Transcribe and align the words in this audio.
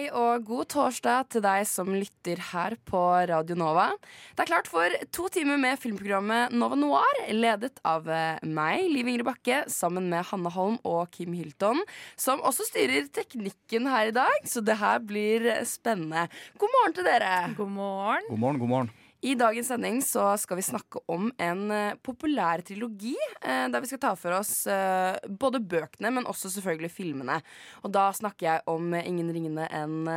Hei 0.00 0.06
og 0.16 0.46
god 0.48 0.68
torsdag 0.72 1.26
til 1.28 1.42
deg 1.44 1.66
som 1.68 1.90
lytter 1.92 2.38
her 2.54 2.72
på 2.88 3.00
Radio 3.28 3.52
Nova. 3.58 3.90
Det 4.32 4.46
er 4.46 4.48
klart 4.48 4.70
for 4.72 4.94
to 5.12 5.26
timer 5.28 5.60
med 5.60 5.76
filmprogrammet 5.82 6.54
Nova 6.56 6.78
Noir, 6.78 7.20
ledet 7.36 7.82
av 7.84 8.08
eh, 8.08 8.40
meg, 8.40 8.86
Liv 8.88 9.10
Ingrid 9.12 9.26
Bakke, 9.28 9.58
sammen 9.68 10.08
med 10.08 10.24
Hanne 10.30 10.54
Holm 10.54 10.78
og 10.88 11.12
Kim 11.12 11.36
Hilton, 11.36 11.84
som 12.16 12.40
også 12.40 12.70
styrer 12.70 13.12
teknikken 13.12 13.92
her 13.92 14.08
i 14.08 14.16
dag, 14.16 14.40
så 14.48 14.64
det 14.64 14.78
her 14.80 15.04
blir 15.04 15.50
spennende. 15.68 16.30
God 16.56 16.76
morgen 16.78 16.96
til 16.96 17.10
dere. 17.10 17.36
God 17.60 17.76
morgen. 17.76 18.32
God 18.32 18.44
morgen, 18.46 18.64
god 18.64 18.72
morgen. 18.72 18.92
I 19.20 19.34
dagens 19.36 19.68
sending 19.68 19.98
så 20.02 20.30
skal 20.40 20.56
vi 20.56 20.64
snakke 20.64 21.02
om 21.12 21.28
en 21.36 21.66
eh, 21.74 21.96
populær 22.00 22.62
trilogi, 22.64 23.16
eh, 23.42 23.66
der 23.68 23.82
vi 23.82 23.90
skal 23.90 24.00
ta 24.00 24.14
for 24.16 24.32
oss 24.38 24.62
eh, 24.70 25.18
både 25.28 25.60
bøkene, 25.60 26.12
men 26.16 26.28
også 26.28 26.48
selvfølgelig 26.54 26.92
filmene. 26.94 27.36
Og 27.84 27.92
da 27.92 28.08
snakker 28.16 28.46
jeg 28.46 28.64
om 28.70 28.94
ingen 28.96 29.28
ringende 29.28 29.66
enn 29.76 30.08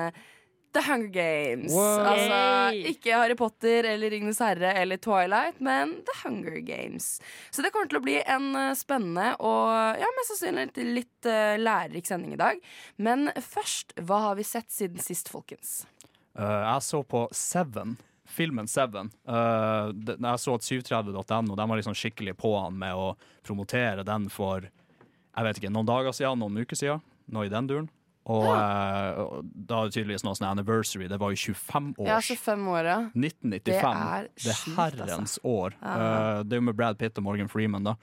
The 0.74 0.82
Hunger 0.88 1.12
Games. 1.14 1.74
Wow. 1.76 2.06
Altså 2.14 2.94
ikke 2.94 3.18
Harry 3.20 3.36
Potter 3.38 3.90
eller 3.92 4.10
Ringenes 4.16 4.40
herre 4.42 4.72
eller 4.80 4.98
Twilight, 5.04 5.60
men 5.62 5.98
The 6.08 6.16
Hunger 6.24 6.56
Games. 6.66 7.20
Så 7.52 7.62
det 7.62 7.74
kommer 7.76 7.92
til 7.92 8.00
å 8.00 8.06
bli 8.08 8.16
en 8.24 8.56
spennende 8.80 9.34
og 9.44 10.00
ja, 10.00 10.10
mest 10.18 10.34
sannsynlig 10.34 10.72
litt, 10.72 10.80
litt 10.98 11.30
uh, 11.30 11.60
lærerik 11.62 12.10
sending 12.10 12.34
i 12.34 12.42
dag. 12.42 12.64
Men 12.98 13.30
først, 13.38 13.94
hva 14.02 14.24
har 14.30 14.40
vi 14.40 14.48
sett 14.48 14.74
siden 14.74 15.04
sist, 15.04 15.30
folkens? 15.30 15.84
Uh, 16.34 16.64
jeg 16.64 16.88
så 16.88 17.04
på 17.06 17.28
Seven. 17.38 17.94
Filmen 18.34 18.68
Seven. 18.68 19.12
uh, 19.30 19.92
det- 19.94 20.18
jeg 20.20 20.42
så 20.44 20.56
at 20.58 20.66
730.no 20.68 21.56
De 21.56 21.68
var 21.70 21.78
liksom 21.80 21.96
skikkelig 21.98 22.36
på 22.40 22.54
han 22.60 22.78
med 22.78 22.94
å 22.98 23.14
promotere 23.46 24.04
den 24.06 24.30
for 24.34 24.68
jeg 25.34 25.46
vet 25.48 25.60
ikke, 25.60 25.74
noen 25.74 25.88
dager 25.90 26.14
siden, 26.14 26.38
noen 26.44 26.62
uker 26.62 26.78
siden. 26.78 27.02
Noe 27.34 27.48
i 27.48 27.50
den 27.50 27.68
duren. 27.70 27.90
Og 28.30 28.46
og 28.48 29.48
da 29.52 29.82
er 29.82 29.90
det 29.90 29.96
tydeligvis 29.98 30.24
noe 30.24 30.38
sånn 30.38 30.48
anniversary. 30.52 31.10
Det 31.12 31.18
var 31.20 31.34
jo 31.34 31.54
25 31.54 31.90
år. 31.98 32.08
Ja, 32.08 32.20
25 32.24 32.68
år, 32.72 32.88
ja. 32.88 33.00
1995. 33.12 34.28
Det 34.38 34.52
er 34.54 34.60
sjukt, 34.62 34.76
herrens 34.78 35.40
år. 35.44 35.76
Ja. 35.82 35.96
Eh, 35.96 36.44
det 36.44 36.56
er 36.56 36.62
jo 36.62 36.68
med 36.70 36.78
Brad 36.78 37.00
Pitt 37.02 37.18
og 37.20 37.26
Morgan 37.26 37.50
Freeman. 37.52 37.84
da. 37.84 37.96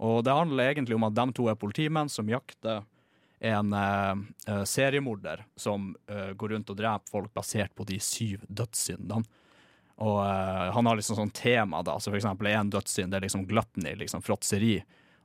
Og 0.00 0.24
det 0.24 0.32
handler 0.34 0.72
egentlig 0.72 0.96
om 0.96 1.04
at 1.04 1.14
de 1.14 1.26
to 1.36 1.46
er 1.52 1.60
politimenn 1.60 2.08
som 2.10 2.26
jakter 2.26 2.82
en 3.40 3.72
eh, 3.72 4.64
seriemorder 4.64 5.44
som 5.56 5.94
går 6.08 6.56
rundt 6.56 6.70
og 6.72 6.76
dreper 6.76 7.08
folk 7.12 7.32
basert 7.36 7.74
på 7.76 7.86
de 7.86 8.00
syv 8.02 8.42
dødssyndene. 8.48 9.24
Og 10.00 10.18
uh, 10.24 10.70
han 10.74 10.88
har 10.88 10.96
liksom 10.96 11.18
sånn 11.18 11.34
tema, 11.36 11.82
da. 11.84 11.98
Så 12.00 12.12
for 12.12 12.18
eksempel 12.18 12.48
en 12.50 12.72
dødssynd 12.72 13.12
det 13.12 13.20
er 13.20 13.26
liksom 13.26 13.46
gluttony, 13.48 13.94
liksom 14.00 14.24
fråtseri. 14.24 14.78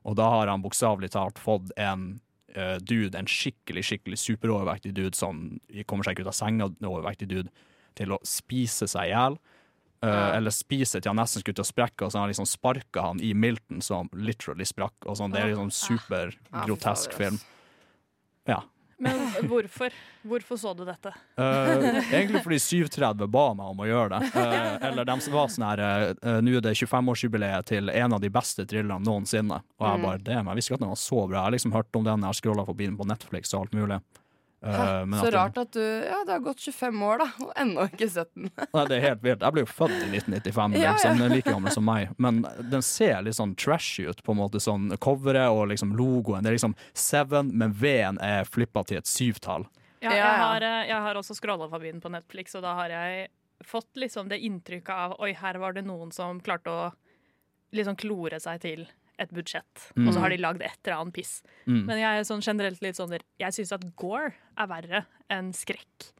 Og 0.06 0.18
da 0.18 0.28
har 0.30 0.52
han 0.52 0.62
bokstavelig 0.62 1.10
talt 1.16 1.40
fått 1.42 1.72
en 1.80 2.08
uh, 2.56 2.76
dude, 2.84 3.16
en 3.18 3.30
skikkelig, 3.30 3.86
skikkelig 3.88 4.20
superovervektig 4.22 4.94
dude 4.96 5.16
som 5.16 5.48
kommer 5.88 6.06
seg 6.06 6.16
ikke 6.16 6.28
ut 6.28 6.32
av 6.34 6.38
senga, 6.38 6.70
overvektig 6.84 7.30
dude, 7.32 7.68
til 7.96 8.12
å 8.12 8.20
spise 8.28 8.88
seg 8.90 9.08
i 9.08 9.14
hjel. 9.14 9.40
Eh, 10.04 10.36
eller 10.36 10.52
spise 10.52 11.00
til 11.00 11.08
han 11.08 11.18
nesten 11.18 11.42
skulle 11.42 11.56
til 11.56 11.64
å 11.64 11.70
sprekke, 11.70 12.04
og 12.04 12.12
så 12.12 12.18
har 12.18 12.26
han 12.26 12.32
liksom 12.32 12.48
sparka 12.48 13.04
han 13.08 13.20
i 13.24 13.32
milten 13.34 13.80
som 13.84 14.10
literally 14.12 14.66
sprakk. 14.68 14.96
Og 15.06 15.18
sånn. 15.18 15.32
Det 15.34 15.42
er 15.42 15.52
liksom 15.54 15.72
supergrotesk 15.72 17.14
fader, 17.14 17.22
film. 17.22 17.38
Ja. 18.46 18.60
Men 18.98 19.18
hvorfor? 19.44 19.92
Hvorfor 20.26 20.56
så 20.56 20.72
du 20.74 20.84
dette? 20.88 21.12
Uh, 21.36 21.98
egentlig 22.14 22.40
fordi 22.44 22.58
730 22.62 23.28
ba 23.28 23.44
meg 23.56 23.72
om 23.74 23.82
å 23.84 23.88
gjøre 23.88 24.16
det. 24.16 24.30
Uh, 24.32 24.76
eller 24.88 25.08
de 25.08 25.16
var 25.34 25.50
sånn 25.52 25.66
her 25.68 25.82
uh, 25.84 26.38
Nå 26.40 26.56
er 26.56 26.64
det 26.64 26.72
25-årsjubileet 26.80 27.68
til 27.68 27.92
en 27.92 28.16
av 28.16 28.22
de 28.24 28.30
beste 28.32 28.64
thrillerne 28.64 29.04
noensinne. 29.04 29.60
Og 29.76 29.88
jeg 29.90 30.04
bare 30.06 30.22
det, 30.22 30.38
men 30.40 30.52
jeg 30.54 30.60
visste 30.60 30.72
ikke 30.72 30.80
at 30.80 30.86
den 30.86 30.94
var 30.94 31.02
så 31.02 31.18
bra. 31.26 31.36
Jeg 31.36 31.44
har 31.44 31.56
liksom 31.58 31.76
hørt 31.76 32.00
om 32.00 32.06
den, 32.08 32.24
jeg 32.24 32.32
har 32.32 32.40
scrolla 32.40 32.66
forbi 32.68 32.88
den 32.88 32.96
på 33.00 33.08
Netflix 33.10 33.52
og 33.52 33.66
alt 33.66 33.76
mulig. 33.76 34.00
Eh, 34.66 35.04
men 35.06 35.18
så 35.20 35.26
at 35.26 35.30
den- 35.32 35.38
rart 35.38 35.58
at 35.58 35.70
du 35.72 35.80
Ja, 35.80 36.18
det 36.26 36.32
har 36.32 36.40
gått 36.40 36.60
25 36.60 37.02
år, 37.02 37.18
da, 37.18 37.26
og 37.44 37.52
ennå 37.56 37.84
ikke 37.92 38.08
sett 38.10 38.30
den. 38.34 38.50
Nei, 38.74 38.84
det 38.90 38.96
er 38.98 39.04
helt 39.08 39.22
vilt. 39.22 39.40
Jeg 39.46 39.52
ble 39.56 39.62
jo 39.64 39.70
født 39.70 39.94
i 40.02 40.08
1995, 40.18 40.74
Ja, 40.76 40.82
ja. 40.82 40.92
liksom. 40.96 41.18
Den 41.18 41.30
er 41.30 41.34
like 41.36 41.50
gammel 41.52 41.72
som 41.72 41.84
meg. 41.84 42.10
Men 42.18 42.42
den 42.70 42.82
ser 42.82 43.22
litt 43.22 43.36
sånn 43.38 43.54
trashy 43.56 44.08
ut, 44.10 44.22
på 44.26 44.32
en 44.34 44.40
måte. 44.42 44.60
Sånn 44.62 44.90
coveret 44.98 45.48
og 45.50 45.68
liksom 45.68 45.94
logoen. 45.96 46.42
Det 46.42 46.50
er 46.52 46.58
liksom 46.58 46.74
Seven, 46.94 47.50
men 47.56 47.72
V-en 47.72 48.18
er 48.20 48.44
flippa 48.44 48.84
til 48.86 48.98
et 48.98 49.06
syvtall. 49.10 49.66
Ja, 50.02 50.10
Ja, 50.10 50.16
jeg, 50.16 50.38
har, 50.42 50.62
eh, 50.62 50.86
jeg 50.88 51.00
har 51.06 51.14
også 51.14 51.34
scrolla 51.34 51.68
forbi 51.72 51.90
den 51.90 52.00
på 52.04 52.10
Netflix, 52.12 52.54
og 52.54 52.62
da 52.62 52.74
har 52.74 52.88
jeg 52.92 53.28
fått 53.64 53.88
liksom 53.96 54.28
det 54.28 54.40
inntrykket 54.44 54.90
av 54.92 55.14
Oi, 55.24 55.32
her 55.32 55.56
var 55.58 55.72
det 55.72 55.84
noen 55.86 56.12
som 56.12 56.38
klarte 56.44 56.68
å 56.70 56.92
liksom 57.74 57.96
klore 57.96 58.38
seg 58.40 58.60
til 58.60 58.86
et 59.22 59.32
budsjett, 59.32 59.86
og 59.96 60.10
så 60.12 60.20
har 60.20 60.32
de 60.32 60.40
lagd 60.42 60.62
et 60.64 60.76
eller 60.84 60.98
annet 61.00 61.16
piss. 61.16 61.38
Mm. 61.64 61.82
Men 61.88 62.00
jeg 62.02 62.20
er 62.20 62.28
sånn 62.28 62.44
generelt 62.44 62.82
litt 62.84 62.98
sånn 62.98 63.14
der, 63.14 63.24
Jeg 63.40 63.56
syns 63.56 63.72
at 63.76 63.86
gore 63.96 64.34
er 64.56 64.68
verre 64.70 65.06
enn 65.32 65.52
skrekk. 65.56 66.10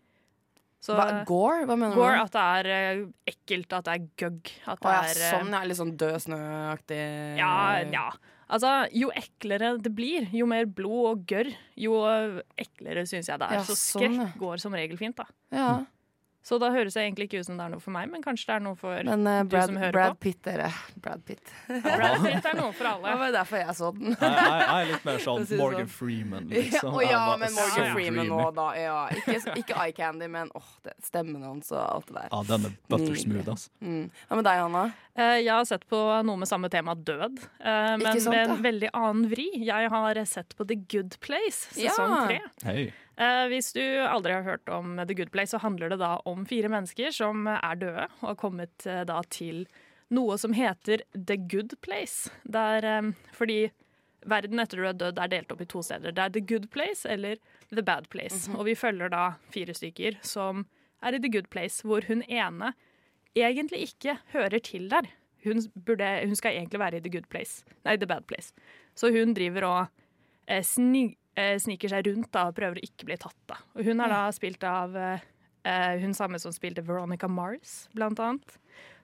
Så 0.87 0.95
Hva, 0.95 1.25
Gore? 1.27 1.65
Hva 1.67 1.75
mener 1.75 1.97
du? 1.97 1.99
gore, 1.99 2.21
at 2.23 2.35
det 2.35 2.45
er 2.61 2.69
eh, 2.71 3.03
ekkelt, 3.33 3.73
at 3.75 3.89
det 3.89 3.95
er 3.97 4.07
gøgg. 4.23 4.53
At 4.71 4.85
Å 4.85 4.93
ja, 4.93 5.03
er 5.03 5.19
eh, 5.19 5.33
sånn, 5.35 5.53
ja. 5.57 5.63
Litt 5.67 5.81
sånn 5.81 5.93
død 5.99 6.19
snø-aktig. 6.29 7.01
Ja, 7.41 7.55
ja. 7.91 8.07
Altså, 8.47 8.71
jo 8.95 9.11
eklere 9.11 9.73
det 9.83 9.91
blir, 9.97 10.29
jo 10.31 10.47
mer 10.47 10.69
blod 10.71 11.09
og 11.11 11.25
gørr, 11.27 11.51
jo 11.83 11.99
eklere 12.55 13.03
syns 13.11 13.33
jeg 13.33 13.43
det 13.43 13.49
er. 13.49 13.59
Ja, 13.59 13.65
så 13.67 13.75
sånn, 13.75 14.05
skrekk 14.05 14.21
ja. 14.23 14.29
går 14.39 14.63
som 14.63 14.77
regel 14.79 15.01
fint, 15.01 15.19
da. 15.19 15.27
Ja. 15.51 15.71
Så 16.47 16.61
da 16.63 16.69
høres 16.71 16.95
det 16.95 17.03
egentlig 17.03 17.25
ikke 17.27 17.41
ut 17.43 17.47
som 17.49 17.57
det 17.59 17.65
er 17.67 17.73
noe 17.73 17.83
for 17.83 17.91
meg, 17.91 18.07
men 18.13 18.23
kanskje 18.23 18.47
det 18.47 18.55
er 18.55 18.61
noe 18.63 18.77
for 18.79 19.01
Men 19.09 19.27
eh, 19.27 19.41
du 19.51 19.57
som 19.59 19.79
hører 19.81 19.95
Brad 19.97 20.13
på. 20.15 20.21
Pitt, 20.29 20.39
dere. 20.47 20.69
Brad 21.03 21.25
Pitt. 21.27 21.51
Brad 21.67 22.21
Pitt 22.23 22.47
er 22.53 22.55
noe 22.61 22.71
for 22.77 22.87
alle. 22.93 23.09
Det 23.11 23.19
var 23.25 23.33
derfor 23.35 23.59
jeg 23.65 23.75
så 23.81 23.89
den. 23.97 24.13
Jeg, 24.15 24.31
jeg, 24.31 24.61
jeg 24.61 24.77
er 24.85 24.91
litt 24.93 25.09
mer 25.09 25.19
sånn 25.25 25.43
å 25.57 25.59
Morgan 25.59 25.81
sånn. 25.89 25.95
Freeman, 25.97 26.47
Ja, 26.55 26.61
liksom. 26.63 26.93
å 26.95 27.01
ja, 27.03 27.09
Jeg 27.11 27.23
var 27.33 27.41
men 27.43 27.51
så 27.57 27.65
Morgan 27.67 27.91
Freeman 27.97 28.21
dreamy. 28.23 28.45
nå, 28.45 28.51
da. 28.61 28.67
Ja. 28.79 28.99
Ikke, 29.19 29.57
ikke 29.65 29.81
eye 29.83 29.97
candy, 29.97 30.29
men 30.37 30.53
åh, 30.55 30.69
det, 30.87 30.95
stemmen 31.09 31.43
hans 31.49 31.73
og 31.75 31.81
alt 31.83 32.13
det 32.13 32.17
der. 32.21 32.29
Ja, 32.31 32.43
den 32.53 32.69
er 32.71 32.77
butter 32.95 33.19
smooth, 33.25 33.51
ass. 33.57 33.67
Mm. 33.83 34.05
Hva 34.31 34.39
med 34.41 34.47
deg, 34.47 34.61
Hanna? 34.67 34.85
Eh, 35.17 35.39
Jeg 35.43 35.51
har 35.57 35.67
sett 35.67 35.87
på 35.91 35.99
noe 36.29 36.43
med 36.45 36.51
samme 36.51 36.71
tema, 36.71 36.95
død, 36.95 37.43
eh, 37.59 37.97
men 37.99 38.07
sant, 38.21 38.31
med 38.31 38.45
en 38.55 38.63
veldig 38.69 38.93
annen 38.95 39.27
vri. 39.33 39.49
Jeg 39.67 39.91
har 39.97 40.23
sett 40.31 40.55
på 40.59 40.67
The 40.71 40.79
Good 40.95 41.19
Place, 41.27 41.67
sesong 41.75 42.15
Ja. 42.15 42.23
tre. 42.31 42.41
Eh, 42.71 43.03
hvis 43.49 43.73
du 43.73 43.81
aldri 43.81 44.35
har 44.35 44.45
hørt 44.45 44.69
om 44.69 44.99
The 45.01 45.15
Good 45.17 45.31
Place, 45.33 45.55
så 45.55 45.63
handler 45.63 45.89
det 45.89 46.01
da 46.03 46.17
om 46.29 46.45
fire 46.49 46.69
mennesker 46.69 47.15
som 47.17 47.47
er 47.49 47.79
døde 47.81 48.09
og 48.21 48.29
har 48.29 48.39
kommet 48.41 48.87
eh, 48.87 49.05
da 49.09 49.23
til 49.33 49.65
noe 50.13 50.37
som 50.39 50.53
heter 50.57 51.03
The 51.17 51.39
Good 51.41 51.79
Place. 51.81 52.31
Der, 52.45 52.85
eh, 52.85 53.13
fordi 53.33 53.71
verden 54.27 54.61
etter 54.61 54.83
du 54.83 54.89
er 54.89 54.99
død 54.99 55.21
er 55.23 55.33
delt 55.33 55.53
opp 55.55 55.63
i 55.63 55.69
to 55.71 55.83
steder. 55.87 56.13
Det 56.13 56.25
er 56.25 56.35
The 56.35 56.45
Good 56.45 56.71
Place 56.75 57.09
eller 57.09 57.39
The 57.71 57.83
Bad 57.83 58.11
Place. 58.13 58.51
Og 58.53 58.67
vi 58.69 58.77
følger 58.79 59.13
da 59.13 59.37
fire 59.55 59.75
stykker 59.75 60.21
som 60.27 60.67
er 61.03 61.17
i 61.17 61.23
The 61.23 61.33
Good 61.33 61.49
Place, 61.53 61.87
hvor 61.87 62.05
hun 62.09 62.23
ene 62.29 62.75
egentlig 63.37 63.87
ikke 63.91 64.19
hører 64.33 64.59
til 64.59 64.91
der. 64.91 65.09
Hun, 65.45 65.61
burde, 65.87 66.09
hun 66.27 66.37
skal 66.37 66.57
egentlig 66.57 66.81
være 66.81 66.97
i 66.97 67.05
The 67.05 67.13
Good 67.13 67.29
Place, 67.31 67.65
nei, 67.85 67.97
The 67.97 68.07
Bad 68.07 68.27
Place. 68.27 68.53
Så 68.99 69.13
hun 69.15 69.35
driver 69.37 69.67
og 69.69 69.87
eh, 70.49 70.65
sni, 70.65 71.05
eh, 71.07 71.17
sniker 71.61 71.89
seg 71.93 72.07
rundt 72.09 72.31
da, 72.33 72.47
og 72.51 72.55
prøver 72.57 72.81
å 72.81 72.85
ikke 72.87 73.09
bli 73.09 73.17
tatt. 73.21 73.37
Da. 73.51 73.59
Og 73.77 73.85
hun 73.85 74.01
er 74.01 74.09
da 74.13 74.21
spilt 74.33 74.63
av 74.65 74.97
eh, 74.97 75.21
eh, 75.69 75.99
hun 76.03 76.15
samme 76.17 76.39
som 76.43 76.53
spilte 76.55 76.85
Veronica 76.87 77.29
Mars, 77.29 77.89
blant 77.97 78.21
annet. 78.21 78.57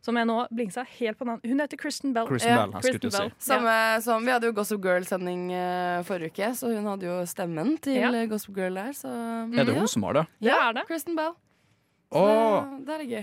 Som 0.02 0.16
jeg 0.18 0.26
nå 0.26 0.34
blingsa 0.50 0.82
helt 0.98 1.14
på 1.20 1.24
navn. 1.28 1.38
Hun 1.46 1.60
heter 1.62 1.78
Kristen 1.78 2.10
Bell. 2.12 2.26
Kristen 2.26 2.56
Bell, 2.58 2.72
ja, 2.74 2.80
skulle 2.82 3.10
Bell. 3.12 3.28
si. 3.38 3.46
Samme 3.46 3.74
som 4.02 4.24
Vi 4.26 4.32
hadde 4.34 4.48
jo 4.50 4.52
Gossip 4.56 4.80
Girl-sending 4.82 5.44
eh, 5.54 6.00
forrige 6.08 6.32
uke, 6.34 6.48
så 6.58 6.72
hun 6.74 6.88
hadde 6.90 7.06
jo 7.06 7.20
stemmen 7.30 7.76
til 7.84 8.00
Ja. 8.00 8.10
eh, 8.10 8.26
Gossip 8.26 8.56
Girl 8.58 8.74
der. 8.74 8.90
Så 8.98 9.06
Er 9.12 9.64
det 9.68 9.76
hun 9.78 9.86
som 9.86 10.02
har 10.08 10.12
det? 10.18 10.24
Ja, 10.42 10.56
det 10.56 10.66
er 10.66 10.72
det. 10.80 10.86
Kristen 10.90 11.14
Bell. 11.14 11.36
Så 12.12 12.18
oh. 12.20 12.66
det, 12.84 12.92
er 12.92 13.04
gøy. 13.08 13.22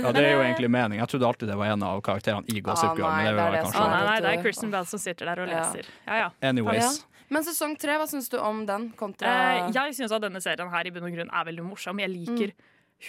ja, 0.00 0.12
det 0.16 0.22
er 0.22 0.30
jo 0.32 0.40
egentlig 0.46 0.70
mening. 0.72 0.98
Jeg 1.02 1.10
trodde 1.12 1.26
alltid 1.28 1.50
det 1.50 1.56
var 1.60 1.74
en 1.74 1.82
av 1.84 1.98
karakterene 2.00 2.46
i 2.48 2.62
Gossip 2.64 2.88
Ah, 2.88 2.94
Girl. 2.96 3.10
nei, 3.10 3.24
men 3.26 3.36
det 3.36 3.42
det 3.42 3.42
er 3.42 3.66
det 3.66 3.74
ah, 3.74 3.90
nei, 3.90 4.04
nei, 4.06 4.14
det 4.24 4.30
er 4.30 4.42
Kristen 4.46 4.70
Bell 4.72 4.86
som 4.88 5.02
sitter 5.02 5.28
der 5.28 5.42
og 5.42 5.50
leser. 5.50 5.90
Ja, 6.06 6.14
ja. 6.22 6.30
Anyways. 6.48 7.02
Men 7.30 7.46
sesong 7.46 7.76
tre, 7.78 7.94
hva 8.00 8.08
syns 8.10 8.28
du 8.32 8.36
om 8.42 8.64
den 8.66 8.90
kontra 8.98 9.30
Eh, 9.30 9.70
jeg 9.74 9.96
syns 9.98 10.12
at 10.14 10.24
denne 10.24 10.42
serien 10.42 10.70
her 10.72 10.88
i 10.88 10.92
bunn 10.94 11.06
og 11.06 11.14
grunn 11.14 11.30
er 11.30 11.48
veldig 11.48 11.64
morsom. 11.66 12.02
Jeg 12.02 12.10
liker 12.12 12.52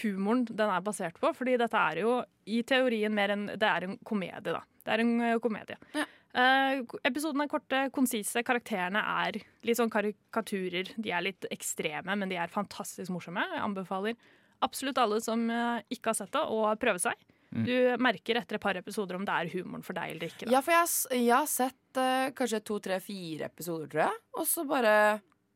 humoren 0.02 0.46
den 0.48 0.70
er 0.72 0.84
basert 0.86 1.18
på, 1.20 1.32
fordi 1.36 1.58
dette 1.60 1.78
er 1.78 2.04
jo 2.04 2.20
i 2.48 2.62
teorien 2.64 3.14
mer 3.14 3.34
enn 3.34 3.48
Det 3.60 3.68
er 3.68 3.88
en 3.90 3.98
komedie, 4.08 4.54
da. 4.54 4.62
Det 4.86 4.94
er 4.94 5.04
en 5.04 5.16
eh, 5.22 5.40
komedie. 5.44 5.78
Ja. 5.98 6.06
Eh, 6.32 6.84
episodene 7.04 7.44
er 7.48 7.52
korte, 7.52 7.82
konsise. 7.92 8.44
Karakterene 8.48 9.02
er 9.26 9.42
litt 9.68 9.80
sånn 9.80 9.92
karikaturer. 9.92 10.94
De 10.96 11.12
er 11.12 11.26
litt 11.26 11.50
ekstreme, 11.52 12.16
men 12.16 12.32
de 12.32 12.38
er 12.40 12.54
fantastisk 12.54 13.12
morsomme. 13.12 13.44
Jeg 13.52 13.66
anbefaler 13.66 14.16
absolutt 14.64 15.02
alle 15.02 15.20
som 15.24 15.44
eh, 15.50 15.82
ikke 15.92 16.14
har 16.14 16.22
sett 16.22 16.34
det, 16.38 16.46
å 16.46 16.72
prøve 16.80 17.02
seg. 17.04 17.18
Mm. 17.52 17.66
Du 17.68 17.74
merker 18.00 18.40
etter 18.40 18.56
et 18.56 18.64
par 18.64 18.78
episoder 18.80 19.18
om 19.20 19.26
det 19.28 19.34
er 19.36 19.50
humoren 19.58 19.84
for 19.84 19.98
deg 19.98 20.14
eller 20.16 20.30
ikke. 20.32 20.46
Da. 20.48 20.54
Ja, 20.56 20.62
for 20.64 20.72
jeg, 20.72 20.88
har 20.88 21.18
jeg 21.20 21.36
har 21.36 21.50
sett 21.52 22.00
uh, 22.00 22.30
kanskje 22.38 22.62
to, 22.64 22.80
tre, 22.80 23.00
fire 23.04 23.50
episoder, 23.52 23.90
tror 23.92 24.06
jeg. 24.08 24.24
Og 24.40 24.48
så 24.48 24.64
bare 24.70 24.96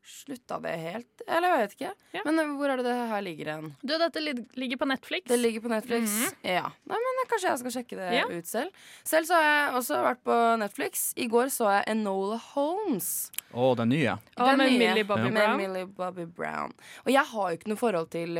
slutta 0.06 0.60
det 0.62 0.70
helt. 0.78 1.22
Eller 1.26 1.50
jeg 1.50 1.62
vet 1.64 1.72
ikke. 1.74 1.88
Ja. 2.14 2.20
Men 2.28 2.38
eh, 2.38 2.50
hvor 2.54 2.70
er 2.70 2.78
det 2.78 2.84
det 2.86 2.92
her 3.10 3.22
ligger 3.26 3.48
hen? 3.50 3.72
Du, 3.82 3.90
dette 3.98 4.20
lig- 4.22 4.44
ligger 4.54 4.78
på 4.78 4.86
Netflix. 4.86 5.24
Det 5.26 5.38
ligger 5.40 5.64
på 5.64 5.72
Netflix. 5.72 6.12
Ja. 6.46 6.68
Nei, 6.86 7.00
men 7.08 7.18
eh, 7.24 7.26
Kanskje 7.32 7.48
jeg 7.50 7.58
skal 7.64 7.74
sjekke 7.74 7.98
det 7.98 8.10
Ja. 8.14 8.26
ut 8.30 8.46
selv. 8.46 8.70
Selv 9.02 9.26
så 9.26 9.34
har 9.40 9.46
jeg 9.48 9.72
også 9.80 9.98
vært 10.04 10.22
på 10.28 10.36
Netflix. 10.62 11.08
I 11.18 11.26
går 11.32 11.50
så 11.50 11.72
jeg 11.74 11.88
Enola 11.96 12.38
Holmes. 12.52 13.08
Og 13.50 13.74
den 13.80 13.90
nye. 13.96 14.14
Den 14.38 14.60
med 14.62 14.70
nye. 14.70 14.78
Millie 14.84 15.08
Bobby 15.10 15.26
ja. 15.26 15.34
Brown. 15.40 15.56
Millie 15.64 15.90
Bobby 15.98 16.28
Brown. 16.38 16.76
Og 17.02 17.10
jeg 17.16 17.26
har 17.32 17.50
jo 17.50 17.58
ikke 17.58 17.72
noe 17.74 17.80
forhold 17.82 18.08
til 18.14 18.38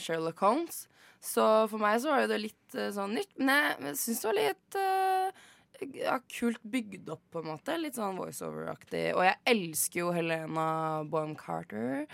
Sherlock 0.00 0.40
Holmes, 0.46 0.86
så 1.22 1.46
for 1.70 1.78
meg 1.78 2.00
så 2.02 2.10
var 2.10 2.26
det 2.26 2.40
litt 2.42 2.76
eh, 2.76 2.90
sånn 2.94 3.14
nytt. 3.14 3.34
Men 3.38 3.92
jeg 3.92 3.98
syns 4.00 4.22
det 4.22 4.28
var 4.28 4.38
litt 4.38 4.78
eh, 4.80 5.42
ja, 6.02 6.16
kult 6.30 6.62
bygd 6.66 7.10
opp, 7.14 7.22
på 7.30 7.42
en 7.42 7.50
måte. 7.52 7.78
Litt 7.78 7.98
sånn 7.98 8.18
voiceover-aktig. 8.18 9.04
Og 9.14 9.22
jeg 9.28 9.38
elsker 9.54 10.02
jo 10.02 10.14
Helena 10.16 10.66
Boham 11.06 11.36
Carter. 11.38 12.08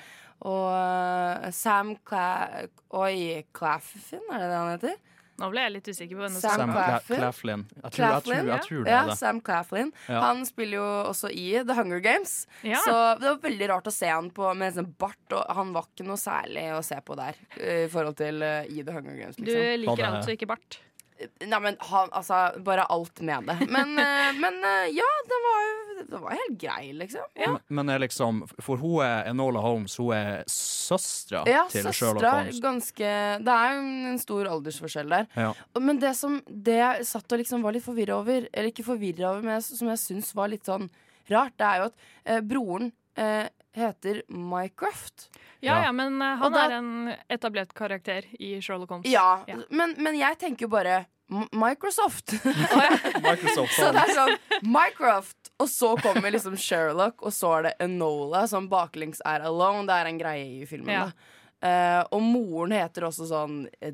Og 0.44 0.68
eh, 0.76 1.48
Sam 1.56 1.96
Cla 2.06 2.68
Oi, 3.00 3.46
Claffin, 3.56 4.24
er 4.28 4.44
det 4.44 4.50
det 4.52 4.58
han 4.58 4.74
heter? 4.74 4.98
Nå 5.38 5.48
ble 5.52 5.62
jeg 5.62 5.72
litt 5.76 5.88
usikker 5.88 6.18
på 6.18 6.24
hvem 6.24 6.34
Sam 6.34 6.56
Sam 6.58 6.72
Claflin. 6.74 7.20
Claflin. 7.20 7.60
Jeg 7.76 7.92
tror, 7.94 8.04
jeg, 8.04 8.22
tror, 8.26 8.48
jeg 8.48 8.64
tror 8.64 8.80
det 8.82 8.90
ja, 8.90 9.02
er 9.04 9.10
det. 9.12 9.16
Sam 9.20 9.38
Claflin. 9.46 9.92
Ja. 10.08 10.22
Han 10.24 10.42
spiller 10.48 10.80
jo 10.80 10.88
også 11.12 11.30
i 11.30 11.46
The 11.62 11.76
Hunger 11.78 12.02
Games. 12.02 12.34
Ja. 12.66 12.80
Så 12.82 12.96
det 13.20 13.28
var 13.28 13.38
veldig 13.44 13.68
rart 13.70 13.86
å 13.86 13.94
se 13.94 14.10
han 14.10 14.32
på 14.34 14.50
med 14.58 14.74
sånn 14.74 14.90
bart, 14.98 15.22
og 15.30 15.54
han 15.60 15.70
var 15.76 15.86
ikke 15.92 16.08
noe 16.08 16.18
særlig 16.18 16.66
å 16.74 16.82
se 16.86 16.98
på 17.06 17.18
der. 17.20 17.38
I 17.54 17.86
forhold 17.92 18.18
til 18.18 18.42
uh, 18.42 18.66
i 18.66 18.82
The 18.82 18.98
Hunger 18.98 19.14
Games, 19.20 19.38
Du 19.38 19.46
liksom. 19.46 19.64
liker 19.84 19.94
Både- 19.94 20.12
altså 20.18 20.34
ikke 20.34 20.50
bart. 20.50 20.80
Nei, 21.18 21.58
men 21.58 21.78
han, 21.82 22.10
altså, 22.14 22.44
bare 22.66 22.84
alt 22.94 23.22
med 23.26 23.46
det. 23.50 23.56
Men, 23.74 23.94
men 24.42 24.60
ja, 24.94 25.08
det 25.30 25.40
var 25.46 25.62
jo 25.68 25.87
Det 26.08 26.20
var 26.20 26.30
helt 26.30 26.58
grei, 26.60 26.92
liksom. 26.92 27.24
Ja, 27.34 27.52
Men- 27.52 27.60
Men 27.68 27.88
er 27.90 27.98
liksom, 27.98 28.42
for 28.60 28.76
hun 28.76 29.02
er 29.04 29.24
Enola 29.30 29.60
Holmes, 29.60 29.96
hun 29.96 30.12
er 30.14 30.44
søstera 30.46 31.44
ja 31.48 31.66
til 31.68 31.84
Sherlock 31.92 32.22
Holmes. 32.24 32.60
ganske 32.60 33.10
Det 33.44 33.54
er 33.54 33.74
jo 33.74 33.80
en 34.12 34.18
stor 34.18 34.44
aldersforskjell 34.46 35.08
der. 35.08 35.26
Ja. 35.36 35.52
Men 35.80 35.98
det 35.98 36.14
som 36.16 36.40
det 36.48 36.78
jeg 36.78 37.06
satt 37.06 37.32
og 37.32 37.38
liksom 37.38 37.62
var 37.62 37.72
litt 37.72 37.84
forvirra 37.84 38.18
over, 38.20 38.48
eller 38.52 38.70
ikke 38.70 38.84
forvirra 38.86 39.30
over, 39.32 39.42
men 39.42 39.60
som 39.62 39.88
jeg 39.88 39.98
syns 39.98 40.34
var 40.34 40.48
litt 40.48 40.64
sånn 40.64 40.88
rart, 41.30 41.52
det 41.58 41.66
er 41.66 41.76
jo 41.78 41.84
at 41.90 41.94
eh, 42.24 42.40
broren 42.40 42.92
eh, 43.16 43.48
heter 43.74 44.22
Mycroft. 44.30 45.28
Ja, 45.60 45.74
Ja. 45.80 45.82
ja, 45.86 45.92
men 45.92 46.20
uh, 46.22 46.36
han 46.38 46.52
da- 46.52 46.64
er 46.68 46.72
en 46.78 47.14
etablert 47.28 47.72
karakter 47.74 48.22
i 48.38 48.60
Sherlock 48.60 48.88
Holmes. 48.90 49.06
Ja, 49.10 49.42
Ja. 49.46 49.56
Men, 49.70 49.94
men 49.98 50.14
jeg 50.16 50.38
tenker 50.38 50.62
jo 50.66 50.68
bare 50.68 51.06
M- 51.30 51.48
Microsoft. 51.52 52.32
Microsoft 53.22 53.74
så 53.78 53.90
det 53.92 54.02
er 54.06 54.14
sånn 54.14 54.36
Mycroft, 54.72 55.47
og 55.58 55.68
så 55.70 55.96
kommer 55.98 56.30
liksom 56.30 56.56
Sherlock, 56.56 57.22
og 57.22 57.34
så 57.34 57.50
er 57.58 57.68
det 57.68 57.74
Enola, 57.88 58.44
som 58.50 58.68
baklengs 58.70 59.22
er 59.26 59.42
Alone. 59.48 59.86
Det 59.88 59.96
er 59.96 60.10
en 60.10 60.20
greie 60.20 60.46
i 60.62 60.68
filmen. 60.70 60.94
Ja. 60.94 61.08
da 61.08 61.37
Eh, 61.58 62.00
og 62.14 62.22
moren 62.22 62.70
heter 62.76 63.08
også 63.08 63.24
sånn 63.26 63.54
uh, 63.66 63.88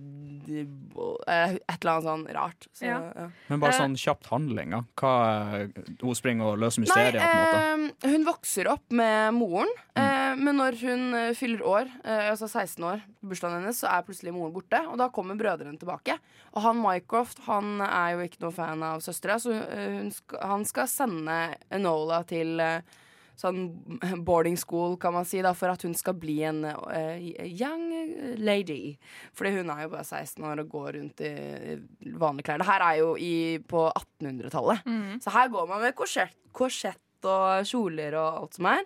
eh, 1.32 1.54
Et 1.56 1.78
eller 1.78 1.92
annet 1.94 2.04
sånn 2.04 2.24
rart. 2.36 2.66
Så, 2.76 2.84
Ja. 2.84 2.98
ja. 3.16 3.28
Men 3.48 3.62
bare 3.62 3.76
sånn 3.78 3.96
kjapt 3.96 4.28
handling. 4.28 4.74
Hva, 5.00 5.12
hun 6.02 6.18
springer 6.18 6.50
og 6.52 6.58
løser 6.60 6.82
Nei, 6.82 6.88
mysterier, 6.90 7.22
på 7.22 7.30
en 7.30 7.40
måte. 7.40 7.94
eh, 8.04 8.10
hun 8.12 8.26
vokser 8.28 8.68
opp 8.68 8.84
med 8.92 9.32
moren, 9.38 9.70
eh, 9.96 10.34
men 10.36 10.60
når 10.60 10.76
hun 10.82 11.34
fyller 11.38 11.62
år, 11.64 11.92
eh, 12.04 12.30
altså 12.34 12.50
16 12.50 12.84
år, 12.84 13.00
bursdagen 13.24 13.62
hennes, 13.62 13.80
så 13.80 13.88
er 13.88 14.04
plutselig 14.04 14.34
moren 14.36 14.52
borte, 14.52 14.80
og 14.90 14.98
da 15.00 15.08
kommer 15.08 15.38
brødrene 15.38 15.78
tilbake. 15.80 16.18
Og 16.52 16.62
han 16.62 16.82
Mycroft 16.82 17.40
han 17.48 17.80
er 17.80 18.12
jo 18.14 18.26
ikke 18.28 18.42
noen 18.44 18.58
fan 18.58 18.84
av 18.84 19.00
søstera, 19.00 19.38
så 19.40 19.56
hun 19.56 20.12
skal, 20.12 20.44
han 20.44 20.68
skal 20.68 20.90
sende 20.90 21.38
Enola 21.72 22.20
til 22.28 22.60
eh, 22.60 22.82
sånn 23.40 23.66
boarding 24.26 24.58
school, 24.60 24.96
kan 25.00 25.14
man 25.16 25.28
si, 25.28 25.42
da, 25.44 25.54
for 25.56 25.72
at 25.74 25.84
hun 25.86 25.96
skal 25.98 26.16
bli 26.20 26.38
en 26.48 26.62
uh, 26.66 27.16
young 27.44 27.86
lady. 28.40 28.96
Fordi 29.36 29.56
hun 29.58 29.72
er 29.74 29.84
jo 29.84 29.94
bare 29.96 30.06
16 30.06 30.44
år 30.44 30.64
og 30.64 30.72
går 30.74 30.92
rundt 30.98 31.24
i 31.26 31.34
vanlige 32.14 32.50
klær. 32.50 32.62
Det 32.62 32.70
her 32.70 32.86
er 32.88 33.00
jo 33.02 33.10
i, 33.18 33.34
på 33.68 33.88
1800-tallet. 33.90 34.86
Så 35.24 35.34
her 35.34 35.52
går 35.52 35.68
man 35.70 35.84
med 35.84 35.98
korsett, 35.98 36.36
korsett 36.54 37.00
og 37.24 37.64
kjoler 37.68 38.16
og 38.20 38.42
alt 38.42 38.58
som 38.58 38.72
er. 38.74 38.82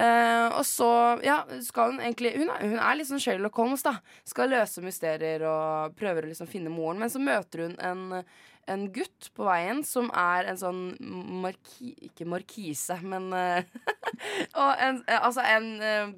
Uh, 0.00 0.48
og 0.56 0.62
så 0.64 0.88
ja, 1.26 1.42
skal 1.60 1.90
hun 1.90 1.98
egentlig 2.00 2.30
Hun 2.38 2.48
er, 2.48 2.62
hun 2.70 2.78
er 2.80 2.94
litt 2.96 3.08
sånn 3.10 3.20
Sherlock 3.20 3.58
Holmes, 3.60 3.82
da. 3.84 3.98
Skal 4.28 4.48
løse 4.52 4.80
mysterier 4.84 5.44
og 5.44 5.96
prøver 5.98 6.24
å 6.24 6.30
liksom 6.30 6.48
finne 6.48 6.72
moren. 6.72 7.02
Men 7.02 7.12
så 7.12 7.20
møter 7.20 7.66
hun 7.66 7.76
en, 7.84 8.22
en 8.72 8.86
gutt 8.94 9.30
på 9.36 9.46
veien 9.48 9.84
som 9.86 10.10
er 10.16 10.50
en 10.50 10.60
sånn 10.60 10.82
marki... 11.42 11.94
Ikke 12.10 12.26
markise, 12.28 12.98
men 13.02 13.30
eh, 13.36 13.64
og 14.60 14.70
en, 14.74 15.00
eh, 15.06 15.20
Altså 15.20 15.44
en 15.46 15.70
eh, 15.84 16.12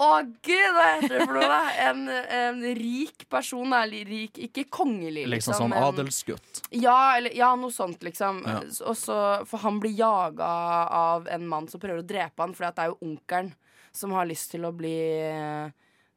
å 0.00 0.06
gud, 0.42 0.70
hva 0.74 0.84
heter 0.96 1.12
det 1.12 1.26
for 1.28 1.36
noe. 1.36 1.58
En, 1.84 2.06
en 2.08 2.62
rik 2.78 3.26
person. 3.30 3.74
Eller 3.76 4.08
Rik, 4.08 4.40
ikke 4.48 4.64
kongelig, 4.72 5.26
Liksom 5.28 5.52
liksom. 5.52 5.58
sånn 5.60 5.76
adelsgutt. 5.76 6.62
ja, 6.74 7.16
eller, 7.18 7.34
ja, 7.36 7.52
noe 7.58 7.74
sånt, 7.74 8.02
liksom. 8.02 8.40
Ja. 8.48 8.58
Og 8.88 8.96
så, 8.98 9.18
for 9.46 9.62
han 9.62 9.78
blir 9.82 9.94
jaga 9.94 10.50
av 10.98 11.28
en 11.30 11.46
mann 11.50 11.68
som 11.70 11.82
prøver 11.82 12.02
å 12.02 12.08
drepe 12.08 12.42
han, 12.42 12.56
for 12.56 12.66
det 12.66 12.82
er 12.86 12.90
jo 12.94 12.98
onkelen 13.06 13.52
som 13.94 14.16
har 14.16 14.26
lyst 14.26 14.50
til 14.56 14.66
å 14.66 14.72
bli 14.74 14.96
eh, 15.28 15.70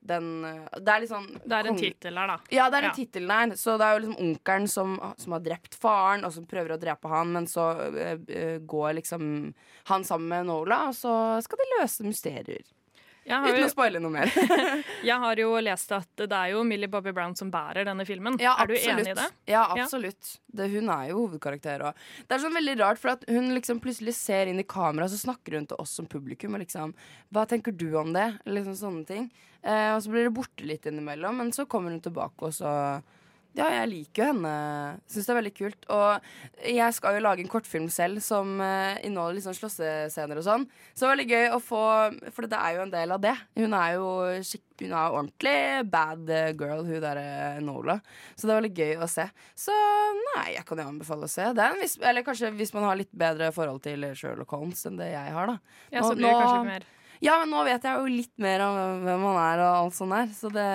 den 0.07 0.29
eh, 0.47 0.79
Det 0.79 0.93
er 0.93 1.03
litt 1.03 1.11
sånn 1.11 1.27
Det 1.43 1.57
er 1.59 1.69
en 1.71 1.77
tittel 1.79 2.17
her, 2.21 2.27
da. 2.33 2.37
Ja, 2.55 2.69
det 2.71 2.79
er 2.79 2.87
en 2.87 2.89
Ja. 2.91 2.95
tittel 2.97 3.27
der. 3.27 3.55
Så 3.59 3.77
det 3.77 3.85
er 3.87 3.97
jo 3.99 4.03
liksom 4.05 4.23
onkelen 4.27 4.67
som, 4.71 4.95
som 5.17 5.35
har 5.37 5.43
drept 5.45 5.75
faren, 5.75 6.25
og 6.27 6.33
som 6.33 6.45
prøver 6.49 6.75
å 6.75 6.79
drepe 6.81 7.11
han, 7.11 7.31
men 7.35 7.45
så 7.51 7.67
eh, 7.97 8.57
går 8.63 8.95
liksom 9.01 9.53
han 9.91 10.03
sammen 10.07 10.27
med 10.29 10.49
Nola, 10.49 10.87
og 10.89 10.95
så 10.95 11.13
skal 11.43 11.57
de 11.63 11.69
løse 11.77 12.03
mysterier. 12.07 12.63
Har, 13.27 13.47
Uten 13.51 13.65
å 13.65 13.71
spoile 13.71 13.99
noe 13.99 14.13
mer. 14.13 14.31
jeg 15.09 15.17
har 15.23 15.41
jo 15.41 15.49
lest 15.63 15.91
at 15.95 16.23
det 16.23 16.31
er 16.31 16.53
jo 16.53 16.61
Millie 16.67 16.89
Bobby 16.91 17.11
Brown 17.15 17.35
som 17.35 17.49
bærer 17.51 17.87
denne 17.87 18.05
filmen. 18.07 18.37
Ja, 18.41 18.53
er 18.61 18.69
du 18.71 18.75
enig 18.77 19.11
i 19.11 19.17
det? 19.17 19.27
Ja, 19.51 19.65
absolutt. 19.75 20.37
Det, 20.47 20.69
hun 20.71 20.87
er 20.93 21.09
jo 21.11 21.25
hovedkarakter. 21.25 21.83
Og 21.89 22.27
det 22.27 22.37
er 22.37 22.43
sånn 22.45 22.55
veldig 22.55 22.77
rart, 22.79 23.01
for 23.01 23.15
at 23.17 23.27
hun 23.27 23.51
liksom 23.57 23.81
plutselig 23.83 24.15
ser 24.19 24.51
inn 24.51 24.63
i 24.63 24.67
kamera, 24.67 25.09
så 25.11 25.19
snakker 25.19 25.59
hun 25.59 25.67
til 25.67 25.83
oss 25.83 25.97
som 25.99 26.07
publikum. 26.09 26.55
Og 26.55 26.63
liksom, 26.63 26.95
Hva 27.35 27.43
tenker 27.49 27.75
du 27.75 27.89
om 27.99 28.15
det? 28.15 28.29
Liksom 28.47 28.79
sånne 28.79 29.05
ting. 29.09 29.29
Eh, 29.61 29.91
og 29.91 30.01
så 30.03 30.13
blir 30.13 30.29
det 30.29 30.35
borte 30.37 30.67
litt 30.67 30.87
innimellom, 30.87 31.43
men 31.43 31.53
så 31.55 31.67
kommer 31.69 31.91
hun 31.91 32.03
tilbake, 32.03 32.47
og 32.47 32.55
så 32.55 32.71
Ja, 33.57 33.67
jeg 33.73 33.87
liker 33.89 34.21
jo 34.21 34.25
henne. 34.29 34.51
Syns 35.09 35.25
det 35.25 35.33
er 35.33 35.37
veldig 35.39 35.53
kult. 35.57 35.87
Og 35.89 36.65
jeg 36.69 36.93
skal 36.93 37.17
jo 37.17 37.23
lage 37.25 37.41
en 37.41 37.49
kortfilm 37.49 37.87
selv 37.89 38.21
som 38.21 38.51
eh, 38.61 38.99
inneholder 39.07 39.41
sånn 39.41 39.57
slåssescener 39.57 40.37
og 40.37 40.45
sånn. 40.45 40.65
Så 40.93 41.01
det 41.01 41.07
var 41.07 41.15
veldig 41.15 41.29
gøy 41.31 41.47
å 41.55 41.59
få 41.65 41.81
For 42.35 42.45
det 42.51 42.59
er 42.61 42.75
jo 42.77 42.83
en 42.85 42.93
del 42.93 43.15
av 43.17 43.23
det. 43.23 43.33
Hun 43.57 43.73
er 43.73 43.95
jo 43.97 44.11
hun 44.77 44.91
er 44.93 45.09
ordentlig 45.09 45.55
bad 45.89 46.29
girl, 46.59 46.83
hun 46.85 47.01
derre 47.01 47.57
Nola. 47.65 47.95
Så 48.37 48.45
det 48.45 48.51
var 48.53 48.59
veldig 48.61 48.77
gøy 48.77 49.01
å 49.01 49.07
se. 49.09 49.25
Så 49.57 49.73
nei, 50.35 50.51
jeg 50.53 50.67
kan 50.69 50.77
jo 50.83 50.85
anbefale 50.91 51.25
å 51.25 51.31
se 51.33 51.47
den. 51.57 51.79
Hvis, 51.81 51.97
eller 51.97 52.21
kanskje 52.27 52.51
hvis 52.59 52.75
man 52.77 52.85
har 52.85 52.99
litt 53.01 53.09
bedre 53.17 53.49
forhold 53.55 53.81
til 53.87 54.05
Sherlock 54.13 54.53
Holmes 54.53 54.85
enn 54.85 55.01
det 55.01 55.09
jeg 55.15 55.33
har, 55.33 55.49
da. 55.49 55.57
Ja, 55.89 56.05
så 56.05 56.13
blir 56.13 56.27
det 56.29 56.35
nå- 56.37 56.45
kanskje 56.45 56.69
mer 56.69 56.85
Ja, 57.25 57.39
men 57.41 57.49
nå 57.49 57.63
vet 57.65 57.81
jeg 57.89 57.97
jo 57.97 58.05
litt 58.19 58.35
mer 58.37 58.61
om 58.67 59.01
hvem 59.01 59.23
han 59.31 59.39
er 59.47 59.63
og 59.65 59.75
alt 59.79 59.95
sånt 59.97 60.13
der, 60.13 60.29
så 60.37 60.51
det 60.53 60.69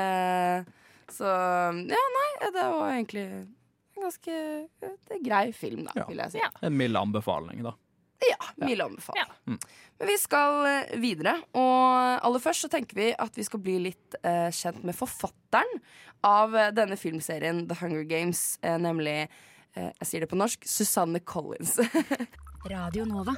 Så 1.13 1.29
ja, 1.29 2.03
nei, 2.17 2.29
det 2.49 2.53
var 2.57 2.89
egentlig 2.91 3.25
en 3.29 4.03
ganske 4.07 4.35
det 4.81 5.17
er 5.19 5.23
grei 5.25 5.47
film, 5.55 5.85
da, 5.87 5.93
Ja. 6.01 6.07
vil 6.09 6.21
jeg 6.25 6.33
si. 6.35 6.39
Ja. 6.43 6.49
En 6.65 6.77
mild 6.77 6.97
anbefaling, 6.97 7.63
da. 7.67 7.75
Ja, 8.23 8.39
mild 8.65 8.81
anbefaling. 8.85 9.19
Ja. 9.23 9.27
Mm. 9.51 9.59
Men 9.99 10.09
vi 10.09 10.17
skal 10.23 10.67
eh, 10.71 10.93
videre, 11.03 11.35
og 11.59 12.23
aller 12.27 12.43
først 12.43 12.65
så 12.65 12.71
tenker 12.71 12.97
vi 12.99 13.09
at 13.19 13.35
vi 13.39 13.45
skal 13.47 13.61
bli 13.63 13.77
litt 13.91 14.15
eh, 14.23 14.49
kjent 14.55 14.83
med 14.87 14.95
forfatteren 14.99 15.81
av 16.27 16.55
eh, 16.57 16.71
denne 16.75 16.97
filmserien 16.99 17.65
The 17.71 17.77
Hunger 17.83 18.07
Games, 18.07 18.59
eh, 18.63 18.79
nemlig 18.79 19.17
eh, 19.27 19.91
jeg 20.01 20.07
sier 20.09 20.25
det 20.25 20.31
på 20.31 20.39
norsk 20.39 20.67
Susanne 20.71 21.21
Collins. 21.21 21.77
Radio 22.73 23.05
Nova. 23.11 23.35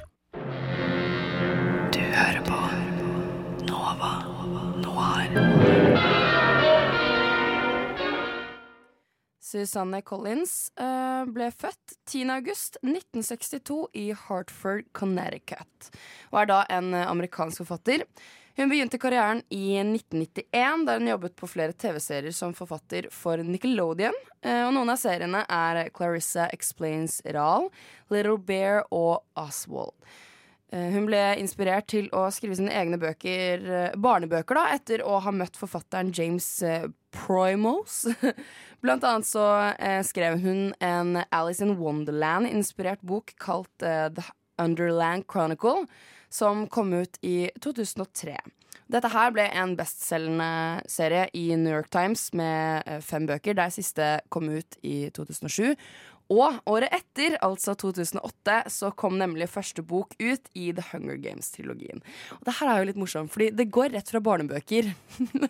Du 1.91 1.99
hører 2.01 2.41
på 2.45 2.61
Nova 3.65 4.13
Noir. 4.85 6.24
Susanne 9.45 10.01
Collins 10.01 10.71
eh, 10.81 11.25
ble 11.29 11.51
født 11.53 11.93
10. 12.09 12.31
august 12.33 12.79
1962 12.81 13.83
i 13.93 14.07
Hartford, 14.25 14.87
Connecticut, 14.97 15.91
og 16.31 16.41
er 16.41 16.49
da 16.49 16.63
en 16.73 16.89
eh, 16.97 17.05
amerikansk 17.05 17.61
forfatter. 17.61 18.07
Hun 18.55 18.71
begynte 18.71 18.97
karrieren 18.97 19.41
i 19.53 19.75
1991, 19.83 20.85
der 20.87 21.01
hun 21.01 21.09
jobbet 21.11 21.35
på 21.37 21.49
flere 21.51 21.75
TV-serier 21.75 22.33
som 22.33 22.55
forfatter 22.55 23.09
for 23.13 23.43
Nickelodeon. 23.43 24.15
Eh, 24.41 24.63
Og 24.65 24.73
noen 24.73 24.93
av 24.95 24.97
seriene 25.01 25.43
er 25.45 25.91
Clarissa 25.93 26.47
Explains 26.55 27.19
Ral, 27.35 27.69
Little 28.09 28.39
Bear 28.39 28.85
og 28.95 29.27
Oswald. 29.37 29.93
Eh, 30.75 30.91
Hun 30.91 31.07
ble 31.07 31.21
inspirert 31.39 31.87
til 31.91 32.09
å 32.15 32.25
skrive 32.35 32.57
sine 32.59 32.73
egne 32.75 32.99
bøker, 32.99 33.63
eh, 33.63 33.95
barnebøker 33.95 34.57
da, 34.57 34.65
etter 34.75 35.03
å 35.07 35.21
ha 35.23 35.31
møtt 35.31 35.55
forfatteren 35.59 36.11
James 36.15 36.47
eh, 36.63 36.89
Blant 38.83 39.05
annet 39.07 39.25
så 39.25 39.45
skrev 40.03 40.41
hun 40.43 40.73
en 40.83 41.21
Alice 41.31 41.63
in 41.63 41.77
Wonderland-inspirert 41.79 42.99
bok 43.07 43.31
kalt 43.39 43.71
The 43.79 44.25
Underland 44.59 45.23
Chronicle, 45.31 45.85
som 46.27 46.67
kom 46.67 46.91
ut 46.93 47.15
i 47.23 47.47
2003. 47.63 48.35
Dette 48.91 49.09
her 49.15 49.31
ble 49.31 49.47
en 49.47 49.77
bestselgende 49.79 50.83
serie 50.91 51.29
i 51.33 51.55
New 51.55 51.71
York 51.71 51.87
Times 51.89 52.27
med 52.35 52.83
fem 53.01 53.25
bøker, 53.25 53.55
der 53.55 53.71
siste 53.73 54.19
kom 54.29 54.51
ut 54.51 54.75
i 54.83 55.07
2007. 55.15 55.71
Og 56.33 56.57
året 56.65 56.93
etter, 56.95 57.35
altså 57.45 57.75
2008, 57.77 58.57
så 58.73 58.89
kom 58.97 59.19
nemlig 59.19 59.49
første 59.51 59.83
bok 59.85 60.15
ut 60.17 60.49
i 60.57 60.71
The 60.73 60.85
Hunger 60.91 61.19
Games-trilogien. 61.21 62.01
Og 62.39 62.47
det 62.47 62.55
her 62.59 62.71
er 62.71 62.81
jo 62.81 62.87
litt 62.89 63.01
morsomt, 63.01 63.33
fordi 63.33 63.51
det 63.53 63.69
går 63.73 63.93
rett 63.93 64.09
fra 64.09 64.23
barnebøker 64.25 64.89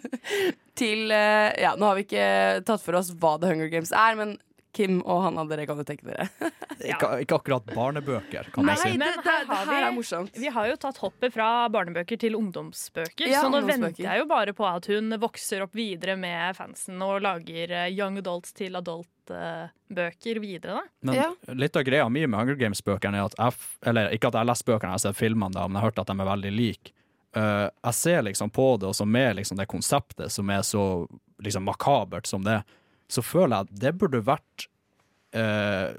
til 0.80 1.14
eh, 1.16 1.54
Ja, 1.64 1.76
nå 1.80 1.88
har 1.88 2.00
vi 2.00 2.04
ikke 2.08 2.28
tatt 2.68 2.84
for 2.84 3.00
oss 3.00 3.14
hva 3.16 3.38
The 3.40 3.54
Hunger 3.54 3.72
Games 3.72 3.94
er, 3.96 4.20
men 4.20 4.36
Kim 4.76 4.98
og 5.02 5.22
Hanna, 5.24 5.46
dere 5.48 5.66
kan 5.70 5.80
jo 5.80 5.86
tenke 5.88 6.06
dere. 6.10 6.28
Ikke, 6.86 7.08
ikke 7.24 7.38
akkurat 7.40 7.70
barnebøker, 7.72 8.50
kan 8.52 8.66
Nei, 8.68 8.74
man 8.76 8.82
si. 8.82 8.90
det, 8.92 8.98
Men 9.00 9.14
det, 9.16 9.24
her 9.26 9.46
det 9.48 9.58
her 9.70 9.86
er 9.88 9.94
morsomt. 9.96 10.36
Vi 10.44 10.50
har 10.52 10.68
jo 10.68 10.76
tatt 10.84 10.98
hoppet 11.00 11.32
fra 11.34 11.46
barnebøker 11.72 12.20
til 12.20 12.36
ungdomsbøker, 12.36 13.30
Ja, 13.32 13.40
så 13.46 13.48
nå 13.50 13.62
ungdomsbøker. 13.62 13.86
venter 13.86 14.04
jeg 14.10 14.20
jo 14.22 14.26
bare 14.30 14.54
på 14.58 14.68
at 14.68 14.90
hun 14.92 15.16
vokser 15.24 15.64
opp 15.64 15.74
videre 15.80 16.18
med 16.20 16.58
fansen 16.60 17.00
og 17.02 17.24
lager 17.24 17.72
eh, 17.72 17.88
young 17.96 18.20
adults 18.20 18.52
til 18.60 18.76
adult-bøker 18.76 20.40
videre. 20.44 20.74
da. 20.74 20.82
Men 21.02 21.16
Ja. 21.16 21.30
litt 21.54 21.76
av 21.76 21.84
greia 21.84 22.10
mi 22.12 22.26
med 22.28 22.40
Hunger 22.40 22.56
Games-bøkene 22.56 23.18
er 23.18 23.26
at 23.26 23.36
jeg, 23.40 23.54
eller 23.86 24.10
ikke 24.12 24.28
at 24.28 24.34
jeg 24.34 24.40
har 24.44 24.52
lest 24.52 24.66
bøkene, 24.66 24.92
jeg 24.92 25.00
har 25.00 25.06
sett 25.08 25.16
filmene, 25.18 25.54
men 25.54 25.72
jeg 25.72 25.82
har 25.82 25.90
hørt 25.92 26.00
at 26.00 26.08
de 26.08 26.20
er 26.20 26.26
veldig 26.36 26.52
like. 26.56 26.92
Uh, 27.36 27.70
jeg 27.84 27.94
ser 27.94 28.22
liksom 28.24 28.50
på 28.50 28.80
det, 28.80 28.88
og 28.88 28.96
så 28.96 29.06
med 29.06 29.36
liksom 29.36 29.58
det 29.58 29.68
konseptet 29.68 30.32
som 30.32 30.50
er 30.50 30.62
så 30.64 31.08
liksom 31.44 31.64
makabert 31.68 32.26
som 32.28 32.44
det, 32.44 32.62
så 33.12 33.24
føler 33.26 33.56
jeg 33.58 33.68
at 33.68 33.84
det 33.84 33.94
burde 34.02 34.22
vært 34.26 34.68
eh, 35.36 35.96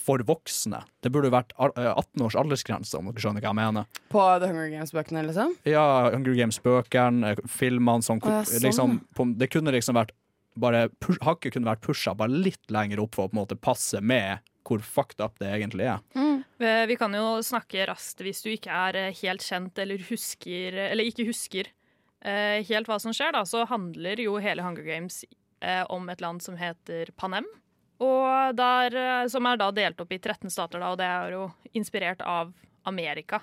for 0.00 0.22
voksne. 0.26 0.82
Det 1.04 1.12
burde 1.14 1.32
vært 1.32 1.54
eh, 1.58 1.90
18 1.92 2.24
års 2.26 2.38
aldersgrense, 2.40 2.98
om 2.98 3.10
dere 3.10 3.24
skjønner 3.24 3.44
hva 3.44 3.52
jeg 3.52 3.60
mener. 3.60 4.00
På 4.12 4.24
The 4.40 4.50
Hunger 4.50 4.70
Games-bøkene, 4.74 5.26
liksom? 5.28 5.54
Ja, 5.68 5.84
Hunger 6.14 6.38
Games-bøkene, 6.38 7.34
eh, 7.34 7.44
filmene 7.52 8.02
ja, 8.02 8.08
sånn, 8.10 8.64
liksom, 8.64 8.98
på, 9.16 9.30
Det 9.38 9.50
kunne 9.54 9.74
liksom 9.76 9.98
vært 10.00 10.14
bare 10.58 10.88
push, 10.98 11.20
Hakket 11.22 11.54
kunne 11.54 11.70
vært 11.70 11.84
pusha 11.86 12.14
bare 12.18 12.34
litt 12.34 12.72
lenger 12.74 13.02
opp 13.04 13.14
for 13.14 13.28
å 13.28 13.30
på 13.30 13.36
en 13.36 13.42
måte 13.44 13.58
passe 13.60 14.00
med 14.02 14.42
hvor 14.68 14.82
fucked 14.84 15.22
up 15.24 15.38
det 15.40 15.48
egentlig 15.54 15.86
er. 15.88 16.02
Mm. 16.18 16.42
Vi 16.90 16.96
kan 16.98 17.14
jo 17.14 17.38
snakke 17.44 17.86
raskt 17.88 18.20
hvis 18.24 18.42
du 18.44 18.50
ikke 18.52 18.74
er 18.74 18.98
eh, 18.98 19.18
helt 19.22 19.44
kjent 19.44 19.78
eller 19.78 20.02
husker 20.10 20.74
Eller 20.88 21.06
ikke 21.06 21.28
husker 21.28 21.70
eh, 22.20 22.66
helt 22.66 22.90
hva 22.90 22.98
som 23.00 23.14
skjer, 23.14 23.32
da, 23.36 23.44
så 23.48 23.64
handler 23.70 24.20
jo 24.20 24.36
hele 24.42 24.64
Hunger 24.66 24.84
Games 24.86 25.22
eh, 25.24 25.36
om 25.88 26.08
et 26.08 26.20
land 26.22 26.42
som 26.44 26.56
heter 26.56 27.10
Panem. 27.18 27.46
Og 27.98 28.56
der, 28.56 28.94
eh, 28.94 29.28
som 29.28 29.46
er 29.46 29.58
da 29.58 29.70
delt 29.74 30.00
opp 30.00 30.12
i 30.12 30.18
13 30.18 30.50
stater, 30.50 30.78
da, 30.78 30.92
og 30.92 30.98
det 31.00 31.06
er 31.06 31.32
jo 31.34 31.46
inspirert 31.74 32.22
av 32.22 32.52
Amerika. 32.86 33.40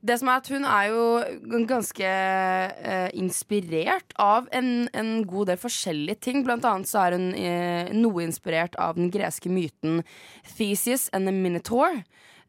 Det 0.00 0.16
som 0.18 0.28
er 0.28 0.40
at 0.40 0.48
Hun 0.48 0.64
er 0.64 0.86
jo 0.88 1.64
ganske 1.66 2.06
eh, 2.06 3.10
inspirert 3.14 4.14
av 4.18 4.48
en, 4.52 4.88
en 4.94 5.26
god 5.26 5.50
del 5.50 5.58
forskjellige 5.60 6.20
ting. 6.20 6.44
Blant 6.46 6.64
annet 6.64 6.88
så 6.88 7.06
er 7.06 7.18
hun 7.18 7.34
eh, 7.34 7.92
noe 7.92 8.24
inspirert 8.24 8.76
av 8.78 8.96
den 8.96 9.10
greske 9.10 9.50
myten 9.50 10.02
Theseus 10.56 11.10
and 11.12 11.26
the 11.26 11.34
Minotaur. 11.34 12.02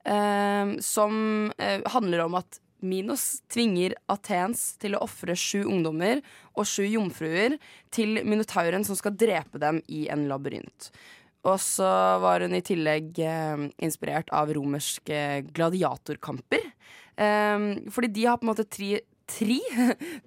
eh, 0.05 0.79
som 0.79 1.51
eh, 1.57 1.81
handler 1.85 2.19
om 2.19 2.35
at 2.39 2.59
Minos 2.85 3.41
tvinger 3.49 3.95
Athens 4.11 4.75
til 4.81 4.95
å 4.95 5.03
ofre 5.05 5.35
sju 5.37 5.63
ungdommer 5.65 6.21
og 6.53 6.67
sju 6.69 6.85
jomfruer 6.85 7.57
til 7.93 8.21
minotauren 8.27 8.85
som 8.85 8.97
skal 8.99 9.15
drepe 9.17 9.61
dem 9.61 9.81
i 9.87 10.05
en 10.13 10.27
labyrint. 10.29 10.91
Og 11.47 11.59
så 11.63 11.87
var 12.21 12.43
hun 12.43 12.55
i 12.57 12.63
tillegg 12.65 13.19
eh, 13.23 13.67
inspirert 13.85 14.29
av 14.35 14.51
romerske 14.55 15.21
gladiatorkamper. 15.55 16.65
Eh, 17.15 17.67
fordi 17.93 18.11
de 18.13 18.27
har 18.27 18.41
på 18.41 18.47
en 18.47 18.51
måte 18.51 18.67
tre, 18.77 18.99
tre, 19.27 19.59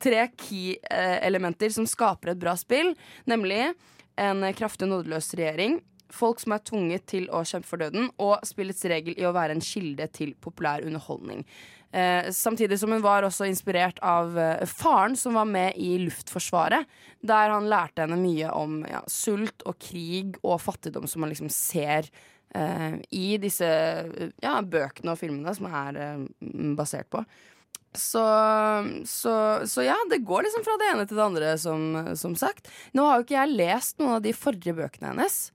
tre 0.03 0.27
key-elementer 0.35 1.73
som 1.75 1.89
skaper 1.89 2.35
et 2.35 2.43
bra 2.43 2.57
spill. 2.59 2.95
Nemlig 3.31 3.69
en 4.21 4.45
kraftig 4.57 4.89
nådeløs 4.91 5.33
regjering, 5.39 5.79
folk 6.13 6.41
som 6.43 6.55
er 6.55 6.65
tvunget 6.67 7.07
til 7.11 7.29
å 7.33 7.43
kjempe 7.47 7.69
for 7.71 7.81
døden, 7.81 8.11
og 8.21 8.43
spillets 8.47 8.83
regel 8.91 9.17
i 9.17 9.27
å 9.27 9.35
være 9.37 9.57
en 9.57 9.65
kilde 9.65 10.09
til 10.15 10.35
populær 10.43 10.85
underholdning. 10.87 11.45
Eh, 11.93 12.31
samtidig 12.31 12.79
som 12.79 12.93
hun 12.93 13.03
var 13.03 13.27
også 13.27 13.49
inspirert 13.51 13.99
av 14.07 14.39
eh, 14.39 14.67
faren 14.67 15.17
som 15.19 15.35
var 15.35 15.49
med 15.51 15.75
i 15.77 15.97
Luftforsvaret. 15.99 16.87
Der 17.21 17.51
han 17.51 17.67
lærte 17.71 18.05
henne 18.05 18.19
mye 18.21 18.51
om 18.55 18.81
ja, 18.87 19.03
sult 19.11 19.65
og 19.67 19.81
krig 19.83 20.39
og 20.45 20.61
fattigdom 20.63 21.09
som 21.11 21.25
man 21.25 21.33
liksom 21.33 21.51
ser 21.51 22.07
eh, 22.55 23.01
i 23.11 23.35
disse 23.43 23.67
ja, 23.67 24.61
bøkene 24.63 25.17
og 25.17 25.19
filmene 25.19 25.57
som 25.57 25.67
er 25.67 25.99
eh, 25.99 26.29
basert 26.79 27.11
på. 27.11 27.25
Så, 27.91 28.23
så, 29.11 29.35
så 29.67 29.83
ja, 29.83 29.97
det 30.07 30.23
går 30.23 30.47
liksom 30.47 30.63
fra 30.63 30.77
det 30.79 30.93
ene 30.93 31.07
til 31.11 31.19
det 31.19 31.25
andre, 31.25 31.55
som, 31.59 32.13
som 32.15 32.37
sagt. 32.39 32.71
Nå 32.95 33.03
har 33.03 33.19
jo 33.19 33.27
ikke 33.27 33.41
jeg 33.41 33.57
lest 33.59 33.99
noen 33.99 34.21
av 34.21 34.23
de 34.23 34.35
forrige 34.37 34.77
bøkene 34.79 35.11
hennes. 35.11 35.49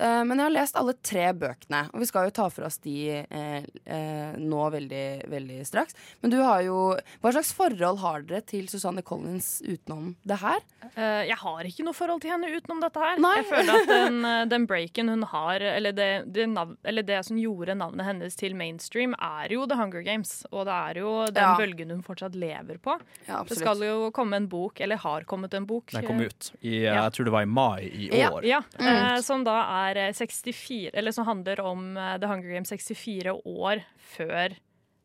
Eh, 0.00 0.24
Men 0.24 0.38
jeg 0.38 0.44
har 0.46 0.54
lest 0.54 0.76
alle 0.78 0.92
tre 1.02 1.32
bøkene, 1.34 1.90
og 1.92 2.00
vi 2.00 2.06
skal 2.06 2.28
jo 2.28 2.30
ta 2.36 2.48
for 2.54 2.66
oss 2.68 2.76
de 2.84 2.94
eh, 3.24 3.64
eh, 3.86 4.36
nå 4.38 4.70
veldig, 4.70 5.28
veldig 5.32 5.56
straks. 5.66 5.94
Men 6.22 6.30
du 6.30 6.36
har 6.42 6.60
jo 6.62 6.96
Hva 7.22 7.32
slags 7.34 7.52
forhold 7.56 7.98
har 8.02 8.22
dere 8.28 8.42
til 8.46 8.68
Susanne 8.70 9.02
Collins 9.02 9.62
utenom 9.66 10.12
det 10.28 10.38
her? 10.42 10.60
Uh, 10.96 11.24
jeg 11.26 11.36
har 11.36 11.66
ikke 11.68 11.84
noe 11.84 11.94
forhold 11.96 12.20
til 12.22 12.30
henne 12.32 12.48
utenom 12.54 12.80
dette 12.80 13.00
her. 13.02 13.18
Nei. 13.20 13.32
Jeg 13.40 13.48
føler 13.50 13.80
at 13.80 13.88
den, 13.90 14.28
den 14.52 14.66
breaken 14.70 15.10
hun 15.12 15.22
har, 15.32 15.60
eller 15.60 15.92
det, 15.96 16.08
det, 16.32 16.46
navn, 16.52 16.76
eller 16.86 17.02
det 17.06 17.18
som 17.26 17.38
gjorde 17.40 17.74
navnet 17.78 18.06
hennes 18.06 18.36
til 18.38 18.54
mainstream, 18.58 19.14
er 19.18 19.52
jo 19.52 19.66
The 19.68 19.76
Hunger 19.78 20.02
Games. 20.06 20.44
Og 20.52 20.64
det 20.68 20.76
er 20.78 21.00
jo 21.02 21.12
den 21.26 21.42
Ja. 21.48 21.56
bølgen 21.58 21.90
hun 21.96 22.02
fortsatt 22.06 22.34
lever 22.38 22.78
på. 22.82 22.94
Ja, 23.28 23.42
Det 23.48 23.58
skal 23.58 23.82
jo 23.84 24.10
komme 24.14 24.36
en 24.38 24.46
bok, 24.50 24.80
eller 24.80 24.96
har 25.02 25.26
kommet 25.28 25.54
en 25.58 25.66
bok. 25.68 25.90
Den 25.92 26.06
kom 26.06 26.20
ut 26.22 26.52
i, 26.62 26.84
Ja. 26.86 27.02
jeg 27.04 27.12
tror 27.18 27.24
det 27.30 27.32
var 27.36 27.42
i 27.42 27.50
mai 27.50 27.82
i 27.90 28.08
år. 28.22 28.44
Ja, 28.46 28.62
Mm. 28.78 28.86
eh, 28.88 29.20
som 29.26 29.44
da 29.44 29.58
er 29.62 29.77
eh, 29.96 30.12
64 30.12 30.90
Eller 30.94 31.12
som 31.12 31.26
handler 31.26 31.60
om 31.60 31.96
eh, 31.96 32.18
The 32.18 32.26
Hunger 32.26 32.52
Games 32.54 32.68
64 32.68 33.32
år 33.44 33.82
før 33.98 34.54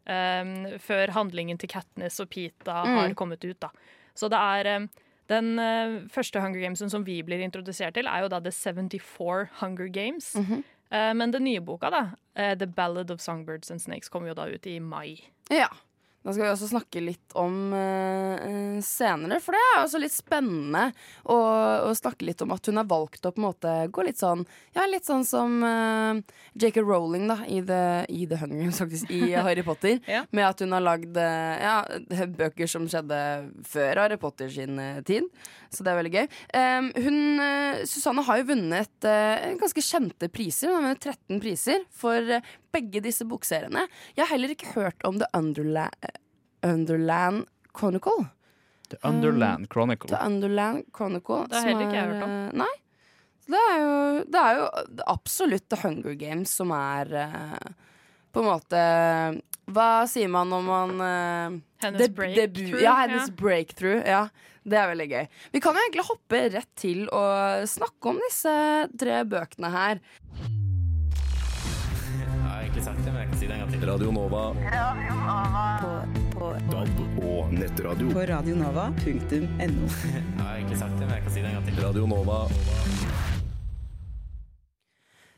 um, 0.07 0.53
Før 0.79 1.11
handlingen 1.15 1.57
til 1.57 1.69
Katniss 1.69 2.19
og 2.19 2.29
Pita 2.29 2.71
har 2.83 3.07
Mm. 3.09 3.15
kommet 3.15 3.43
ut, 3.45 3.59
da. 3.59 3.69
Så 4.15 4.29
det 4.29 4.37
er 4.39 4.75
um, 4.77 4.89
Den 5.29 5.53
uh, 5.59 6.01
første 6.11 6.41
Hunger 6.41 6.59
Gamesen 6.61 6.89
som 6.89 7.05
vi 7.05 7.21
blir 7.23 7.39
introdusert 7.39 7.93
til, 7.95 8.05
er 8.07 8.21
jo 8.25 8.27
da 8.27 8.39
The 8.39 8.51
74 8.51 9.47
Hunger 9.61 9.87
Games. 9.87 10.35
Mm 10.35 10.43
-hmm. 10.45 10.63
uh, 10.91 11.13
men 11.15 11.31
den 11.31 11.43
nye 11.43 11.59
boka, 11.61 11.89
da, 11.89 12.01
uh, 12.39 12.57
The 12.57 12.67
Ballad 12.67 13.11
of 13.11 13.19
Songbirds 13.21 13.71
and 13.71 13.79
Snakes, 13.81 14.09
kommer 14.09 14.27
jo 14.27 14.33
da 14.33 14.45
ut 14.47 14.65
i 14.67 14.79
mai. 14.79 15.19
Ja. 15.49 15.67
Da 16.23 16.31
skal 16.31 16.45
vi 16.45 16.51
også 16.53 16.69
snakke 16.71 17.03
litt 17.03 17.35
om 17.39 17.73
eh, 17.75 18.43
eh, 18.47 18.77
senere, 18.85 19.41
for 19.43 19.55
det 19.55 19.63
er 19.63 19.79
også 19.81 19.99
litt 19.99 20.15
spennende 20.15 20.85
å, 21.27 21.37
å 21.89 21.91
snakke 21.97 22.27
litt 22.29 22.41
om 22.45 22.53
at 22.55 22.69
hun 22.69 22.79
har 22.79 22.87
valgt 22.87 23.27
å 23.27 23.33
på 23.33 23.41
en 23.41 23.47
måte 23.49 23.73
gå 23.91 24.05
litt 24.07 24.21
sånn 24.21 24.45
Ja, 24.75 24.85
litt 24.87 25.07
sånn 25.07 25.25
som 25.27 25.59
uh, 25.65 26.15
J.K. 26.55 26.81
Rowling 26.81 27.27
da, 27.27 27.41
i 27.43 27.59
The, 27.65 27.81
i 28.07 28.23
The 28.29 28.39
Hunger 28.39 28.71
faktisk, 28.81 29.11
i 29.11 29.33
Harry 29.35 29.65
Potter. 29.67 29.99
Ja. 30.07 30.23
Med 30.31 30.47
at 30.47 30.63
hun 30.63 30.75
har 30.75 30.83
lagd 30.85 31.19
uh, 31.19 31.53
ja, 31.59 31.75
bøker 32.37 32.69
som 32.69 32.87
skjedde 32.89 33.19
før 33.67 34.03
Harry 34.05 34.17
Potter 34.21 34.49
sin 34.51 34.79
eh, 34.79 35.01
tid. 35.05 35.27
Så 35.73 35.85
det 35.85 35.93
er 35.93 35.99
veldig 35.99 36.13
gøy. 36.13 36.27
Um, 36.53 36.89
hun, 37.05 37.19
eh, 37.41 37.83
Susanne 37.89 38.25
har 38.27 38.41
jo 38.41 38.49
vunnet 38.51 39.07
eh, 39.09 39.53
ganske 39.59 39.83
kjente 39.83 40.29
priser. 40.33 40.69
Hun 40.69 40.77
har 40.77 40.85
vunnet 40.87 41.07
13 41.07 41.41
priser 41.43 41.87
for 41.93 42.35
eh, 42.37 42.51
begge 42.73 43.01
disse 43.05 43.25
bokseriene. 43.29 43.85
Jeg 44.17 44.25
har 44.25 44.31
heller 44.33 44.53
ikke 44.55 44.73
hørt 44.75 45.03
om 45.07 45.19
The 45.21 45.29
Underla 45.37 45.87
Underland 46.65 47.45
Chronicle. 47.77 48.27
The 48.89 48.97
Underland 49.07 49.67
Chronicle. 49.73 50.09
The 50.09 50.19
Underland 50.25 50.83
Chronicle. 50.95 51.45
Det 51.49 51.55
har 51.59 51.67
heller 51.69 51.87
ikke 51.87 51.97
jeg 51.99 52.11
hørt 52.13 52.23
om. 52.27 52.33
eh, 52.33 52.57
Nei. 52.63 52.73
Det 53.43 53.59
er 53.59 53.79
jo, 53.81 53.95
det 54.31 54.39
er 54.39 54.59
jo 54.61 54.67
absolutt 55.11 55.65
The 55.69 55.79
Hunger 55.81 56.13
Games 56.15 56.53
som 56.55 56.71
er 56.71 57.09
eh, 57.25 57.73
på 58.33 58.39
en 58.39 58.47
måte 58.47 58.83
Hva 59.73 59.87
sier 60.07 60.31
man 60.31 60.47
når 60.51 60.63
man 60.67 60.93
eh, 61.03 61.57
Hennes 61.83 62.13
breakthrough, 62.15 62.79
Ja, 62.81 62.95
hennes 63.03 63.27
ja. 63.27 63.35
breakthrough. 63.41 63.99
Ja, 64.07 64.23
det 64.63 64.79
er 64.79 64.87
veldig 64.93 65.09
gøy. 65.11 65.25
Vi 65.51 65.59
kan 65.63 65.75
jo 65.75 65.83
egentlig 65.83 66.05
hoppe 66.07 66.39
rett 66.53 66.69
til 66.79 67.03
å 67.11 67.23
snakke 67.67 68.13
om 68.13 68.21
disse 68.23 68.53
tre 68.99 69.19
bøkene 69.27 69.73
her. 69.73 69.99
Jeg 72.83 72.91
har 72.91 72.97
egentlig 72.97 72.99
sagt 72.99 73.05
det, 73.05 73.11
men 73.13 73.21
jeg 73.21 73.29
kan 73.29 73.37
si 73.39 73.47
det 73.47 73.55
en 73.55 73.61
gang 73.63 73.71
til. 73.71 73.85
Radio 73.87 74.11
Nova. 74.11 74.43
På, 75.83 75.91
på 76.35 76.49
DAB 76.71 77.23
og 77.23 77.53
nettradio. 77.53 78.09
På 78.11 78.25
radionova.no. 78.33 79.87
Jeg 80.13 80.43
har 80.43 80.55
egentlig 80.57 80.77
sagt 80.77 80.99
det, 80.99 81.05
men 81.07 81.15
jeg 81.15 81.23
kan 81.23 81.31
si 81.31 81.39
det 81.39 81.47
en 81.47 81.55
gang 81.61 81.65
til. 81.69 81.85
Radio 81.85 82.05
Nova. 82.11 83.32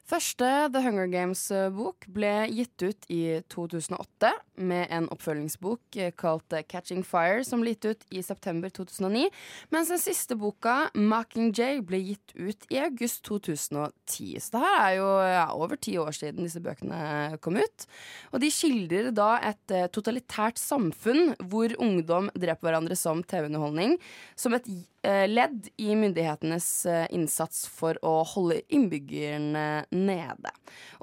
Første 0.05 0.45
The 0.69 0.83
Hunger 0.85 1.07
Games-bok 1.09 2.05
ble 2.13 2.33
gitt 2.53 2.83
ut 2.83 3.07
i 3.09 3.39
2008 3.49 4.29
med 4.61 4.91
en 4.93 5.07
oppfølgingsbok 5.09 5.97
eh, 5.97 6.11
kalt 6.13 6.53
eh, 6.53 6.61
Catching 6.69 7.01
Fire, 7.01 7.41
som 7.41 7.63
ble 7.63 7.73
gitt 7.73 7.87
ut 7.89 8.05
i 8.13 8.21
september 8.21 8.69
2009. 8.69 9.31
Mens 9.73 9.89
den 9.89 10.03
siste 10.03 10.37
boka, 10.37 10.91
Mockingjay, 10.93 11.81
ble 11.81 12.03
gitt 12.11 12.35
ut 12.37 12.69
i 12.69 12.77
august 12.85 13.23
2010. 13.25 14.37
Så 14.45 14.53
det 14.53 14.61
her 14.67 14.77
er 14.83 14.93
jo 14.99 15.09
ja, 15.25 15.47
over 15.57 15.81
ti 15.81 15.97
år 15.97 16.13
siden 16.13 16.45
disse 16.45 16.61
bøkene 16.61 17.41
kom 17.41 17.57
ut. 17.57 17.89
Og 18.29 18.45
de 18.45 18.53
skildrer 18.53 19.09
da 19.09 19.39
et 19.41 19.73
eh, 19.73 19.89
totalitært 19.89 20.61
samfunn 20.61 21.33
hvor 21.49 21.73
ungdom 21.81 22.29
dreper 22.37 22.69
hverandre 22.69 22.99
som 22.99 23.25
TV-underholdning. 23.25 23.97
Som 24.37 24.53
et 24.53 24.69
eh, 25.05 25.25
ledd 25.29 25.69
i 25.81 25.95
myndighetenes 25.97 26.69
eh, 26.89 27.05
innsats 27.15 27.65
for 27.71 27.97
å 28.05 28.19
holde 28.35 28.61
innbyggerne 28.73 29.85
nede. 29.95 30.51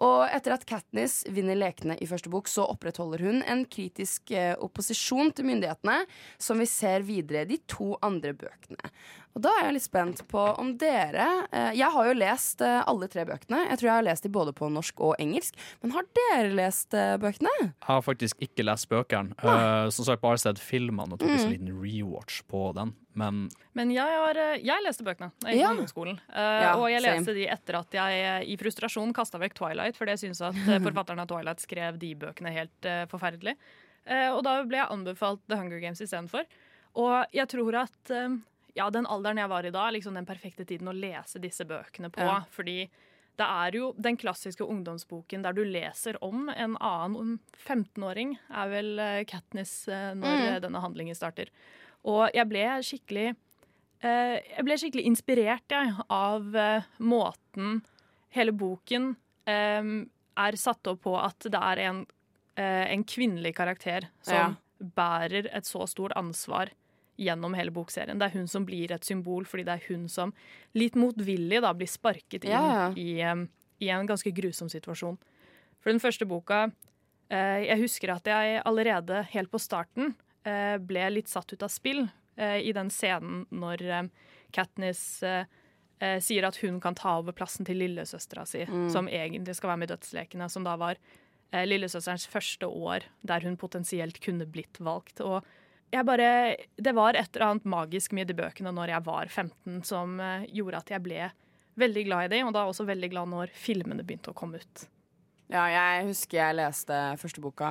Og 0.04 0.26
etter 0.28 0.56
at 0.56 0.66
Katniss 0.68 1.22
vinner 1.32 1.58
lekene 1.58 1.96
i 2.00 2.08
første 2.11 2.30
bok, 2.32 2.50
så 2.50 2.66
opprettholder 2.70 3.25
hun 3.26 3.42
en 3.42 3.64
kritisk 3.70 4.34
eh, 4.37 4.54
opposisjon 4.54 5.32
til 5.37 5.49
myndighetene, 5.49 6.02
som 6.38 6.62
vi 6.62 6.68
ser 6.70 7.06
videre 7.08 7.46
i 7.46 7.52
de 7.54 7.61
to 7.70 7.94
andre 8.04 8.34
bøkene. 8.38 8.92
Og 9.33 9.41
da 9.47 9.49
er 9.59 9.65
jeg 9.71 9.75
litt 9.79 9.85
spent 9.87 10.19
på 10.29 10.41
om 10.61 10.75
dere 10.77 11.25
eh, 11.53 11.71
Jeg 11.79 11.89
har 11.95 12.09
jo 12.11 12.12
lest 12.21 12.61
eh, 12.61 12.83
alle 12.87 13.07
tre 13.09 13.23
bøkene. 13.25 13.62
Jeg 13.71 13.79
tror 13.81 13.89
jeg 13.89 13.95
har 13.97 14.05
lest 14.05 14.27
de 14.27 14.31
både 14.35 14.53
på 14.53 14.69
norsk 14.69 15.01
og 15.01 15.15
engelsk. 15.23 15.57
Men 15.81 15.95
har 15.97 16.05
dere 16.19 16.51
lest 16.59 16.93
eh, 16.99 17.15
bøkene? 17.23 17.53
Jeg 17.62 17.71
har 17.89 18.03
faktisk 18.05 18.43
ikke 18.45 18.67
lest 18.69 18.91
bøkene. 18.93 19.33
Uh, 19.41 19.89
som 19.95 20.05
sagt, 20.05 20.21
bare 20.21 20.37
sett 20.43 20.61
filmene 20.61 21.17
og 21.17 21.23
tok 21.23 21.31
en 21.33 21.41
Mm. 21.43 21.55
liten 21.55 21.73
rewatch 21.81 22.43
på 22.53 22.75
den. 22.77 22.93
Men 23.17 23.49
Men 23.75 23.91
jeg, 23.93 24.05
har, 24.05 24.37
jeg 24.61 24.85
leste 24.85 25.05
bøkene 25.05 25.31
i 25.49 25.57
Ja. 25.59 25.71
ungdomsskolen. 25.73 26.21
Uh, 26.29 26.61
Ja, 26.62 26.75
og 26.77 26.87
jeg 26.93 27.01
same. 27.03 27.17
leste 27.19 27.35
de 27.35 27.47
etter 27.49 27.79
at 27.81 27.91
jeg 27.93 28.47
i 28.53 28.57
frustrasjon 28.61 29.12
kasta 29.17 29.39
vekk 29.41 29.55
Twilight, 29.55 29.97
fordi 29.97 30.12
jeg 30.17 30.23
syntes 30.27 30.41
at 30.45 30.55
forfatteren 30.87 31.21
av 31.25 31.29
Twilight 31.33 31.61
skrev 31.65 31.99
de 31.99 32.12
bøkene 32.15 32.53
helt 32.53 32.85
uh, 32.85 33.07
forferdelig. 33.09 33.57
Eh, 34.05 34.29
og 34.35 34.43
da 34.45 34.59
ble 34.67 34.77
jeg 34.81 34.91
anbefalt 34.91 35.41
The 35.49 35.57
Hunger 35.57 35.79
Games 35.81 36.01
istedenfor. 36.03 36.45
Og 37.01 37.25
jeg 37.33 37.49
tror 37.49 37.77
at 37.87 38.11
ja, 38.75 38.91
den 38.91 39.07
alderen 39.07 39.37
jeg 39.38 39.49
var 39.52 39.67
i 39.69 39.71
da, 39.75 39.87
liksom 39.93 40.14
den 40.17 40.26
perfekte 40.26 40.64
tiden 40.64 40.88
å 40.88 40.95
lese 40.97 41.38
disse 41.43 41.64
bøkene 41.69 42.09
på. 42.12 42.21
Ja. 42.25 42.38
Fordi 42.50 42.88
det 43.41 43.47
er 43.49 43.73
jo 43.76 43.93
den 43.97 44.17
klassiske 44.21 44.64
ungdomsboken 44.64 45.43
der 45.45 45.52
du 45.57 45.62
leser 45.64 46.19
om 46.25 46.50
en 46.52 46.76
annen 46.85 47.38
15-åring, 47.67 48.35
er 48.52 48.69
vel 48.73 48.91
eh, 49.00 49.23
Katniss 49.29 49.88
eh, 49.88 50.11
når 50.14 50.37
Mm. 50.37 50.47
eh, 50.50 50.59
denne 50.61 50.81
handlingen 50.85 51.17
starter. 51.17 51.49
Og 52.05 52.29
jeg 52.35 52.49
ble 52.50 52.64
skikkelig 52.83 53.29
eh, 54.02 54.37
Jeg 54.57 54.64
ble 54.67 54.76
skikkelig 54.81 55.05
inspirert 55.07 55.69
jeg, 55.71 55.95
av 56.11 56.49
måten 56.99 57.83
hele 58.33 58.52
boken 58.52 59.14
er 59.47 60.57
satt 60.57 60.87
opp 60.88 61.02
på 61.05 61.12
at 61.21 61.45
det 61.50 61.59
er 61.61 61.81
en, 61.88 62.05
en 62.57 63.02
kvinnelig 63.05 63.55
karakter 63.59 64.07
som 64.23 64.35
Ja. 64.37 64.47
bærer 64.97 65.49
et 65.52 65.64
så 65.69 65.85
stort 65.91 66.12
ansvar 66.17 66.71
gjennom 67.23 67.55
hele 67.55 67.71
bokserien. 67.75 68.19
Det 68.21 68.29
er 68.29 68.37
hun 68.38 68.49
som 68.50 68.64
blir 68.67 68.93
et 68.95 69.05
symbol, 69.07 69.45
fordi 69.49 69.64
det 69.69 69.76
er 69.79 69.85
hun 69.88 70.09
som 70.11 70.33
litt 70.75 70.97
motvillig 70.99 71.61
da, 71.64 71.73
blir 71.75 71.91
sparket 71.91 72.45
inn 72.45 72.52
Ja. 72.52 72.88
I, 72.97 73.23
um, 73.31 73.47
i 73.83 73.88
en 73.95 74.07
ganske 74.07 74.31
grusom 74.35 74.69
situasjon. 74.73 75.19
For 75.83 75.91
den 75.91 76.02
første 76.02 76.26
boka 76.29 76.67
uh, 76.71 77.61
Jeg 77.64 77.81
husker 77.81 78.12
at 78.14 78.29
jeg 78.31 78.61
allerede 78.64 79.25
helt 79.33 79.50
på 79.50 79.59
starten 79.62 80.12
uh, 80.47 80.76
ble 80.79 81.09
litt 81.11 81.29
satt 81.33 81.52
ut 81.52 81.62
av 81.67 81.73
spill 81.73 82.05
uh, 82.38 82.59
i 82.62 82.73
den 82.76 82.91
scenen 82.91 83.47
når 83.50 83.83
um, 84.02 84.12
Katniss 84.52 85.23
sier 86.19 86.43
at 86.43 86.57
hun 86.59 86.81
kan 86.83 86.97
ta 86.99 87.12
over 87.21 87.31
plassen 87.31 87.62
til 87.64 87.79
lillesøstera 87.79 88.43
si, 88.45 88.64
Mm. 88.67 88.88
som 88.91 89.07
egentlig 89.07 89.55
skal 89.55 89.71
være 89.71 89.79
med 89.79 89.91
i 89.91 89.93
Dødslekene, 89.95 90.49
som 90.50 90.64
da 90.67 90.73
var 90.76 90.99
lillesøsterens 91.52 92.26
første 92.26 92.66
år 92.66 93.05
der 93.23 93.44
hun 93.46 93.55
potensielt 93.57 94.18
kunne 94.25 94.46
blitt 94.51 94.81
valgt. 94.83 95.20
Og 95.23 95.44
jeg 95.92 96.07
bare, 96.09 96.28
det 96.81 96.94
var 96.96 97.14
et 97.18 97.31
eller 97.37 97.46
annet 97.50 97.68
magisk 97.68 98.14
med 98.16 98.31
de 98.31 98.37
bøkene 98.38 98.72
når 98.74 98.94
jeg 98.94 99.05
var 99.07 99.28
15 99.28 99.83
som 99.88 100.18
eh, 100.20 100.46
gjorde 100.57 100.81
at 100.83 100.90
jeg 100.94 101.05
ble 101.05 101.28
veldig 101.81 102.05
glad 102.09 102.26
i 102.26 102.33
dem, 102.35 102.48
og 102.50 102.57
da 102.57 102.66
også 102.68 102.85
veldig 102.88 103.09
glad 103.14 103.31
når 103.33 103.52
filmene 103.57 104.05
begynte 104.05 104.33
å 104.33 104.37
komme 104.37 104.61
ut. 104.61 104.87
Ja, 105.52 105.66
jeg 105.72 106.09
husker 106.11 106.38
jeg 106.40 106.59
leste 106.62 106.98
første 107.20 107.44
boka 107.44 107.70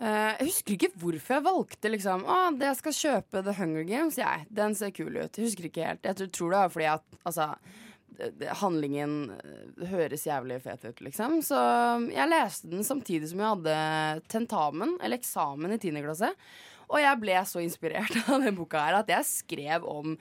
Eh, 0.00 0.32
Jeg 0.40 0.46
husker 0.48 0.72
ikke 0.78 0.88
hvorfor 0.96 1.34
jeg 1.34 1.44
valgte 1.44 1.90
liksom 1.92 2.22
Å, 2.24 2.36
jeg 2.56 2.76
skal 2.78 2.94
kjøpe 2.96 3.42
The 3.44 3.52
Hunger 3.58 3.84
Games, 3.84 4.16
jeg. 4.16 4.46
Den 4.48 4.72
ser 4.72 4.94
kul 4.96 5.12
ut. 5.12 5.36
Jeg 5.36 5.44
husker 5.44 5.66
ikke 5.68 5.84
helt. 5.90 6.08
Jeg 6.08 6.30
tror, 6.32 6.54
det 6.54 6.62
var 6.62 6.72
fordi 6.72 6.86
at 6.88 7.18
altså 7.28 7.50
Handlingen 8.62 9.12
eh, 9.36 9.84
høres 9.92 10.24
jævlig 10.24 10.56
fet 10.64 10.86
ut, 10.88 11.02
liksom. 11.04 11.38
Så 11.44 11.60
jeg 12.12 12.28
leste 12.32 12.68
den 12.72 12.84
samtidig 12.84 13.28
som 13.30 13.40
jeg 13.40 13.52
hadde 13.54 13.76
tentamen, 14.32 14.96
eller 15.00 15.20
eksamen, 15.20 15.72
i 15.76 15.78
10. 15.80 16.00
klasse. 16.04 16.32
Og 16.90 16.98
jeg 17.02 17.20
ble 17.22 17.40
så 17.46 17.62
inspirert 17.62 18.14
av 18.30 18.42
den 18.42 18.56
boka 18.58 18.82
her 18.88 19.00
at 19.02 19.10
jeg 19.12 19.28
skrev 19.28 19.84
om 19.88 20.16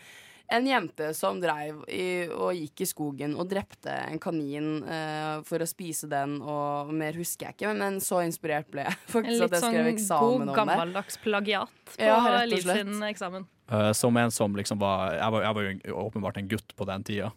en 0.50 0.66
jente 0.66 1.12
som 1.14 1.38
dreiv 1.38 1.84
i, 1.94 2.26
og 2.34 2.56
gikk 2.58 2.82
i 2.82 2.88
skogen 2.90 3.36
og 3.38 3.52
drepte 3.52 3.94
en 4.10 4.18
kanin 4.22 4.80
uh, 4.82 5.44
for 5.46 5.62
å 5.62 5.68
spise 5.70 6.10
den, 6.10 6.40
og 6.42 6.90
mer 6.90 7.14
husker 7.14 7.52
jeg 7.52 7.58
ikke. 7.60 7.74
Men 7.78 8.00
så 8.02 8.24
inspirert 8.26 8.66
ble 8.74 8.88
jeg 8.88 8.98
faktisk 9.14 9.36
litt 9.36 9.46
at 9.46 9.60
jeg 9.60 9.62
skrev 9.62 9.78
sånn 9.78 9.92
eksamen 9.94 10.26
god, 10.26 10.42
om 10.42 10.50
det. 10.50 10.56
gammeldags 10.58 11.20
plagiat 11.22 11.94
på 11.94 12.02
Ja, 12.02 12.18
Liv 12.50 12.66
sin 12.66 12.98
eksamen. 13.12 13.46
Uh, 13.70 13.92
som 13.94 14.18
en 14.18 14.32
som 14.34 14.56
liksom 14.58 14.80
var 14.82 15.12
Jeg 15.14 15.30
var, 15.36 15.44
jeg 15.46 15.54
var 15.54 15.66
jo 15.68 15.98
åpenbart 16.02 16.38
en 16.42 16.48
gutt 16.50 16.72
på 16.74 16.88
den 16.90 17.04
tida. 17.06 17.28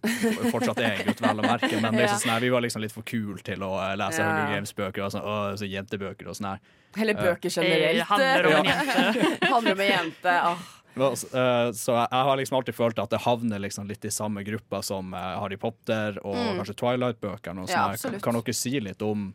Fortsatt 0.48 0.80
er 0.80 0.86
jeg 0.94 1.02
en 1.02 1.10
gutt, 1.10 1.20
vel 1.20 1.42
å 1.42 1.44
merke. 1.44 1.74
Men 1.84 1.92
det 1.98 2.06
Ja. 2.08 2.14
sånn 2.16 2.32
her, 2.32 2.40
vi 2.40 2.48
var 2.54 2.64
liksom 2.64 2.80
litt 2.80 2.94
for 2.96 3.04
kule 3.04 3.36
til 3.44 3.60
å 3.60 3.74
eh, 3.76 3.92
lese 4.00 4.24
Ja. 4.24 4.30
Hunger 4.30 4.54
Games-bøker 4.56 5.04
og 5.04 5.12
sånn, 5.12 5.28
«Åh, 5.28 5.50
så 5.60 5.68
jentebøker 5.68 6.32
og 6.32 6.38
sånn 6.40 6.54
her. 6.54 6.64
Eller 7.00 7.14
Eh, 7.16 7.22
bøker 7.22 7.50
generelt. 7.50 8.06
Handler 8.08 8.46
om 8.46 8.52
en 8.52 8.64
jente. 8.72 9.46
handler 9.48 9.72
om 9.72 9.80
en 9.80 9.92
jente. 9.92 10.36
ah. 10.42 10.58
S- 11.12 11.24
eh, 11.32 11.70
Så 11.72 11.92
jeg, 11.96 12.08
har 12.12 12.36
liksom 12.36 12.56
alltid 12.58 12.74
følt 12.76 12.98
at 12.98 13.10
det 13.10 13.20
havner 13.24 13.58
liksom 13.64 13.86
litt 13.88 14.04
i 14.04 14.10
samme 14.12 14.42
gruppa 14.44 14.82
som 14.84 15.14
eh, 15.14 15.38
Harry 15.40 15.56
Potter 15.56 16.18
og 16.24 16.34
Mm. 16.36 16.58
kanskje 16.60 16.74
Twilight-bøkene. 16.76 17.64
Ja, 17.68 17.88
sånn 17.88 17.94
absolutt. 17.94 18.22
kan, 18.22 18.32
kan 18.34 18.42
dere 18.42 18.54
si 18.54 18.78
litt 18.80 19.00
om 19.02 19.32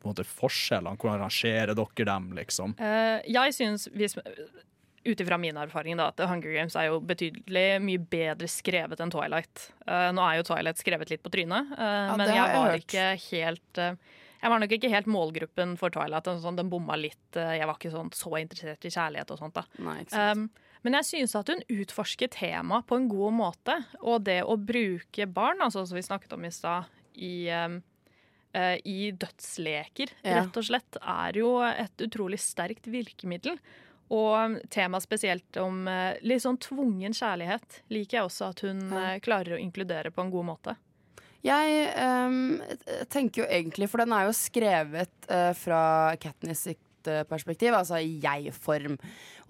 på 0.00 0.08
en 0.08 0.14
måte, 0.14 0.24
forskjellene? 0.24 0.96
Hvordan 0.96 1.20
rangerer 1.20 1.74
dere 1.76 2.04
dem, 2.08 2.32
liksom? 2.32 2.74
Eh, 2.80 3.20
jeg 3.28 3.52
syns, 3.52 3.88
hvis- 3.92 4.16
ut 5.02 5.16
ifra 5.20 5.38
min 5.40 5.56
erfaring, 5.56 5.96
da, 5.96 6.08
at 6.08 6.18
Hunger 6.28 6.52
Games 6.52 6.74
er 6.76 6.86
jo 6.90 7.00
betydelig 7.00 7.80
mye 7.80 7.98
bedre 7.98 8.46
skrevet 8.48 9.00
enn 9.00 9.10
Twilight. 9.10 9.70
Eh, 9.88 10.10
nå 10.12 10.20
er 10.20 10.36
jo 10.36 10.42
Twilight 10.42 10.76
skrevet 10.76 11.08
litt 11.10 11.22
på 11.22 11.30
trynet, 11.32 11.70
ja, 11.78 12.16
men 12.16 12.28
jeg 12.28 12.36
har 12.36 12.48
jeg 12.48 12.54
jeg 12.54 12.60
var 12.60 12.70
hørt. 12.70 12.84
ikke 12.84 13.30
helt 13.30 13.78
eh, 13.78 13.94
Jeg 14.42 14.50
var 14.50 14.60
nok 14.62 14.72
ikke 14.72 14.90
helt 14.90 15.06
målgruppen 15.06 15.76
for 15.76 15.90
Twilight. 15.92 16.24
Sånn, 16.40 16.56
den 16.56 16.70
bomma 16.72 16.96
litt. 16.96 17.36
eh, 17.36 17.58
jeg 17.58 17.66
var 17.68 17.76
ikke 17.76 17.92
sånn, 17.92 18.10
så 18.16 18.30
interessert 18.40 18.84
i 18.84 18.92
kjærlighet 18.94 19.30
og 19.30 19.38
sånt. 19.38 19.54
da. 19.54 19.64
Nei, 19.78 19.98
ikke. 20.04 20.30
Um, 20.32 20.50
men 20.82 20.94
jeg 20.94 21.04
synes 21.04 21.34
at 21.36 21.48
hun 21.52 21.60
utforsker 21.68 22.28
temaet 22.32 22.86
på 22.86 22.96
en 22.96 23.08
god 23.08 23.32
måte. 23.36 23.84
Og 24.00 24.24
det 24.24 24.42
å 24.42 24.56
bruke 24.56 25.26
barn, 25.28 25.60
altså 25.60 25.86
som 25.86 25.96
vi 25.96 26.02
snakket 26.02 26.32
om 26.32 26.44
i 26.44 26.50
stad, 26.50 26.84
i, 27.20 27.50
um, 27.52 27.82
uh, 28.56 28.76
i 28.84 29.10
dødsleker, 29.12 30.08
Ja. 30.24 30.40
rett 30.42 30.56
og 30.56 30.64
slett, 30.64 30.96
er 31.02 31.32
jo 31.36 31.58
et 31.60 31.96
utrolig 31.98 32.38
sterkt 32.40 32.86
virkemiddel. 32.88 33.58
Og 34.10 34.56
temaet 34.70 35.04
spesielt 35.04 35.56
om 35.62 35.86
eh, 35.86 36.16
litt 36.26 36.42
sånn 36.42 36.56
tvungen 36.58 37.12
kjærlighet 37.14 37.76
liker 37.90 38.16
jeg 38.18 38.24
også 38.26 38.48
at 38.48 38.60
hun 38.66 38.80
Ja. 38.90 39.18
klarer 39.22 39.54
å 39.54 39.60
inkludere 39.62 40.10
på 40.10 40.24
en 40.24 40.32
god 40.32 40.46
måte. 40.48 40.76
Jeg 41.46 41.88
um, 41.96 42.60
tenker 43.08 43.42
jo 43.42 43.48
egentlig, 43.48 43.88
for 43.88 44.02
den 44.02 44.12
er 44.12 44.28
jo 44.28 44.36
skrevet 44.36 45.28
uh, 45.30 45.52
fra 45.56 45.82
Katniss 46.20 46.66
sitt 46.68 47.08
uh, 47.08 47.22
perspektiv, 47.28 47.72
altså 47.76 48.00
i 48.02 48.18
jeg-form. 48.20 48.98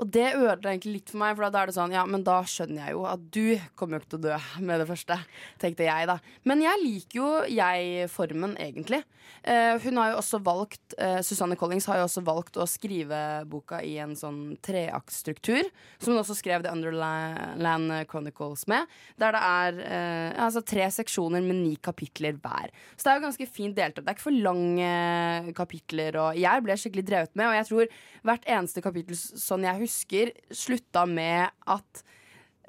Og 0.00 0.08
det 0.08 0.30
ødela 0.32 0.72
egentlig 0.72 0.94
litt 0.94 1.10
for 1.12 1.20
meg, 1.20 1.36
for 1.36 1.52
da 1.52 1.60
er 1.60 1.68
det 1.68 1.76
sånn, 1.76 1.92
ja, 1.92 2.06
men 2.08 2.24
da 2.24 2.38
skjønner 2.48 2.86
jeg 2.86 2.96
jo 2.96 3.02
at 3.08 3.24
du 3.36 3.44
kommer 3.76 3.98
jo 3.98 4.02
ikke 4.02 4.12
til 4.14 4.20
å 4.20 4.26
dø 4.30 4.38
med 4.64 4.80
det 4.80 4.88
første, 4.88 5.18
tenkte 5.60 5.84
jeg 5.84 6.08
da. 6.08 6.16
Men 6.48 6.64
jeg 6.64 6.80
liker 6.80 7.20
jo 7.20 7.30
jeg-formen 7.52 8.56
egentlig. 8.60 9.02
Eh, 9.44 9.76
hun 9.84 10.00
har 10.00 10.12
jo 10.12 10.20
også 10.20 10.40
valgt, 10.44 10.94
eh, 10.98 11.20
Susanne 11.24 11.56
Collings 11.60 11.86
har 11.88 12.00
jo 12.00 12.06
også 12.06 12.22
valgt 12.24 12.56
å 12.60 12.66
skrive 12.68 13.44
boka 13.48 13.82
i 13.84 13.96
en 14.00 14.14
sånn 14.16 14.56
treaktstruktur, 14.64 15.68
som 15.98 16.14
hun 16.14 16.22
også 16.22 16.36
skrev 16.38 16.64
The 16.64 16.72
Underland 16.72 18.08
Chronicles 18.08 18.66
med, 18.68 18.88
der 19.20 19.36
det 19.36 19.42
er 19.44 19.80
eh, 19.84 20.44
altså 20.46 20.64
tre 20.64 20.88
seksjoner 20.92 21.44
med 21.44 21.60
ni 21.60 21.76
kapitler 21.76 22.40
hver. 22.40 22.72
Så 22.96 23.04
det 23.04 23.12
er 23.12 23.20
jo 23.20 23.26
ganske 23.28 23.50
fint 23.52 23.76
delt 23.76 23.98
opp. 23.98 24.04
Det 24.04 24.14
er 24.14 24.18
ikke 24.18 24.28
for 24.28 24.44
lange 24.48 25.54
kapitler, 25.56 26.20
og 26.20 26.40
jeg 26.40 26.64
ble 26.64 26.80
skikkelig 26.80 27.06
drevet 27.08 27.36
med, 27.36 27.50
og 27.50 27.58
jeg 27.60 27.68
tror 27.70 27.94
hvert 28.24 28.50
eneste 28.56 28.84
kapittel, 28.84 29.16
sånn 29.16 29.64
jeg 29.68 29.76
husker, 29.80 29.89
slutta 29.90 31.06
med 31.10 31.50
at 31.70 32.02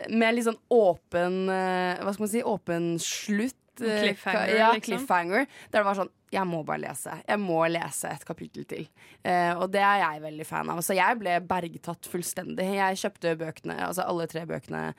med 0.10 0.34
litt 0.34 0.48
sånn 0.48 0.58
åpen 0.74 1.44
eh, 1.54 2.00
Hva 2.02 2.14
skal 2.16 2.24
man 2.26 2.32
si? 2.32 2.42
Åpen 2.48 2.86
slutt. 3.04 3.58
eh, 3.86 4.00
Cliffhanger, 4.02 4.54
ja, 4.58 4.72
liksom. 4.74 4.98
cliffhanger. 4.98 5.46
Der 5.70 5.80
det 5.84 5.86
var 5.86 6.00
sånn 6.00 6.10
Jeg 6.34 6.48
må 6.50 6.64
bare 6.66 6.82
lese. 6.86 7.14
Jeg 7.28 7.42
må 7.44 7.60
lese 7.70 8.10
et 8.10 8.26
kapittel 8.26 8.66
til. 8.66 8.88
Eh, 9.22 9.52
og 9.58 9.68
det 9.74 9.82
er 9.84 10.00
jeg 10.02 10.24
veldig 10.24 10.46
fan 10.48 10.70
av. 10.74 10.80
Så 10.82 10.96
jeg 10.98 11.20
ble 11.20 11.38
bergtatt 11.44 12.08
fullstendig. 12.10 12.70
Jeg 12.80 13.02
kjøpte 13.04 13.36
bøkene, 13.42 13.76
altså 13.90 14.06
alle 14.08 14.28
tre 14.32 14.46
bøkene. 14.50 14.94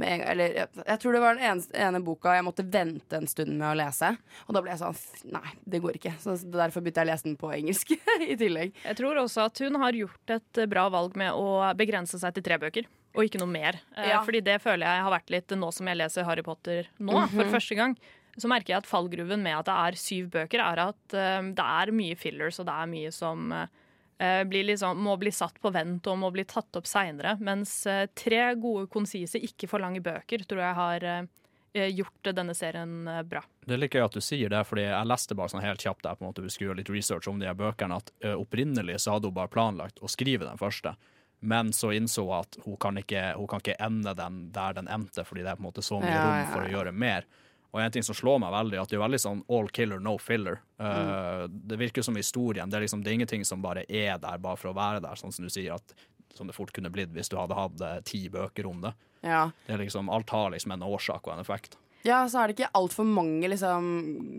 En, 0.00 0.20
eller 0.30 0.52
jeg, 0.54 0.98
tror 1.02 1.12
det 1.16 1.20
var 1.20 1.34
den 1.34 1.42
eneste, 1.48 1.74
ene 1.74 2.00
boka 2.06 2.34
jeg 2.36 2.44
måtte 2.46 2.64
vente 2.70 3.16
en 3.18 3.26
stund 3.26 3.50
med 3.58 3.66
å 3.66 3.76
lese. 3.80 4.12
Og 4.46 4.54
da 4.54 4.62
ble 4.62 4.70
jeg 4.70 4.78
sånn 4.78 5.32
Nei, 5.34 5.50
det 5.66 5.80
går 5.82 5.98
ikke. 5.98 6.12
Så 6.22 6.36
derfor 6.44 6.80
begynte 6.84 7.02
jeg 7.02 7.08
å 7.08 7.12
lese 7.12 7.26
den 7.26 7.36
på 7.40 7.50
engelsk 7.56 7.90
i 8.32 8.36
tillegg. 8.38 8.74
Jeg 8.84 8.96
tror 9.00 9.18
også 9.24 9.48
at 9.48 9.58
hun 9.64 9.74
har 9.82 9.92
gjort 9.98 10.34
et 10.36 10.62
bra 10.70 10.86
valg 10.94 11.16
med 11.18 11.32
å 11.34 11.48
begrense 11.78 12.18
seg 12.22 12.34
til 12.38 12.46
tre 12.46 12.58
bøker, 12.62 12.86
og 13.16 13.24
ikke 13.26 13.40
noe 13.42 13.50
mer. 13.50 13.80
Eh, 13.96 14.08
Ja. 14.12 14.22
Fordi 14.22 14.40
det 14.46 14.60
føler 14.62 14.86
jeg 14.86 15.02
har 15.08 15.12
vært 15.18 15.30
litt 15.34 15.56
nå 15.58 15.72
som 15.74 15.86
jeg 15.90 15.98
leser 15.98 16.24
Harry 16.28 16.42
Potter 16.46 16.86
nå, 17.00 17.26
for 17.32 17.44
Mhm. 17.44 17.50
første 17.56 17.74
gang. 17.76 17.96
Så 18.38 18.46
merker 18.46 18.68
jeg 18.76 18.78
at 18.84 18.86
fallgruven 18.86 19.42
med 19.42 19.56
at 19.58 19.66
det 19.66 19.74
er 19.74 19.98
syv 19.98 20.30
bøker, 20.30 20.60
er 20.62 20.78
at 20.88 21.14
eh, 21.18 21.42
det 21.58 21.64
er 21.82 21.90
mye 21.90 22.14
fillers, 22.16 22.60
og 22.62 22.66
det 22.70 22.74
er 22.78 22.86
mye 22.86 23.10
som 23.12 23.48
blir 23.50 23.68
liksom, 24.18 25.02
må 25.02 25.16
bli 25.16 25.32
satt 25.32 25.60
på 25.60 25.70
vent 25.70 26.06
og 26.06 26.18
må 26.18 26.30
bli 26.30 26.44
tatt 26.44 26.76
opp 26.76 26.86
seinere. 26.86 27.36
Mens 27.40 27.86
eh, 27.86 28.08
tre 28.14 28.54
gode, 28.54 28.88
konsise, 28.90 29.38
ikke 29.38 29.68
for 29.68 29.78
lange 29.78 30.00
bøker 30.00 30.44
tror 30.44 30.62
jeg 30.62 30.74
har 30.74 31.04
eh, 31.04 31.92
gjort 31.94 32.32
denne 32.34 32.54
serien 32.54 33.08
eh, 33.08 33.22
bra. 33.22 33.42
Det 33.64 33.76
er 33.76 33.84
jeg 33.86 33.94
gøy 33.94 34.04
at 34.06 34.16
du 34.16 34.20
sier 34.20 34.50
det, 34.50 34.64
fordi 34.66 34.88
jeg 34.88 35.10
leste 35.10 35.34
bare 35.38 35.52
sånn 35.54 35.64
helt 35.64 35.84
kjapt 35.84 36.02
der 36.02 36.18
på 36.18 36.24
en 36.24 36.30
måte 36.30 36.42
vi 36.42 36.50
skulle 36.50 36.72
gjøre 36.72 36.82
litt 36.82 36.90
research 36.90 37.28
om 37.28 37.38
de 37.38 37.46
her 37.46 37.58
bøkene, 37.58 38.00
at 38.00 38.12
opprinnelig 38.34 39.00
så 39.04 39.16
hadde 39.16 39.30
hun 39.30 39.38
bare 39.38 39.52
planlagt 39.52 40.02
å 40.02 40.10
skrive 40.10 40.48
den 40.48 40.58
første, 40.58 40.96
men 41.40 41.72
så 41.72 41.92
innså 41.94 42.24
hun 42.26 42.40
at 42.40 42.58
hun 42.64 42.78
kan 42.80 42.98
ikke, 42.98 43.34
hun 43.38 43.46
kan 43.50 43.62
ikke 43.62 43.78
ende 43.84 44.14
den 44.18 44.48
der 44.54 44.74
den 44.80 44.88
endte, 44.90 45.22
fordi 45.28 45.44
det 45.44 45.52
er 45.52 45.60
på 45.60 45.62
en 45.62 45.68
måte 45.68 45.84
så 45.86 46.00
mye 46.02 46.10
Ja, 46.10 46.24
rom 46.24 46.40
ja, 46.40 46.48
for 46.50 46.64
å 46.64 46.72
gjøre 46.72 46.94
mer. 46.96 47.28
Og 47.74 47.80
en 47.82 47.92
ting 47.92 48.04
som 48.06 48.16
slår 48.16 48.38
meg 48.40 48.52
veldig, 48.54 48.78
at 48.80 48.90
det 48.90 48.96
er 48.96 49.02
veldig 49.02 49.20
sånn 49.20 49.40
all 49.52 49.66
killer, 49.76 50.00
no 50.00 50.14
filler. 50.22 50.62
Uh, 50.80 51.44
Det 51.48 51.76
virker 51.80 52.06
som 52.06 52.16
historien. 52.16 52.70
Det 52.70 52.78
er, 52.78 52.86
liksom, 52.86 53.02
det 53.04 53.12
er 53.12 53.18
ingenting 53.18 53.44
som 53.44 53.64
bare 53.64 53.84
er 53.88 54.16
der 54.22 54.38
bare 54.40 54.56
for 54.56 54.72
å 54.72 54.76
være 54.76 55.02
der, 55.04 55.18
sånn 55.20 55.34
som 55.34 55.44
du 55.44 55.52
sier, 55.52 55.76
at, 55.76 56.08
som 56.34 56.48
det 56.48 56.56
fort 56.56 56.72
kunne 56.72 56.92
blitt 56.92 57.12
hvis 57.12 57.28
du 57.28 57.36
hadde 57.36 57.58
hatt 57.58 57.84
eh, 57.84 58.00
ti 58.08 58.22
bøker 58.32 58.68
om 58.70 58.80
det. 58.86 58.94
Ja. 59.26 59.50
det 59.66 59.74
er 59.74 59.82
liksom, 59.82 60.08
alt 60.14 60.30
har 60.30 60.52
liksom 60.54 60.72
en 60.76 60.86
årsak 60.86 61.26
og 61.26 61.34
en 61.34 61.42
effekt. 61.42 61.76
Ja, 62.06 62.22
så 62.30 62.40
er 62.40 62.48
det 62.48 62.54
ikke 62.54 62.70
altfor 62.78 63.04
mange 63.04 63.48
liksom 63.50 63.88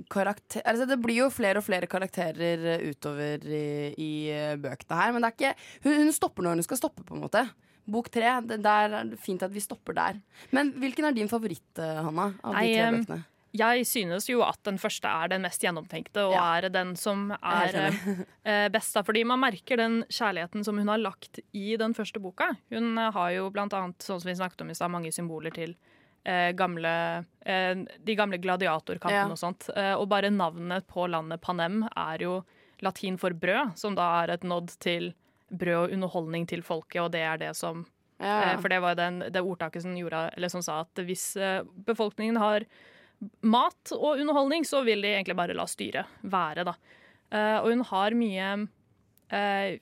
karakter... 0.10 0.64
Altså, 0.66 0.88
det 0.88 0.98
blir 1.04 1.26
jo 1.26 1.32
flere 1.34 1.60
og 1.60 1.68
flere 1.68 1.90
karakterer 1.92 2.64
eh, 2.78 2.86
utover 2.90 3.44
i, 3.46 3.94
i 4.00 4.12
bøkene 4.58 5.02
her, 5.02 5.14
men 5.14 5.22
det 5.22 5.30
er 5.30 5.36
ikke 5.38 5.56
hun, 5.86 6.06
hun 6.06 6.16
stopper 6.16 6.48
når 6.48 6.58
hun 6.58 6.70
skal 6.70 6.80
stoppe, 6.82 7.06
på 7.06 7.18
en 7.18 7.26
måte. 7.28 7.44
Bok 7.92 8.10
tre, 8.14 8.42
det, 8.46 8.62
der 8.64 8.94
er 9.02 9.12
fint 9.18 9.44
at 9.44 9.52
vi 9.52 9.60
stopper 9.60 9.94
der. 9.98 10.22
Men 10.52 10.72
hvilken 10.80 11.06
er 11.10 11.12
din 11.18 11.28
favoritt, 11.32 11.78
eh, 11.80 12.02
Hanna? 12.06 12.34
Av 12.44 12.56
de 12.56 12.74
tre 12.74 12.92
bøkene? 13.00 13.26
Jeg 13.52 13.86
synes 13.90 14.28
jo 14.30 14.44
at 14.46 14.60
den 14.64 14.78
første 14.78 15.10
er 15.10 15.28
den 15.32 15.42
mest 15.42 15.60
gjennomtenkte, 15.66 16.22
og 16.28 16.34
Ja. 16.36 16.58
er 16.60 16.70
den 16.70 16.96
som 16.96 17.32
er 17.32 17.72
enig. 17.74 18.26
eh, 18.46 18.68
best. 18.70 18.94
Fordi 19.04 19.24
man 19.26 19.40
merker 19.42 19.76
den 19.82 20.04
kjærligheten 20.06 20.64
som 20.64 20.78
hun 20.78 20.88
har 20.88 21.00
lagt 21.02 21.40
i 21.52 21.76
den 21.76 21.96
første 21.98 22.22
boka. 22.22 22.52
Hun 22.70 22.96
eh, 22.98 23.10
har 23.12 23.32
jo 23.32 23.50
blant 23.50 23.74
annet, 23.74 23.98
sånn 24.06 24.22
som 24.22 24.30
vi 24.30 24.36
snakket 24.38 24.62
om 24.62 24.70
i 24.70 24.76
stad, 24.78 24.92
mange 24.92 25.10
symboler 25.12 25.52
til 25.52 25.74
eh, 26.26 26.52
gamle, 26.54 27.26
eh, 27.42 27.74
de 28.06 28.16
gamle 28.16 28.38
gladiatorkampene 28.38 29.26
Ja. 29.26 29.34
og 29.34 29.38
sånt. 29.42 29.70
Eh, 29.76 29.96
og 29.96 30.08
bare 30.10 30.30
navnet 30.30 30.86
på 30.86 31.10
landet 31.10 31.42
Panem 31.42 31.88
er 31.98 32.20
jo 32.20 32.44
latin 32.82 33.18
for 33.18 33.32
brød, 33.32 33.76
som 33.80 33.96
da 33.96 34.22
er 34.24 34.32
et 34.36 34.44
nod 34.44 34.68
til 34.80 35.14
brød 35.50 35.78
og 35.84 35.94
underholdning 35.96 36.48
til 36.50 36.62
folket, 36.66 37.02
og 37.04 37.12
det 37.16 37.24
er 37.26 37.42
det 37.42 37.56
som 37.58 37.86
Ja. 38.20 38.52
Eh, 38.54 38.60
For 38.60 38.68
det 38.68 38.82
var 38.84 38.96
den, 39.00 39.20
det 39.32 39.42
ordtaket 39.42 39.82
som, 39.86 39.94
gjorde, 39.96 40.26
eller 40.36 40.50
som 40.52 40.62
sa 40.62 40.82
at 40.82 41.00
hvis 41.08 41.38
eh, 41.40 41.62
befolkningen 41.88 42.36
har 42.38 42.66
mat 43.42 43.94
og 43.96 44.20
underholdning, 44.20 44.66
så 44.68 44.82
vil 44.84 45.02
de 45.02 45.14
egentlig 45.14 45.38
bare 45.40 45.56
la 45.56 45.64
styret 45.68 46.06
være, 46.22 46.66
da. 46.68 46.74
Eh, 47.32 47.58
og 47.62 47.70
hun 47.72 47.84
har 47.88 48.16
mye 48.20 48.50
eh, 49.32 49.80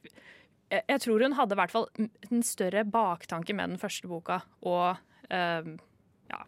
jeg, 0.69 0.99
tror 1.01 1.23
hun 1.23 1.33
hadde 1.33 1.55
i 1.55 1.59
hvert 1.61 1.73
fall 1.73 1.87
en 1.97 2.43
større 2.43 2.83
baktanke 2.85 3.55
med 3.55 3.73
den 3.73 3.81
første 3.81 4.07
boka, 4.07 4.41
og 4.61 4.97
ja 5.31 6.43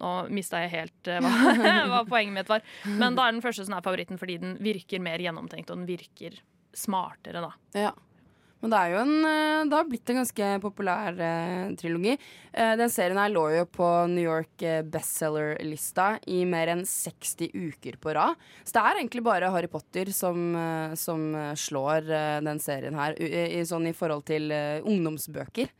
Nå 0.00 0.10
mista 0.32 0.60
jeg 0.62 0.70
helt 0.72 1.08
hva, 1.20 1.30
hva 1.90 1.98
poenget 2.08 2.32
mitt 2.32 2.48
var. 2.48 2.62
Men 2.86 3.16
da 3.18 3.26
er 3.26 3.34
den 3.34 3.42
første 3.44 3.66
som 3.66 3.74
er 3.76 3.84
favoritten 3.84 4.16
fordi 4.16 4.38
den 4.40 4.54
virker 4.62 5.02
mer 5.02 5.20
gjennomtenkt, 5.20 5.68
og 5.68 5.82
den 5.82 5.88
virker 5.90 6.38
smartere, 6.72 7.42
da. 7.44 7.50
Ja. 7.76 7.90
Men 8.60 8.72
det 8.72 8.78
er 8.78 8.92
jo 8.92 9.00
en 9.00 9.14
eh, 9.24 9.62
Det 9.70 9.76
har 9.78 9.88
blitt 9.88 10.12
en 10.12 10.20
ganske 10.20 10.48
populær 10.62 11.20
eh, 11.24 11.72
trilogi. 11.80 12.16
Eh, 12.52 12.72
den 12.80 12.92
serien 12.92 13.20
her 13.20 13.32
lå 13.32 13.46
jo 13.54 13.66
på 13.72 13.88
New 14.12 14.24
York 14.24 14.64
eh, 14.66 14.82
bestselger-lista 14.84 16.10
i 16.28 16.42
mer 16.48 16.74
enn 16.74 16.84
60 16.88 17.54
uker 17.54 17.96
på 18.02 18.14
rad. 18.16 18.36
Så 18.64 18.76
det 18.76 18.84
er 18.84 19.00
egentlig 19.00 19.24
bare 19.24 19.52
Harry 19.54 19.70
Potter 19.72 20.12
som, 20.16 20.50
eh, 20.56 20.96
som 21.00 21.30
slår 21.56 22.10
eh, 22.10 22.40
den 22.44 22.60
serien 22.60 22.98
her, 23.00 23.16
i, 23.16 23.30
i, 23.60 23.64
sånn 23.68 23.88
i 23.88 23.96
forhold 23.96 24.28
til 24.28 24.52
ungdomsbøker. 24.52 25.72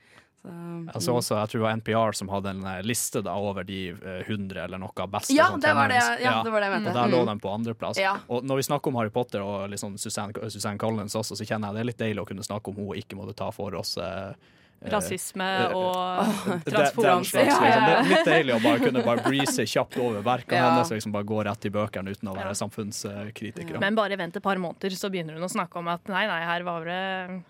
Så, 0.43 0.95
Altså 0.95 1.13
også, 1.13 1.35
jeg 1.37 1.49
tror 1.51 1.59
det 1.61 1.67
var 1.67 1.77
NPR 1.77 2.15
som 2.17 2.29
hadde 2.33 2.51
en 2.55 2.63
eh, 2.65 2.79
liste 2.83 3.21
da 3.23 3.35
over 3.37 3.63
de 3.69 3.91
eh, 3.91 4.23
100 4.25 4.65
eller 4.65 4.79
noe 4.81 5.07
beste. 5.13 5.35
Ja, 5.37 5.51
sånn 5.51 5.61
det 5.61 5.75
var 5.77 5.89
det- 5.89 6.23
ja, 6.25 6.43
det 6.43 6.51
var 6.53 6.61
det 6.61 6.71
jeg 6.71 6.81
mente. 6.81 6.89
Og 6.89 6.95
der 6.97 7.09
lå 7.13 7.21
Mm. 7.21 7.27
den 7.27 7.41
på 7.41 7.51
andreplass. 7.53 7.99
Ja. 8.01 8.17
Og 8.29 8.43
når 8.45 8.57
vi 8.57 8.63
snakker 8.63 8.89
om 8.89 8.95
Harry 8.97 9.11
Potter 9.11 9.43
og 9.43 9.69
liksom 9.71 9.99
Susanne, 9.99 10.33
Suzanne 10.51 10.79
Collins 10.79 11.15
også, 11.15 11.37
så 11.37 11.45
kjenner 11.45 11.69
jeg 11.69 11.75
det 11.75 11.81
er 11.81 11.85
litt 11.85 11.99
deilig 11.99 12.23
å 12.25 12.27
kunne 12.27 12.43
snakke 12.43 12.69
om 12.69 12.75
hun 12.77 12.97
ikke 12.97 13.17
måtte 13.21 13.37
ta 13.37 13.51
for 13.51 13.75
oss 13.75 13.99
eh, 13.99 14.03
eh, 14.03 14.35
Rasisme 14.81 15.45
eh, 15.45 15.75
og 15.77 16.65
transforanse. 16.71 17.37
liksom. 17.37 17.65
Det 17.65 17.73
er 17.93 18.07
litt 18.09 18.25
deilig 18.31 18.55
å 18.55 18.61
bare 18.65 18.79
kunne 18.81 19.03
bare 19.05 19.25
breeze 19.27 19.67
kjapt 19.69 19.99
over 20.01 20.23
verkene 20.25 20.57
Ja. 20.57 20.71
hennes 20.71 20.89
og 20.91 20.97
liksom 20.97 21.13
bare 21.13 21.29
gå 21.29 21.41
rett 21.45 21.67
i 21.69 21.73
bøkene 21.75 22.15
uten 22.15 22.31
å 22.33 22.37
være 22.39 22.55
samfunnskritikere. 22.57 23.81
Men 23.83 23.95
bare 23.99 24.17
vent 24.17 24.37
et 24.41 24.43
par 24.43 24.57
måneder, 24.57 24.95
så 24.97 25.11
begynner 25.13 25.37
hun 25.37 25.45
å 25.45 25.51
snakke 25.53 25.77
om 25.83 25.89
at 25.93 26.09
nei, 26.09 26.23
nei, 26.31 26.41
her 26.49 26.65
var 26.65 26.85
det, 26.89 27.01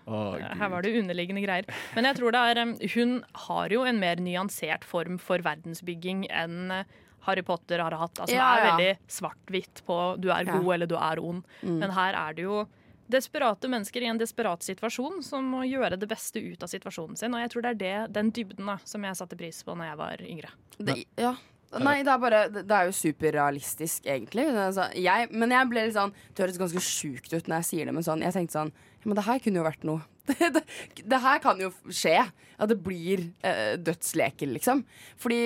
oh, 0.07 0.35
her 0.35 0.69
var 0.73 0.81
det 0.83 0.91
underliggende 0.99 1.43
greier. 1.45 1.69
Men 1.95 2.09
jeg 2.09 2.19
tror 2.19 2.31
det 2.35 2.41
er 2.51 2.75
Hun 2.95 3.23
har 3.47 3.69
jo 3.69 3.83
en 3.87 3.99
mer 4.01 4.15
nyansert 4.17 4.83
form 4.83 5.17
for 5.21 5.37
verdensbygging 5.39 6.25
enn 6.29 6.83
Harry 7.27 7.43
Potter 7.45 7.79
har 7.79 7.91
hatt. 7.93 8.17
Altså, 8.19 8.33
Ja, 8.35 8.55
Det 8.55 8.61
er 8.61 8.65
ja. 8.65 8.75
veldig 8.75 8.97
svart-hvitt 9.07 9.83
på 9.85 9.97
du 10.19 10.29
er 10.31 10.43
Ja. 10.43 10.57
god 10.57 10.73
eller 10.73 10.87
du 10.87 10.95
er 10.97 11.19
ond. 11.21 11.43
Mm. 11.63 11.77
Men 11.79 11.91
her 11.91 12.13
er 12.17 12.33
det 12.33 12.43
jo 12.43 12.67
desperate 13.11 13.69
mennesker 13.71 14.03
i 14.03 14.09
en 14.11 14.19
desperat 14.19 14.65
situasjon 14.65 15.21
som 15.25 15.47
må 15.53 15.63
gjøre 15.67 15.99
det 15.99 16.09
beste 16.09 16.41
ut 16.41 16.63
av 16.63 16.71
situasjonen 16.71 17.19
sin. 17.19 17.35
Og 17.35 17.43
jeg 17.43 17.53
tror 17.53 17.65
det 17.65 17.71
er 17.71 17.79
det, 17.81 17.95
den 18.17 18.33
dybden 18.35 18.71
da, 18.73 18.77
som 18.87 19.07
jeg 19.07 19.19
satte 19.19 19.39
pris 19.39 19.63
på 19.67 19.75
når 19.77 19.91
jeg 19.91 20.01
var 20.01 20.27
yngre. 20.27 20.53
Det, 20.77 20.97
ja. 21.19 21.35
Nei, 21.79 22.01
det 22.03 22.11
er 22.11 22.19
bare 22.19 22.39
Det 22.51 22.75
er 22.75 22.89
jo 22.89 22.95
superrealistisk, 22.95 24.07
egentlig. 24.09 24.43
Er 24.51 24.95
jeg, 24.99 25.29
men 25.31 25.53
jeg 25.55 25.69
ble 25.71 25.85
litt 25.85 25.95
sånn 25.95 26.11
Det 26.35 26.43
høres 26.43 26.59
ganske 26.59 26.81
sjukt 26.83 27.31
ut 27.31 27.47
når 27.47 27.61
jeg 27.61 27.67
sier 27.69 27.87
det, 27.87 27.93
men 27.95 28.03
sånn 28.03 28.25
Jeg 28.25 28.35
tenkte 28.35 28.57
sånn 28.57 28.73
men 29.01 29.17
det 29.17 29.25
her 29.25 29.39
kunne 29.41 29.61
jo 29.61 29.65
vært 29.65 29.85
noe. 29.87 30.03
Det, 30.31 30.47
det, 30.53 30.61
det 31.09 31.17
her 31.23 31.39
kan 31.43 31.59
jo 31.59 31.71
skje. 31.89 32.13
At 32.61 32.69
det 32.69 32.77
blir 32.85 33.23
eh, 33.43 33.73
dødsleker, 33.81 34.51
liksom. 34.53 34.83
Fordi 35.19 35.39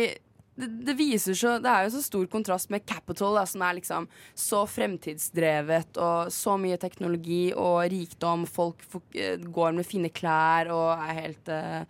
det, 0.55 0.67
det 0.67 1.19
så 1.19 1.57
Det 1.59 1.69
er 1.69 1.83
jo 1.83 1.93
så 1.97 2.01
stor 2.01 2.25
kontrast 2.31 2.69
med 2.71 2.85
Capital, 2.87 3.35
da, 3.35 3.45
som 3.45 3.61
er 3.61 3.77
liksom 3.79 4.07
så 4.33 4.63
fremtidsdrevet, 4.67 5.97
og 5.99 6.31
så 6.31 6.55
mye 6.57 6.77
teknologi 6.79 7.49
og 7.51 7.83
rikdom. 7.91 8.45
Folk 8.47 8.83
eh, 9.13 9.35
går 9.39 9.75
med 9.75 9.87
fine 9.87 10.11
klær 10.15 10.71
og 10.71 10.93
er 10.95 11.19
helt 11.19 11.51
eh, 11.51 11.81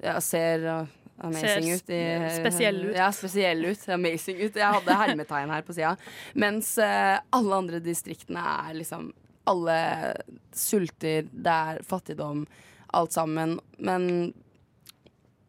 ja, 0.00 0.16
ser 0.24 0.64
eh, 0.64 0.94
amazing 1.18 1.68
Ser 1.68 1.76
ut. 1.76 1.92
I, 1.92 2.32
spesiell 2.38 2.80
ut. 2.86 2.96
Ja, 2.96 3.10
spesiell 3.12 3.68
ut. 3.68 3.84
Amazing 3.98 4.40
ut. 4.40 4.56
Jeg 4.56 4.72
hadde 4.78 4.98
hermetegn 5.02 5.52
her 5.52 5.66
på 5.66 5.76
sida. 5.76 5.92
Mens 6.34 6.74
alle 6.80 7.60
andre 7.60 7.84
distriktene 7.84 8.42
er 8.66 8.80
liksom 8.80 9.12
Alle 9.46 9.78
sulter, 10.50 11.28
det 11.30 11.52
er 11.52 11.76
fattigdom, 11.86 12.40
alt 12.98 13.12
sammen. 13.14 13.60
Men 13.78 14.32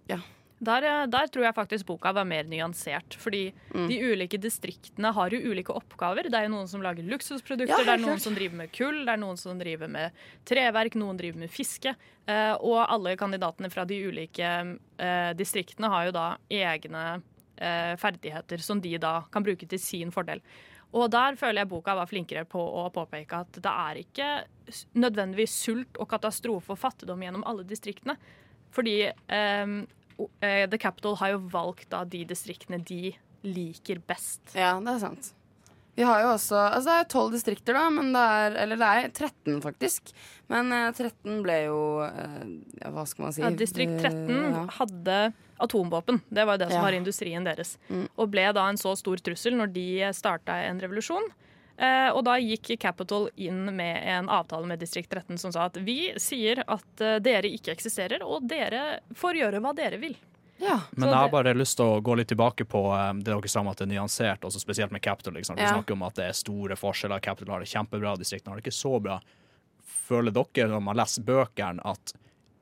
ja. 0.06 0.20
Der, 0.60 0.82
eh, 0.84 1.06
der 1.06 1.28
tror 1.30 1.44
jeg 1.46 1.54
faktisk 1.54 1.86
boka 1.86 2.12
var 2.18 2.26
mer 2.26 2.44
nyansert. 2.50 3.14
Fordi 3.22 3.54
Mm. 3.76 3.88
de 3.88 3.98
ulike 4.02 4.40
distriktene 4.42 5.14
har 5.14 5.30
jo 5.30 5.38
ulike 5.52 5.70
oppgaver. 5.76 6.24
Det 6.24 6.34
er 6.34 6.48
jo 6.48 6.56
noen 6.56 6.68
som 6.68 6.82
lager 6.82 7.04
luksusprodukter, 7.04 7.68
Ja, 7.70 7.78
det 7.84 7.88
er 7.94 7.98
noen 7.98 8.16
klart. 8.18 8.22
som 8.22 8.34
driver 8.36 8.56
med 8.56 8.72
kull, 8.72 9.06
det 9.06 9.10
er 9.14 9.18
noen 9.18 9.38
som 9.38 9.60
driver 9.60 9.88
med 9.88 10.12
treverk, 10.46 10.96
noen 10.96 11.18
driver 11.18 11.38
med 11.40 11.50
fiske. 11.52 11.96
Eh, 12.28 12.54
og 12.60 12.88
alle 12.90 13.16
kandidatene 13.16 13.70
fra 13.72 13.86
de 13.86 14.02
ulike 14.10 14.78
eh, 15.00 15.34
distriktene 15.34 15.88
har 15.90 16.06
jo 16.06 16.12
da 16.12 16.38
egne 16.50 17.22
eh, 17.60 17.96
ferdigheter 17.96 18.60
som 18.60 18.80
de 18.82 18.98
da 18.98 19.22
kan 19.32 19.44
bruke 19.44 19.68
til 19.68 19.80
sin 19.80 20.12
fordel. 20.12 20.42
Og 20.94 21.12
der 21.12 21.36
føler 21.36 21.62
jeg 21.62 21.70
boka 21.70 21.94
var 21.96 22.06
flinkere 22.08 22.46
på 22.48 22.58
å 22.58 22.92
påpeke 22.94 23.34
at 23.42 23.52
det 23.52 23.66
er 23.66 23.96
ikke 24.04 24.44
nødvendigvis 24.96 25.50
sult 25.66 25.98
og 26.00 26.08
katastrofe 26.10 26.72
og 26.72 26.80
fattigdom 26.80 27.22
gjennom 27.22 27.44
alle 27.46 27.64
distriktene. 27.68 28.16
Fordi 28.72 29.02
eh, 29.04 29.14
eh, 29.30 29.86
The 30.42 30.78
Capital 30.82 31.16
har 31.22 31.36
jo 31.36 31.40
valgt 31.54 31.90
da 31.94 32.04
de 32.06 32.24
distriktene 32.26 32.80
de 32.84 33.14
liker 33.48 34.00
best. 34.10 34.42
Ja, 34.58 34.76
det 34.82 34.96
er 34.98 35.00
sant. 35.04 35.34
Vi 35.98 36.04
har 36.06 36.20
jo 36.22 36.28
også 36.36 36.54
Altså 36.62 36.92
det 36.92 36.96
er 37.00 37.08
tolv 37.10 37.32
distrikter, 37.34 37.74
da, 37.74 37.88
men 37.90 38.12
det 38.14 38.22
er 38.22 38.56
Eller 38.62 38.78
det 38.78 38.86
er 38.86 39.08
13, 39.10 39.56
faktisk. 39.64 40.12
Men 40.52 40.70
eh, 40.72 40.92
13 40.94 41.40
ble 41.42 41.56
jo 41.66 41.80
eh, 42.06 42.44
ja, 42.84 42.92
Hva 42.94 43.06
skal 43.10 43.26
man 43.26 43.34
si? 43.34 43.42
Ja, 43.42 43.50
distrikt 43.50 43.98
13 44.04 44.30
Eh, 44.30 44.52
ja. 44.54 44.66
hadde 44.78 45.16
atomvåpen. 45.58 46.20
Det 46.30 46.46
var 46.46 46.54
jo 46.54 46.62
det 46.66 46.68
som 46.70 46.78
Ja. 46.78 46.86
var 46.86 46.94
industrien 47.00 47.44
deres. 47.50 47.78
Mm. 47.90 48.04
Og 48.16 48.30
ble 48.30 48.46
da 48.54 48.68
en 48.70 48.78
så 48.78 48.94
stor 48.96 49.18
trussel 49.26 49.58
når 49.58 49.74
de 49.74 49.88
starta 50.14 50.60
en 50.68 50.78
revolusjon. 50.80 51.26
Eh, 51.78 52.10
og 52.10 52.24
da 52.26 52.40
gikk 52.42 52.72
Capital 52.82 53.28
inn 53.36 53.68
med 53.76 54.00
en 54.10 54.30
avtale 54.34 54.66
med 54.66 54.80
distrikt 54.82 55.12
13 55.14 55.38
som 55.38 55.54
sa 55.54 55.68
at 55.70 55.78
vi 55.78 56.14
sier 56.18 56.64
at 56.66 57.04
eh, 57.06 57.20
dere 57.22 57.52
ikke 57.54 57.76
eksisterer, 57.76 58.26
og 58.26 58.48
dere 58.50 59.00
får 59.16 59.38
gjøre 59.44 59.62
hva 59.62 59.76
dere 59.78 60.00
vil. 60.02 60.18
Ja. 60.58 60.80
Men 60.98 61.12
jeg 61.12 61.18
har 61.20 61.30
bare 61.30 61.54
lyst 61.54 61.78
til 61.78 61.86
å 61.86 62.00
gå 62.02 62.16
litt 62.18 62.32
tilbake 62.32 62.66
på 62.66 62.82
um, 62.90 63.20
det 63.22 63.30
dere 63.30 63.52
sa 63.52 63.62
om 63.62 63.70
at 63.70 63.78
det 63.78 63.86
er 63.86 63.92
nyansert, 63.92 64.42
også 64.48 64.58
spesielt 64.64 64.92
med 64.96 65.04
Capital. 65.06 65.36
Liksom. 65.38 65.56
Vi 65.56 65.62
Ja. 65.62 65.76
snakker 65.76 65.94
om 65.94 66.02
at 66.08 66.16
det 66.18 66.26
er 66.26 66.34
store 66.34 66.76
forskjeller. 66.76 67.22
Capital 67.22 67.54
har 67.54 67.60
det 67.62 67.70
kjempebra, 67.70 68.16
distriktene 68.18 68.56
har 68.56 68.58
det 68.58 68.66
ikke 68.66 68.80
så 68.82 68.98
bra. 69.00 69.20
Føler 69.86 70.34
dere 70.34 70.72
når 70.74 70.82
man 70.82 70.98
leser 70.98 71.22
bøkene 71.22 71.86
at 71.86 72.14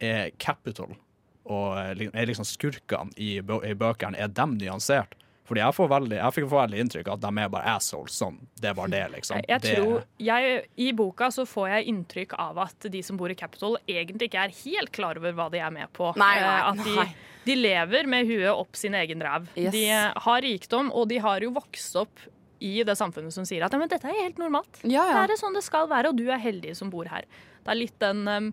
er 0.04 0.32
Capital 0.38 0.98
og 1.46 1.78
eh, 1.78 2.10
er 2.12 2.26
liksom 2.28 2.46
skurkene 2.48 3.14
i 3.16 3.40
bøkene, 3.40 4.18
er 4.18 4.28
dem 4.28 4.58
nyansert? 4.58 5.16
Fordi 5.46 5.62
jeg, 5.62 5.76
får 5.78 5.90
veldig, 5.92 6.18
jeg 6.18 6.34
fikk 6.34 6.48
veldig 6.50 6.80
inntrykk 6.82 7.10
av 7.12 7.18
at 7.20 7.24
de 7.28 7.44
er 7.44 7.50
bare 7.54 7.74
assholes. 7.78 8.16
Sånn. 8.18 8.40
Det 8.58 8.72
var 8.78 8.90
det, 8.90 9.04
liksom. 9.14 9.44
Jeg 9.46 9.62
det, 9.62 9.76
tror, 9.78 10.06
jeg, 10.18 10.56
I 10.82 10.88
boka 10.98 11.28
så 11.34 11.46
får 11.46 11.68
jeg 11.70 11.92
inntrykk 11.92 12.34
av 12.42 12.64
at 12.66 12.88
de 12.90 13.02
som 13.06 13.20
bor 13.20 13.30
i 13.30 13.38
Capital, 13.38 13.78
egentlig 13.86 14.32
ikke 14.32 14.46
er 14.48 14.56
helt 14.64 14.92
klar 14.96 15.20
over 15.22 15.36
hva 15.38 15.50
de 15.54 15.62
er 15.62 15.74
med 15.76 15.92
på. 15.94 16.12
Nei, 16.18 16.32
nei, 16.42 16.56
Eh, 16.56 16.70
at 16.72 16.82
de, 16.82 16.96
nei. 16.98 17.08
de 17.46 17.58
lever 17.60 18.10
med 18.10 18.26
huet 18.30 18.50
opp 18.50 18.76
sin 18.80 18.98
egen 18.98 19.22
ræv. 19.22 19.46
Yes. 19.54 19.72
De 19.76 19.86
har 20.26 20.42
rikdom, 20.42 20.90
og 20.98 21.10
de 21.14 21.22
har 21.22 21.46
jo 21.46 21.54
vokst 21.54 21.96
opp 22.02 22.26
i 22.66 22.80
det 22.88 22.96
samfunnet 22.98 23.36
som 23.36 23.46
sier 23.46 23.66
at 23.68 23.74
ja, 23.76 23.78
men 23.78 23.92
dette 23.92 24.08
er 24.10 24.18
helt 24.24 24.40
normalt. 24.42 24.80
Ja, 24.82 25.04
ja. 25.12 25.26
Det 25.28 25.36
er 25.36 25.42
sånn 25.44 25.54
det 25.58 25.66
skal 25.66 25.90
være, 25.92 26.10
og 26.10 26.18
du 26.18 26.26
er 26.32 26.42
heldig 26.42 26.74
som 26.80 26.90
bor 26.90 27.06
her. 27.12 27.28
Det 27.62 27.74
er 27.74 27.78
litt 27.78 27.98
den 28.02 28.26
um, 28.26 28.50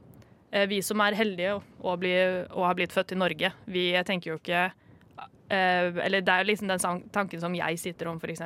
eh, 0.51 0.67
Vi 0.69 0.83
som 0.85 1.01
er 1.05 1.17
heldige 1.17 1.55
og, 1.57 1.95
bli, 2.03 2.13
og 2.53 2.67
har 2.69 2.77
blitt 2.77 2.93
født 2.93 3.15
i 3.17 3.21
Norge, 3.23 3.53
vi 3.65 3.87
tenker 4.09 4.35
jo 4.35 4.39
ikke 4.43 4.65
eh, 4.67 4.79
Eller 5.53 6.25
det 6.25 6.33
er 6.33 6.45
jo 6.45 6.49
liksom 6.49 6.71
den 6.71 7.03
tanken 7.13 7.41
som 7.43 7.55
jeg 7.55 7.81
sitter 7.81 8.09
om 8.09 8.21
f.eks. 8.23 8.41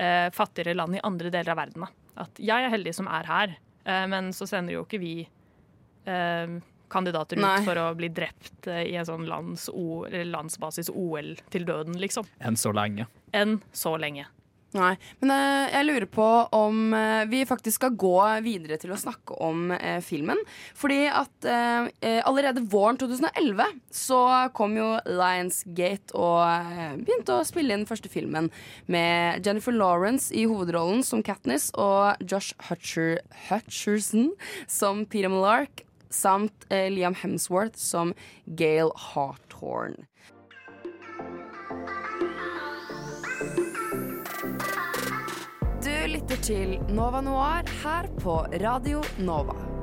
Uh, 0.00 0.28
fattigere 0.32 0.76
land 0.78 0.94
i 0.96 1.02
andre 1.04 1.32
deler 1.34 1.52
av 1.52 1.58
verden. 1.58 1.84
Da. 1.84 1.90
At 2.24 2.40
jeg 2.42 2.66
er 2.66 2.72
heldig 2.72 2.92
som 2.96 3.08
er 3.10 3.28
her, 3.28 3.54
eh, 3.84 4.04
men 4.10 4.32
så 4.36 4.48
sender 4.48 4.76
jo 4.76 4.84
ikke 4.84 5.00
vi 5.02 5.14
eh, 5.24 6.56
kandidater 6.90 7.38
ut 7.38 7.44
Nei. 7.44 7.60
for 7.66 7.80
å 7.80 7.86
bli 7.98 8.10
drept 8.14 8.68
eh, 8.70 8.84
i 8.90 8.96
en 9.00 9.08
sånn 9.08 9.28
lands 9.30 9.68
o 9.72 10.04
landsbasis 10.08 10.92
OL 10.92 11.36
til 11.52 11.66
døden, 11.68 11.98
liksom. 12.02 12.28
Enn 12.44 12.58
så 12.60 12.74
lenge. 12.76 13.08
Enn 13.36 13.60
så 13.72 13.94
lenge. 14.00 14.26
Nei. 14.70 14.92
Men 15.18 15.32
eh, 15.34 15.72
jeg 15.72 15.86
lurer 15.88 16.06
på 16.14 16.26
om 16.54 16.92
eh, 16.94 17.24
vi 17.30 17.40
faktisk 17.48 17.80
skal 17.80 17.96
gå 17.98 18.14
videre 18.44 18.76
til 18.78 18.92
å 18.94 18.98
snakke 19.00 19.34
om 19.42 19.72
eh, 19.74 19.98
filmen. 20.04 20.38
Fordi 20.78 21.00
at 21.10 21.48
eh, 21.48 21.88
eh, 22.06 22.20
allerede 22.28 22.62
våren 22.70 23.00
2011 23.00 23.80
så 23.90 24.20
kom 24.54 24.76
jo 24.78 24.92
Lionsgate 25.10 26.14
og 26.14 26.44
eh, 26.46 26.94
begynte 27.02 27.40
å 27.40 27.46
spille 27.48 27.74
inn 27.74 27.88
første 27.88 28.12
filmen 28.12 28.52
med 28.86 29.42
Jennifer 29.46 29.74
Lawrence 29.74 30.30
i 30.30 30.46
hovedrollen 30.46 31.02
som 31.06 31.24
Katniss 31.26 31.72
og 31.74 32.22
Josh 32.22 32.54
Hutcher, 32.68 33.18
Hutcherson 33.48 34.30
som 34.70 35.02
Peter 35.10 35.32
Malark 35.32 35.82
samt 36.10 36.64
Liam 36.70 37.14
Hemsworth 37.14 37.78
som 37.78 38.10
Gail 38.58 38.90
Hawthorne. 38.98 40.10
Lytter 46.10 46.40
til 46.42 46.72
Nova 46.90 47.20
Noir 47.22 47.68
her 47.84 48.08
på 48.18 48.40
Radio 48.62 49.02
Nova. 49.22 49.79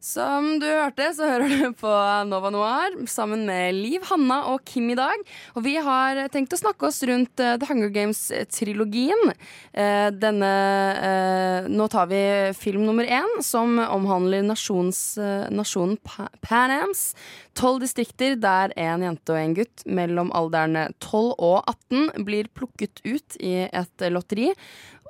Som 0.00 0.54
du 0.62 0.64
hørte, 0.64 1.10
så 1.12 1.26
hører 1.28 1.50
du 1.60 1.74
på 1.76 1.90
Nova 2.24 2.48
Noir 2.48 2.94
sammen 3.10 3.42
med 3.44 3.74
Liv, 3.76 4.00
Hanna 4.08 4.38
og 4.48 4.62
Kim 4.64 4.86
i 4.88 4.96
dag. 4.96 5.20
Og 5.52 5.66
vi 5.66 5.74
har 5.76 6.22
tenkt 6.32 6.54
å 6.56 6.58
snakke 6.62 6.88
oss 6.88 7.02
rundt 7.04 7.42
eh, 7.44 7.58
The 7.60 7.68
Hunger 7.68 7.92
Games-trilogien. 7.92 9.34
Eh, 9.76 10.06
denne 10.16 10.52
eh, 11.04 11.68
Nå 11.68 11.84
tar 11.92 12.08
vi 12.08 12.22
film 12.56 12.86
nummer 12.88 13.04
én, 13.04 13.28
som 13.44 13.76
omhandler 13.76 14.40
nasjons, 14.48 15.02
nasjonen 15.52 15.98
Pa- 16.00 16.30
Pan 16.48 16.72
Ams. 16.78 17.10
Tolv 17.60 17.82
distrikter 17.84 18.38
der 18.40 18.72
en 18.80 19.04
jente 19.04 19.34
og 19.34 19.42
en 19.42 19.56
gutt 19.58 19.84
mellom 19.84 20.32
alderne 20.32 20.86
12 21.04 21.34
og 21.36 21.58
18 21.92 22.24
blir 22.24 22.48
plukket 22.56 23.04
ut 23.04 23.36
i 23.44 23.66
et 23.68 24.08
lotteri 24.08 24.48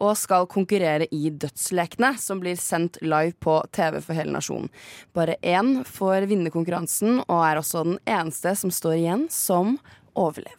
og 0.00 0.16
skal 0.18 0.48
konkurrere 0.50 1.06
i 1.12 1.30
Dødslekene, 1.30 2.14
som 2.18 2.40
blir 2.40 2.58
sendt 2.60 2.98
live 3.04 3.36
på 3.40 3.60
TV 3.72 4.00
for 4.00 4.16
hele 4.16 4.32
nasjonen. 4.34 4.70
Bare 5.14 5.36
én 5.42 5.82
får 5.84 6.28
vinne 6.30 6.52
konkurransen, 6.52 7.20
og 7.28 7.44
er 7.44 7.60
også 7.60 7.84
den 7.84 8.00
eneste 8.08 8.56
som 8.56 8.72
står 8.72 8.98
igjen 8.98 9.28
som 9.30 9.76
overlevende. 10.14 10.56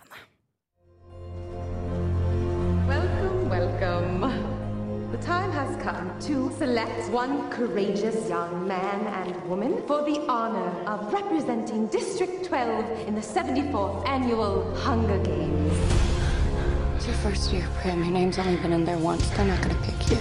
Welcome, 2.88 3.50
welcome. 3.50 4.52
The 5.12 5.18
time 5.18 5.52
has 5.52 5.76
come 5.84 6.10
to 6.22 6.52
select 6.58 7.12
one 7.12 7.50
courageous 7.50 8.30
young 8.30 8.68
man 8.68 9.08
and 9.08 9.36
woman 9.50 9.82
for 9.86 10.04
the 10.04 10.20
honor 10.28 10.70
of 10.88 11.12
representing 11.14 11.88
District 11.88 12.46
12 12.46 13.08
in 13.08 13.16
the 13.16 13.22
74th 13.22 14.08
annual 14.08 14.74
Hunger 14.76 15.18
Games. 15.24 16.01
It's 17.02 17.08
your 17.08 17.16
first 17.18 17.52
year, 17.52 17.68
Prim. 17.82 18.04
Your 18.04 18.14
name's 18.14 18.38
only 18.38 18.58
been 18.58 18.74
in 18.74 18.86
there 18.86 18.96
once. 19.00 19.28
They're 19.32 19.44
not 19.44 19.60
gonna 19.60 19.74
pick 19.82 20.12
you. 20.12 20.18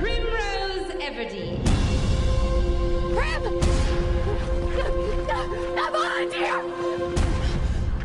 Primrose 0.00 0.90
Everdeen. 1.06 1.58
Prim! 3.14 3.42
I 5.78 5.88
volunteer! 5.98 6.56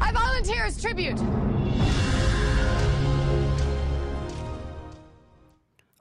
I 0.01 0.11
volunteer 0.11 0.65
as 0.65 0.81
tribute! 0.81 1.19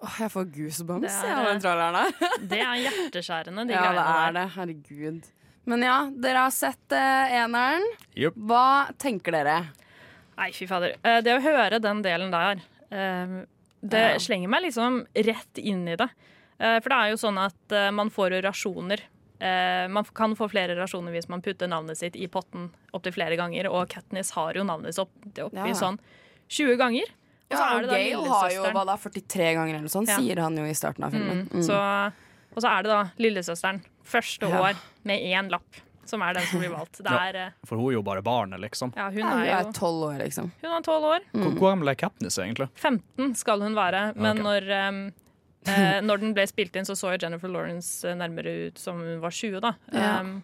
Åh, 0.02 0.20
jeg 0.20 0.30
får 0.30 0.44
goosebumps 0.56 1.12
Det 1.12 1.24
er- 1.24 1.28
jeg, 1.28 1.46
av 1.46 1.52
den 1.52 1.60
traileren 1.60 1.94
her. 1.94 2.10
Det 2.50 2.60
er 2.60 2.74
hjerteskjærende, 2.82 3.62
de 3.68 3.72
ja, 3.72 3.80
det 3.80 3.86
greiene 3.86 4.00
er 4.00 4.32
der. 4.32 4.40
det. 4.40 4.50
Herregud. 4.50 5.20
Men 5.66 5.82
ja, 5.82 5.96
dere 6.14 6.44
har 6.46 6.52
sett 6.54 6.92
eh, 6.94 7.34
eneren. 7.42 7.82
Yep. 8.14 8.36
Hva 8.46 8.64
tenker 9.02 9.34
dere? 9.34 9.56
Nei, 10.38 10.50
fy 10.54 10.66
fader. 10.70 10.94
Eh, 11.02 11.20
Det 11.26 11.34
å 11.34 11.42
høre 11.42 11.80
den 11.82 12.02
delen 12.04 12.30
der, 12.30 12.60
eh, 12.90 13.36
det 13.82 14.04
Ja. 14.12 14.18
slenger 14.22 14.48
meg 14.52 14.62
liksom 14.68 15.06
rett 15.14 15.58
inn 15.58 15.86
i 15.88 15.96
det. 15.96 16.08
Eh, 16.60 16.78
For 16.80 16.88
det 16.88 16.98
er 16.98 17.10
jo 17.10 17.16
sånn 17.20 17.38
at 17.42 17.72
eh, 17.72 17.90
man 17.90 18.10
får 18.10 18.40
rasjoner. 18.42 19.00
Eh, 19.40 19.88
Man 19.88 20.04
kan 20.14 20.34
få 20.36 20.48
flere 20.48 20.76
rasjoner 20.78 21.12
hvis 21.12 21.28
man 21.28 21.42
putter 21.42 21.68
navnet 21.68 21.96
sitt 21.98 22.16
i 22.16 22.26
potten 22.26 22.70
opptil 22.94 23.12
flere 23.12 23.36
ganger, 23.36 23.66
og 23.70 23.88
Katniss 23.88 24.30
har 24.32 24.54
jo 24.54 24.62
navnet 24.64 24.94
sitt 24.94 25.02
opp, 25.04 25.10
oppi 25.50 25.56
Ja, 25.56 25.66
ja. 25.66 25.74
sånn 25.74 25.98
20 26.48 26.76
ganger. 26.78 27.04
Og 27.50 27.56
så 27.58 27.60
Ja, 27.60 27.66
er 27.70 27.74
og 27.76 27.82
det 27.82 27.90
da 27.90 27.96
Gail 27.96 28.28
har 28.30 28.50
jo 28.50 28.62
hva 28.72 28.86
da, 28.86 28.96
43 28.96 29.54
ganger 29.54 29.74
eller 29.74 29.80
noe 29.80 29.88
sånt, 29.92 30.08
Ja. 30.08 30.16
sier 30.18 30.38
han 30.40 30.56
jo 30.56 30.64
i 30.64 30.72
starten 30.74 31.04
av 31.04 31.12
filmen. 31.12 31.48
Mm. 31.50 31.62
Så, 31.62 31.74
og 32.56 32.62
så 32.62 32.68
er 32.78 32.82
det 32.82 32.90
da 32.90 33.04
lillesøsteren. 33.18 33.82
Første 34.06 34.48
Ja. 34.48 34.60
år 34.62 34.78
med 35.04 35.20
én 35.20 35.50
lapp, 35.50 35.80
som 36.06 36.22
er 36.22 36.34
den 36.38 36.46
som 36.46 36.60
blir 36.62 36.70
valgt. 36.70 37.00
Det 37.02 37.10
er, 37.12 37.34
ja, 37.34 37.50
For 37.66 37.76
hun 37.76 37.90
er 37.90 37.96
jo 37.98 38.02
bare 38.06 38.22
barnet, 38.22 38.60
liksom. 38.62 38.92
ja, 38.96 39.08
hun 39.10 39.18
Ja, 39.18 39.30
hun 39.34 39.46
er 39.68 39.72
tolv 39.74 40.04
år, 40.12 40.18
liksom. 40.22 40.50
Hun 40.62 40.70
er 40.72 40.82
tolv 40.86 41.04
år. 41.04 41.20
Mm. 41.34 41.46
hvor 41.56 41.70
gammel 41.72 41.88
er 41.88 41.94
Katniss, 41.98 42.38
egentlig? 42.38 42.68
15 42.76 43.34
skal 43.36 43.60
hun 43.60 43.74
være, 43.74 44.12
men 44.16 44.38
okay. 44.38 44.42
når, 44.46 44.88
um, 44.88 45.12
eh, 45.66 46.00
når 46.00 46.20
den 46.20 46.34
ble 46.34 46.46
spilt 46.46 46.76
inn, 46.76 46.84
så 46.86 46.94
så 46.96 47.14
jo 47.16 47.26
Jennifer 47.26 47.48
Lawrence 47.48 48.04
eh, 48.08 48.14
nærmere 48.14 48.68
ut 48.68 48.78
som 48.78 49.00
hun 49.02 49.20
var 49.20 49.30
20. 49.30 49.60
da. 49.60 49.74
Ja. 49.92 50.20
Um, 50.20 50.42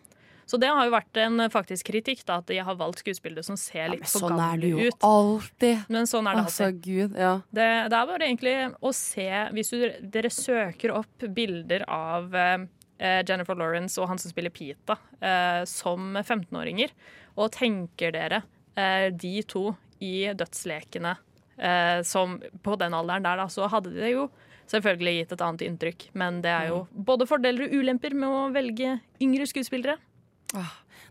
så 0.52 0.58
det 0.60 0.68
har 0.68 0.84
jo 0.84 0.90
vært 0.92 1.16
en 1.22 1.40
eh, 1.40 1.48
faktisk 1.48 1.86
kritikk, 1.88 2.24
da, 2.28 2.40
at 2.42 2.46
de 2.50 2.58
har 2.58 2.74
valgt 2.76 2.98
skuespillere 3.00 3.44
som 3.46 3.56
ser 3.56 3.88
litt 3.94 4.02
for 4.04 4.26
Sånn 4.26 4.34
er 4.36 4.58
det 4.60 4.72
gamle 4.72 4.82
jo 4.82 4.90
ut. 4.90 5.06
alltid. 5.08 5.84
Men 5.88 6.08
sånn 6.10 6.26
er 6.28 6.34
det 6.34 6.42
Altså, 6.44 6.64
alltid. 6.66 6.82
gud, 6.82 7.16
ja. 7.16 7.34
Det, 7.54 7.68
det 7.88 7.98
er 8.00 8.06
bare 8.10 8.26
egentlig 8.26 8.56
å 8.82 8.92
se 8.92 9.28
Hvis 9.54 9.70
du, 9.70 9.86
dere 10.12 10.28
søker 10.34 10.92
opp 10.98 11.26
bilder 11.32 11.84
av 11.88 12.34
eh, 12.34 12.54
eh, 12.58 12.66
Jennifer 13.02 13.58
Lawrence 13.58 13.98
og 14.00 14.06
han 14.10 14.20
som 14.20 14.30
spiller 14.30 14.52
Pita, 14.54 14.98
eh, 15.18 15.62
som 15.66 16.14
15-åringer, 16.20 16.92
og 17.34 17.52
tenker 17.56 18.14
dere 18.14 18.42
eh, 18.78 19.08
de 19.10 19.34
to 19.48 19.72
i 20.02 20.30
dødslekene 20.36 21.16
eh, 21.56 21.98
som 22.06 22.38
på 22.62 22.76
den 22.80 22.94
alderen 22.94 23.26
der, 23.26 23.42
da, 23.42 23.48
så 23.50 23.68
hadde 23.72 23.94
det 23.96 24.14
jo 24.14 24.28
selvfølgelig 24.70 25.16
gitt 25.18 25.34
et 25.34 25.44
annet 25.44 25.66
inntrykk. 25.66 26.06
Men 26.18 26.40
det 26.44 26.52
er 26.52 26.70
jo 26.70 26.84
både 26.92 27.28
fordeler 27.28 27.66
og 27.66 27.76
ulemper 27.80 28.16
med 28.16 28.30
å 28.30 28.46
velge 28.54 28.96
yngre 29.22 29.48
skuespillere. 29.50 29.98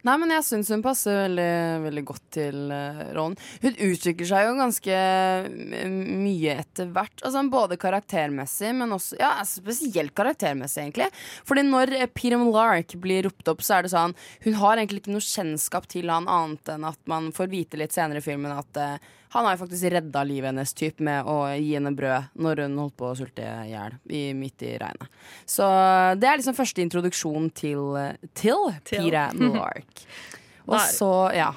Nei, 0.07 0.15
men 0.17 0.33
jeg 0.33 0.45
syns 0.47 0.71
hun 0.73 0.83
passer 0.85 1.17
veldig, 1.23 1.51
veldig 1.85 2.03
godt 2.09 2.23
til 2.37 2.73
uh, 2.73 3.01
rollen. 3.13 3.37
Hun 3.61 3.77
utvikler 3.87 4.29
seg 4.31 4.47
jo 4.47 4.55
ganske 4.57 5.01
mye 5.91 6.55
etter 6.63 6.89
hvert. 6.95 7.21
Altså, 7.21 7.43
både 7.51 7.79
karaktermessig, 7.81 8.73
men 8.77 8.97
også 8.97 9.19
Ja, 9.21 9.33
spesielt 9.45 10.15
karaktermessig, 10.17 10.87
egentlig. 10.87 11.11
Fordi 11.47 11.65
når 11.67 11.95
uh, 11.99 12.07
Peter 12.09 12.41
Lark 12.41 12.95
blir 13.03 13.27
ropt 13.27 13.53
opp, 13.53 13.61
så 13.65 13.77
er 13.77 13.85
det 13.85 13.93
sånn 13.93 14.15
Hun 14.45 14.57
har 14.61 14.77
egentlig 14.77 15.03
ikke 15.03 15.15
noe 15.15 15.25
kjennskap 15.25 15.87
til 15.91 16.09
han 16.11 16.29
annet 16.31 16.73
enn 16.73 16.85
at 16.87 17.01
man 17.09 17.29
får 17.35 17.51
vite 17.51 17.79
litt 17.79 17.93
senere 17.95 18.21
i 18.21 18.25
filmen 18.25 18.53
at 18.55 18.81
uh, 18.81 19.11
han 19.31 19.45
har 19.47 19.55
jo 19.55 19.61
faktisk 19.63 19.91
redda 19.93 20.23
livet 20.27 20.49
hennes 20.51 20.73
typ 20.75 20.99
med 20.99 21.23
å 21.29 21.35
gi 21.55 21.73
henne 21.77 21.93
brød 21.95 22.33
når 22.43 22.61
hun 22.65 22.77
holdt 22.81 22.95
på 22.99 23.09
å 23.09 23.15
sulte 23.15 23.45
i 23.63 23.71
hjel 23.71 23.93
i- 24.11 24.33
midt 24.35 24.61
i 24.67 24.73
regnet. 24.81 25.07
Så 25.47 25.65
det 26.19 26.27
er 26.27 26.37
liksom 26.41 26.57
første 26.57 26.83
introduksjon 26.83 27.49
til, 27.55 27.83
til, 28.35 28.71
Til. 28.83 29.05
Peter 29.07 29.53
Lark. 29.55 30.03
Og 30.67 30.79
så, 30.97 31.11
ja. 31.35 31.53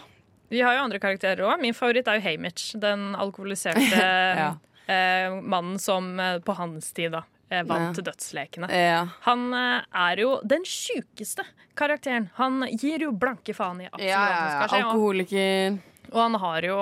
Vi 0.54 0.60
har 0.62 0.76
jo 0.76 0.84
andre 0.86 1.00
karakterer 1.02 1.42
òg. 1.48 1.58
Min 1.60 1.74
favoritt 1.74 2.06
er 2.06 2.20
jo 2.20 2.26
Hamish. 2.28 2.76
Den 2.78 3.14
alkoholiserte 3.18 3.98
Ja. 4.44 4.52
eh, 4.86 5.34
mannen 5.42 5.78
som 5.82 6.12
eh, 6.20 6.38
på 6.46 6.54
hans 6.54 6.92
tid 6.94 7.10
da 7.16 7.24
eh, 7.50 7.64
vant 7.66 7.98
Ja. 7.98 8.04
dødslekene. 8.06 8.70
Ja. 8.70 9.00
Han 9.26 9.48
eh, 9.52 9.82
er 10.04 10.22
jo 10.22 10.36
den 10.46 10.62
sjukeste 10.68 11.42
karakteren. 11.74 12.30
Han 12.38 12.62
gir 12.78 13.02
jo 13.08 13.10
blanke 13.18 13.50
faen 13.56 13.82
i 13.82 13.88
absolutt 13.90 14.14
hva 14.14 14.30
som 14.38 14.54
skal 14.54 14.70
skje. 14.76 14.84
Alkoholiker. 14.84 15.78
Og 16.14 16.20
han 16.22 16.38
har 16.44 16.68
jo 16.70 16.78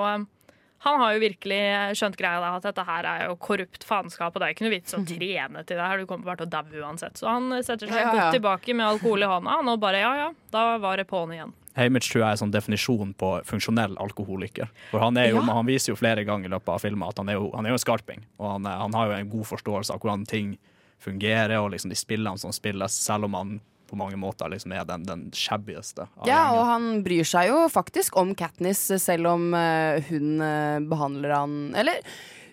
han 0.83 0.99
har 1.01 1.13
jo 1.15 1.21
virkelig 1.23 1.59
skjønt 1.99 2.17
greia 2.19 2.41
da, 2.43 2.53
at 2.59 2.65
dette 2.67 2.85
her 2.89 3.07
er 3.07 3.25
jo 3.29 3.37
korrupt 3.39 3.85
faenskap, 3.87 4.35
og 4.35 4.41
det 4.43 4.49
er 4.49 4.55
ikke 4.57 4.65
noe 4.67 4.75
vits 4.75 4.95
å 4.99 5.03
trene 5.07 5.63
til 5.65 5.79
det 5.79 5.85
her. 5.87 5.99
Du 6.03 6.07
kommer 6.11 6.25
bare 6.33 6.41
til 6.43 6.49
å 6.49 6.53
daue 6.57 6.83
uansett. 6.83 7.19
Så 7.21 7.29
han 7.31 7.51
setter 7.63 7.87
seg 7.87 8.01
Ja, 8.01 8.07
ja. 8.09 8.13
godt 8.19 8.37
tilbake 8.39 8.75
med 8.75 8.87
alkohol 8.89 9.23
i 9.23 9.29
hånda, 9.31 9.57
han, 9.61 9.69
og 9.71 9.79
bare 9.85 10.01
ja 10.03 10.13
ja, 10.19 10.31
da 10.51 10.65
var 10.83 10.99
det 10.99 11.07
på'n 11.11 11.35
igjen. 11.37 11.53
Hamish 11.79 12.11
tror 12.13 12.21
jeg 12.27 12.33
er 12.35 12.41
sånn 12.43 12.51
definisjon 12.53 13.15
på 13.17 13.29
funksjonell 13.49 13.95
alkoholiker. 14.03 14.69
For 14.91 15.01
han, 15.01 15.17
er 15.17 15.31
jo, 15.31 15.39
Ja. 15.41 15.55
han 15.57 15.65
viser 15.71 15.95
jo 15.95 15.97
flere 15.97 16.25
ganger 16.29 16.51
i 16.51 16.53
løpet 16.53 16.69
av 16.75 16.83
filmen 16.85 17.07
at 17.09 17.17
han 17.23 17.31
er 17.33 17.39
jo, 17.39 17.47
han 17.55 17.65
er 17.65 17.73
jo 17.73 17.79
en 17.79 17.85
skarping. 17.87 18.27
Og 18.43 18.51
han, 18.51 18.67
han 18.69 18.93
har 18.99 19.07
jo 19.09 19.13
en 19.17 19.31
god 19.33 19.47
forståelse 19.55 19.95
av 19.95 20.03
hvordan 20.03 20.27
ting 20.29 20.59
fungerer, 21.01 21.57
og 21.63 21.71
liksom 21.73 21.89
de 21.91 21.97
spillene 21.97 22.39
som 22.39 22.53
spilles, 22.53 22.93
selv 23.07 23.25
om 23.31 23.35
han 23.39 23.55
på 23.93 24.01
mange 24.01 24.19
måter 24.21 24.51
liksom 24.53 24.73
er 24.75 24.87
den, 24.89 25.07
den 25.09 25.25
shabbieste. 25.37 26.09
Ja, 26.25 26.29
gjengen. 26.29 26.59
og 26.59 26.69
han 26.71 26.91
bryr 27.07 27.29
seg 27.29 27.51
jo 27.53 27.65
faktisk 27.73 28.17
om 28.21 28.33
Katniss, 28.39 28.87
selv 29.03 29.35
om 29.35 29.51
eh, 29.57 30.03
hun 30.09 30.41
eh, 30.43 30.79
behandler 30.89 31.37
han 31.37 31.59
Eller 31.79 32.01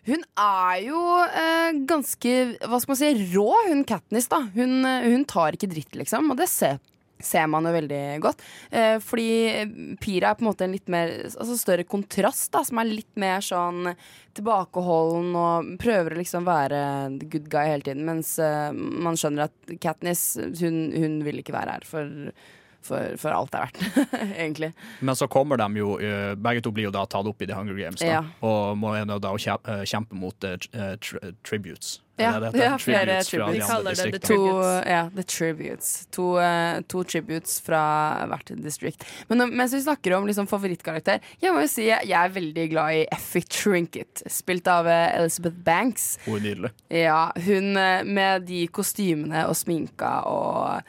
hun 0.09 0.23
er 0.41 0.75
jo 0.85 0.99
eh, 1.27 1.79
ganske, 1.87 2.35
hva 2.63 2.79
skal 2.81 2.93
man 2.93 2.99
si, 2.99 3.09
rå, 3.33 3.49
hun 3.69 3.83
Katniss, 3.87 4.29
da. 4.31 4.41
Hun, 4.55 4.79
eh, 4.87 5.09
hun 5.11 5.25
tar 5.29 5.57
ikke 5.57 5.69
dritt, 5.71 5.93
liksom, 5.99 6.31
og 6.33 6.39
det 6.39 6.49
ser, 6.51 6.79
ser 7.19 7.47
man 7.51 7.67
jo 7.67 7.73
veldig 7.75 8.03
godt. 8.23 8.43
Eh, 8.71 8.97
fordi 9.03 9.95
Pira 10.01 10.31
er 10.31 10.39
på 10.39 10.45
en 10.45 10.49
måte 10.49 10.65
en 10.67 10.75
litt 10.75 10.87
mer 10.91 11.11
altså 11.29 11.57
større 11.59 11.87
kontrast, 11.87 12.51
da, 12.53 12.63
som 12.65 12.79
er 12.81 12.91
litt 12.91 13.11
mer 13.19 13.43
sånn 13.45 13.91
tilbakeholden 14.37 15.33
og 15.35 15.73
prøver 15.81 16.15
å 16.15 16.21
liksom 16.21 16.47
være 16.47 16.81
the 17.19 17.27
good 17.31 17.49
guy 17.51 17.73
hele 17.73 17.85
tiden, 17.85 18.05
mens 18.07 18.37
eh, 18.43 18.71
man 18.73 19.19
skjønner 19.19 19.49
at 19.49 19.75
Katniss, 19.83 20.31
hun, 20.61 20.87
hun 20.95 21.19
vil 21.27 21.43
ikke 21.43 21.55
være 21.57 21.79
her 21.79 21.89
for 21.89 22.31
for, 22.81 23.15
for 23.21 23.35
alt 23.35 23.51
det 23.53 23.59
er 23.59 23.69
verdt, 23.69 24.13
egentlig. 24.43 24.71
Men 24.99 25.15
så 25.19 25.27
kommer 25.31 25.59
de 25.61 25.69
jo 25.81 25.95
eh, 25.99 26.35
Begge 26.39 26.61
to 26.65 26.71
blir 26.75 26.89
jo 26.89 26.93
da 26.95 27.05
tatt 27.09 27.27
opp 27.29 27.41
i 27.41 27.47
The 27.49 27.57
Hunger 27.57 27.77
Games, 27.79 27.99
da, 28.03 28.11
Ja. 28.19 28.21
og 28.45 28.77
må 28.79 28.93
da 29.19 29.33
kjempe, 29.37 29.79
eh, 29.79 29.85
kjempe 29.89 30.15
mot 30.19 30.43
uh, 30.47 30.55
tri 31.01 31.33
tributes. 31.43 31.99
Ja, 32.19 32.39
det 32.39 32.51
det 32.51 32.63
ja 32.65 32.77
flere 32.77 33.21
Tributes 33.23 33.29
fra 33.31 33.45
de 33.51 33.59
kaller 33.63 33.79
andre 33.79 33.93
distriktene. 33.95 34.35
To, 34.35 34.89
ja, 34.89 35.01
the 35.15 35.23
tributes. 35.23 35.91
To, 36.11 36.25
uh, 36.39 36.81
to 36.91 37.03
tributes 37.07 37.59
fra 37.63 37.81
hvert 38.27 38.51
distrikt. 38.59 39.05
Men 39.29 39.37
når- 39.39 39.53
mens 39.55 39.73
vi 39.73 39.81
snakker 39.81 40.17
om 40.17 40.27
liksom 40.27 40.47
favorittkarakter, 40.47 41.19
jeg 41.39 41.53
må 41.53 41.61
jo 41.63 41.67
si 41.71 41.85
jeg 41.87 42.11
er 42.11 42.29
veldig 42.35 42.69
glad 42.73 42.93
i 42.93 43.05
Effie 43.15 43.41
Trinket, 43.47 44.23
spilt 44.27 44.67
av 44.67 44.85
uh, 44.85 45.15
Elizabeth 45.15 45.55
Banks. 45.63 46.17
Hun 46.25 46.39
er 46.41 46.45
nydelig. 46.49 46.71
Ja, 46.89 47.31
hun 47.45 47.77
eh, 47.77 48.03
med 48.03 48.45
de 48.49 48.67
kostymene 48.67 49.45
og 49.47 49.55
sminka 49.55 50.11
og 50.27 50.81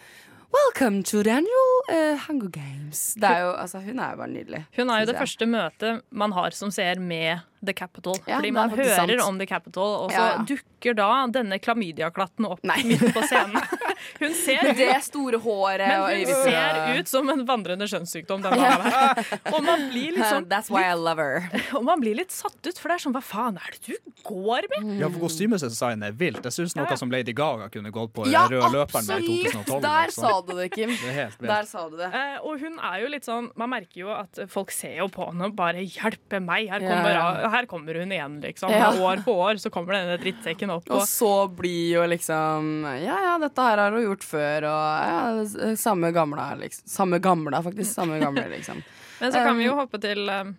Welcome 0.50 1.04
to 1.04 1.22
the 1.22 1.30
annual 1.30 1.74
uh, 1.92 2.16
Hunger 2.26 2.48
Games. 2.50 3.14
Det 3.14 3.28
er 3.28 3.44
jo, 3.44 3.50
altså, 3.54 3.78
hun 3.84 3.98
er 4.02 4.10
jo 4.10 4.16
bare 4.18 4.30
nydelig. 4.32 4.64
Hun 4.76 4.90
er 4.90 5.00
jo 5.04 5.06
det 5.06 5.14
jeg. 5.14 5.20
første 5.22 5.46
møtet 5.46 6.00
man 6.10 6.32
har 6.34 6.50
som 6.56 6.72
ser 6.74 6.98
med 6.98 7.44
The 7.62 7.74
Capital. 7.76 8.16
Ja, 8.26 8.40
fordi 8.40 8.50
man 8.56 8.70
hører 8.74 8.96
sant. 8.96 9.20
om 9.28 9.38
The 9.38 9.46
Capital, 9.46 9.94
og 10.04 10.10
så 10.10 10.16
Ja, 10.18 10.26
ja. 10.32 10.44
dukker 10.48 10.96
da 10.98 11.10
denne 11.30 11.58
klamydiaklatten 11.62 12.48
opp 12.50 12.64
midt 12.66 13.04
på 13.14 13.22
scenen. 13.30 13.62
Hun 14.20 14.34
ser 14.36 14.72
det 14.76 14.90
store 15.06 15.40
håret 15.42 15.86
Men 15.86 16.26
hun 16.26 16.34
ser 16.44 16.98
ut 17.00 17.10
som 17.10 17.28
en 17.32 17.44
vandrende 17.48 17.88
skjønnssykdom. 17.90 18.44
Og 18.44 19.60
man 19.64 19.86
blir 19.90 20.16
liksom 20.16 20.46
That's 20.50 20.70
why 20.72 20.84
I 20.90 20.96
love 20.98 21.22
her. 21.22 21.48
Og 21.78 21.84
man 21.86 22.00
blir 22.02 22.16
litt 22.18 22.32
satt 22.34 22.58
ut, 22.66 22.76
for 22.78 22.90
det 22.90 22.98
er 22.98 23.04
sånn 23.06 23.14
Hva 23.16 23.22
faen 23.24 23.58
er 23.60 23.76
det 23.76 23.80
du 23.86 24.12
går 24.26 24.68
med? 24.74 24.90
Ja, 25.00 25.08
for 25.12 25.26
kostymedesign 25.26 26.04
er 26.06 26.14
vilt. 26.16 26.42
Jeg 26.44 26.56
syns 26.56 26.76
noe 26.78 26.96
som 27.00 27.12
Lady 27.12 27.34
Gaga 27.36 27.70
kunne 27.72 27.92
gått 27.94 28.12
på 28.16 28.26
Ja, 28.30 28.46
røde 28.50 28.70
løperen 28.74 29.06
med 29.08 29.24
i 29.24 29.40
absolutt! 29.46 29.66
2012. 29.70 29.82
Der 29.86 30.10
liksom. 30.10 30.26
sa 30.26 30.40
du 30.46 30.52
det, 30.58 30.68
Kim. 30.74 30.92
Det 30.94 31.08
er 31.10 31.16
helt 31.16 31.38
vilt. 31.40 31.50
Der 31.52 31.68
sa 31.70 31.84
du 31.88 31.96
det. 32.00 32.10
Eh, 32.20 32.36
og 32.44 32.64
hun 32.64 32.78
er 32.90 32.96
jo 33.04 33.10
litt 33.14 33.26
sånn 33.28 33.48
Man 33.58 33.72
merker 33.72 34.02
jo 34.02 34.10
at 34.14 34.42
folk 34.50 34.72
ser 34.74 34.98
jo 35.00 35.08
på 35.12 35.26
henne 35.30 35.48
og 35.50 35.56
bare 35.58 35.82
'hjelpe 35.84 36.40
meg', 36.44 36.68
her 36.70 36.82
kommer, 36.84 37.48
her 37.54 37.66
kommer 37.70 38.00
hun 38.02 38.12
igjen, 38.12 38.38
liksom. 38.44 38.70
Ja. 38.74 38.90
År 39.00 39.22
på 39.24 39.34
år 39.34 39.60
så 39.62 39.70
kommer 39.72 39.96
denne 39.96 40.18
drittsekken 40.20 40.70
opp. 40.74 40.88
Og 40.90 41.02
så 41.08 41.48
blir 41.48 41.96
jo 41.96 42.04
liksom 42.08 42.84
Ja, 43.00 43.16
ja, 43.26 43.34
dette 43.42 43.64
her 43.64 43.80
har 43.84 43.89
hun 43.96 44.06
gjort 44.08 44.24
før, 44.26 44.66
og 44.70 45.10
ja, 45.10 45.74
samme 45.80 46.10
gamla, 46.16 46.54
liksom. 46.60 46.86
Samme 46.88 47.18
gamla, 47.22 47.62
faktisk. 47.66 47.92
Samme 47.94 48.18
gamle, 48.22 48.46
liksom. 48.52 48.82
Men 49.20 49.32
så 49.32 49.44
kan 49.44 49.58
vi 49.58 49.66
jo 49.66 49.74
Um, 49.74 49.82
hoppe 49.82 50.00
til, 50.00 50.28
eh, 50.28 50.52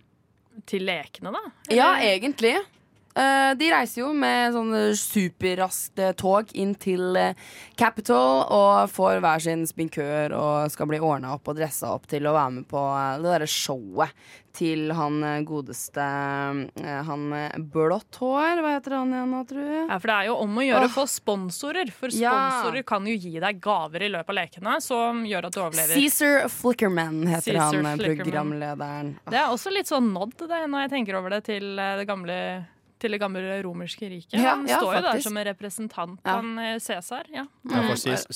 til 0.70 0.86
lekene, 0.86 1.34
da. 1.34 1.42
Ja, 1.74 1.96
egentlig. 2.04 2.58
Eh, 3.12 3.54
de 3.60 3.68
reiser 3.74 4.06
jo 4.06 4.12
med 4.16 4.54
sånn 4.56 4.72
superraskt 4.96 6.00
eh, 6.00 6.14
tog 6.16 6.52
inn 6.56 6.72
til 6.80 7.18
eh, 7.20 7.34
Capitol 7.76 8.46
og 8.48 8.92
får 8.94 9.20
hver 9.24 9.44
sin 9.44 9.66
spinkør 9.68 10.32
og 10.38 10.72
skal 10.72 10.88
bli 10.88 11.00
ordna 11.04 11.34
opp 11.36 11.50
og 11.52 11.58
dressa 11.60 11.92
opp 11.92 12.08
til 12.12 12.30
å 12.30 12.36
være 12.38 12.54
med 12.62 12.70
på 12.72 12.84
det 13.20 13.28
derre 13.28 13.50
showet 13.52 14.16
til 14.52 14.90
han 14.92 15.22
godeste 15.48 16.04
Han 17.08 17.22
med 17.32 17.70
blått 17.72 18.18
hår, 18.20 18.60
hva 18.60 18.74
heter 18.74 18.98
han 18.98 19.14
igjen 19.16 19.32
nå, 19.32 19.40
tror 19.48 19.62
jeg? 19.64 19.86
Ja, 19.88 19.96
for 20.04 20.12
det 20.12 20.16
er 20.18 20.28
jo 20.28 20.34
om 20.44 20.58
å 20.60 20.66
gjøre 20.66 20.90
å 20.90 20.92
få 20.92 21.06
sponsorer. 21.08 21.92
For 21.96 22.12
Ja. 22.12 22.34
sponsorer 22.36 22.84
kan 22.88 23.08
jo 23.08 23.16
gi 23.16 23.40
deg 23.40 23.62
gaver 23.64 24.04
i 24.04 24.10
løpet 24.12 24.34
av 24.34 24.36
lekene 24.42 24.76
som 24.84 25.24
gjør 25.24 25.48
at 25.48 25.56
du 25.56 25.62
overlever. 25.64 25.96
Cæsar 25.96 26.50
Flickerman 26.52 27.24
heter 27.32 27.56
Caesar 27.56 27.80
han, 27.80 27.96
Flickerman. 27.96 28.26
programlederen. 28.28 29.16
Det 29.32 29.40
er 29.40 29.48
også 29.56 29.72
litt 29.72 29.88
sånn 29.88 30.12
nod 30.12 30.36
det, 30.36 30.62
når 30.68 30.84
jeg 30.84 30.94
tenker 30.98 31.16
over 31.22 31.30
det, 31.38 31.44
til 31.48 31.72
det 31.80 32.08
gamle 32.12 32.38
til 33.02 33.12
det 33.16 33.20
gamle 33.20 33.42
romerske 33.66 34.08
riket. 34.12 34.38
Ja, 34.38 34.54
han 34.56 34.68
ja, 34.70 34.78
står 34.80 34.96
jo 34.96 35.02
der 35.08 35.22
som 35.26 35.38
en 35.42 35.46
representant. 35.50 36.20
Ja. 36.24 36.36
Han 36.38 36.52
eh, 36.62 36.76
Cæsar. 36.80 37.26
Ja. 37.34 37.46
Ja, 37.66 37.82
for 37.88 37.96
Cis- 37.98 38.28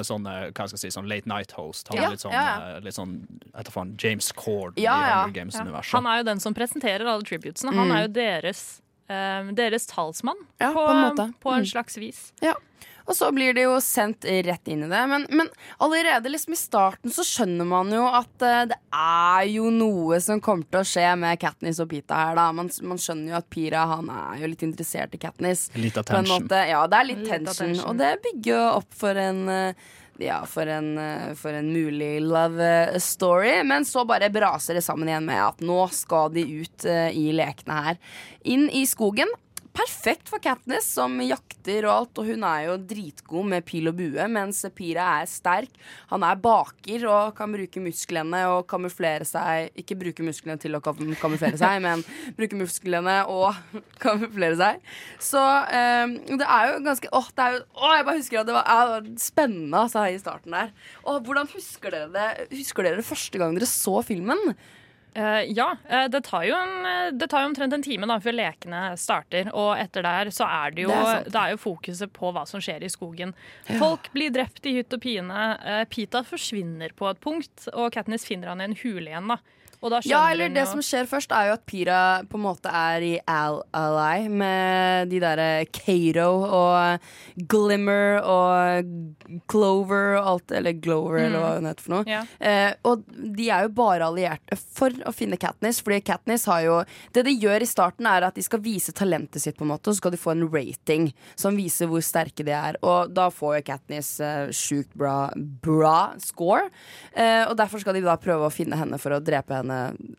er 0.00 0.08
sånn, 0.08 0.24
eh, 0.26 0.46
hva 0.50 0.66
skal 0.68 0.78
jeg 0.80 0.84
si, 0.86 0.92
sånn 0.98 1.08
late 1.08 1.28
night 1.30 1.52
host. 1.58 1.88
Han 1.92 2.00
Ja, 2.00 2.06
er 2.08 2.10
litt 2.16 2.24
sånn, 2.24 2.32
eh, 2.34 2.80
litt 2.80 2.94
sånn 2.96 3.14
etter 3.54 3.70
faen, 3.76 3.94
James 4.00 4.32
Cord 4.32 4.78
Ja, 4.80 4.96
i. 4.96 5.22
Hunger 5.28 5.36
Games-universet. 5.44 5.92
Han 5.92 6.06
er 6.06 6.16
jo 6.22 6.24
den 6.32 6.40
som 6.40 6.54
presenterer 6.54 7.06
alle 7.06 7.22
tributesene. 7.22 7.74
Han 7.74 7.88
Mm. 7.88 7.96
er 7.96 8.02
jo 8.08 8.12
deres, 8.16 8.80
um, 9.10 9.54
deres 9.54 9.86
talsmann 9.86 10.40
Ja, 10.60 10.72
på, 10.72 10.80
på 10.86 10.90
en 10.90 11.02
måte. 11.10 11.34
på 11.40 11.52
en 11.52 11.62
Mm. 11.62 11.70
slags 11.72 11.96
vis. 11.98 12.32
Ja. 12.40 12.54
Og 13.04 13.16
så 13.16 13.28
blir 13.36 13.52
det 13.56 13.66
jo 13.66 13.74
sendt 13.84 14.24
rett 14.24 14.68
inn 14.72 14.86
i 14.86 14.88
det. 14.88 15.00
Men, 15.10 15.26
men 15.28 15.50
allerede 15.84 16.30
liksom 16.32 16.56
i 16.56 16.60
starten 16.60 17.12
så 17.12 17.24
skjønner 17.26 17.68
man 17.68 17.92
jo 17.92 18.04
at 18.08 18.44
uh, 18.44 18.62
det 18.70 18.78
er 18.96 19.48
jo 19.52 19.68
noe 19.74 20.20
som 20.24 20.40
kommer 20.44 20.64
til 20.70 20.80
å 20.80 20.88
skje 20.88 21.10
med 21.20 21.40
Katniss 21.42 21.82
og 21.84 21.90
Pita 21.92 22.22
her, 22.22 22.38
da. 22.38 22.48
Man, 22.56 22.70
man 22.88 23.00
skjønner 23.00 23.34
jo 23.34 23.40
at 23.42 23.50
Pira 23.52 23.84
han 23.92 24.08
er 24.08 24.40
jo 24.44 24.50
litt 24.54 24.64
interessert 24.64 25.16
i 25.16 25.20
Katniss. 25.20 25.66
Litt 25.76 26.00
attention. 26.00 26.48
Ja, 26.48 26.86
det 26.88 27.02
er 27.02 27.10
litt 27.10 27.20
Litt 27.24 27.34
tension. 27.34 27.52
attention. 27.52 27.84
Og 27.92 28.00
det 28.00 28.14
bygger 28.24 28.54
jo 28.54 28.64
opp 28.80 28.98
for 29.04 29.20
en 29.20 29.44
uh, 29.52 29.92
ja, 30.22 30.44
for 30.46 30.70
en, 30.70 30.92
eh, 31.02 31.32
for 31.34 31.56
en 31.58 31.72
mulig 31.74 32.20
love 32.22 33.00
story. 33.02 33.56
Men 33.66 33.82
så 33.82 34.04
bare 34.06 34.28
braser 34.30 34.78
det 34.78 34.84
sammen 34.86 35.10
igjen 35.10 35.26
med 35.26 35.40
at 35.42 35.64
nå 35.66 35.80
skal 35.90 36.30
de 36.30 36.44
ut 36.62 36.86
i 36.86 37.24
lekene 37.34 37.80
her. 37.88 37.98
Inn 38.46 38.68
i 38.70 38.84
skogen. 38.86 39.26
Perfekt 39.74 40.28
for 40.30 40.38
Katniss, 40.38 40.86
som 40.94 41.16
jakter 41.18 41.88
og 41.88 41.92
alt. 41.92 42.18
Og 42.22 42.28
hun 42.28 42.44
er 42.46 42.68
jo 42.68 42.76
dritgod 42.78 43.48
med 43.50 43.64
pil 43.66 43.90
og 43.90 43.96
bue, 43.98 44.26
mens 44.30 44.60
Pira 44.76 45.06
er 45.18 45.26
sterk. 45.26 45.72
Han 46.12 46.22
er 46.22 46.38
baker 46.38 47.06
og 47.10 47.32
kan 47.34 47.50
bruke 47.50 47.82
musklene 47.82 48.44
og 48.52 48.68
kamuflere 48.70 49.26
seg. 49.26 49.72
Ikke 49.82 49.96
bruke 49.98 50.26
musklene 50.26 50.60
til 50.62 50.78
å 50.78 50.82
kamuflere 50.84 51.58
seg, 51.58 51.80
men 51.82 52.04
bruke 52.38 52.60
musklene 52.60 53.16
og 53.32 53.58
kamuflere 54.04 54.60
seg. 54.60 54.86
Så 55.18 55.42
um, 55.42 56.14
det 56.30 56.46
er 56.46 56.70
jo 56.70 56.78
ganske 56.86 57.10
Åh, 57.14 57.32
det 57.34 57.44
er 57.48 57.58
jo, 57.58 57.66
åh 57.74 57.96
jeg 57.98 58.06
bare 58.06 58.22
husker 58.22 58.40
at 58.40 58.48
det 58.48 58.56
var, 58.60 58.70
ja, 58.70 58.86
det 58.86 58.94
var 58.94 59.26
spennende 59.26 59.82
altså, 59.82 60.06
i 60.06 60.22
starten 60.22 60.54
der. 60.54 60.72
Og 61.02 61.18
hvordan 61.26 61.50
husker 61.50 61.90
dere 61.94 62.14
det 62.14 62.48
Husker 62.54 62.86
dere 62.86 63.02
første 63.06 63.42
gang 63.42 63.58
dere 63.58 63.66
så 63.70 63.98
filmen? 64.06 64.54
Eh, 65.14 65.42
ja, 65.54 65.76
eh, 65.88 66.08
det 66.10 66.24
tar, 66.26 66.42
jo 66.42 66.56
en, 66.58 66.86
eh, 66.86 67.12
det 67.14 67.28
tar 67.30 67.44
jo 67.44 67.52
omtrent 67.52 67.74
en 67.76 67.82
time 67.82 68.06
da, 68.10 68.16
før 68.22 68.34
lekene 68.34 68.82
starter. 68.98 69.50
Og 69.54 69.76
etter 69.78 70.02
der 70.02 70.30
så 70.34 70.48
er 70.50 70.74
det 70.74 70.86
jo, 70.86 70.90
Det 70.90 70.98
er 70.98 71.28
det 71.30 71.40
er 71.40 71.52
jo 71.54 71.60
fokuset 71.62 72.12
på 72.12 72.32
hva 72.34 72.42
som 72.50 72.62
skjer 72.62 72.82
i 72.82 72.90
skogen. 72.90 73.34
Ja. 73.68 73.78
Folk 73.78 74.10
blir 74.16 74.34
drept 74.34 74.66
i 74.66 74.74
hytt 74.74 74.92
og 74.92 75.04
pine. 75.04 75.44
Uh, 75.62 75.84
Pita 75.86 76.24
forsvinner 76.26 76.90
på 76.98 77.06
et 77.10 77.20
punkt, 77.22 77.68
og 77.72 77.92
Katniss 77.94 78.26
finner 78.26 78.50
han 78.50 78.60
i 78.60 78.66
en 78.70 78.78
hule 78.82 79.06
igjen. 79.06 79.30
da. 79.30 79.38
Ja, 80.08 80.22
eller 80.32 80.48
det 80.54 80.66
som 80.70 80.80
skjer 80.84 81.06
først, 81.10 81.32
er 81.34 81.48
jo 81.50 81.56
at 81.58 81.64
Pira 81.66 81.98
på 82.30 82.38
en 82.38 82.44
måte 82.46 82.70
er 82.72 83.04
i 83.04 83.12
Al 83.28 83.60
Ally 83.76 84.28
med 84.32 85.10
de 85.10 85.20
derre 85.20 85.66
Kato 85.72 86.28
og 86.44 87.00
Glimmer 87.50 88.20
og 88.24 89.40
Clover 89.50 90.16
og 90.20 90.26
alt 90.34 90.52
Eller 90.56 90.72
Glover, 90.72 91.18
Mm. 91.18 91.26
eller 91.26 91.38
hva 91.42 91.52
hun 91.58 91.68
heter 91.68 91.82
for 91.84 91.94
noe. 91.94 92.04
Ja. 92.08 92.22
Eh, 92.40 92.72
og 92.84 93.04
de 93.36 93.48
er 93.50 93.62
jo 93.66 93.72
bare 93.76 94.06
allierte 94.08 94.56
for 94.58 94.90
å 95.04 95.12
finne 95.14 95.38
Katniss, 95.40 95.80
fordi 95.84 96.00
Katniss 96.04 96.46
har 96.50 96.62
jo 96.64 96.84
Det 97.12 97.24
de 97.24 97.30
gjør 97.38 97.62
i 97.62 97.66
starten, 97.68 98.06
er 98.06 98.24
at 98.26 98.34
de 98.34 98.42
skal 98.42 98.60
vise 98.60 98.92
talentet 98.92 99.40
sitt, 99.40 99.56
på 99.56 99.62
en 99.64 99.68
måte, 99.72 99.88
og 99.88 99.94
så 99.94 100.00
skal 100.02 100.10
de 100.12 100.16
få 100.20 100.32
en 100.32 100.48
rating 100.50 101.12
som 101.36 101.56
viser 101.56 101.86
hvor 101.90 102.02
sterke 102.02 102.44
de 102.44 102.52
er. 102.52 102.76
Og 102.82 103.12
da 103.14 103.28
får 103.30 103.56
jo 103.58 103.62
Katniss 103.72 104.20
eh, 104.20 104.48
sjukt 104.50 104.94
bra, 104.94 105.30
bra 105.36 106.14
score, 106.18 106.68
eh, 107.14 107.44
og 107.48 107.56
derfor 107.56 107.80
skal 107.80 107.94
de 107.94 108.00
da 108.04 108.16
prøve 108.16 108.46
å 108.48 108.52
finne 108.52 108.76
henne 108.76 108.98
for 109.00 109.10
å 109.16 109.20
drepe 109.24 109.54
henne 109.54 109.73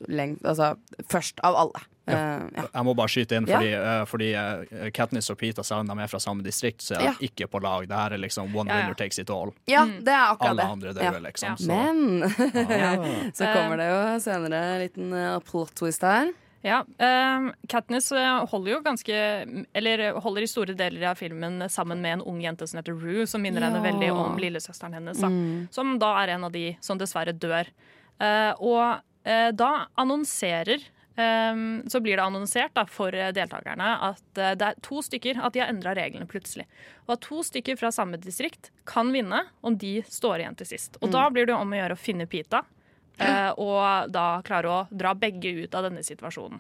lengt, 0.08 0.42
altså, 0.46 0.76
først 1.12 1.40
av 1.44 1.56
alle. 1.56 1.82
Eh, 2.08 2.14
ja. 2.54 2.64
Jeg 2.76 2.86
må 2.86 2.94
bare 2.96 3.10
skyte 3.10 3.38
inn, 3.40 3.48
Ja. 3.50 3.58
fordi, 3.58 3.72
eh, 3.74 4.06
fordi 4.06 4.28
uh, 4.38 4.90
Katniss 4.94 5.30
og 5.34 5.40
Peter 5.42 5.64
selv 5.66 5.80
om 5.82 5.88
de 5.90 6.04
er 6.04 6.08
fra 6.12 6.20
samme 6.22 6.44
distrikt, 6.46 6.82
så 6.86 6.96
er 6.96 7.00
de 7.00 7.06
Ja. 7.06 7.14
ikke 7.30 7.48
på 7.50 7.62
lag. 7.64 7.88
Det 7.90 7.98
her 7.98 8.14
er 8.14 8.22
liksom 8.22 8.54
one 8.56 8.70
Ja, 8.70 8.76
ja. 8.78 8.82
winner 8.84 8.94
takes 9.00 9.18
it 9.20 9.30
all. 9.34 9.54
Ja, 9.68 9.86
det 9.86 10.08
er 10.14 10.36
akkurat 10.36 10.50
Alle 10.52 10.62
det. 10.62 10.72
andre 10.72 10.94
dør, 10.94 11.04
Ja. 11.04 11.20
liksom. 11.20 11.58
Så. 11.58 11.68
Men 11.68 12.20
Ja. 12.70 12.96
så 13.34 13.54
kommer 13.54 13.78
det 13.78 13.90
jo 13.90 14.20
senere 14.22 14.54
en 14.76 14.82
liten 14.86 15.42
plot 15.50 15.74
twist 15.76 16.02
her. 16.02 16.32
Ja, 16.66 16.80
eh, 17.00 17.52
Katniss 17.70 18.10
holder 18.50 18.72
jo 18.72 18.80
ganske 18.82 19.66
Eller 19.76 20.14
holder 20.20 20.42
i 20.42 20.48
store 20.50 20.74
deler 20.76 21.12
av 21.12 21.16
filmen 21.18 21.60
sammen 21.70 22.02
med 22.02 22.14
en 22.14 22.22
ung 22.26 22.40
jente 22.42 22.68
som 22.68 22.80
heter 22.82 22.94
Rue, 23.00 23.26
som 23.28 23.42
minner 23.42 23.62
henne 23.62 23.82
veldig 23.84 24.12
om 24.12 24.38
lillesøsteren 24.38 24.94
hennes. 24.94 25.20
Da, 25.22 25.28
Mm. 25.30 25.68
Som 25.72 25.98
da 26.00 26.24
er 26.24 26.30
en 26.36 26.44
av 26.44 26.52
de 26.52 26.76
som 26.82 26.98
dessverre 26.98 27.34
dør. 27.38 27.66
Eh, 28.20 28.54
og 28.60 29.02
da 29.52 29.88
annonserer 29.98 30.84
eh, 31.18 31.56
så 31.90 32.00
blir 32.04 32.18
det 32.18 32.24
annonsert 32.26 32.74
da, 32.76 32.84
for 32.86 33.16
eh, 33.16 33.32
deltakerne 33.34 33.88
at 34.12 34.38
eh, 34.38 34.54
det 34.60 34.68
er 34.68 34.76
to 34.86 35.02
stykker 35.02 35.40
at 35.42 35.54
de 35.56 35.64
har 35.64 35.72
endra 35.72 35.96
reglene 35.98 36.28
plutselig. 36.30 36.66
Og 37.08 37.16
at 37.18 37.22
to 37.26 37.42
stykker 37.48 37.78
fra 37.80 37.90
samme 37.96 38.20
distrikt 38.22 38.70
kan 38.86 39.10
vinne 39.16 39.46
om 39.66 39.78
de 39.82 40.02
står 40.06 40.44
igjen 40.44 40.58
til 40.60 40.68
sist. 40.76 40.98
Og 41.02 41.10
Mm. 41.10 41.12
da 41.18 41.24
blir 41.30 41.46
det 41.48 41.56
om 41.56 41.72
å 41.74 41.80
gjøre 41.80 41.98
å 41.98 42.04
finne 42.06 42.28
Pita. 42.28 42.64
eh, 43.18 43.52
og 43.58 44.12
da 44.12 44.42
klare 44.44 44.68
å 44.68 44.88
dra 44.92 45.14
begge 45.16 45.64
ut 45.64 45.74
av 45.76 45.84
denne 45.88 46.04
situasjonen. 46.04 46.60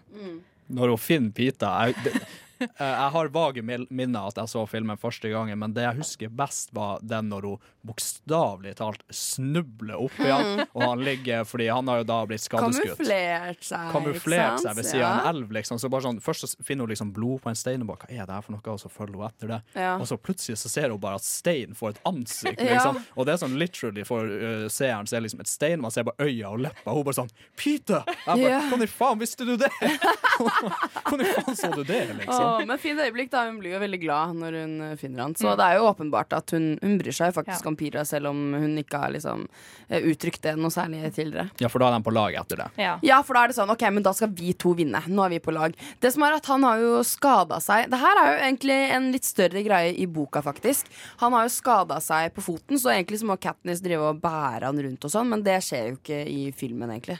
Når 0.71 0.87
hun 0.93 0.97
finner 0.97 1.31
Pita 1.35 1.67
jeg, 1.85 1.95
det, 2.05 2.15
eh, 2.15 2.21
jeg 2.77 3.09
har 3.15 3.29
vage 3.35 3.61
minner 3.65 4.27
at 4.29 4.37
jeg 4.39 4.51
så 4.51 4.65
filmen 4.69 4.97
første 5.01 5.29
gangen, 5.31 5.59
men 5.59 5.73
det 5.75 5.83
jeg 5.85 5.99
husker 6.01 6.29
best, 6.33 6.71
var 6.75 6.99
den 7.03 7.29
når 7.31 7.49
hun 7.49 7.71
bokstavelig 7.85 8.75
talt 8.79 9.03
snubler 9.13 9.99
opp 10.01 10.15
igjen. 10.19 10.47
Mm. 10.59 10.63
Og 10.73 10.83
han 10.83 11.03
ligger 11.05 11.43
fordi 11.45 11.67
han 11.69 11.87
har 11.91 12.01
jo 12.01 12.07
da 12.09 12.19
blitt 12.29 12.41
skadeskutt. 12.45 12.95
Kamuflert 12.97 13.67
seg. 13.67 13.91
Kamuflert 13.93 14.63
seg 14.63 14.77
ved 14.79 14.87
siden 14.89 15.05
av 15.05 15.19
Ja. 15.19 15.29
en 15.29 15.35
elv. 15.35 15.51
liksom 15.53 15.79
Så 15.79 15.89
bare 15.89 16.01
sånn, 16.07 16.19
Først 16.25 16.45
så 16.45 16.63
finner 16.65 16.85
hun 16.87 16.89
liksom 16.93 17.11
blod 17.13 17.41
på 17.43 17.49
en 17.51 17.55
stein, 17.59 17.81
og 17.81 17.87
bare, 17.91 18.07
hva 18.07 18.09
er 18.09 18.25
det 18.25 18.33
her 18.35 18.41
for 18.41 18.55
noe? 18.55 18.73
Og 18.73 18.79
så 18.81 18.89
følger 18.89 19.15
hun 19.19 19.27
etter 19.27 19.47
det. 19.53 19.61
Ja. 19.75 19.95
Og 19.99 20.07
så 20.09 20.17
plutselig 20.17 20.57
så 20.57 20.69
ser 20.71 20.89
hun 20.89 20.99
bare 20.99 21.19
at 21.19 21.27
steinen 21.27 21.75
får 21.77 21.89
et 21.95 22.01
ansikt. 22.09 22.61
Ja. 22.61 22.73
liksom 22.79 23.01
Og 23.15 23.25
det 23.27 23.33
er 23.35 23.41
sånn 23.45 23.57
literally 23.59 24.03
for 24.07 24.25
uh, 24.25 24.65
seeren 24.71 25.05
så 25.05 25.17
er 25.19 25.25
liksom 25.27 25.41
et 25.45 25.51
stein, 25.51 25.81
man 25.81 25.91
ser 25.93 26.03
bare 26.07 26.25
øya 26.25 26.49
og 26.55 26.59
leppa. 26.65 26.91
Hun 26.95 27.03
bare 27.05 27.19
sånn 27.21 27.29
Peter! 27.55 28.01
Jeg 28.07 28.25
bare, 28.25 28.41
Ja. 28.45 28.59
Hvordan 28.69 28.83
i 28.83 28.89
faen 28.89 29.19
visste 29.21 29.45
du 29.45 29.55
det?! 29.57 29.69
Hvordan 31.05 31.21
i 31.21 31.31
faen 31.35 31.55
så 31.59 31.71
du 31.75 31.83
det, 31.83 32.01
liksom? 32.17 32.44
Men 32.67 32.77
fint 32.81 32.99
øyeblikk 32.99 33.29
da, 33.33 33.45
Hun 33.49 33.59
blir 33.59 33.73
jo 33.75 33.79
veldig 33.79 33.99
glad 34.01 34.35
når 34.39 34.57
hun 34.61 34.73
eh, 34.81 34.95
finner 35.01 35.21
han. 35.25 35.33
Så 35.35 35.45
Mm. 35.51 35.57
det 35.57 35.65
er 35.65 35.77
jo 35.79 35.87
åpenbart 35.93 36.33
at 36.37 36.51
hun, 36.51 36.77
hun 36.81 36.97
bryr 36.99 37.13
seg 37.13 37.33
faktisk 37.33 37.63
Ja. 37.63 37.67
om 37.69 37.75
Pira, 37.75 38.03
selv 38.05 38.27
om 38.31 38.53
hun 38.53 38.77
ikke 38.77 38.99
har 38.99 39.11
liksom 39.11 39.47
eh, 39.89 40.01
uttrykt 40.01 40.41
det 40.41 40.55
noe 40.57 40.69
særlig 40.73 41.01
tidligere. 41.13 41.49
Ja, 41.59 41.67
for 41.69 41.79
da 41.79 41.89
er 41.91 41.99
de 41.99 42.03
på 42.09 42.13
lag 42.13 42.33
etter 42.33 42.57
det. 42.57 42.69
Ja. 42.77 43.21
for 43.23 43.33
da 43.33 43.43
er 43.43 43.47
det 43.47 43.55
sånn, 43.57 43.69
ok, 43.69 43.81
men 43.93 44.03
da 44.03 44.11
skal 44.13 44.29
vi 44.29 44.53
to 44.53 44.73
vinne. 44.73 45.01
Nå 45.07 45.25
er 45.25 45.29
vi 45.29 45.39
på 45.39 45.53
lag. 45.53 45.73
Det 46.01 46.11
som 46.13 46.23
er 46.23 46.33
at 46.33 46.45
Han 46.45 46.63
har 46.63 46.77
jo 46.79 47.03
skada 47.03 47.59
seg. 47.61 47.89
Det 47.89 47.99
her 47.99 48.15
er 48.23 48.31
jo 48.33 48.43
egentlig 48.45 48.79
en 48.95 49.11
litt 49.11 49.23
større 49.23 49.63
greie 49.63 49.93
i 49.97 50.05
boka, 50.05 50.41
faktisk. 50.41 50.85
Han 51.17 51.31
har 51.33 51.43
jo 51.45 51.49
skada 51.49 51.99
seg 52.01 52.33
på 52.33 52.41
foten, 52.41 52.77
så 52.77 52.91
egentlig 52.93 53.19
så 53.21 53.25
må 53.25 53.37
Katniss 53.39 53.81
drive 53.81 54.01
og 54.01 54.21
bære 54.21 54.63
han 54.63 54.77
rundt 54.77 55.03
og 55.05 55.11
sånn, 55.11 55.27
men 55.29 55.43
det 55.43 55.59
skjer 55.61 55.89
jo 55.89 55.95
ikke 55.97 56.25
i 56.27 56.51
filmen, 56.51 56.89
egentlig. 56.89 57.19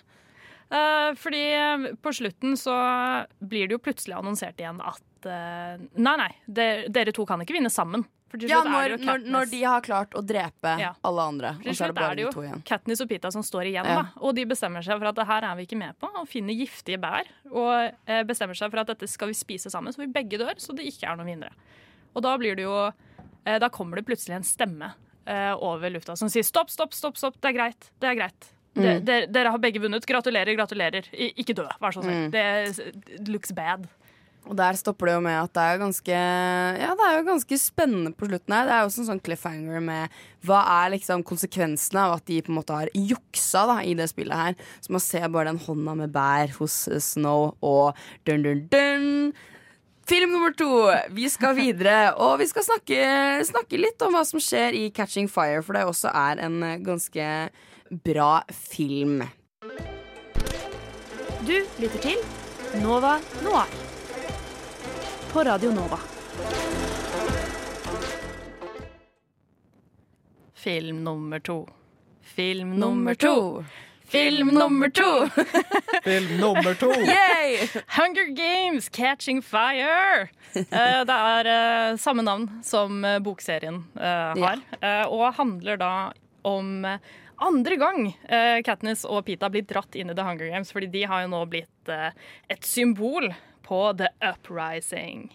Eh, 0.72 1.14
fordi 1.14 1.96
på 2.02 2.12
slutten 2.12 2.56
så 2.58 2.74
blir 3.40 3.68
det 3.70 3.76
jo 3.78 3.84
plutselig 3.86 4.16
annonsert 4.18 4.58
igjen 4.58 4.80
at 4.82 5.00
eh, 5.26 5.78
Nei, 5.96 6.16
nei, 6.22 6.32
dere, 6.48 6.90
dere 6.90 7.12
to 7.16 7.26
kan 7.26 7.42
ikke 7.44 7.54
vinne 7.58 7.72
sammen. 7.74 8.06
Ja, 8.36 8.64
når, 8.68 8.98
når, 9.00 9.22
når 9.32 9.46
de 9.48 9.60
har 9.64 9.84
klart 9.86 10.16
å 10.18 10.22
drepe 10.26 10.74
Ja. 10.82 10.90
alle 11.08 11.22
andre. 11.24 11.54
Og 11.62 11.70
så 11.78 11.86
er 11.86 11.92
det 11.94 11.96
bare 11.96 12.16
de 12.20 12.26
to 12.34 12.42
igjen. 12.44 12.64
Katniss 12.68 13.00
og 13.00 13.08
Pita 13.08 13.30
som 13.32 13.42
står 13.46 13.70
igjen, 13.70 13.86
Ja. 13.88 13.96
da. 14.02 14.06
Og 14.28 14.36
de 14.36 14.44
bestemmer 14.50 14.84
seg 14.84 14.98
for 15.00 15.08
at 15.08 15.16
det 15.16 15.26
her 15.30 15.46
er 15.48 15.56
vi 15.56 15.64
ikke 15.68 15.78
med 15.80 15.96
på, 16.02 16.10
og 16.20 16.28
finner 16.28 16.58
giftige 16.58 17.00
bær. 17.00 17.30
Og 17.54 17.94
eh, 18.08 18.24
bestemmer 18.28 18.58
seg 18.60 18.72
for 18.74 18.82
at 18.82 18.88
dette 18.92 19.08
skal 19.08 19.30
vi 19.32 19.38
spise 19.40 19.72
sammen, 19.72 19.94
så 19.96 20.04
vi 20.04 20.08
begge 20.12 20.38
dør, 20.42 20.52
så 20.60 20.76
det 20.76 20.84
ikke 20.90 21.08
er 21.08 21.16
noen 21.16 21.32
vinnere. 21.32 21.54
Og 22.16 22.24
da 22.28 22.36
blir 22.42 22.56
det 22.60 22.64
jo 22.66 22.76
eh, 23.46 23.60
Da 23.60 23.70
kommer 23.70 23.96
det 24.02 24.06
plutselig 24.10 24.36
en 24.36 24.44
stemme 24.44 24.92
eh, 25.28 25.54
over 25.56 25.90
lufta 25.96 26.18
som 26.20 26.28
sier 26.28 26.44
stopp, 26.44 26.70
stopp, 26.74 26.94
stopp, 26.94 27.16
stopp, 27.18 27.40
det 27.40 27.54
er 27.54 27.58
greit. 27.62 27.92
Det 28.02 28.10
er 28.12 28.16
greit. 28.20 28.52
De, 28.76 28.82
Mm. 28.84 29.06
dere, 29.08 29.28
dere 29.32 29.52
har 29.54 29.58
begge 29.64 29.80
vunnet. 29.80 30.04
Gratulerer, 30.06 30.52
gratulerer. 30.58 31.06
I, 31.16 31.30
ikke 31.40 31.54
dø, 31.56 31.64
vær 31.80 31.94
så 31.96 32.02
snill. 32.04 32.26
Mm. 32.28 32.32
Det 32.36 33.30
looks 33.32 33.54
bad. 33.56 33.88
Og 34.46 34.54
der 34.58 34.78
stopper 34.78 35.10
det 35.10 35.16
jo 35.16 35.24
med 35.26 35.38
at 35.40 35.54
det 35.58 35.64
er 35.64 35.82
ganske 35.82 36.16
Ja, 36.16 36.92
det 36.98 37.08
er 37.08 37.18
jo 37.18 37.26
ganske 37.32 37.58
spennende 37.60 38.14
på 38.14 38.30
slutten 38.30 38.54
her. 38.54 38.68
Det 38.68 38.76
er 38.76 38.84
jo 38.84 38.90
også 38.92 39.02
en 39.04 39.10
sånn 39.10 39.24
cliffhanger 39.26 39.82
med 39.84 40.20
hva 40.46 40.62
er 40.84 40.94
liksom 40.94 41.26
konsekvensene 41.26 42.04
av 42.04 42.20
at 42.20 42.28
de 42.30 42.42
på 42.46 42.54
en 42.54 42.60
måte 42.60 42.78
har 42.78 42.92
juksa 42.94 43.66
da 43.72 43.80
i 43.82 43.96
det 43.98 44.08
spillet 44.12 44.38
her. 44.38 44.58
Så 44.86 44.94
man 44.94 45.04
ser 45.04 45.26
bare 45.34 45.50
den 45.50 45.62
hånda 45.66 45.96
med 45.98 46.14
bær 46.14 46.54
hos 46.60 46.86
eh, 46.92 47.02
Snow 47.02 47.56
og 47.66 47.98
dun 48.30 48.46
dun 48.46 48.66
dun. 48.70 49.10
Film 50.06 50.36
nummer 50.36 50.54
to. 50.54 50.70
Vi 51.18 51.26
skal 51.34 51.56
videre, 51.58 52.14
og 52.22 52.38
vi 52.38 52.46
skal 52.46 52.68
snakke, 52.68 53.00
snakke 53.50 53.80
litt 53.82 54.04
om 54.06 54.14
hva 54.14 54.22
som 54.30 54.44
skjer 54.44 54.78
i 54.78 54.84
Catching 54.94 55.26
Fire, 55.32 55.64
for 55.66 55.74
det 55.74 55.88
også 55.90 56.14
er 56.14 56.44
en 56.46 56.62
eh, 56.62 56.78
ganske 56.86 57.32
bra 58.06 58.30
film. 58.54 59.26
Du 61.46 61.58
lytter 61.82 62.02
til 62.06 62.82
Nova 62.86 63.18
Noir 63.46 63.85
på 65.36 65.44
Radio 65.44 65.72
Nova. 65.72 66.00
Film 70.54 71.04
nummer 71.04 71.40
to. 71.40 71.68
Film 72.22 72.80
Nummer 72.80 73.14
to. 73.16 73.66
Film 74.06 74.48
nummer 74.48 74.90
to. 74.90 75.30
Film 76.04 76.38
nummer 76.40 76.74
to. 76.74 76.86
Yay! 77.02 77.70
Hunger 77.88 78.26
Games 78.36 78.90
Catching 78.90 79.42
Fire. 79.42 80.30
Eh, 80.56 81.04
det 81.06 81.18
er 81.18 81.46
eh, 81.52 81.98
samme 81.98 82.24
navn 82.24 82.48
som 82.64 83.04
eh, 83.06 83.20
bokserien 83.20 83.82
eh, 84.00 84.40
har, 84.40 84.62
eh, 84.80 85.04
og 85.08 85.34
handler 85.36 85.78
da 85.82 85.92
om 86.48 86.86
andre 87.44 87.76
gang 87.76 88.06
eh, 88.30 88.62
Katniss 88.64 89.04
og 89.04 89.26
Pita 89.28 89.50
blir 89.52 89.68
dratt 89.68 90.00
inn 90.00 90.14
i 90.14 90.16
The 90.16 90.24
Hunger 90.30 90.48
Games, 90.54 90.72
fordi 90.72 90.88
de 90.96 91.04
har 91.12 91.26
jo 91.26 91.34
nå 91.36 91.44
blitt 91.52 91.92
eh, 91.92 92.16
et 92.48 92.64
symbol 92.64 93.28
på 93.66 93.94
The 93.94 94.12
Uprising. 94.22 95.32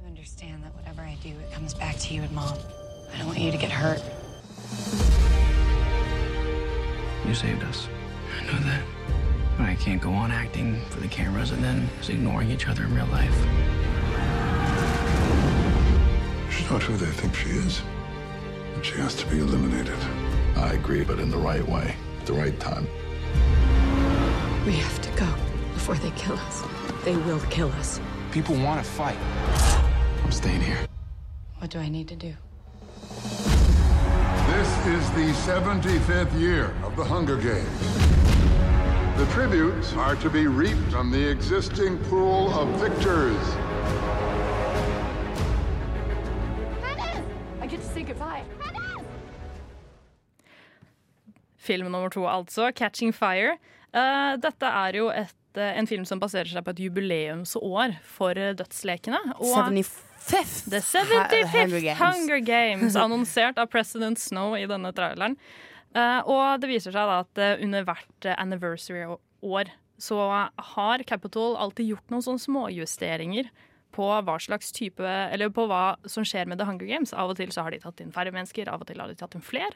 You 0.00 0.06
understand 0.06 0.62
that 0.62 0.72
whatever 0.76 1.02
I 1.02 1.16
do, 1.22 1.30
it 1.30 1.52
comes 1.52 1.74
back 1.74 1.98
to 1.98 2.14
you 2.14 2.22
and 2.22 2.30
mom. 2.32 2.56
I 3.12 3.18
don't 3.18 3.26
want 3.26 3.40
you 3.40 3.50
to 3.50 3.58
get 3.58 3.70
hurt. 3.70 4.00
You 7.26 7.34
saved 7.34 7.64
us. 7.64 7.88
I 8.38 8.44
know 8.46 8.58
that. 8.60 8.82
But 9.58 9.66
I 9.66 9.74
can't 9.74 10.00
go 10.00 10.12
on 10.12 10.30
acting 10.30 10.80
for 10.90 11.00
the 11.00 11.08
cameras 11.08 11.50
and 11.50 11.62
then 11.62 11.90
just 11.98 12.10
ignoring 12.10 12.48
each 12.50 12.68
other 12.68 12.84
in 12.84 12.94
real 12.94 13.06
life. 13.06 13.36
She's 16.48 16.70
not 16.70 16.82
who 16.82 16.96
they 16.96 17.06
think 17.06 17.34
she 17.34 17.50
is. 17.50 17.82
And 18.74 18.84
she 18.84 18.94
has 18.98 19.16
to 19.16 19.26
be 19.26 19.38
eliminated. 19.38 19.98
I 20.56 20.74
agree, 20.74 21.02
but 21.02 21.18
in 21.18 21.28
the 21.28 21.38
right 21.38 21.66
way, 21.68 21.96
at 22.20 22.26
the 22.26 22.34
right 22.34 22.58
time. 22.60 22.86
We 24.64 24.74
have 24.74 25.00
to 25.02 25.10
go 25.18 25.28
before 25.74 25.96
they 25.96 26.12
kill 26.12 26.38
us. 26.38 26.81
They 27.04 27.16
will 27.16 27.40
kill 27.50 27.70
us. 27.72 28.00
People 28.30 28.54
want 28.54 28.82
to 28.82 28.88
fight. 28.88 29.18
I'm 30.24 30.30
staying 30.32 30.60
here. 30.60 30.86
What 31.58 31.70
do 31.70 31.78
I 31.78 31.88
need 31.88 32.08
to 32.08 32.16
do? 32.16 32.34
This 34.52 34.70
is 34.86 35.10
the 35.12 35.32
75th 35.46 36.38
year 36.38 36.74
of 36.84 36.94
the 36.96 37.04
Hunger 37.04 37.36
Games. 37.36 37.80
The 39.16 39.26
tributes 39.32 39.92
are 39.94 40.16
to 40.16 40.30
be 40.30 40.46
reaped 40.46 40.90
from 40.90 41.10
the 41.10 41.30
existing 41.30 41.98
pool 42.04 42.52
of 42.54 42.68
victors. 42.80 43.36
I 47.60 47.66
get 47.68 47.80
to 47.80 47.86
say 47.86 48.02
goodbye. 48.02 48.42
film 51.56 51.92
nummer 51.92 52.08
to, 52.10 52.20
altså. 52.26 52.72
'Catching 52.72 53.12
Fire'. 53.12 53.58
Eh, 53.94 54.36
dette 54.42 54.66
er 54.66 54.96
jo 54.96 55.10
et, 55.10 55.34
en 55.60 55.86
film 55.86 56.04
som 56.08 56.20
baserer 56.22 56.48
seg 56.48 56.64
på 56.64 56.70
et 56.72 56.80
jubileumsår 56.86 57.98
for 58.04 58.38
eh, 58.38 58.54
dødslekene. 58.54 59.20
og- 59.36 59.72
75th 59.72 60.70
The 60.70 60.80
75th 60.80 61.52
Hunger 61.52 61.80
Games. 61.80 61.98
Hunger 62.00 62.40
Games, 62.46 62.96
annonsert 63.04 63.58
av 63.58 63.66
President 63.72 64.18
Snow 64.18 64.54
i 64.56 64.66
denne 64.66 64.92
traileren. 64.94 65.36
Eh, 65.94 66.20
og 66.24 66.60
det 66.62 66.70
viser 66.70 66.94
seg 66.94 67.04
da 67.10 67.20
at 67.20 67.38
eh, 67.42 67.58
under 67.64 67.84
hvert 67.84 68.24
eh, 68.24 68.36
anniversary-år 68.38 69.72
så 70.02 70.48
har 70.74 71.02
Capitol 71.06 71.56
alltid 71.60 71.92
gjort 71.92 72.10
noen 72.10 72.22
sånne 72.24 72.42
småjusteringer 72.42 73.50
på 73.92 74.06
hva 74.24 74.38
slags 74.40 74.72
type 74.72 75.04
Eller 75.04 75.50
på 75.52 75.66
hva 75.68 75.96
som 76.08 76.24
skjer 76.24 76.46
med 76.48 76.58
The 76.58 76.64
Hunger 76.64 76.88
Games. 76.88 77.12
Av 77.12 77.28
og 77.28 77.36
til 77.36 77.50
så 77.52 77.62
har 77.66 77.70
de 77.74 77.78
tatt 77.82 78.00
inn 78.00 78.10
færre 78.14 78.32
mennesker, 78.32 78.70
av 78.72 78.80
og 78.80 78.88
til 78.88 78.98
har 79.02 79.10
de 79.12 79.14
tatt 79.20 79.34
inn 79.36 79.44
flere. 79.44 79.74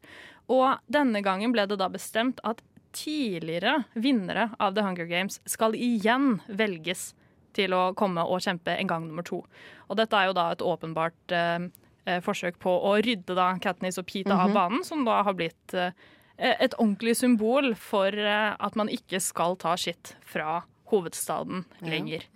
Og 0.48 0.78
denne 0.88 1.20
gangen 1.22 1.52
ble 1.52 1.66
det 1.68 1.76
da 1.78 1.90
bestemt 1.92 2.40
at 2.48 2.62
tidligere 2.97 3.82
vinnere 3.94 4.49
av 4.62 4.74
The 4.76 4.84
Hunger 4.86 5.09
Games 5.11 5.38
skal 5.49 5.76
igjen 5.76 6.38
velges 6.49 7.11
til 7.57 7.72
å 7.76 7.94
komme 7.97 8.24
og 8.24 8.42
kjempe 8.44 8.74
en 8.76 8.88
gang 8.90 9.07
nummer 9.09 9.24
to. 9.24 9.42
Og 9.88 9.97
dette 10.01 10.16
er 10.18 10.28
jo 10.30 10.34
da 10.36 10.51
et 10.53 10.64
åpenbart 10.64 11.32
eh, 11.36 11.68
eh, 12.07 12.20
forsøk 12.24 12.59
på 12.62 12.72
å 12.90 12.97
rydde 13.05 13.36
da 13.38 13.51
Katniss 13.62 13.97
og 14.01 14.07
Pete 14.11 14.32
av 14.34 14.49
Mhm. 14.51 14.55
banen, 14.59 14.84
som 14.84 15.05
da 15.09 15.22
har 15.24 15.34
blitt 15.38 15.74
eh, 15.74 15.92
et 16.38 16.74
ordentlig 16.76 17.16
symbol 17.16 17.74
for 17.80 18.12
eh, 18.12 18.57
at 18.61 18.76
man 18.76 18.88
ikke 18.92 19.20
skal 19.24 19.57
ta 19.57 19.72
skitt 19.80 20.14
fra 20.28 20.62
hovedstaden 20.92 21.64
lenger. 21.82 22.26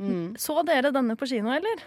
Mm. 0.00 0.32
Så 0.40 0.56
dere 0.64 0.90
denne 0.94 1.14
på 1.20 1.28
kino, 1.28 1.52
eller? 1.52 1.82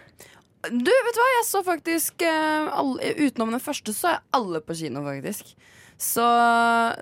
Du, 0.64 0.88
vet 0.88 1.16
du 1.16 1.20
hva? 1.20 1.30
Jeg 1.40 1.46
så 1.50 1.60
faktisk 1.66 2.22
eh, 2.24 2.68
alle, 2.72 3.10
Utenom 3.18 3.50
den 3.52 3.60
første, 3.60 3.92
så 3.92 4.14
er 4.14 4.22
alle 4.38 4.62
på 4.64 4.76
kino, 4.78 5.02
faktisk. 5.04 5.56
Så, 5.94 6.24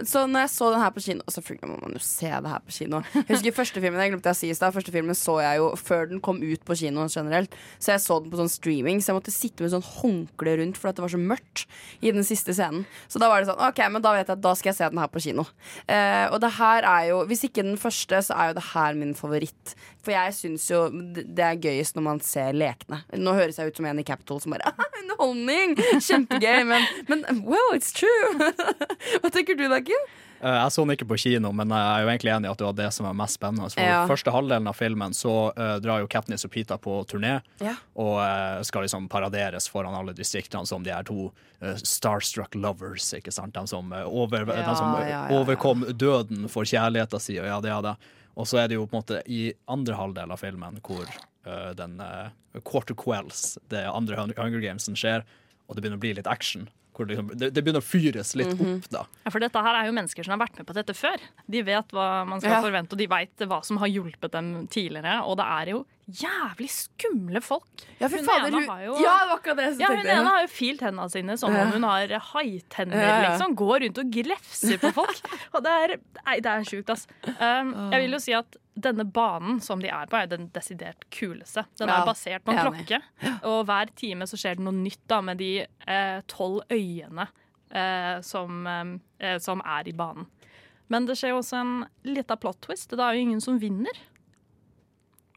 så 0.04 0.26
når 0.28 0.44
jeg 0.44 0.50
så 0.52 0.66
den 0.68 0.82
her 0.82 0.90
på 0.92 1.00
kino 1.00 1.24
Og 1.24 1.32
selvfølgelig 1.32 1.68
må 1.70 1.78
man 1.80 1.94
jo 1.96 2.00
se 2.04 2.28
det 2.28 2.50
her 2.52 2.60
på 2.60 2.74
kino. 2.76 3.00
Jeg 3.14 3.24
husker 3.30 3.54
første 3.62 3.80
filmen 3.80 4.02
jeg 4.02 4.12
glemte 4.12 4.34
å 4.34 4.36
si 4.36 4.50
i 4.52 4.56
stad 4.56 4.74
Første 4.76 4.92
filmen 4.92 5.16
så 5.16 5.38
jeg 5.40 5.62
jo 5.62 5.70
før 5.80 6.10
den 6.10 6.20
kom 6.24 6.42
ut 6.44 6.64
på 6.68 6.76
kino 6.76 7.06
generelt. 7.08 7.56
Så 7.80 7.94
jeg 7.94 8.02
så 8.04 8.18
den 8.20 8.32
på 8.32 8.40
sånn 8.40 8.52
streaming, 8.52 9.00
så 9.00 9.12
jeg 9.12 9.18
måtte 9.18 9.34
sitte 9.34 9.64
med 9.64 9.72
sånn 9.72 9.86
håndkle 9.86 10.56
rundt 10.60 10.80
fordi 10.80 10.98
det 10.98 11.04
var 11.06 11.14
så 11.14 11.20
mørkt 11.20 11.64
i 12.04 12.12
den 12.14 12.26
siste 12.26 12.54
scenen. 12.56 12.84
Så 13.10 13.20
da 13.22 13.30
var 13.32 13.42
det 13.42 13.50
sånn 13.50 13.62
OK, 13.64 13.80
men 13.94 14.04
da 14.04 14.14
vet 14.16 14.28
jeg 14.28 14.36
at 14.36 14.44
da 14.44 14.52
skal 14.58 14.72
jeg 14.72 14.78
se 14.78 14.90
den 14.92 15.00
her 15.00 15.10
på 15.12 15.22
kino. 15.24 15.46
Eh, 15.86 16.26
og 16.28 16.38
det 16.44 16.52
her 16.58 16.86
er 16.88 17.08
jo 17.12 17.22
Hvis 17.30 17.44
ikke 17.48 17.64
den 17.64 17.80
første, 17.80 18.20
så 18.26 18.36
er 18.36 18.50
jo 18.50 18.58
det 18.58 18.66
her 18.72 18.98
min 18.98 19.16
favoritt. 19.16 19.74
For 20.02 20.10
jeg 20.14 20.34
syns 20.34 20.64
jo 20.70 20.80
det 21.12 21.44
er 21.46 21.60
gøyest 21.62 21.94
når 21.98 22.02
man 22.08 22.20
ser 22.26 22.52
lekene. 22.58 23.02
Nå 23.22 23.36
høres 23.38 23.60
jeg 23.60 23.70
ut 23.70 23.76
som 23.78 23.86
en 23.86 24.00
i 24.02 24.06
Capitol 24.08 24.40
som 24.42 24.54
bare 24.56 24.72
Underholdning! 25.02 25.76
Kjempegøy. 26.02 26.64
Men, 26.66 26.88
men 27.08 27.44
wow, 27.46 27.70
it's 27.76 27.92
true! 27.94 28.34
Hva 29.22 29.30
tenker 29.30 29.54
du, 29.58 29.68
da, 29.70 29.78
Kim? 29.84 30.10
Jeg 30.42 30.72
så 30.74 30.82
den 30.82 30.90
ikke 30.96 31.06
på 31.06 31.16
kino, 31.22 31.52
men 31.54 31.70
jeg 31.70 31.78
er 31.86 32.00
jo 32.02 32.08
egentlig 32.10 32.30
enig 32.34 32.48
i 32.48 32.50
at 32.50 32.58
det 32.58 32.64
var 32.66 32.74
det 32.80 32.88
som 32.96 33.06
var 33.06 33.12
mest 33.14 33.36
spennende. 33.38 33.68
For 33.70 33.78
Ja. 33.86 34.00
Første 34.10 34.32
halvdelen 34.34 34.66
av 34.66 34.74
filmen 34.74 35.14
så 35.14 35.34
uh, 35.54 35.76
drar 35.78 36.00
jo 36.02 36.08
Katniss 36.10 36.42
og 36.48 36.50
Pita 36.50 36.74
på 36.82 36.96
turné, 37.06 37.36
Ja. 37.62 37.76
og 37.94 38.16
uh, 38.18 38.58
skal 38.66 38.82
liksom 38.82 39.06
paraderes 39.12 39.68
foran 39.70 39.94
alle 39.94 40.16
distriktene 40.18 40.66
som 40.66 40.82
de 40.82 40.90
er 40.90 41.06
to 41.06 41.28
uh, 41.62 41.76
starstruck 41.86 42.58
lovers, 42.58 43.06
ikke 43.14 43.30
sant? 43.30 43.54
De 43.54 43.62
som, 43.70 43.94
eh, 43.94 44.02
over, 44.02 44.42
Ja, 44.50 44.66
de 44.66 44.74
som 44.80 44.98
eh, 44.98 45.30
overkom 45.38 45.86
døden 45.94 46.50
for 46.50 46.66
kjærligheten 46.66 47.22
sin, 47.22 47.38
og 47.44 47.46
ja, 47.46 47.60
det 47.62 47.70
er 47.76 47.86
det. 47.92 47.94
Og 48.36 48.48
så 48.48 48.62
er 48.62 48.68
det 48.70 48.78
jo 48.78 48.86
på 48.88 48.96
en 48.96 49.02
måte 49.02 49.20
i 49.28 49.42
andre 49.70 49.96
halvdel 49.98 50.32
av 50.32 50.40
filmen 50.40 50.78
hvor 50.86 51.04
uh, 51.46 51.72
den 51.76 51.98
uh, 52.00 52.30
Quarter 52.64 52.96
Quells, 52.96 53.58
det 53.72 53.82
andre 53.88 54.16
Hun- 54.16 54.32
Hunger 54.38 54.62
Gamesen, 54.64 54.96
skjer, 54.96 55.24
og 55.68 55.76
det 55.76 55.82
begynner 55.84 56.00
å 56.00 56.04
bli 56.04 56.14
litt 56.16 56.30
action. 56.30 56.68
Hvor 56.92 57.06
det, 57.08 57.16
det, 57.54 57.62
begynner 57.64 57.80
å 57.80 57.86
fyres 57.88 58.34
litt 58.36 58.52
Mhm. 58.52 58.82
opp, 58.82 58.88
da. 58.92 59.06
Ja, 59.24 59.30
for 59.30 59.40
dette 59.40 59.56
her 59.64 59.74
er 59.80 59.86
jo 59.88 59.92
mennesker 59.96 60.24
som 60.26 60.38
har 60.38 60.46
vært 60.46 60.58
med 60.58 60.66
på 60.68 60.74
dette 60.76 60.92
før. 60.92 61.16
De 61.48 61.62
vet 61.62 61.88
hva 61.88 62.26
man 62.28 62.38
skal 62.40 62.50
Ja. 62.52 62.60
forvente, 62.62 62.92
og 62.92 62.98
de 62.98 63.06
veit 63.08 63.36
hva 63.48 63.64
som 63.64 63.78
har 63.78 63.88
hjulpet 63.88 64.30
dem 64.32 64.68
tidligere. 64.68 65.22
Og 65.24 65.38
det 65.38 65.46
er 65.46 65.70
jo 65.72 65.86
jævlig 66.10 66.68
skumle 66.68 67.40
folk. 67.40 67.64
Ja, 67.98 68.08
fy 68.08 68.18
fader, 68.18 68.48
ene 68.48 68.60
hun- 68.60 68.68
har 68.68 68.80
jo, 68.84 68.92
Ja, 69.00 69.14
det 69.24 69.28
var 69.30 69.38
akkurat 69.38 69.56
det 69.56 69.64
jeg 69.70 69.80
ja, 69.80 69.88
hun 69.88 70.06
ene 70.06 70.26
har 70.28 70.40
jo 70.42 70.48
filt 70.48 70.80
hendene 70.80 71.10
sine 71.10 71.38
som 71.38 71.54
om 71.56 71.70
hun 71.72 71.82
har 71.82 72.08
haitenner, 72.08 72.92
Ja, 73.00 73.22
ja. 73.22 73.38
liksom. 73.38 73.54
Går 73.56 73.80
rundt 73.86 73.98
og 73.98 74.10
glefser 74.12 74.78
på 74.78 74.92
folk. 74.92 75.20
og 75.54 75.62
det 75.62 75.70
er, 75.72 75.96
nei, 76.26 76.40
det 76.40 76.46
er 76.46 76.60
sjukt, 76.68 76.90
ass. 76.90 77.06
Um, 77.40 77.90
jeg 77.90 78.02
vil 78.02 78.10
jo 78.12 78.18
si 78.18 78.32
at 78.34 78.56
denne 78.74 79.04
banen 79.04 79.58
som 79.60 79.82
de 79.82 79.90
er 79.92 80.06
på, 80.08 80.16
er 80.16 80.30
den 80.30 80.46
desidert 80.54 81.04
kuleste. 81.12 81.66
Den 81.78 81.90
Ja, 81.92 82.00
er 82.00 82.06
basert 82.08 82.44
på 82.44 82.54
en 82.54 82.62
klokke, 82.64 83.00
og 83.44 83.66
hver 83.68 83.90
time 83.98 84.24
så 84.26 84.38
skjer 84.40 84.56
det 84.56 84.64
noe 84.64 84.76
nytt 84.78 85.02
da, 85.12 85.20
med 85.20 85.38
de 85.42 85.50
eh, 85.66 86.20
tolv 86.30 86.62
øyene 86.72 87.26
eh, 87.70 88.20
som, 88.24 88.62
eh, 89.20 89.36
som 89.44 89.60
er 89.60 89.88
i 89.88 89.92
banen. 89.92 90.26
Men 90.88 91.06
det 91.08 91.18
skjer 91.20 91.36
også 91.36 91.60
en 91.60 91.74
lita 92.04 92.36
plot 92.36 92.60
twist. 92.64 92.90
Det 92.92 93.00
er 93.00 93.16
jo 93.16 93.26
ingen 93.26 93.40
som 93.44 93.60
vinner. 93.60 93.92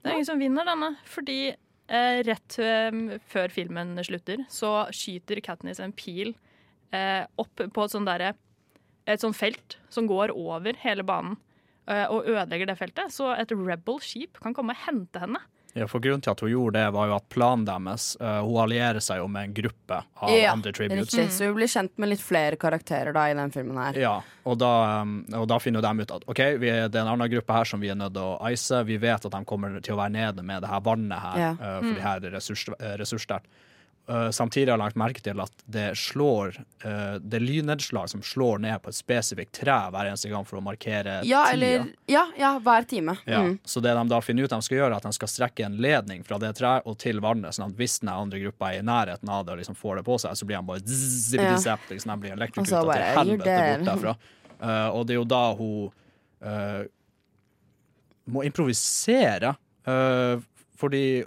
Det 0.01 0.09
er 0.11 0.17
ingen 0.17 0.27
som 0.27 0.39
vinner 0.39 0.67
denne, 0.67 0.93
fordi 1.09 1.39
eh, 1.51 2.19
rett 2.27 2.57
eh, 2.61 3.17
før 3.31 3.51
filmen 3.53 3.95
slutter, 4.03 4.45
så 4.51 4.86
skyter 4.95 5.41
Katniss 5.43 5.79
en 5.83 5.95
pil 5.95 6.33
eh, 6.95 7.23
opp 7.41 7.63
på 7.73 7.83
et 7.88 7.91
sånt 7.95 8.07
der, 8.07 8.31
et 9.05 9.21
sånt 9.21 9.38
felt 9.38 9.77
som 9.89 10.07
går 10.09 10.31
over 10.36 10.77
hele 10.83 11.03
banen 11.07 11.36
eh, 11.36 11.51
og 12.09 12.25
ødelegger 12.25 12.65
det 12.71 12.77
feltet. 12.79 13.11
Så 13.13 13.31
et 13.38 13.51
rebel-skip 13.51 14.39
kan 14.41 14.53
komme 14.57 14.73
og 14.73 14.81
hente 14.88 15.19
henne. 15.21 15.39
Ja, 15.75 15.89
for 15.91 15.99
Grunnen 15.99 16.21
til 16.23 16.31
at 16.31 16.39
hun 16.39 16.47
gjorde 16.53 16.79
det, 16.79 16.86
var 16.95 17.09
jo 17.09 17.15
at 17.17 17.25
planen 17.29 17.65
deres 17.67 18.15
uh, 18.21 18.39
Hun 18.47 18.61
allierer 18.63 19.01
seg 19.03 19.17
jo 19.19 19.25
med 19.27 19.49
en 19.49 19.53
gruppe 19.57 19.97
av 20.23 20.29
Ja, 20.31 20.53
andre 20.53 20.71
tributes. 20.71 21.11
riktig. 21.11 21.25
Så 21.36 21.49
hun 21.49 21.57
blir 21.57 21.67
kjent 21.67 21.91
med 21.99 22.13
litt 22.13 22.21
flere 22.23 22.55
karakterer 22.55 23.11
da 23.11 23.25
i 23.27 23.33
den 23.36 23.51
filmen 23.51 23.75
her. 23.83 23.99
Ja, 23.99 24.13
og 24.47 24.55
da, 24.61 25.01
um, 25.01 25.17
og 25.36 25.49
da 25.51 25.57
finner 25.59 25.81
jo 25.83 25.89
de 25.89 26.05
ut 26.07 26.13
at 26.15 26.23
OK, 26.31 26.39
vi 26.63 26.71
er, 26.71 26.88
det 26.88 26.95
er 26.95 27.03
en 27.03 27.11
annen 27.17 27.27
gruppe 27.36 27.51
her 27.59 27.67
som 27.67 27.83
vi 27.83 27.91
er 27.91 27.99
nødt 27.99 28.15
til 28.15 28.23
å 28.23 28.39
ice. 28.53 28.79
Vi 28.88 28.95
vet 29.03 29.27
at 29.27 29.36
de 29.36 29.43
kommer 29.51 29.75
til 29.83 29.97
å 29.97 29.99
være 29.99 30.15
nede 30.15 30.47
med 30.47 30.63
det 30.63 30.71
her 30.71 30.79
vannet 30.88 31.19
her, 31.27 31.38
Ja. 31.43 31.51
uh, 31.59 31.79
for 31.81 31.91
Mm. 31.91 31.95
de 31.99 32.01
her 32.07 32.23
er 32.31 32.31
ressurs, 32.39 32.65
eh, 32.79 32.95
ressurssterkt. 33.03 33.45
Eh, 34.08 34.30
samtidig 34.30 34.70
har 34.70 34.78
jeg 34.78 34.84
lagt 34.84 34.97
merke 35.01 35.22
til 35.26 35.39
at 35.41 35.64
det 35.66 35.88
slår 35.97 36.60
uh, 36.86 37.16
Det 37.18 37.39
er 37.39 37.41
lynnedslag 37.41 38.06
som 38.12 38.22
slår 38.22 38.60
ned 38.62 38.78
på 38.84 38.91
et 38.91 38.97
spesifikt 38.99 39.56
tre 39.58 39.78
hver 39.89 40.12
eneste 40.12 40.30
gang 40.30 40.45
for 40.45 40.60
å 40.60 40.62
markere 40.62 41.24
Ja, 41.26 41.47
tida. 41.47 41.53
eller 41.56 41.88
Ja, 42.06 42.28
ja 42.38 42.51
hver 42.62 42.86
time. 42.86 43.16
Ja, 43.26 43.39
Mm. 43.41 43.58
Så 43.66 43.82
det 43.82 43.95
de 43.97 44.03
da 44.08 44.20
finner 44.22 44.43
ut 44.45 44.53
de 44.53 44.62
skal 44.62 44.78
gjøre, 44.78 44.91
er 44.93 44.97
at 44.97 45.03
de 45.10 45.14
skal 45.18 45.28
strekke 45.28 45.66
en 45.66 45.78
ledning 45.82 46.22
fra 46.24 46.38
det 46.38 46.53
treet 46.60 46.86
og 46.86 46.99
til 47.01 47.20
vannet, 47.20 47.58
sånn 47.58 47.72
at 47.72 47.76
hvis 47.82 47.99
den 48.03 48.10
andre 48.14 48.39
gruppa 48.45 48.74
er 48.76 48.80
i 48.80 48.86
nærheten 48.86 49.30
av 49.30 49.45
det 49.45 49.53
og 49.53 49.58
liksom 49.64 49.76
får 49.76 49.95
det 49.97 50.06
på 50.06 50.20
seg, 50.22 50.38
så 50.38 50.45
blir 50.45 50.58
de 50.62 50.66
bare 50.70 50.86
zzz, 50.86 51.34
Ja. 51.34 51.78
liksom, 51.89 52.12
de 52.14 52.18
blir 52.22 52.38
elektrokuta 52.38 52.82
til 52.93 53.10
helvete 53.18 53.58
bort 53.78 53.86
derfra. 53.89 54.16
Uh, 54.62 54.89
og 54.95 55.08
det 55.08 55.14
er 55.16 55.20
jo 55.20 55.26
da 55.26 55.43
hun 55.56 55.91
må 58.28 58.43
improvisere. 58.45 59.56
eh, 59.88 60.39
fordi 60.80 61.23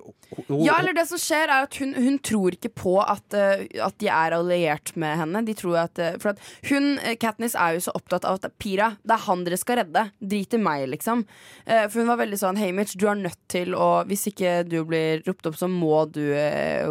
hun, 0.48 0.60
Ja, 0.64 0.78
eller 0.78 0.94
det 0.96 1.06
som 1.08 1.20
skjer 1.20 1.48
er 1.48 1.66
at 1.66 1.76
hun, 1.80 1.94
hun 1.96 2.18
tror 2.24 2.56
ikke 2.56 2.70
på 2.76 2.94
at, 3.02 3.24
uh, 3.32 3.64
at 3.86 3.96
de 4.02 4.10
er 4.12 4.36
alliert 4.36 4.92
med 5.00 5.16
henne. 5.22 5.42
De 5.46 5.54
tror 5.56 5.78
at, 5.84 6.00
uh, 6.00 6.18
for 6.20 6.34
at 6.34 6.42
hun, 6.68 6.98
eh, 6.98 7.16
Katniss 7.20 7.56
er 7.56 7.76
jo 7.76 7.86
så 7.88 7.94
opptatt 7.96 8.26
av 8.28 8.38
at 8.38 8.58
Pira, 8.60 8.92
det 9.02 9.16
er 9.16 9.24
han 9.24 9.46
dere 9.46 9.60
skal 9.60 9.80
redde. 9.82 10.04
Drit 10.20 10.56
i 10.56 10.62
meg, 10.62 10.86
liksom. 10.92 11.24
Uh, 11.64 11.86
for 11.88 12.02
hun 12.02 12.12
var 12.12 12.22
veldig 12.22 12.40
sånn 12.40 12.60
Hey 12.60 12.72
du 12.98 13.06
er 13.08 13.18
nødt 13.18 13.40
til 13.50 13.74
å 13.74 14.04
Hvis 14.08 14.28
ikke 14.30 14.62
du 14.66 14.80
blir 14.86 15.22
ropt 15.26 15.46
opp, 15.48 15.56
så 15.58 15.68
må 15.70 16.04
du 16.12 16.22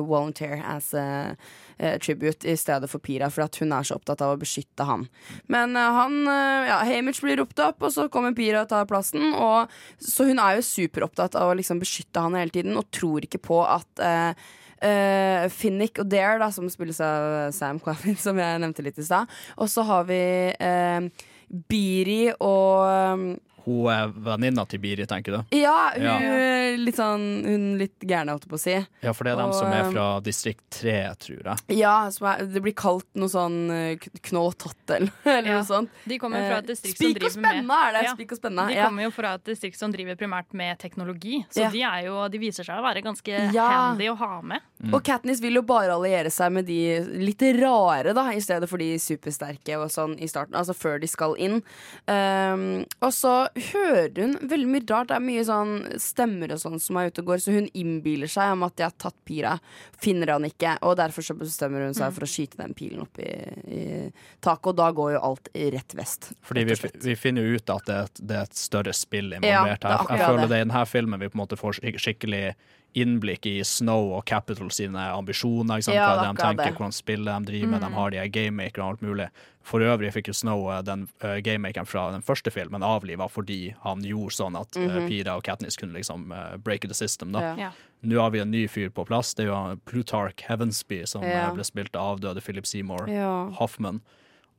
volunteer 0.07 0.61
as 0.65 0.93
a 0.93 1.35
eh, 1.77 1.97
tribute 2.01 2.47
i 2.47 2.57
stedet 2.57 2.89
for 2.91 3.03
Pira, 3.03 3.29
for 3.33 3.47
hun 3.59 3.73
er 3.75 3.87
så 3.87 3.97
opptatt 3.97 4.21
av 4.25 4.35
å 4.35 4.41
beskytte 4.41 4.87
han. 4.87 5.07
Men 5.51 5.75
eh, 5.77 5.97
han 5.99 6.19
eh, 6.27 6.69
ja, 6.69 6.81
Hamish 6.89 7.23
blir 7.23 7.39
ropt 7.41 7.59
opp, 7.63 7.81
og 7.81 7.93
så 7.93 8.07
kommer 8.13 8.35
Pira 8.37 8.65
og 8.65 8.71
tar 8.71 8.87
plassen. 8.89 9.33
Og, 9.33 9.73
så 10.01 10.29
hun 10.29 10.41
er 10.43 10.57
jo 10.57 10.67
superopptatt 10.67 11.37
av 11.39 11.51
å 11.51 11.57
liksom 11.57 11.81
beskytte 11.83 12.23
han 12.23 12.37
hele 12.37 12.53
tiden, 12.53 12.77
og 12.79 12.89
tror 12.93 13.27
ikke 13.27 13.43
på 13.49 13.63
at 13.65 14.05
eh, 14.05 14.47
Uh, 14.77 15.47
Finnick 15.49 15.97
og 15.97 16.05
Dare, 16.05 16.35
da, 16.37 16.51
som 16.53 16.67
spilles 16.69 16.99
av 17.01 17.47
Sam 17.49 17.79
Claflin, 17.81 18.13
som 18.21 18.37
jeg 18.37 18.59
nevnte 18.61 18.83
litt 18.85 18.99
i 19.01 19.05
stad. 19.07 19.25
Og 19.57 19.71
så 19.73 19.81
har 19.87 20.03
vi 20.05 20.19
uh, 20.53 21.25
Biri 21.65 22.27
og 22.37 23.39
hun 23.67 24.13
venninna 24.25 24.63
til 24.71 24.79
Biri, 24.79 25.05
tenker 25.09 25.37
du? 25.37 25.57
Ja, 25.57 25.91
hun 25.93 26.03
Ja. 26.07 26.75
litt 26.77 26.95
sånn 26.95 27.25
Hun 27.45 27.77
litt 27.77 27.99
gærne, 27.99 28.31
holdt 28.33 28.45
jeg 28.47 28.51
på 28.51 28.57
å 28.57 28.63
si. 28.63 28.75
Ja, 29.03 29.13
for 29.13 29.23
det 29.27 29.33
er 29.33 29.41
dem 29.43 29.53
som 29.53 29.67
er 29.71 29.81
eh, 29.85 29.91
fra 29.91 30.05
distrikt 30.23 30.63
3, 30.79 30.95
tror 31.19 31.43
jeg. 31.43 31.77
Ja, 31.77 32.09
som 32.09 32.27
er, 32.31 32.45
det 32.47 32.61
blir 32.63 32.73
kalt 32.77 33.05
noe 33.15 33.27
sånn 33.29 33.57
eh, 33.71 33.95
k- 34.01 34.09
knoll 34.29 34.47
og 34.53 34.57
tott 34.57 34.95
eller, 34.95 35.11
Ja. 35.25 35.41
noe 35.41 35.63
sånt. 35.67 35.89
De 36.07 36.17
kommer 36.19 36.39
fra 36.47 36.57
et 36.59 36.69
Eh, 36.69 36.73
distrikt 36.73 36.97
som 36.97 37.05
Spik 37.11 37.15
og 37.17 37.21
driver 37.21 37.41
med 37.41 37.51
spenne 37.67 37.77
er 37.87 37.91
det! 37.97 38.03
Ja. 38.07 38.13
Spik 38.15 38.31
og 38.31 38.37
spenna. 38.41 38.67
De 38.67 38.73
ja. 38.75 38.85
kommer 38.87 39.03
jo 39.03 39.11
fra 39.11 39.33
et 39.35 39.43
distrikt 39.43 39.77
som 39.77 39.91
driver 39.91 40.15
primært 40.15 40.53
med 40.53 40.79
teknologi, 40.79 41.45
så 41.51 41.61
Ja. 41.67 41.69
de, 41.69 41.81
er 41.83 42.05
jo, 42.07 42.27
de 42.29 42.37
viser 42.39 42.63
seg 42.63 42.77
å 42.79 42.83
være 42.83 43.03
ganske 43.03 43.53
Ja. 43.53 43.67
handy 43.69 44.07
å 44.07 44.15
ha 44.17 44.41
med. 44.41 44.61
Og 44.93 45.03
Katniss 45.03 45.41
vil 45.41 45.53
jo 45.55 45.61
bare 45.63 45.89
alliere 45.91 46.29
seg 46.31 46.51
med 46.51 46.65
de 46.67 46.99
litt 47.01 47.41
rare, 47.59 48.13
da, 48.13 48.29
i 48.31 48.39
stedet 48.39 48.69
for 48.69 48.77
de 48.77 48.95
supersterke 48.97 49.75
og 49.81 49.89
sånn 49.89 50.17
i 50.21 50.27
starten. 50.27 50.53
Altså 50.55 50.75
før 50.77 50.99
de 51.01 51.07
skal 51.07 51.33
inn. 51.37 51.63
Um, 52.07 52.85
og 53.01 53.11
så 53.11 53.47
hører 53.61 54.21
hun 54.21 54.33
veldig 54.49 54.67
mye 54.71 54.85
rart. 54.89 55.07
Det 55.09 55.15
er 55.17 55.23
mye 55.25 55.43
sånn 55.47 55.73
stemmer 55.99 56.51
og 56.55 56.59
sånn 56.61 56.79
som 56.81 56.97
er 56.97 57.09
ute 57.11 57.21
og 57.23 57.25
går, 57.31 57.41
så 57.43 57.53
hun 57.55 57.67
innbiller 57.73 58.27
seg 58.31 58.51
om 58.53 58.63
at 58.67 58.75
de 58.79 58.83
har 58.83 58.95
tatt 58.97 59.15
Pira. 59.25 59.55
Finner 60.01 60.31
han 60.33 60.43
ikke, 60.47 60.77
og 60.81 60.97
derfor 60.97 61.21
så 61.25 61.35
bestemmer 61.37 61.85
hun 61.85 61.93
seg 61.97 62.07
Mm. 62.11 62.13
for 62.13 62.21
å 62.27 62.31
skyte 62.31 62.57
den 62.57 62.73
pilen 62.73 63.01
opp 63.01 63.19
i, 63.19 63.31
i 63.67 64.11
taket, 64.41 64.67
og 64.67 64.75
da 64.75 64.91
går 64.91 65.13
jo 65.17 65.19
alt 65.21 65.49
rett 65.55 65.93
vest. 65.95 66.31
Fordi 66.41 66.63
vi, 66.65 66.75
vi 67.03 67.15
finner 67.15 67.43
jo 67.43 67.55
ut 67.57 67.69
at 67.69 67.85
det, 67.85 67.95
er 67.95 68.03
et- 68.03 68.21
det 68.27 68.35
er 68.37 68.41
et 68.43 68.53
større 68.55 68.93
spill 68.93 69.33
involvert 69.33 69.83
Ja, 69.83 69.97
her. 69.97 70.05
er 70.09 70.17
Jeg 70.17 70.27
føler 70.27 70.41
det. 70.41 70.49
det 70.49 70.57
i 70.61 70.63
denne 70.65 70.85
filmen 70.87 71.19
vi 71.19 71.27
på 71.29 71.35
en 71.39 71.45
måte 71.47 71.57
får 71.57 71.79
skikkelig 71.99 72.53
innblikk 72.97 73.45
i 73.45 73.63
Snow 73.63 74.13
og 74.17 74.25
Capital 74.25 74.69
sine 74.73 75.01
ambisjoner. 75.13 75.79
Ikke 75.79 75.89
sant? 75.89 75.97
Ja, 75.97 76.07
Hva 76.15 76.31
de 76.31 76.39
tenker, 76.39 76.63
det. 76.63 76.77
hvordan 76.77 76.95
spillet 76.95 77.29
de 77.29 77.51
driver 77.51 77.71
med. 77.73 77.81
Mm. 77.81 77.85
De 77.85 77.99
har 77.99 78.13
de 78.13 78.23
gamemakerne 78.33 78.85
og 78.85 78.93
alt 78.93 79.05
mulig. 79.05 79.27
For 79.67 79.83
øvrig 79.83 80.13
fikk 80.15 80.31
jo 80.31 80.35
Snow 80.37 80.63
eh, 80.71 80.81
den 80.87 81.07
uh, 81.23 81.37
gamemakeren 81.43 81.89
fra 81.89 82.07
den 82.13 82.23
første 82.25 82.53
filmen 82.53 82.85
avliva 82.85 83.27
fordi 83.29 83.75
han 83.83 84.05
gjorde 84.05 84.37
sånn 84.37 84.55
at 84.55 84.75
mm 84.75 84.87
-hmm. 84.89 85.03
uh, 85.03 85.07
Pira 85.07 85.35
og 85.35 85.43
Katniss 85.43 85.77
kunne 85.77 85.93
liksom 85.93 86.31
uh, 86.31 86.57
break 86.57 86.81
the 86.87 86.93
system. 86.93 87.31
Da. 87.31 87.41
Ja. 87.41 87.55
Ja. 87.57 87.71
Nå 88.01 88.21
har 88.21 88.29
vi 88.29 88.39
en 88.39 88.51
ny 88.51 88.67
fyr 88.67 88.89
på 88.89 89.05
plass. 89.05 89.33
Det 89.33 89.43
er 89.43 89.47
jo 89.47 89.79
Plutark 89.85 89.85
Plutarch 89.85 90.47
Heavensby, 90.47 91.05
som 91.05 91.23
Ja. 91.23 91.53
ble 91.53 91.63
spilt 91.63 91.95
av 91.95 92.17
avdøde 92.17 92.41
Philip 92.41 92.65
Seymour 92.65 93.09
Ja. 93.09 93.49
Hoffman. 93.49 94.01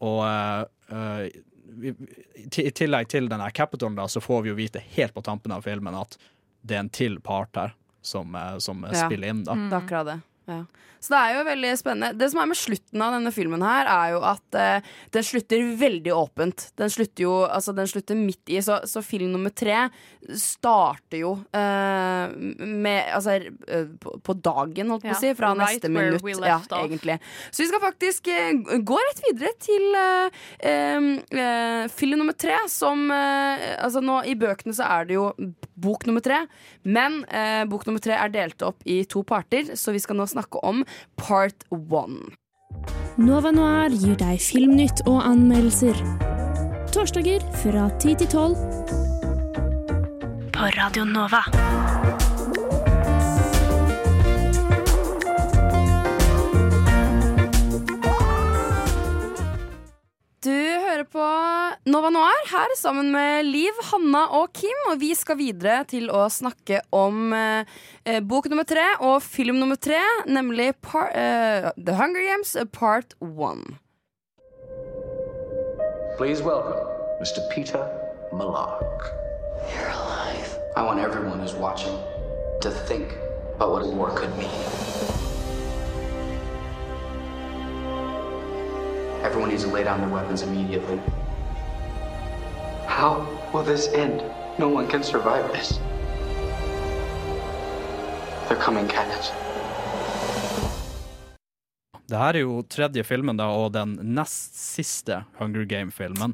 Og 0.00 0.24
i 1.82 1.92
i 2.56 2.70
tillegg 2.70 3.08
til 3.08 3.28
denne 3.28 3.50
Capitolen, 3.50 3.96
da, 3.96 4.06
så 4.08 4.20
får 4.20 4.42
vi 4.42 4.48
jo 4.48 4.54
vite 4.54 4.78
helt 4.78 5.14
på 5.14 5.22
tampen 5.22 5.52
av 5.52 5.62
filmen 5.62 5.94
at 5.94 6.16
det 6.62 6.76
er 6.76 6.80
en 6.80 6.88
til 6.88 7.20
part 7.20 7.56
her 7.56 7.74
som, 8.02 8.34
eh, 8.34 8.58
som 8.58 8.86
Ja. 8.92 9.06
spiller 9.06 9.28
inn, 9.28 9.44
da. 9.44 9.54
Det 9.54 9.72
er 9.72 9.80
akkurat 9.80 10.06
det. 10.06 10.20
Ja. 10.48 10.64
Så 10.98 11.14
det 11.14 11.18
er 11.18 11.36
jo 11.36 11.42
veldig 11.46 11.72
spennende. 11.78 12.18
Det 12.18 12.26
som 12.32 12.40
er 12.42 12.48
med 12.50 12.58
slutten 12.58 13.02
av 13.04 13.14
denne 13.14 13.30
filmen 13.34 13.62
her, 13.62 13.86
er 13.86 14.14
jo 14.16 14.22
at 14.26 14.58
eh, 14.58 14.88
den 15.14 15.26
slutter 15.26 15.68
veldig 15.78 16.14
åpent. 16.14 16.64
Den 16.78 16.90
slutter 16.90 17.22
jo 17.22 17.34
altså 17.46 17.74
den 17.76 17.90
slutter 17.90 18.18
midt 18.18 18.50
i, 18.50 18.58
så, 18.64 18.80
så 18.88 19.02
film 19.06 19.30
nummer 19.34 19.54
tre 19.54 19.86
starter 20.34 21.22
jo 21.22 21.30
eh, 21.54 22.34
med 22.58 23.12
Altså 23.14 23.36
eh, 23.38 23.86
på, 24.02 24.16
på 24.24 24.34
dagen, 24.42 24.90
holdt 24.90 25.06
på 25.06 25.14
å 25.14 25.20
si, 25.20 25.30
fra 25.38 25.52
right 25.54 25.78
neste 25.78 25.92
minutt. 25.92 26.26
Ja, 26.42 26.58
off. 26.58 26.74
egentlig. 26.82 27.18
Så 27.52 27.62
vi 27.62 27.68
skal 27.70 27.84
faktisk 27.84 28.30
eh, 28.32 28.50
gå 28.82 28.98
rett 28.98 29.22
videre 29.28 29.54
til 29.62 29.98
eh, 30.02 30.42
eh, 30.66 31.86
film 31.94 32.18
nummer 32.18 32.34
tre, 32.34 32.56
som 32.70 33.06
Altså 33.08 34.00
nå 34.02 34.18
i 34.28 34.34
bøkene 34.38 34.74
så 34.74 34.86
er 34.88 35.06
det 35.08 35.14
jo 35.14 35.28
bok 35.78 36.04
nummer 36.08 36.22
tre, 36.24 36.40
men 36.88 37.20
bok 37.70 37.84
nummer 37.86 38.02
tre 38.02 38.16
er 38.18 38.30
delt 38.32 38.62
opp 38.66 38.82
i 38.88 39.00
to 39.08 39.22
parter, 39.26 39.70
så 39.78 39.92
vi 39.94 40.00
skal 40.02 40.18
nå 40.18 40.26
snakke 40.28 40.37
om 40.62 40.84
part 41.16 41.64
one. 41.70 42.36
Nova 43.18 43.50
Noir 43.50 43.90
gir 43.90 44.16
deg 44.20 44.38
filmnytt 44.42 45.02
og 45.06 45.22
anmeldelser. 45.26 45.98
Torsdager 46.94 47.42
fra 47.62 47.88
10 47.98 48.14
til 48.22 48.28
12. 48.28 48.56
På 50.54 50.70
Radio 50.78 51.04
Nova. 51.04 51.42
Du 60.48 60.54
hører 60.54 61.04
på 61.04 61.24
Nova 61.92 62.08
Noir 62.14 62.46
her 62.48 62.72
sammen 62.78 63.10
med 63.12 63.44
Liv, 63.44 63.74
Hanna 63.90 64.22
og 64.38 64.54
Kim. 64.56 64.78
Og 64.88 64.96
vi 65.02 65.10
skal 65.18 65.36
videre 65.36 65.82
til 65.90 66.06
å 66.08 66.22
snakke 66.32 66.78
om 66.94 67.34
eh, 67.36 67.68
eh, 68.08 68.22
bok 68.24 68.48
nummer 68.48 68.64
tre 68.64 68.86
og 68.96 69.18
film 69.20 69.58
nummer 69.60 69.76
tre, 69.76 70.00
nemlig 70.24 70.70
par, 70.80 71.10
eh, 71.12 71.68
The 71.76 71.98
Hunger 71.98 72.24
Games 72.30 72.56
part 72.72 73.12
one. 73.20 73.76
Please 76.16 76.40
welcome 76.40 76.80
Mr. 77.20 77.44
Peter 77.52 77.84
Malak. 78.32 79.12
You're 79.74 79.92
alive. 79.92 80.56
I 80.76 80.82
want 80.86 81.00
everyone 81.00 81.40
who's 81.40 81.58
watching 81.60 81.92
to 82.62 82.70
think 82.88 83.12
about 83.56 83.72
what 83.72 83.86
war 83.92 84.14
could 84.16 84.32
mean. 84.38 85.17
Everyone 89.24 89.50
needs 89.50 89.64
to 89.64 89.70
lay 89.70 89.84
down 89.84 90.00
their 90.00 90.10
weapons 90.10 90.42
immediately. 90.42 91.00
How 92.86 93.26
will 93.52 93.64
this 93.64 93.88
end? 93.92 94.22
No 94.58 94.68
one 94.68 94.86
can 94.86 95.02
survive 95.02 95.52
this. 95.52 95.80
They're 98.48 98.62
coming, 98.62 98.88
cannons. 98.88 99.32
Det 102.08 102.16
her 102.16 102.34
er 102.34 102.40
jo 102.40 102.62
tredje 102.62 103.04
filmen 103.04 103.36
da, 103.36 103.50
og 103.52 103.74
den 103.74 103.98
nest 104.16 104.56
siste 104.56 105.24
Hunger 105.36 105.66
Game-filmen. 105.68 106.32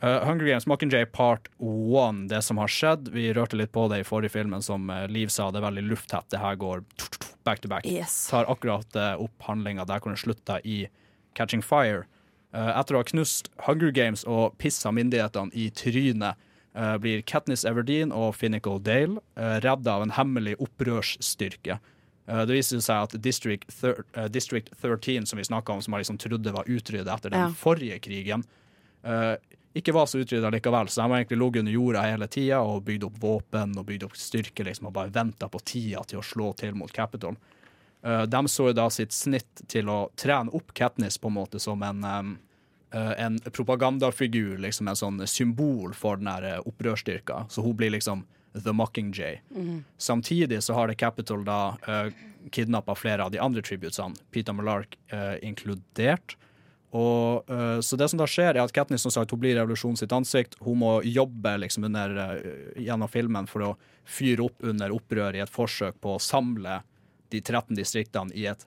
Uh, 0.00 0.22
Hunger 0.24 0.46
Games 0.46 0.66
Mockingjay 0.66 1.04
Part 1.12 1.50
1, 1.58 2.28
det 2.28 2.40
som 2.42 2.58
har 2.62 2.72
skjedd. 2.72 3.10
Vi 3.12 3.26
rørte 3.34 3.58
litt 3.58 3.72
på 3.72 3.84
det 3.92 4.00
i 4.00 4.06
forrige 4.08 4.32
filmen, 4.32 4.62
som 4.62 4.88
uh, 4.90 5.04
Liv 5.10 5.28
sa, 5.28 5.50
det 5.50 5.60
er 5.60 5.66
veldig 5.66 5.84
lufttett. 5.90 6.30
Det 6.32 6.40
her 6.40 6.56
går 6.56 6.86
back 7.44 7.60
to 7.60 7.68
back. 7.68 7.86
Yes. 7.86 8.28
Tar 8.30 8.48
akkurat 8.48 8.96
uh, 8.96 9.14
opp 9.20 9.50
handlinga 9.50 9.84
der 9.84 10.00
hvor 10.00 10.14
den 10.14 10.20
slutta 10.20 10.62
i 10.64 10.86
Catching 11.34 11.62
Fire. 11.62 12.04
Uh, 12.54 12.70
etter 12.78 12.94
å 12.94 13.00
ha 13.02 13.06
knust 13.08 13.48
Hunger 13.66 13.90
Games 13.90 14.22
og 14.30 14.54
pissa 14.62 14.92
myndighetene 14.94 15.50
i 15.58 15.68
trynet, 15.74 16.38
uh, 16.78 16.94
blir 17.02 17.24
Katniss 17.26 17.64
Everdeen 17.66 18.12
og 18.14 18.36
Finnick 18.38 18.68
O'Dale 18.70 19.18
uh, 19.38 19.56
redda 19.64 19.96
av 19.96 20.04
en 20.06 20.14
hemmelig 20.14 20.56
opprørsstyrke. 20.62 21.80
Det 22.24 22.54
viser 22.56 22.80
seg 22.80 23.02
at 23.04 23.14
District, 23.20 23.66
thir 23.68 23.98
uh, 24.16 24.28
District 24.32 24.70
13, 24.80 25.26
som 25.28 25.36
vi 25.36 25.44
snakka 25.44 25.74
om, 25.74 25.82
som 25.84 25.92
jeg 25.92 26.06
liksom 26.06 26.20
trodde 26.22 26.54
var 26.54 26.70
utryddet 26.70 27.10
etter 27.12 27.34
den 27.34 27.42
Ja. 27.42 27.50
forrige 27.52 27.98
krigen, 28.06 28.46
ikke 29.74 29.92
var 29.92 30.06
så 30.06 30.22
utrydda 30.22 30.48
likevel. 30.54 30.88
Så 30.88 31.02
de 31.02 31.10
har 31.10 31.18
egentlig 31.18 31.38
ligget 31.42 31.60
under 31.60 31.72
jorda 31.74 32.04
hele 32.06 32.26
tida 32.30 32.60
og 32.62 32.84
bygd 32.86 33.04
opp 33.04 33.18
våpen 33.20 33.74
og 33.76 33.84
bygd 33.90 34.06
opp 34.06 34.14
styrke 34.16 34.64
liksom, 34.64 34.86
og 34.88 34.94
bare 34.96 35.12
venta 35.12 35.48
på 35.50 35.60
tida 35.66 36.00
til 36.08 36.22
å 36.22 36.24
slå 36.24 36.52
til 36.56 36.72
mot 36.78 36.92
Capitol. 36.94 37.36
Uh, 38.04 38.22
de 38.28 38.42
så 38.48 38.68
jo 38.70 38.76
da 38.76 38.88
sitt 38.92 39.14
snitt 39.16 39.64
til 39.72 39.88
å 39.88 40.10
trene 40.20 40.52
opp 40.54 40.74
Katniss 40.76 41.16
på 41.18 41.30
en 41.30 41.38
måte 41.38 41.60
som 41.62 41.82
en, 41.82 42.04
uh, 42.04 43.14
en 43.16 43.40
propagandafigur, 43.48 44.58
liksom 44.60 44.92
en 44.92 45.00
sånn 45.00 45.26
symbol 45.30 45.96
for 45.96 46.20
den 46.20 46.28
her 46.28 46.48
uh, 46.58 46.62
opprørsstyrka. 46.68 47.46
Så 47.48 47.64
hun 47.64 47.76
blir 47.80 47.94
liksom 47.96 48.26
The 48.54 48.72
Mockingjay. 48.72 49.40
Mm. 49.50 49.84
Samtidig 49.96 50.62
så 50.62 50.74
har 50.74 50.88
The 50.88 50.94
Capitol 50.94 51.44
da 51.44 51.76
uh, 51.88 52.12
kidnappa 52.50 52.94
flere 52.94 53.24
av 53.24 53.30
de 53.30 53.40
andre 53.42 53.62
tributesene, 53.62 54.14
Peter 54.30 54.52
Malark 54.52 54.98
uh, 55.12 55.34
inkludert. 55.42 56.36
Og, 56.94 57.50
uh, 57.50 57.80
så 57.82 57.98
det 57.98 58.06
som 58.12 58.20
da 58.20 58.28
skjer, 58.30 58.54
er 58.54 58.62
at 58.62 58.74
Katniss 58.74 59.02
som 59.02 59.10
sagt, 59.10 59.32
hun 59.34 59.42
blir 59.42 59.56
revolusjonen 59.58 59.98
sitt 59.98 60.14
ansikt. 60.14 60.54
Hun 60.62 60.78
må 60.84 60.92
jobbe 61.02 61.56
liksom 61.64 61.88
under, 61.90 62.14
uh, 62.14 62.78
gjennom 62.78 63.10
filmen 63.10 63.50
for 63.50 63.66
å 63.66 63.74
fyre 64.06 64.46
opp 64.46 64.62
under 64.62 64.94
opprør 64.94 65.34
i 65.34 65.42
et 65.42 65.50
forsøk 65.50 65.98
på 66.04 66.14
å 66.14 66.22
samle 66.22 66.82
de 67.32 67.40
13 67.40 67.76
distriktene 67.78 68.34
i 68.36 68.46
et 68.50 68.66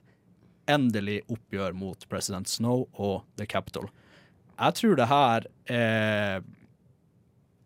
endelig 0.68 1.22
oppgjør 1.32 1.76
mot 1.78 2.02
president 2.12 2.50
Snow 2.52 2.88
og 2.94 3.24
The 3.40 3.46
Capitol. 3.48 3.88
Jeg 4.58 4.74
tror 4.80 4.96
det 5.00 5.08
her 5.08 5.46
er 5.70 6.42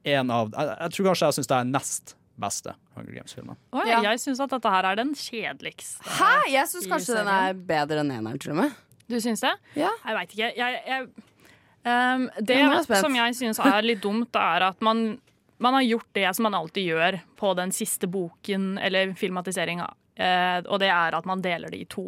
en 0.04 0.32
av 0.34 0.50
Jeg, 0.52 0.68
jeg 0.82 0.94
tror 0.96 1.08
kanskje 1.12 1.28
jeg 1.30 1.38
syns 1.38 1.50
det 1.52 1.58
er 1.58 1.70
nest 1.72 2.16
beste 2.42 2.74
Hunger 2.96 3.18
Games-filmen. 3.20 3.58
Oh, 3.72 3.84
Ja. 3.88 4.00
Jeg 4.06 4.22
syns 4.24 4.40
at 4.44 4.50
dette 4.54 4.70
her 4.74 4.88
er 4.92 4.98
den 5.00 5.12
kjedeligste. 5.18 6.04
Hæ? 6.18 6.32
Jeg 6.52 6.70
syns 6.72 6.88
kanskje 6.90 7.18
den 7.20 7.30
er 7.32 7.54
bedre 7.54 8.02
enn 8.02 8.14
eneren, 8.16 8.40
til 8.42 8.54
og 8.56 8.64
med. 8.64 8.80
Du 9.12 9.20
syns 9.22 9.44
det? 9.44 9.52
Ja. 9.78 9.92
Jeg 10.06 10.18
veit 10.18 10.34
ikke. 10.36 10.50
Jeg, 10.58 10.82
jeg, 10.88 11.10
um, 11.86 12.26
det 12.40 12.58
jeg 12.58 13.02
som 13.04 13.18
jeg 13.20 13.38
syns 13.38 13.60
er 13.62 13.86
litt 13.86 14.02
dumt, 14.04 14.36
er 14.40 14.68
at 14.72 14.82
man, 14.82 15.20
man 15.62 15.78
har 15.78 15.86
gjort 15.86 16.10
det 16.18 16.28
som 16.36 16.48
man 16.48 16.58
alltid 16.58 16.90
gjør 16.94 17.20
på 17.40 17.54
den 17.60 17.74
siste 17.76 18.10
boken 18.12 18.78
eller 18.82 19.14
filmatiseringa, 19.20 19.90
og 20.22 20.78
det 20.84 20.90
er 20.94 21.16
at 21.18 21.26
man 21.26 21.42
deler 21.42 21.74
det 21.74 21.80
i 21.82 21.88
to. 21.90 22.04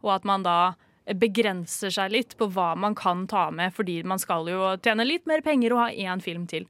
Og 0.00 0.14
at 0.14 0.24
man 0.28 0.46
da 0.46 0.72
begrenser 1.18 1.92
seg 1.92 2.12
litt 2.12 2.36
på 2.38 2.48
hva 2.54 2.72
man 2.78 2.94
kan 2.98 3.26
ta 3.30 3.48
med, 3.54 3.74
fordi 3.74 4.00
man 4.06 4.20
skal 4.20 4.48
jo 4.48 4.72
tjene 4.82 5.06
litt 5.06 5.26
mer 5.28 5.42
penger 5.44 5.74
og 5.74 5.82
ha 5.84 5.90
én 5.90 6.22
film 6.24 6.46
til. 6.50 6.66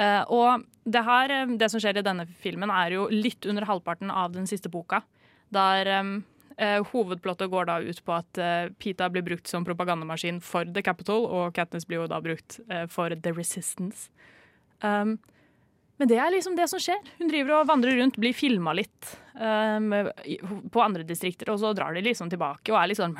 Eh, 0.00 0.22
og 0.30 0.64
det 0.84 1.02
her, 1.04 1.30
eh, 1.30 1.56
det 1.58 1.70
som 1.70 1.82
skjer 1.82 1.98
i 1.98 2.06
denne 2.06 2.26
filmen, 2.42 2.70
er 2.70 2.94
jo 2.94 3.08
litt 3.10 3.46
under 3.46 3.66
halvparten 3.66 4.10
av 4.10 4.32
den 4.32 4.46
siste 4.46 4.70
boka. 4.70 5.02
Der 5.50 5.86
eh, 5.86 6.12
eh, 6.56 6.78
hovedplottet 6.92 7.50
går 7.50 7.66
da 7.66 7.80
ut 7.80 8.04
på 8.04 8.14
at 8.14 8.38
eh, 8.38 8.70
Pita 8.78 9.10
blir 9.10 9.26
brukt 9.26 9.50
som 9.50 9.66
propagandamaskin 9.66 10.40
for 10.40 10.64
The 10.64 10.82
Capital, 10.82 11.26
og 11.26 11.54
Katniss 11.54 11.88
blir 11.88 12.04
jo 12.04 12.10
da 12.10 12.20
brukt 12.20 12.60
eh, 12.68 12.86
for 12.86 13.10
The 13.10 13.32
Resistance. 13.32 14.10
Um, 14.80 15.18
men 16.00 16.08
det 16.08 16.16
er 16.16 16.32
liksom 16.32 16.54
det 16.56 16.66
som 16.72 16.80
skjer. 16.80 16.98
Hun 17.20 17.28
driver 17.28 17.58
og 17.60 17.66
vandrer 17.68 17.98
rundt, 18.00 18.16
blir 18.20 18.32
filma 18.36 18.72
litt 18.76 19.10
um, 19.36 19.90
på 20.72 20.80
andre 20.82 21.04
distrikter, 21.04 21.52
og 21.52 21.60
så 21.60 21.74
drar 21.76 21.92
de 21.96 22.02
liksom 22.08 22.30
tilbake 22.32 22.72
og 22.72 22.78
er 22.80 22.88
litt 22.90 23.00
sånn 23.02 23.14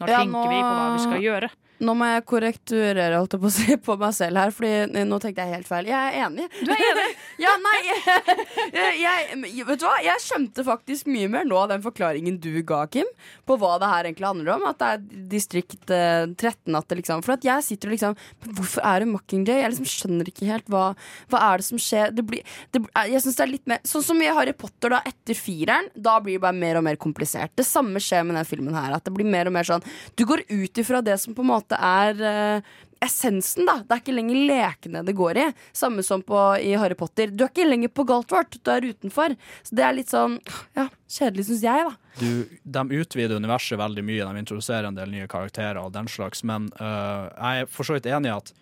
nå 0.00 0.08
Ja, 0.08 0.22
tenker 0.22 0.32
nå- 0.32 0.48
vi 0.48 0.62
på 0.64 0.72
hva 0.72 0.86
vi 0.96 1.02
skal 1.04 1.20
gjøre. 1.26 1.50
Nå 1.82 1.94
må 1.98 2.06
jeg 2.06 2.24
korrekturere 2.30 3.18
holdt 3.18 3.34
på, 3.40 3.48
å 3.48 3.52
si, 3.52 3.76
på 3.82 3.96
meg 3.98 4.14
selv 4.14 4.38
her, 4.38 4.52
Fordi 4.54 5.04
nå 5.08 5.18
tenkte 5.22 5.44
jeg 5.44 5.56
helt 5.56 5.68
feil. 5.68 5.88
Jeg 5.90 5.98
er 5.98 6.26
enig. 6.28 6.46
Du 6.62 6.70
er 6.70 6.84
enig? 6.88 7.06
ja, 7.44 7.54
nei 7.62 7.76
jeg, 7.88 8.92
jeg, 9.02 9.40
Vet 9.66 9.82
du 9.82 9.86
hva? 9.88 9.96
Jeg 10.04 10.22
skjønte 10.22 10.66
faktisk 10.66 11.10
mye 11.10 11.30
mer 11.32 11.48
nå 11.48 11.58
av 11.58 11.72
den 11.72 11.82
forklaringen 11.84 12.38
du 12.42 12.52
ga, 12.66 12.84
Kim, 12.92 13.08
på 13.48 13.56
hva 13.58 13.74
det 13.82 13.90
her 13.90 14.08
egentlig 14.08 14.28
handler 14.28 14.54
om. 14.56 14.66
At 14.70 14.78
det 14.82 14.90
er 14.92 15.26
distrikt 15.32 15.90
eh, 15.92 16.28
13. 16.30 16.70
At 16.78 16.88
det 16.90 17.00
liksom, 17.02 17.24
for 17.26 17.36
at 17.36 17.46
jeg 17.46 17.66
sitter 17.66 17.90
og 17.90 17.96
liksom 17.96 18.18
Hvorfor 18.52 18.84
er 18.86 19.02
det 19.02 19.10
Mockingjay? 19.10 19.62
Jeg 19.64 19.74
liksom 19.74 19.90
skjønner 19.90 20.30
ikke 20.30 20.48
helt 20.50 20.70
hva, 20.72 20.84
hva 21.32 21.42
er 21.48 21.62
det 21.62 21.68
som 21.68 21.82
skjer. 21.82 22.14
Det 22.14 22.26
blir, 22.28 22.46
det, 22.74 22.84
jeg 23.10 23.24
synes 23.24 23.40
det 23.40 23.46
er 23.46 23.52
litt 23.52 23.68
mer 23.70 23.82
Sånn 23.88 24.04
som 24.06 24.22
i 24.22 24.30
Harry 24.30 24.54
Potter, 24.56 24.94
da, 24.94 25.02
etter 25.08 25.38
fireren. 25.38 25.90
Da 25.94 26.18
blir 26.22 26.38
det 26.38 26.44
bare 26.46 26.56
mer 26.56 26.78
og 26.78 26.86
mer 26.86 27.00
komplisert. 27.00 27.56
Det 27.58 27.66
samme 27.66 28.00
skjer 28.02 28.22
med 28.22 28.36
denne 28.36 28.46
filmen 28.48 28.78
her. 28.78 28.94
At 28.94 29.08
det 29.08 29.14
blir 29.16 29.28
mer 29.28 29.50
og 29.50 29.56
mer 29.56 29.66
sånn 29.66 29.82
Du 30.18 30.24
går 30.28 30.44
ut 30.50 30.82
ifra 30.82 31.02
det 31.04 31.18
som 31.22 31.34
på 31.34 31.44
en 31.44 31.50
måte 31.50 31.71
er 31.78 32.24
eh, 32.28 32.72
essensen, 33.02 33.66
da. 33.66 33.80
Det 33.82 33.96
er 33.96 34.02
ikke 34.02 34.14
lenger 34.14 34.38
lekene 34.48 35.02
det 35.06 35.14
går 35.18 35.40
i. 35.42 35.46
Samme 35.74 36.04
som 36.06 36.22
på, 36.26 36.38
i 36.62 36.74
Harry 36.78 36.96
Potter. 36.98 37.32
Du 37.32 37.44
er 37.44 37.50
ikke 37.50 37.66
lenger 37.66 37.92
på 37.94 38.06
Galtvort, 38.08 38.58
du 38.62 38.70
er 38.72 38.86
utenfor. 38.92 39.34
Så 39.66 39.78
det 39.78 39.86
er 39.86 39.96
litt 39.96 40.12
sånn 40.12 40.38
ja, 40.78 40.86
kjedelig, 41.10 41.48
syns 41.50 41.66
jeg, 41.66 41.88
da. 41.88 41.98
Du, 42.20 42.58
de 42.76 43.00
utvider 43.00 43.40
universet 43.40 43.80
veldig 43.80 44.04
mye, 44.06 44.26
de 44.26 44.42
introduserer 44.44 44.90
en 44.90 44.98
del 44.98 45.14
nye 45.14 45.30
karakterer 45.30 45.80
og 45.80 45.94
den 45.94 46.10
slags, 46.12 46.44
men 46.46 46.68
uh, 46.76 47.30
jeg 47.32 47.62
er 47.62 47.70
for 47.72 47.88
så 47.88 47.96
vidt 47.96 48.10
enig 48.10 48.28
i 48.28 48.34
at 48.36 48.52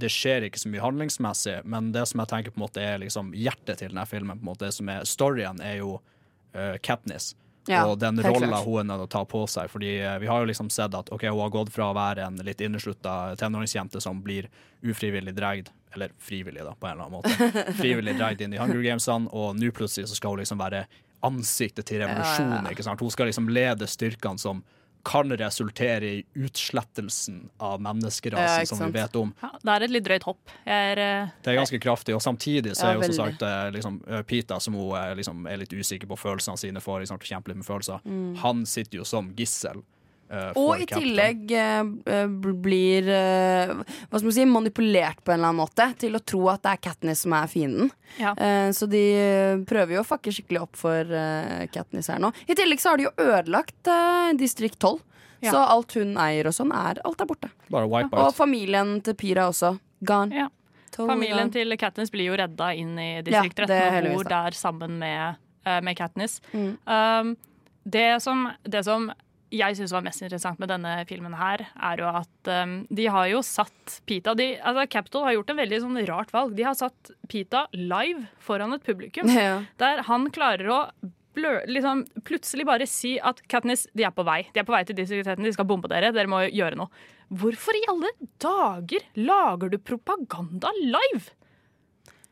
det 0.00 0.12
skjer 0.14 0.46
ikke 0.46 0.60
så 0.62 0.70
mye 0.70 0.84
handlingsmessig, 0.84 1.56
men 1.68 1.90
det 1.92 2.06
som 2.08 2.22
jeg 2.22 2.30
tenker 2.30 2.54
på 2.54 2.60
en 2.60 2.64
måte 2.68 2.84
er 2.84 3.02
liksom 3.02 3.34
hjertet 3.36 3.82
til 3.82 3.90
denne 3.90 4.06
filmen, 4.08 4.38
på 4.38 4.46
en 4.46 4.52
måte, 4.52 4.70
det 4.70 4.78
som 4.78 4.88
er 4.92 5.08
storyen, 5.08 5.60
er 5.64 5.80
jo 5.82 5.98
uh, 5.98 6.78
Katniss. 6.86 7.34
Ja, 7.68 7.84
og 7.86 7.98
den 8.00 8.22
rolla 8.24 8.62
hun 8.64 8.80
er 8.80 8.86
nødt 8.88 9.02
til 9.02 9.08
å 9.08 9.12
ta 9.12 9.24
på 9.28 9.42
seg. 9.50 9.68
Fordi 9.72 9.92
eh, 10.00 10.16
vi 10.22 10.30
har 10.30 10.40
jo 10.42 10.48
liksom 10.48 10.70
sett 10.72 10.94
at 10.96 11.12
ok, 11.12 11.26
hun 11.28 11.42
har 11.42 11.52
gått 11.54 11.72
fra 11.74 11.90
å 11.90 11.96
være 11.96 12.24
en 12.26 12.40
litt 12.46 12.62
inneslutta 12.64 13.36
tenåringsjente 13.40 14.00
som 14.00 14.22
blir 14.24 14.48
ufrivillig 14.80 15.34
dragd, 15.36 15.68
eller 15.94 16.14
frivillig, 16.22 16.64
da, 16.64 16.74
på 16.74 16.88
en 16.88 16.96
eller 16.96 17.06
annen 17.06 17.18
måte, 17.20 17.74
frivillig 17.82 18.16
dragd 18.18 18.42
inn 18.46 18.56
i 18.56 18.60
Hunger 18.60 18.82
Gamesene, 18.84 19.28
og 19.34 19.58
nå 19.58 19.72
plutselig 19.76 20.08
så 20.08 20.18
skal 20.18 20.36
hun 20.36 20.44
liksom 20.44 20.60
være 20.62 20.86
ansiktet 21.26 21.84
til 21.90 22.00
revolusjonen. 22.00 22.70
Ja, 22.70 22.76
ja? 22.86 22.96
Hun 23.00 23.12
skal 23.12 23.28
liksom 23.28 23.50
lede 23.52 23.88
styrkene 23.90 24.40
som 24.40 24.62
kan 25.04 25.30
resultere 25.36 26.02
i 26.04 26.24
utslettelsen 26.34 27.50
av 27.58 27.80
menneskerasen 27.80 28.60
ja, 28.60 28.66
som 28.66 28.78
vi 28.86 28.92
vet 28.98 29.16
om. 29.16 29.32
Ja, 29.42 29.50
det 29.62 29.74
er 29.76 29.86
et 29.86 29.94
litt 29.94 30.04
drøyt 30.06 30.26
hopp. 30.28 30.52
Jeg 30.66 30.92
er, 30.92 30.98
eh, 31.04 31.28
Det 31.42 31.52
er 31.54 31.58
ganske 31.60 31.80
kraftig, 31.80 32.14
og 32.14 32.22
samtidig 32.22 32.74
så 32.76 32.84
Ja, 32.84 32.90
er 32.90 33.00
jo 33.00 33.12
som 33.12 33.18
sagt 33.26 33.42
eh, 33.42 33.70
liksom, 33.70 34.00
eh, 34.08 34.22
Pita, 34.22 34.60
som 34.60 34.74
hun 34.74 34.94
er, 34.96 35.14
liksom, 35.16 35.46
er 35.50 35.56
litt 35.62 35.72
usikker 35.72 36.06
på 36.10 36.18
følelsene 36.18 36.58
sine 36.58 36.80
for, 36.80 37.00
liksom, 37.00 37.18
kjemper 37.18 37.48
litt 37.54 37.56
med 37.62 37.66
følelser, 37.66 38.00
Mm. 38.04 38.36
han 38.38 38.66
sitter 38.66 38.98
jo 38.98 39.04
som 39.04 39.32
gissel. 39.36 39.82
For 40.30 40.60
Og 40.62 40.82
i 40.82 40.86
Captain. 40.86 41.02
tillegg 41.02 41.52
eh, 41.58 42.26
blir 42.62 43.08
uh, 43.10 43.72
hva 43.82 44.20
skal 44.20 44.28
man 44.28 44.34
si, 44.36 44.46
manipulert 44.46 45.22
på 45.24 45.32
en 45.32 45.40
eller 45.40 45.50
annen 45.50 45.58
måte 45.58 45.86
til 45.98 46.14
å 46.14 46.20
tro 46.22 46.44
at 46.52 46.62
det 46.62 46.74
er 46.76 46.82
Katniss 46.84 47.24
som 47.24 47.34
er 47.34 47.48
fienden. 47.50 47.90
Eh, 48.20 48.68
så 48.76 48.86
de 48.90 49.02
prøver 49.66 49.96
jo 49.96 50.04
å 50.04 50.06
fucke 50.06 50.32
skikkelig 50.34 50.62
opp 50.62 50.78
for 50.78 51.14
Katniss 51.74 52.10
her 52.12 52.20
nå. 52.22 52.30
I 52.46 52.56
tillegg 52.58 52.82
så 52.82 52.92
har 52.92 53.00
de 53.00 53.08
jo 53.08 53.14
ødelagt 53.18 53.90
distrikt 54.38 54.78
12. 54.78 55.00
Ja. 55.40 55.54
Så 55.54 55.62
alt 55.72 55.94
hun 55.96 56.12
eier 56.20 56.50
og 56.50 56.54
sånn, 56.54 56.72
er, 56.76 57.00
alt 57.08 57.22
er 57.24 57.28
borte. 57.28 57.48
Og 57.72 58.30
familien 58.36 58.98
til 59.04 59.16
Pira 59.18 59.48
også. 59.50 59.72
Gone. 60.06 60.36
Ja. 60.36 60.50
Familien 60.94 61.48
gone. 61.48 61.54
til 61.54 61.78
Katniss 61.80 62.12
blir 62.12 62.28
jo 62.28 62.36
redda 62.38 62.70
inn 62.76 62.92
i 63.00 63.08
Ja, 63.16 63.24
distrikt 63.24 63.64
13 63.64 63.72
er 63.72 64.10
og 64.10 64.18
bor 64.18 64.30
der 64.30 64.58
sammen 64.58 64.98
med, 65.00 65.40
med 65.64 65.98
Katniss. 65.98 66.38
Mm. 66.52 66.76
Um, 66.84 67.34
det, 67.88 68.20
som, 68.22 68.50
det 68.68 68.84
som 68.84 69.08
jeg 69.50 69.76
syns 69.78 69.92
var 69.94 70.04
mest 70.06 70.22
interessant 70.22 70.60
med 70.62 70.70
denne 70.70 70.92
filmen, 71.10 71.34
her 71.38 71.64
er 71.74 72.02
jo 72.02 72.10
at 72.20 72.50
um, 72.62 72.74
de 72.90 73.06
har 73.10 73.30
jo 73.32 73.42
satt 73.46 74.00
Pita 74.06 74.34
de, 74.38 74.52
altså 74.58 74.86
Capital 74.90 75.26
har 75.26 75.36
gjort 75.38 75.52
en 75.52 75.60
veldig 75.62 75.80
sånn 75.84 76.02
rart 76.10 76.34
valg. 76.34 76.54
De 76.58 76.66
har 76.66 76.76
satt 76.78 77.12
Pita 77.30 77.66
live 77.76 78.28
foran 78.42 78.76
et 78.76 78.86
publikum. 78.86 79.30
Ja. 79.40 79.62
Der 79.80 80.02
han 80.04 80.26
klarer 80.34 80.68
å 80.68 80.78
blø, 81.34 81.52
liksom, 81.70 82.02
plutselig 82.26 82.66
bare 82.68 82.86
si 82.90 83.14
at 83.22 83.40
Katniss, 83.50 83.86
de 83.96 84.04
er 84.04 84.12
på 84.14 84.24
vei. 84.26 84.42
De 84.52 84.60
er 84.60 84.66
på 84.68 84.74
vei 84.74 84.82
til 84.84 84.98
distrikt 84.98 85.28
13, 85.28 85.42
de 85.46 85.52
skal 85.54 85.68
bombe 85.70 85.88
dere. 85.90 86.12
Dere 86.14 86.30
må 86.30 86.42
gjøre 86.44 86.78
noe. 86.78 86.90
Hvorfor 87.40 87.78
i 87.78 87.84
alle 87.90 88.10
dager 88.42 89.06
lager 89.16 89.72
du 89.72 89.78
propaganda 89.78 90.72
live? 90.82 91.30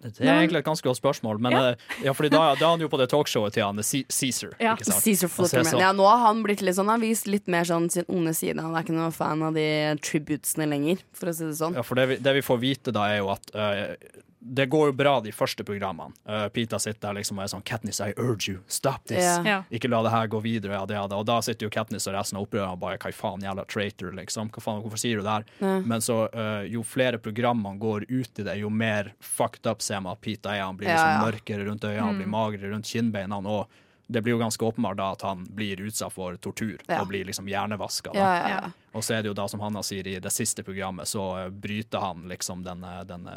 Det 0.00 0.20
er 0.20 0.38
egentlig 0.46 0.58
et 0.60 0.64
ganske 0.64 0.86
godt 0.86 0.96
spørsmål, 1.00 1.40
men 1.40 1.52
Ja. 1.52 1.62
eh, 1.70 1.76
ja, 2.04 2.12
fordi 2.12 2.30
da, 2.30 2.54
da 2.54 2.66
er 2.66 2.70
han 2.70 2.80
jo 2.80 2.88
på 2.88 2.98
det 2.98 3.08
talkshowet 3.10 3.52
til 3.52 3.64
han 3.64 3.76
Ce- 3.82 4.06
Caesar. 4.08 4.52
Ja. 4.60 4.76
Caesar 4.76 5.26
er 5.26 5.28
Flutterman. 5.28 5.72
sånn- 5.72 5.80
Ja, 5.80 5.92
nå 5.92 6.06
har 6.06 6.18
han 6.26 6.42
blitt 6.44 6.62
litt 6.62 6.76
sånn 6.76 6.86
Han 6.86 7.00
har 7.00 7.06
vist 7.08 7.26
litt 7.26 7.48
mer 7.48 7.64
sånn 7.64 7.90
sin 7.90 8.04
onde 8.08 8.32
side. 8.34 8.60
Han 8.60 8.74
er 8.76 8.82
ikke 8.84 8.94
noen 8.94 9.12
fan 9.12 9.42
av 9.42 9.54
de 9.54 9.96
tributesene 10.00 10.68
lenger, 10.68 10.98
for 11.12 11.26
å 11.26 11.34
si 11.34 11.44
det 11.44 11.54
sånn. 11.58 11.74
Ja, 11.74 11.82
for 11.82 11.96
det 11.96 12.08
vi, 12.08 12.16
det 12.16 12.34
vi 12.34 12.40
får 12.42 12.58
vite 12.60 12.92
da, 12.92 13.06
er 13.10 13.18
jo 13.18 13.30
at 13.30 13.50
eh, 13.54 13.96
det 14.40 14.66
går 14.70 14.86
jo 14.86 14.92
bra 14.92 15.20
de 15.20 15.32
første 15.32 15.64
programmene. 15.66 16.14
Uh, 16.28 16.48
Pita 16.48 16.78
sitter 16.78 17.08
der 17.08 17.16
liksom 17.18 17.38
og 17.38 17.44
er 17.44 17.50
sånn 17.50 17.64
Katniss, 17.66 17.98
I 18.00 18.12
urge 18.16 18.48
you, 18.52 18.58
stop 18.68 19.04
this. 19.10 19.18
Yeah. 19.24 19.46
Ja. 19.46 19.56
Ikke 19.74 19.90
la 19.90 20.02
det 20.06 20.12
her 20.14 20.28
gå 20.30 20.40
videre. 20.44 20.72
Ja, 20.78 20.84
det, 20.86 20.94
ja, 20.94 21.06
det. 21.10 21.16
Og 21.18 21.26
da 21.26 21.40
sitter 21.42 21.66
jo 21.66 21.70
Katniss 21.74 22.06
og 22.06 22.14
resten 22.14 22.38
av 22.38 22.46
opprørerne 22.46 22.76
og 22.76 22.82
bare 22.84 23.00
hva 23.02 23.12
faen, 23.12 23.42
jævla 23.42 23.64
traitor, 23.66 24.12
liksom. 24.14 24.52
Hva 24.54 24.62
faen, 24.62 24.82
hvorfor 24.84 25.02
sier 25.02 25.18
du 25.18 25.26
det 25.26 25.34
her? 25.40 25.48
Ja. 25.58 25.74
Men 25.90 26.00
så 26.04 26.20
uh, 26.30 26.62
jo 26.70 26.84
flere 26.86 27.18
programmene 27.18 27.78
går 27.82 28.06
ut 28.08 28.38
i 28.38 28.46
det, 28.46 28.56
jo 28.62 28.70
mer 28.70 29.12
fucked 29.20 29.66
up 29.66 29.82
ser 29.82 30.00
man 30.00 30.14
at 30.14 30.22
Pita 30.22 30.54
er. 30.54 30.62
Han 30.68 30.78
blir 30.78 30.88
liksom 30.92 31.10
ja. 31.16 31.20
mørkere 31.26 31.66
rundt 31.68 31.84
øynene, 31.84 32.00
han 32.04 32.14
Mm. 32.14 32.22
blir 32.22 32.32
magrere 32.32 32.70
rundt 32.72 32.86
kinnbeina. 32.86 33.38
Og 33.42 33.66
det 34.08 34.22
blir 34.24 34.32
jo 34.32 34.38
ganske 34.40 34.64
åpenbart 34.64 34.96
da 34.96 35.10
at 35.12 35.22
han 35.22 35.42
blir 35.44 35.82
utsatt 35.84 36.12
for 36.14 36.36
tortur 36.40 36.78
Ja. 36.88 37.02
og 37.02 37.08
blir 37.10 37.26
liksom 37.28 37.46
hjernevaska. 37.50 38.14
Ja, 38.14 38.30
ja, 38.38 38.48
ja. 38.48 38.70
Og 38.94 39.02
så 39.04 39.18
er 39.18 39.22
det 39.22 39.28
jo 39.28 39.34
da, 39.36 39.44
som 39.48 39.60
Hanna 39.60 39.82
sier 39.84 40.06
i 40.06 40.18
det 40.18 40.32
siste 40.32 40.62
programmet, 40.64 41.06
så 41.10 41.44
eh, 41.44 41.50
bryter 41.50 42.00
han 42.00 42.24
liksom 42.30 42.62
den, 42.64 42.86
denne 43.06 43.34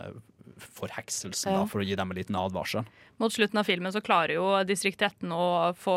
forhekselsen 0.58 1.52
Ja. 1.54 1.60
da, 1.60 1.66
for 1.66 1.82
å 1.82 1.86
gi 1.86 1.96
dem 1.96 2.12
en 2.12 2.18
liten 2.18 2.36
advarsel. 2.36 2.86
Mot 3.20 3.32
slutten 3.34 3.60
av 3.60 3.66
filmen 3.66 3.92
så 3.94 4.02
klarer 4.02 4.36
jo 4.36 4.64
Distrikt 4.66 5.00
13 5.00 5.32
å 5.32 5.74
få, 5.78 5.96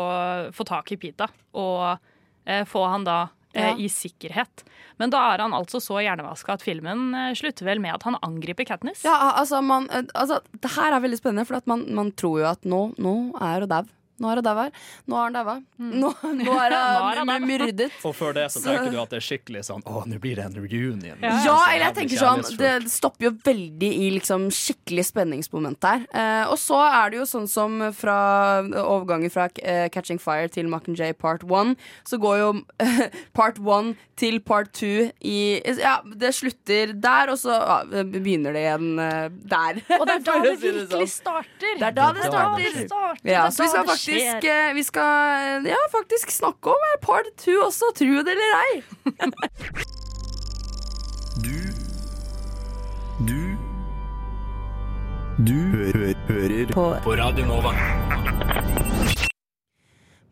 få 0.53 0.65
tak 0.67 0.91
i 0.91 0.97
Pita 0.97 1.27
og 1.53 1.97
eh, 2.45 2.63
få 2.65 2.85
han 2.91 3.03
da 3.07 3.29
eh, 3.53 3.69
Ja. 3.71 3.75
i 3.77 3.87
sikkerhet. 3.89 4.63
Men 4.99 5.09
da 5.09 5.33
er 5.33 5.39
han 5.45 5.51
altså 5.55 5.79
så 5.81 5.97
hjernevaska 6.03 6.53
at 6.53 6.61
filmen 6.65 7.13
eh, 7.15 7.33
slutter 7.33 7.65
vel 7.65 7.79
med 7.79 7.95
at 7.95 8.03
han 8.03 8.17
angriper 8.21 8.65
Katniss. 8.65 9.03
Ja, 9.07 9.33
altså, 9.39 9.61
man, 9.63 9.89
eh, 9.91 10.03
altså 10.13 10.41
Det 10.61 10.71
her 10.75 10.93
er 10.93 11.01
veldig 11.01 11.17
spennende, 11.21 11.45
for 11.47 11.55
at 11.57 11.67
man, 11.67 11.85
man 11.95 12.11
tror 12.11 12.39
jo 12.43 12.49
at 12.51 12.61
nå, 12.63 12.93
nå 12.99 13.15
er 13.41 13.61
hun 13.65 13.69
dau. 13.69 13.83
Nå 14.15 14.29
er 14.31 14.39
hun 14.39 14.45
daua. 14.45 14.65
Nå 15.09 15.17
har 15.17 15.25
han 15.27 15.35
daua. 15.35 15.55
Nå, 15.75 16.11
nå 16.23 16.53
er 16.55 16.75
Nå 16.75 17.09
er 17.09 17.19
han 17.19 17.31
hun 17.33 17.47
myrdet. 17.49 17.89
Og 18.07 18.15
før 18.15 18.35
det 18.37 18.45
så 18.53 18.61
tenker 18.63 18.93
du 18.93 18.99
at 19.01 19.11
det 19.11 19.19
er 19.19 19.25
skikkelig 19.25 19.65
sånn 19.67 19.83
Å, 19.83 20.05
nå 20.07 20.19
blir 20.23 20.39
det 20.39 20.45
en 20.47 20.55
reunion. 20.55 21.01
Ja, 21.03 21.33
ja 21.43 21.55
eller 21.73 21.87
jeg 21.89 21.97
tenker 21.99 22.21
sånn. 22.23 22.45
Det 22.59 22.73
stopper 22.91 23.29
jo 23.29 23.33
veldig 23.45 23.91
i 24.05 24.09
liksom 24.15 24.47
skikkelig 24.55 25.07
spenningsmoment 25.09 25.81
der. 25.83 26.05
Eh, 26.15 26.43
og 26.47 26.57
så 26.61 26.79
er 26.85 27.11
det 27.11 27.21
jo 27.21 27.27
sånn 27.29 27.49
som 27.51 27.77
fra 27.95 28.17
overgangen 28.85 29.33
fra 29.33 29.49
eh, 29.61 29.87
Catching 29.91 30.21
Fire 30.21 30.47
til 30.51 30.69
Mockingjay 30.71 31.15
part 31.19 31.43
one, 31.49 31.75
så 32.07 32.19
går 32.21 32.39
jo 32.39 32.49
part 33.37 33.59
one 33.59 33.95
til 34.15 34.39
part 34.39 34.71
two 34.75 35.09
i 35.19 35.59
Ja, 35.81 35.97
det 36.05 36.31
slutter 36.37 36.93
der, 36.93 37.31
og 37.33 37.39
så 37.41 37.55
ja, 37.55 38.03
begynner 38.07 38.55
det 38.55 38.63
igjen 38.63 39.01
eh, 39.01 39.27
der. 39.51 39.81
Og 39.99 40.07
det 40.07 40.17
er 40.19 40.25
da 40.29 40.37
det 40.45 40.55
virkelig 40.63 40.87
sånn. 40.93 41.11
starter. 41.11 41.75
Det 41.81 41.89
er 41.89 41.97
da 41.97 42.09
det 42.15 42.29
starter. 42.29 43.19
Ja, 43.27 43.45
så 43.51 43.65
vi 43.65 43.71
skal 43.73 43.89
det 43.89 43.97
faktisk 44.05 44.47
eh, 44.49 44.73
Vi 44.77 44.83
skal 44.83 45.11
eh, 45.65 45.69
ja, 45.71 45.79
faktisk 45.91 46.31
snakke 46.31 46.69
om 46.73 46.85
eh, 46.91 46.97
part 47.05 47.29
two 47.41 47.57
også, 47.65 47.91
tro 47.97 48.21
det 48.25 48.35
eller 48.35 48.51
ei. 48.61 48.83
Du 51.45 51.57
Du 53.27 53.41
Du 55.45 55.57
hø 55.75 56.13
hører 56.29 56.71
på. 56.71 56.85
på 57.03 57.15
Radio 57.19 57.45
Nova. 57.45 57.73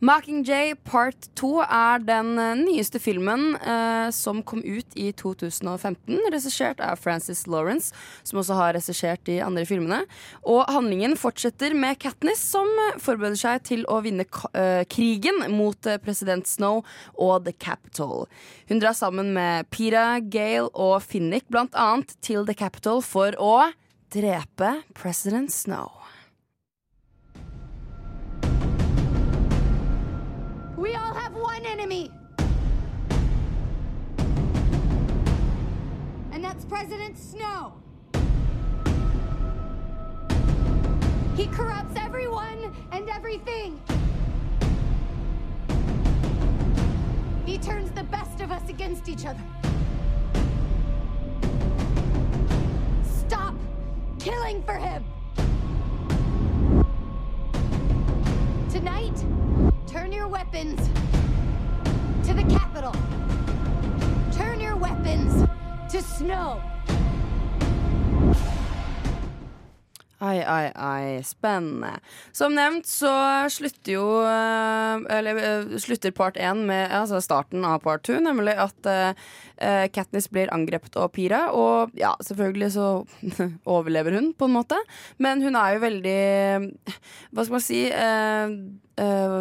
Mockingjay 0.03 0.73
Part 0.83 1.29
2 1.39 1.49
er 1.63 2.01
den 2.03 2.33
eh, 2.41 2.57
nyeste 2.59 2.99
filmen 2.99 3.53
eh, 3.55 4.09
som 4.11 4.41
kom 4.43 4.59
ut 4.59 4.97
i 4.99 5.05
2015. 5.15 6.17
Regissert 6.33 6.81
av 6.83 6.99
Frances 6.99 7.45
Lawrence, 7.47 7.95
som 8.27 8.41
også 8.41 8.57
har 8.57 8.75
regissert 8.75 9.23
de 9.29 9.37
andre 9.45 9.63
filmene. 9.69 10.01
Og 10.43 10.67
handlingen 10.67 11.15
fortsetter 11.19 11.71
med 11.77 12.01
Katniss, 12.03 12.43
som 12.51 12.67
forbereder 12.99 13.39
seg 13.39 13.63
til 13.69 13.87
å 13.87 14.01
vinne 14.03 14.27
eh, 14.51 14.83
krigen 14.91 15.39
mot 15.55 15.87
eh, 15.87 16.01
president 16.03 16.51
Snow 16.51 16.83
og 17.15 17.47
The 17.47 17.55
Capitol. 17.55 18.27
Hun 18.67 18.83
drar 18.83 18.99
sammen 18.99 19.31
med 19.37 19.71
Pira, 19.71 20.17
Gale 20.19 20.67
og 20.73 20.99
Finnick 21.07 21.47
annet 21.55 22.17
til 22.19 22.43
The 22.49 22.59
Capitol 22.59 22.99
for 23.05 23.39
å 23.39 23.69
drepe 24.11 24.81
president 24.99 25.55
Snow. 25.55 26.02
And 36.31 36.43
that's 36.43 36.65
President 36.65 37.17
Snow. 37.17 37.73
He 41.35 41.47
corrupts 41.47 41.95
everyone 41.97 42.75
and 42.91 43.09
everything. 43.09 43.79
He 47.45 47.57
turns 47.59 47.91
the 47.91 48.03
best 48.03 48.41
of 48.41 48.51
us 48.51 48.67
against 48.69 49.07
each 49.07 49.25
other. 49.25 49.43
Stop 53.03 53.55
killing 54.19 54.63
for 54.63 54.75
him! 54.75 55.03
Tonight, 58.71 59.23
turn 59.85 60.11
your 60.11 60.27
weapons. 60.27 60.89
To 62.23 62.33
the 62.33 62.43
Capitol. 62.43 62.95
Turn 64.31 64.61
your 64.61 64.77
weapons 64.77 65.43
to 65.91 66.01
snow. 66.01 66.61
Ai, 70.23 70.39
ai, 70.47 70.71
ai. 70.75 71.23
Spennende. 71.23 71.97
Som 72.31 72.55
nevnt 72.55 72.87
så 72.87 73.11
slutter 73.51 73.91
jo 73.91 74.05
eh, 74.23 75.01
Eller 75.17 75.41
eh, 75.41 75.73
slutter 75.83 76.13
part 76.15 76.39
én 76.39 76.61
med 76.69 76.93
altså 76.95 77.19
starten 77.19 77.65
av 77.67 77.81
part 77.83 78.05
two, 78.07 78.21
nemlig 78.23 78.55
at 78.55 78.87
eh, 78.87 79.89
Katniss 79.91 80.29
blir 80.31 80.53
angrepet 80.55 80.95
av 80.95 81.11
Pira. 81.11 81.49
Og 81.51 81.91
ja, 81.99 82.13
selvfølgelig 82.23 82.71
så 82.77 82.87
overlever 83.75 84.15
hun, 84.15 84.31
på 84.31 84.47
en 84.47 84.55
måte. 84.55 84.79
Men 85.19 85.43
hun 85.43 85.59
er 85.59 85.75
jo 85.75 85.83
veldig 85.83 86.17
Hva 87.35 87.43
skal 87.43 87.57
man 87.57 87.67
si 87.67 87.83
eh, 87.91 88.57
eh, 89.01 89.35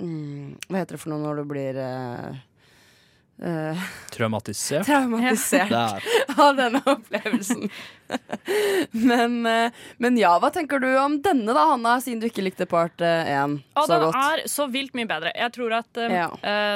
mm, 0.00 0.58
Hva 0.68 0.82
heter 0.82 0.96
det 0.96 1.00
for 1.02 1.12
noe 1.12 1.22
når 1.22 1.40
du 1.40 1.48
blir 1.50 1.78
uh, 1.80 2.36
eh, 3.42 3.86
Traumatisert. 4.14 4.86
Traumatisert 4.88 5.72
av 6.36 6.56
denne 6.58 6.82
opplevelsen. 6.84 7.66
men, 9.10 9.36
men 9.42 10.20
ja, 10.20 10.34
hva 10.42 10.50
tenker 10.54 10.82
du 10.82 10.88
om 11.00 11.18
denne 11.24 11.52
da, 11.56 11.66
Hanna, 11.72 11.96
siden 12.02 12.22
du 12.22 12.28
ikke 12.30 12.44
likte 12.46 12.68
part 12.70 13.02
én 13.02 13.58
så 13.74 13.86
den 13.90 14.06
godt? 14.06 14.20
er 14.22 14.44
så 14.50 14.68
vilt 14.72 14.94
mye 14.98 15.10
bedre. 15.10 15.34
Jeg 15.34 15.54
tror 15.56 15.78
at 15.82 16.00
Ja. 16.12 16.28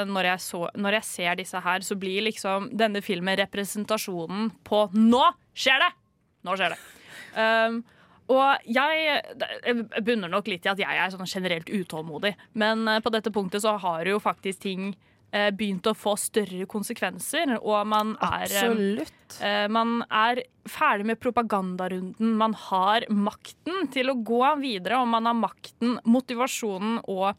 når, 0.07 0.33
jeg 0.33 0.43
så, 0.43 0.65
når 0.75 0.99
jeg 0.99 1.09
ser 1.09 1.39
disse 1.39 1.63
her, 1.63 1.87
så 1.87 1.97
blir 1.99 2.27
liksom 2.27 2.69
denne 2.77 3.01
filmen 3.05 3.39
representasjonen 3.41 4.51
på 4.67 4.85
Nå 4.97 5.23
skjer 5.55 5.81
det! 5.87 5.91
Nå 6.45 6.57
skjer 6.57 6.75
det. 6.75 6.79
Um, 7.35 7.81
og 8.31 8.67
jeg, 8.69 9.21
jeg 9.67 10.03
bunner 10.07 10.31
nok 10.31 10.47
litt 10.51 10.65
i 10.67 10.71
at 10.71 10.81
jeg 10.81 10.99
er 11.03 11.13
sånn 11.13 11.27
generelt 11.29 11.69
utålmodig, 11.71 12.35
men 12.59 12.87
eh, 12.87 13.01
på 13.03 13.11
dette 13.13 13.33
punktet 13.33 13.63
så 13.65 13.75
har 13.81 14.07
jo 14.07 14.21
faktisk 14.23 14.63
ting 14.63 14.91
eh, 15.31 15.49
begynt 15.55 15.87
å 15.89 15.95
få 15.97 16.15
større 16.19 16.67
konsekvenser, 16.69 17.57
og 17.59 17.87
man 17.91 18.15
er 18.23 18.47
eh, 19.41 19.67
man 19.71 20.01
er 20.07 20.43
ferdig 20.69 21.07
med 21.11 21.21
propagandarunden. 21.23 22.35
Man 22.39 22.53
har 22.69 23.07
makten 23.09 23.87
til 23.93 24.11
å 24.13 24.19
gå 24.19 24.43
videre, 24.61 25.01
og 25.01 25.09
man 25.11 25.29
har 25.29 25.37
makten, 25.37 25.97
motivasjonen 26.05 27.01
og 27.11 27.31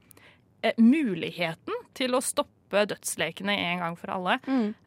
eh, 0.62 0.74
muligheten 0.80 1.86
til 1.96 2.18
å 2.18 2.24
stoppe 2.24 2.86
dødslekene 2.88 3.52
en 3.68 3.82
gang 3.84 3.96
for 4.00 4.14
alle. 4.14 4.38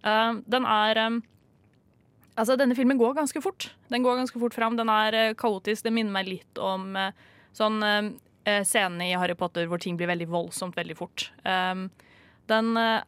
Eh, 0.01 0.43
den 0.49 0.66
er 0.66 1.01
Altså, 2.36 2.57
denne 2.59 2.75
filmen 2.75 2.99
går 2.99 3.15
ganske 3.15 3.39
fort. 3.41 3.69
Den 3.91 4.03
går 4.03 4.19
ganske 4.19 4.39
fort 4.39 4.55
fram. 4.57 4.75
Den 4.75 4.91
er 4.91 5.15
eh, 5.15 5.33
kaotisk. 5.39 5.86
Det 5.86 5.93
minner 5.95 6.11
meg 6.17 6.27
litt 6.27 6.59
om 6.59 6.89
eh, 6.99 7.13
sånn 7.55 7.79
eh, 7.83 8.09
eh, 8.43 8.63
scenene 8.67 9.07
i 9.09 9.15
Harry 9.15 9.38
Potter 9.39 9.69
hvor 9.71 9.79
ting 9.81 9.95
blir 9.99 10.11
veldig 10.11 10.27
voldsomt 10.33 10.75
veldig 10.77 10.97
fort. 10.99 11.29
Um, 11.47 11.88
den 12.51 12.75
eh, 12.77 13.05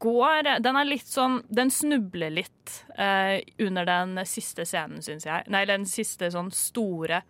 går 0.00 0.46
Den 0.64 0.78
er 0.80 0.86
litt 0.88 1.10
sånn 1.10 1.42
Den 1.52 1.68
snubler 1.68 2.32
litt 2.32 2.70
eh, 2.96 3.42
under 3.60 3.84
den 3.84 4.16
siste 4.30 4.64
scenen, 4.64 5.02
syns 5.04 5.26
jeg. 5.28 5.44
Nei, 5.52 5.66
den 5.68 5.84
siste 5.88 6.30
sånn 6.32 6.52
store 6.54 7.24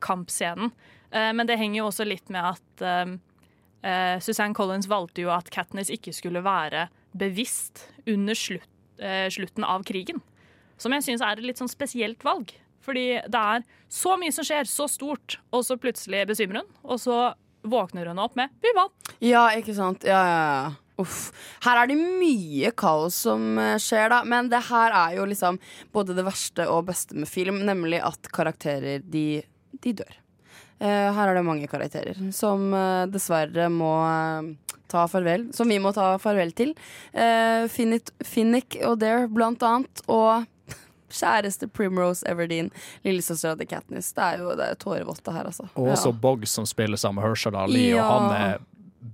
kampscenen. 0.00 0.70
Men 1.12 1.44
det 1.44 1.58
henger 1.60 1.82
jo 1.82 1.88
også 1.90 2.06
litt 2.08 2.30
med 2.32 2.46
at 2.48 4.22
Suzanne 4.24 4.56
Collins 4.56 4.88
valgte 4.88 5.20
jo 5.20 5.28
at 5.34 5.50
Katniss 5.52 5.90
ikke 5.92 6.14
skulle 6.16 6.40
være 6.40 6.86
bevisst 7.12 7.82
under 8.08 8.34
slutt, 8.34 8.72
slutten 9.32 9.64
av 9.64 9.84
krigen. 9.86 10.22
Som 10.80 10.92
jeg 10.92 11.04
syns 11.06 11.24
er 11.24 11.36
et 11.36 11.46
litt 11.46 11.60
sånn 11.60 11.72
spesielt 11.72 12.24
valg. 12.24 12.52
Fordi 12.86 13.06
det 13.26 13.42
er 13.56 13.64
så 13.92 14.14
mye 14.20 14.34
som 14.34 14.46
skjer, 14.46 14.68
så 14.70 14.86
stort, 14.90 15.38
og 15.50 15.64
så 15.66 15.78
plutselig 15.80 16.26
besvimer 16.30 16.62
hun. 16.62 16.72
Og 16.86 17.00
så 17.02 17.18
våkner 17.66 18.06
hun 18.06 18.22
opp 18.22 18.36
med 18.36 18.50
'vi 18.62 18.72
vant'. 18.76 19.14
Ja, 19.20 19.48
ikke 19.50 19.74
sant. 19.74 20.04
Ja, 20.04 20.22
ja, 20.22 20.42
ja. 20.62 20.74
Uff. 20.98 21.32
Her 21.60 21.82
er 21.82 21.86
det 21.90 21.96
mye 21.96 22.70
kaos 22.72 23.14
som 23.26 23.58
eh, 23.58 23.76
skjer, 23.76 24.08
da. 24.08 24.22
Men 24.24 24.48
det 24.48 24.62
her 24.70 24.92
er 24.92 25.16
jo 25.18 25.26
liksom 25.28 25.58
både 25.92 26.16
det 26.16 26.24
verste 26.24 26.68
og 26.72 26.86
beste 26.86 27.14
med 27.14 27.28
film, 27.28 27.60
nemlig 27.66 28.00
at 28.00 28.30
karakterer, 28.32 29.02
de, 29.04 29.42
de 29.82 29.92
dør. 29.92 30.14
Eh, 30.78 31.08
her 31.16 31.30
er 31.30 31.38
det 31.38 31.44
mange 31.46 31.66
karakterer 31.70 32.18
som 32.36 32.66
eh, 32.76 33.06
dessverre 33.08 33.70
må 33.72 33.92
eh, 34.04 34.50
ta 34.92 35.06
farvel. 35.08 35.48
Som 35.56 35.68
vi 35.72 35.78
må 35.82 35.92
ta 35.96 36.12
farvel 36.22 36.52
til. 36.56 36.74
Finnick, 37.72 38.10
Finnick 38.24 38.76
og 38.86 38.98
Dare, 39.00 39.26
blant 39.32 39.62
annet. 39.66 40.02
Og 40.12 40.44
kjæreste 41.16 41.68
Primrose 41.72 42.26
Everdeen, 42.28 42.68
lillesøstera 43.06 43.56
til 43.60 43.70
Katniss. 43.70 44.12
Det 44.16 44.22
er 44.26 44.42
jo 44.44 44.54
det 44.58 44.68
er 44.72 44.78
tårevått, 44.82 45.26
her, 45.32 45.48
altså. 45.50 45.68
Og 45.74 45.92
også 45.96 46.12
Ja. 46.12 46.18
Boggs 46.26 46.50
som 46.58 46.66
spiller 46.68 47.00
sammen 47.00 47.22
med 47.22 47.30
Herschel 47.30 47.56
Ali, 47.56 47.88
Ja. 47.94 48.04
og 48.06 48.20
han 48.30 48.36
er 48.52 48.58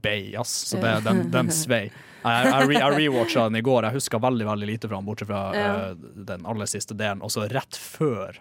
bay, 0.02 0.32
ass. 0.40 0.52
Så 0.72 0.80
det, 0.82 0.96
den, 1.06 1.26
den 1.30 1.50
svei. 1.62 1.86
Jeg, 2.22 2.46
jeg, 2.46 2.68
re- 2.70 2.78
jeg 2.78 2.98
rewatcha 3.00 3.48
den 3.48 3.56
i 3.58 3.64
går. 3.66 3.88
Jeg 3.88 3.96
husker 3.98 4.20
veldig 4.22 4.46
veldig 4.46 4.66
lite 4.68 4.88
fra 4.90 4.96
den, 5.00 5.06
bortsett 5.08 5.28
fra 5.30 5.40
Ja. 5.56 5.72
uh, 5.92 6.24
den 6.28 6.44
aller 6.46 6.66
siste 6.70 6.94
delen. 6.94 7.22
Og 7.22 7.32
så 7.34 7.46
rett 7.50 7.76
før 7.78 8.38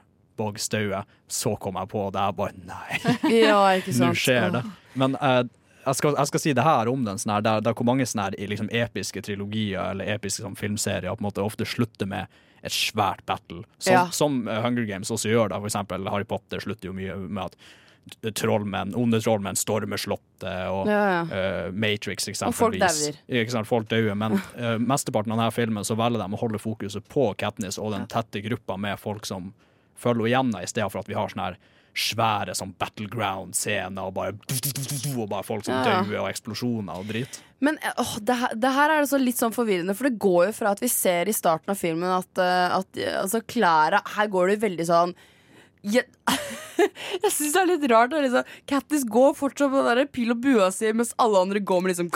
Dauer, 0.73 1.07
så 1.31 1.55
kom 1.61 1.79
jeg 1.79 1.89
på 1.93 2.03
det. 2.15 2.27
Jeg 2.27 2.37
bare 2.37 2.53
nei. 2.67 2.99
Ja. 3.43 3.57
Nå 4.01 4.13
skjer 4.17 4.51
det. 4.57 4.63
Men 4.99 5.15
eh, 5.21 5.41
jeg, 5.85 5.97
skal, 5.97 6.15
jeg 6.19 6.31
skal 6.31 6.43
si 6.43 6.53
det 6.57 6.65
her 6.65 6.91
om 6.91 7.03
den 7.07 7.19
sånn 7.21 7.35
her, 7.37 7.45
der, 7.45 7.65
der 7.65 7.75
hvor 7.77 7.87
mange 7.89 8.05
sånne 8.09 8.29
her, 8.29 8.37
i 8.41 8.47
liksom, 8.51 8.69
episke 8.75 9.23
trilogier 9.25 9.93
eller 9.93 10.11
episke 10.15 10.45
sånn, 10.45 10.57
filmserier 10.59 11.13
på 11.15 11.23
en 11.23 11.29
måte 11.29 11.45
ofte 11.45 11.65
slutter 11.67 12.09
med 12.09 12.41
et 12.61 12.73
svært 12.75 13.23
battle. 13.25 13.63
Som, 13.81 13.93
Ja. 13.93 14.01
som 14.13 14.41
eh, 14.47 14.61
Hunger 14.61 14.85
Games 14.89 15.09
også 15.13 15.31
gjør. 15.31 15.49
da 15.49 15.61
For 15.61 15.71
eksempel 15.71 16.09
Harry 16.13 16.27
Potter 16.29 16.61
slutter 16.61 16.91
jo 16.91 16.97
mye 16.97 17.15
med 17.27 17.47
at 17.49 17.55
trollmenn, 18.33 18.95
onde 18.97 19.19
trollmenn 19.21 19.55
stormer 19.55 19.99
slottet, 20.01 20.67
og 20.73 20.87
Ja, 20.89 21.01
ja. 21.11 21.21
Uh, 21.67 21.71
Matrix 21.73 22.27
eksempelvis. 22.27 23.11
Og 23.53 23.67
folk 23.69 23.89
dauer, 23.91 24.15
men 24.17 24.39
uh, 24.57 24.77
mesteparten 24.81 25.33
av 25.35 25.37
denne 25.37 25.53
filmen 25.53 25.85
så 25.85 25.95
velger 25.99 26.21
de 26.23 26.33
å 26.33 26.39
holde 26.41 26.61
fokuset 26.61 27.05
på 27.11 27.27
Katniss 27.37 27.77
og 27.77 27.93
den 27.93 28.07
tette 28.09 28.41
gruppa 28.41 28.77
med 28.77 28.99
folk 28.99 29.25
som 29.29 29.51
følger 30.01 30.25
henne 30.37 30.51
igjen, 30.57 30.63
i 30.65 30.71
stedet 30.71 30.91
for 30.93 31.03
at 31.03 31.11
vi 31.11 31.17
har 31.19 31.31
sånne 31.31 31.51
her 31.51 31.61
svære 31.91 32.53
sånn 32.55 32.69
battleground-scener 32.79 34.05
og 34.07 34.13
bare, 34.15 34.35
og 35.17 35.25
bare 35.31 35.43
folk 35.43 35.65
som 35.67 35.75
Ja. 35.75 35.81
dauer, 36.03 36.21
og 36.21 36.29
eksplosjoner 36.29 37.01
og 37.01 37.09
drit. 37.11 37.41
Men 37.59 37.77
eh, 37.83 37.91
åh, 37.99 38.13
det, 38.23 38.37
her, 38.39 38.55
det 38.55 38.71
her 38.73 38.89
er 38.89 39.01
altså 39.03 39.19
litt 39.19 39.37
sånn 39.37 39.53
forvirrende, 39.53 39.95
for 39.97 40.07
det 40.07 40.19
går 40.21 40.45
jo 40.47 40.53
fra 40.61 40.71
at 40.71 40.81
vi 40.81 40.87
ser 40.91 41.27
i 41.29 41.35
starten 41.35 41.73
av 41.73 41.77
filmen 41.77 42.09
at, 42.09 42.31
eh, 42.41 42.77
at 42.79 42.97
eh, 42.97 43.19
altså, 43.21 43.41
klærne 43.43 43.99
Her 44.15 44.31
går 44.31 44.53
det 44.53 44.61
veldig 44.63 44.87
sånn 44.87 45.13
jeg, 45.83 46.05
jeg 47.23 47.31
syns 47.33 47.53
det 47.55 47.61
er 47.61 47.69
litt 47.71 47.85
rart. 47.91 48.13
Liksom. 48.13 48.43
Kattis 48.69 49.03
går 49.09 49.33
fortsatt 49.39 49.71
med 49.73 49.89
den 49.97 50.07
pil 50.13 50.31
og 50.35 50.41
bua 50.43 50.69
si, 50.73 50.91
mens 50.93 51.13
alle 51.21 51.41
andre 51.41 51.59
går 51.59 51.81
med 51.81 51.93
liksom 51.95 52.11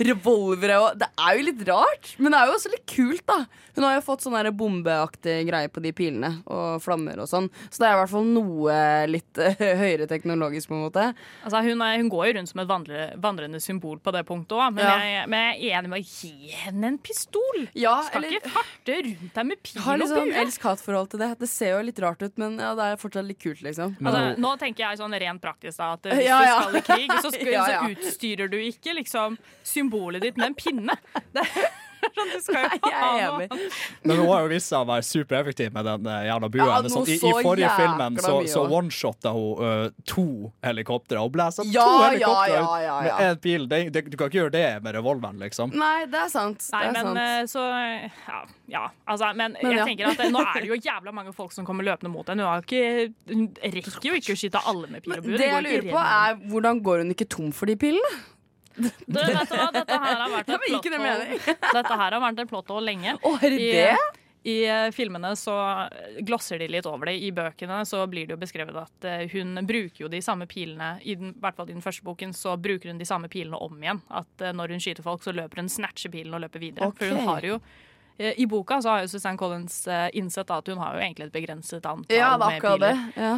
revolvere. 0.00 0.78
Og 0.84 0.98
det 1.00 1.08
er 1.20 1.38
jo 1.38 1.46
litt 1.50 1.64
rart, 1.68 2.12
men 2.18 2.32
det 2.34 2.40
er 2.40 2.50
jo 2.50 2.56
også 2.58 2.72
litt 2.72 2.86
kult. 2.90 3.24
da 3.30 3.38
Hun 3.76 3.86
har 3.86 3.94
jo 3.98 4.04
fått 4.04 4.24
sånn 4.24 4.38
bombeaktig 4.56 5.36
greie 5.48 5.70
på 5.72 5.82
de 5.84 5.92
pilene, 5.96 6.32
og 6.50 6.80
flammer 6.84 7.20
og 7.22 7.28
sånn. 7.30 7.48
Så 7.70 7.82
det 7.82 7.88
er 7.90 7.94
i 7.96 8.00
hvert 8.02 8.12
fall 8.12 8.26
noe 8.26 8.78
litt 9.10 9.40
uh, 9.40 9.62
høyere 9.82 10.08
teknologisk, 10.10 10.70
på 10.70 10.76
en 10.78 10.84
måte. 10.88 11.06
Altså, 11.46 11.62
hun, 11.66 11.80
er, 11.86 11.98
hun 12.02 12.10
går 12.12 12.26
jo 12.30 12.34
rundt 12.38 12.50
som 12.52 12.62
et 12.64 12.70
vandre, 12.70 13.06
vandrende 13.22 13.60
symbol 13.62 13.98
på 14.02 14.14
det 14.16 14.24
punktet 14.28 14.56
òg, 14.58 14.74
men, 14.76 14.84
Ja. 14.84 14.96
jeg- 14.98 15.28
men 15.30 15.46
jeg 15.54 15.70
er 15.70 15.78
enig 15.80 15.92
med 15.94 16.02
å 16.02 16.06
gi 16.06 16.52
henne 16.64 16.90
en 16.94 16.98
pistol. 16.98 17.62
Ja, 17.78 17.96
Skal 18.08 18.24
eller- 18.24 18.38
ikke 18.40 18.52
farte 18.56 18.98
rundt 19.06 19.34
deg 19.38 19.46
med 19.52 19.62
pil 19.62 19.78
og 19.80 19.84
Har 19.86 19.94
og 19.94 20.00
liksom 20.04 20.28
bue. 20.30 20.40
elsk-hat-forhold 20.44 21.10
til 21.14 21.18
det. 21.24 21.30
Det 21.40 21.48
ser 21.48 21.76
jo 21.76 21.82
litt 21.86 22.00
rart 22.02 22.22
ut, 22.22 22.36
men 22.40 22.58
ja, 22.58 22.74
det 22.80 22.86
er 22.94 23.00
fortsatt 23.00 23.28
litt 23.28 23.40
kult, 23.42 23.60
liksom. 23.66 23.94
Altså, 24.00 24.22
nå 24.40 24.54
tenker 24.60 24.86
jeg 24.88 25.00
sånn 25.02 25.14
rent 25.22 25.42
praktisk 25.44 25.78
da, 25.82 25.92
at 25.98 26.08
hvis 26.10 26.24
Ja, 26.26 26.40
ja. 26.46 26.56
du 26.64 26.78
skal 26.80 26.80
i 26.80 26.84
krig, 26.88 27.14
så, 27.20 27.30
skal, 27.36 27.52
Ja, 27.52 27.66
ja. 27.76 27.84
så 27.84 27.92
utstyrer 27.94 28.50
du 28.52 28.58
ikke 28.64 28.96
liksom 28.98 29.36
symbolet 29.66 30.24
ditt 30.26 30.40
med 30.40 30.52
en 30.52 30.58
pinne. 30.58 30.96
Det 31.36 31.44
sånn, 32.16 32.30
du 32.32 32.38
skal 32.42 32.66
jo 32.76 32.92
ha 32.94 33.10
noe. 33.36 33.48
Men 34.04 34.20
hun 34.20 34.28
har 34.30 34.44
jo 34.44 34.50
vist 34.52 34.70
seg 34.70 34.82
å 34.82 34.88
være 34.88 35.06
supereffektiv 35.06 35.74
med 35.74 35.88
den 35.88 36.08
uh, 36.08 36.18
jævla 36.26 36.50
bua. 36.52 36.68
Ja, 36.70 36.92
sånn, 36.92 37.08
i, 37.08 37.16
I 37.18 37.32
forrige 37.44 37.72
filmen 37.76 38.18
så, 38.22 38.34
så 38.50 38.64
one-shotta 38.66 39.34
hun 39.36 39.60
uh, 39.60 39.84
to 40.08 40.26
helikoptre 40.66 41.20
og 41.22 41.32
blæser 41.36 41.68
Ja, 41.70 41.84
to 41.86 42.04
helikoptre 42.06 42.56
ja, 42.56 42.62
ut 42.64 42.84
ja, 42.84 42.96
ja. 43.06 43.18
med 43.18 43.26
én 43.28 43.42
pil. 43.44 43.68
Det, 43.70 43.82
det, 43.94 44.04
du 44.08 44.16
kan 44.16 44.30
ikke 44.30 44.42
gjøre 44.42 44.54
det 44.56 44.66
med 44.84 44.96
revolveren, 44.98 45.40
liksom. 45.42 45.74
Nei, 45.76 46.06
det 46.10 46.24
er 46.24 46.32
sant. 46.32 46.64
Nei, 46.74 46.82
det 46.86 46.90
er 46.90 46.96
men 46.96 47.10
sant. 47.10 47.22
eh, 47.24 47.44
så 47.50 47.66
Ja, 48.30 48.40
ja 48.70 48.84
altså, 49.04 49.30
men, 49.36 49.56
Men 49.60 49.76
jeg 49.76 49.82
ja. 49.82 49.88
tenker 49.92 50.10
at 50.12 50.24
nå 50.32 50.44
er 50.44 50.64
det 50.64 50.72
jo 50.72 50.80
jævla 50.90 51.14
mange 51.14 51.34
folk 51.36 51.54
som 51.56 51.68
kommer 51.68 51.86
løpende 51.86 52.12
mot 52.12 52.28
henne. 52.28 52.46
Hun, 52.46 52.52
har 52.54 52.66
ikke, 52.66 53.12
hun 53.30 53.48
rekker 53.60 54.10
jo 54.10 54.18
ikke 54.18 54.36
å 54.36 54.40
skyte 54.40 54.64
alle 54.70 54.90
med 54.90 55.04
pil 55.06 55.18
og 55.18 55.24
bue. 55.26 55.38
Det 55.40 55.48
jeg 55.50 55.66
lurer 55.68 55.88
på, 55.90 56.04
er 56.20 56.44
hvordan 56.50 56.84
går 56.84 57.04
hun 57.04 57.16
ikke 57.16 57.28
tom 57.30 57.54
for 57.56 57.70
de 57.70 57.78
pillene? 57.80 58.20
Du, 58.80 59.18
vet 59.18 59.50
du 59.50 59.56
hva, 59.58 59.68
dette 59.74 60.00
her 60.04 60.16
har 60.22 60.32
vært 60.32 60.48
en 60.48 60.56
et 60.60 60.72
ikke 60.78 60.90
det 60.94 61.58
Dette 61.60 62.00
her 62.00 62.16
har 62.16 62.20
vært 62.22 62.42
et 62.44 62.50
plotthole 62.50 62.86
lenge. 62.86 63.16
Å, 63.20 63.36
er 63.42 63.54
det 63.56 63.68
I? 63.68 63.84
I 64.42 64.64
eh, 64.64 64.90
filmene 64.90 65.34
så 65.36 65.52
glosser 66.24 66.58
de 66.58 66.68
litt 66.68 66.86
over 66.88 67.10
det. 67.10 67.18
I 67.20 67.28
bøkene 67.36 67.82
så 67.84 68.06
blir 68.08 68.26
det 68.26 68.34
jo 68.34 68.40
beskrevet 68.40 68.76
at 68.80 69.04
eh, 69.04 69.26
hun 69.34 69.60
bruker 69.68 70.06
jo 70.06 70.08
de 70.08 70.22
samme 70.24 70.46
pilene 70.48 70.94
I 71.04 71.16
den, 71.20 71.34
hvert 71.42 71.58
fall 71.58 71.68
i 71.68 71.74
den 71.76 71.84
første 71.84 72.06
boken 72.06 72.32
så 72.36 72.54
bruker 72.56 72.88
hun 72.92 73.00
de 73.00 73.08
samme 73.08 73.28
pilene 73.28 73.60
om 73.60 73.76
igjen. 73.82 74.00
At 74.08 74.40
eh, 74.44 74.54
når 74.56 74.72
hun 74.76 74.80
skyter 74.80 75.04
folk, 75.04 75.22
så 75.26 75.36
løper 75.36 75.60
hun 75.60 75.68
snatcher 75.68 76.12
pilen 76.14 76.36
og 76.38 76.44
løper 76.46 76.62
videre. 76.62 76.88
Okay. 76.88 77.10
For 77.10 77.20
hun 77.20 77.28
har 77.28 77.48
jo 77.50 77.60
I 78.20 78.44
boka 78.48 78.80
så 78.84 78.94
har 78.94 79.04
jo 79.04 79.08
Suzanne 79.12 79.40
Collins 79.40 79.82
innsett 80.12 80.50
at 80.52 80.66
hun 80.68 80.80
har 80.80 80.96
jo 80.96 81.00
egentlig 81.04 81.28
et 81.30 81.32
begrenset 81.32 81.86
antall 81.88 82.16
Ja, 82.18 82.34
med 82.40 82.60
piler. 82.60 82.82
det. 82.84 83.22
Ja. 83.22 83.30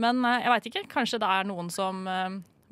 Men 0.00 0.24
jeg 0.24 0.48
veit 0.52 0.68
ikke. 0.70 0.82
Kanskje 0.92 1.20
det 1.20 1.28
er 1.28 1.44
noen 1.48 1.68
som 1.72 2.06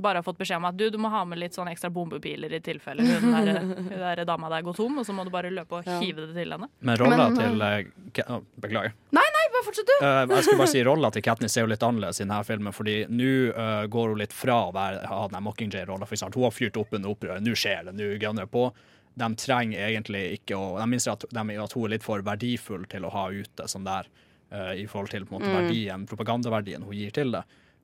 bare 0.02 0.20
har 0.20 0.26
fått 0.26 0.38
beskjed 0.40 0.58
om 0.60 0.66
at 0.68 0.76
du, 0.78 0.84
du 0.90 0.98
må 1.00 1.08
ha 1.12 1.22
med 1.28 1.38
litt 1.40 1.54
sånn 1.56 1.70
ekstra 1.70 1.88
bombepiler 1.94 2.52
i 2.52 2.60
tilfelle 2.64 3.02
hun 3.06 3.32
der, 3.32 3.60
hun 3.62 3.88
der 4.02 4.22
dama 4.28 4.50
der 4.52 4.62
går 4.66 4.76
tom, 4.78 4.98
og 5.00 5.06
så 5.08 5.14
må 5.16 5.24
du 5.24 5.30
bare 5.34 5.50
løpe 5.54 5.78
og 5.80 5.86
Ja. 5.88 5.98
hive 6.02 6.26
det 6.26 6.34
til 6.36 6.52
henne. 6.56 6.68
Men 6.80 6.98
rolla 7.00 7.28
til 7.36 7.62
uh, 7.62 8.38
Beklager. 8.60 8.92
Nei, 9.16 9.24
nei, 9.36 9.44
bare 9.54 9.64
fortsett, 9.66 9.88
du. 9.88 9.94
Uh, 10.04 10.22
jeg 10.36 10.44
skulle 10.46 10.60
bare 10.62 10.72
si 10.74 10.82
Rolla 10.86 11.10
til 11.14 11.24
Katniss 11.26 11.56
er 11.56 11.66
jo 11.66 11.70
litt 11.72 11.82
annerledes 11.86 12.20
i 12.20 12.24
denne 12.26 12.42
filmen, 12.48 12.74
fordi 12.76 12.96
nå 13.08 13.30
uh, 13.56 13.84
går 13.92 14.12
hun 14.14 14.20
litt 14.22 14.32
fra 14.36 14.58
å 14.68 14.72
ha 14.74 15.20
den 15.32 15.44
Mockingjay-rolla. 15.46 16.06
For 16.08 16.16
eksempel. 16.18 16.40
Hun 16.42 16.48
har 16.50 16.56
fyrt 16.56 16.76
opp 16.80 16.92
under 16.98 17.12
opprøret, 17.14 17.44
nå 17.46 17.54
skjer 17.58 17.88
det, 17.88 17.94
nå 17.98 18.10
gunner 18.22 18.46
det 18.46 18.52
på. 18.52 18.66
De 19.14 19.26
trenger 19.36 19.82
egentlig 19.90 20.22
ikke 20.38 20.56
å 20.56 20.78
De 20.80 20.86
minner 20.88 21.12
at, 21.12 21.24
de, 21.28 21.56
at 21.60 21.74
hun 21.76 21.84
er 21.84 21.92
litt 21.96 22.04
for 22.06 22.22
verdifull 22.24 22.86
til 22.88 23.04
å 23.04 23.10
ha 23.12 23.26
ute 23.34 23.66
sånn 23.68 23.84
der, 23.84 24.08
uh, 24.54 24.72
i 24.72 24.86
forhold 24.88 25.12
til 25.12 25.26
på 25.28 25.36
en 25.36 25.40
måte, 25.42 25.50
Mm. 25.52 25.58
verdien, 25.66 26.06
propagandaverdien 26.08 26.82
hun 26.88 26.96
gir 26.96 27.10
til 27.12 27.32
det. 27.36 27.42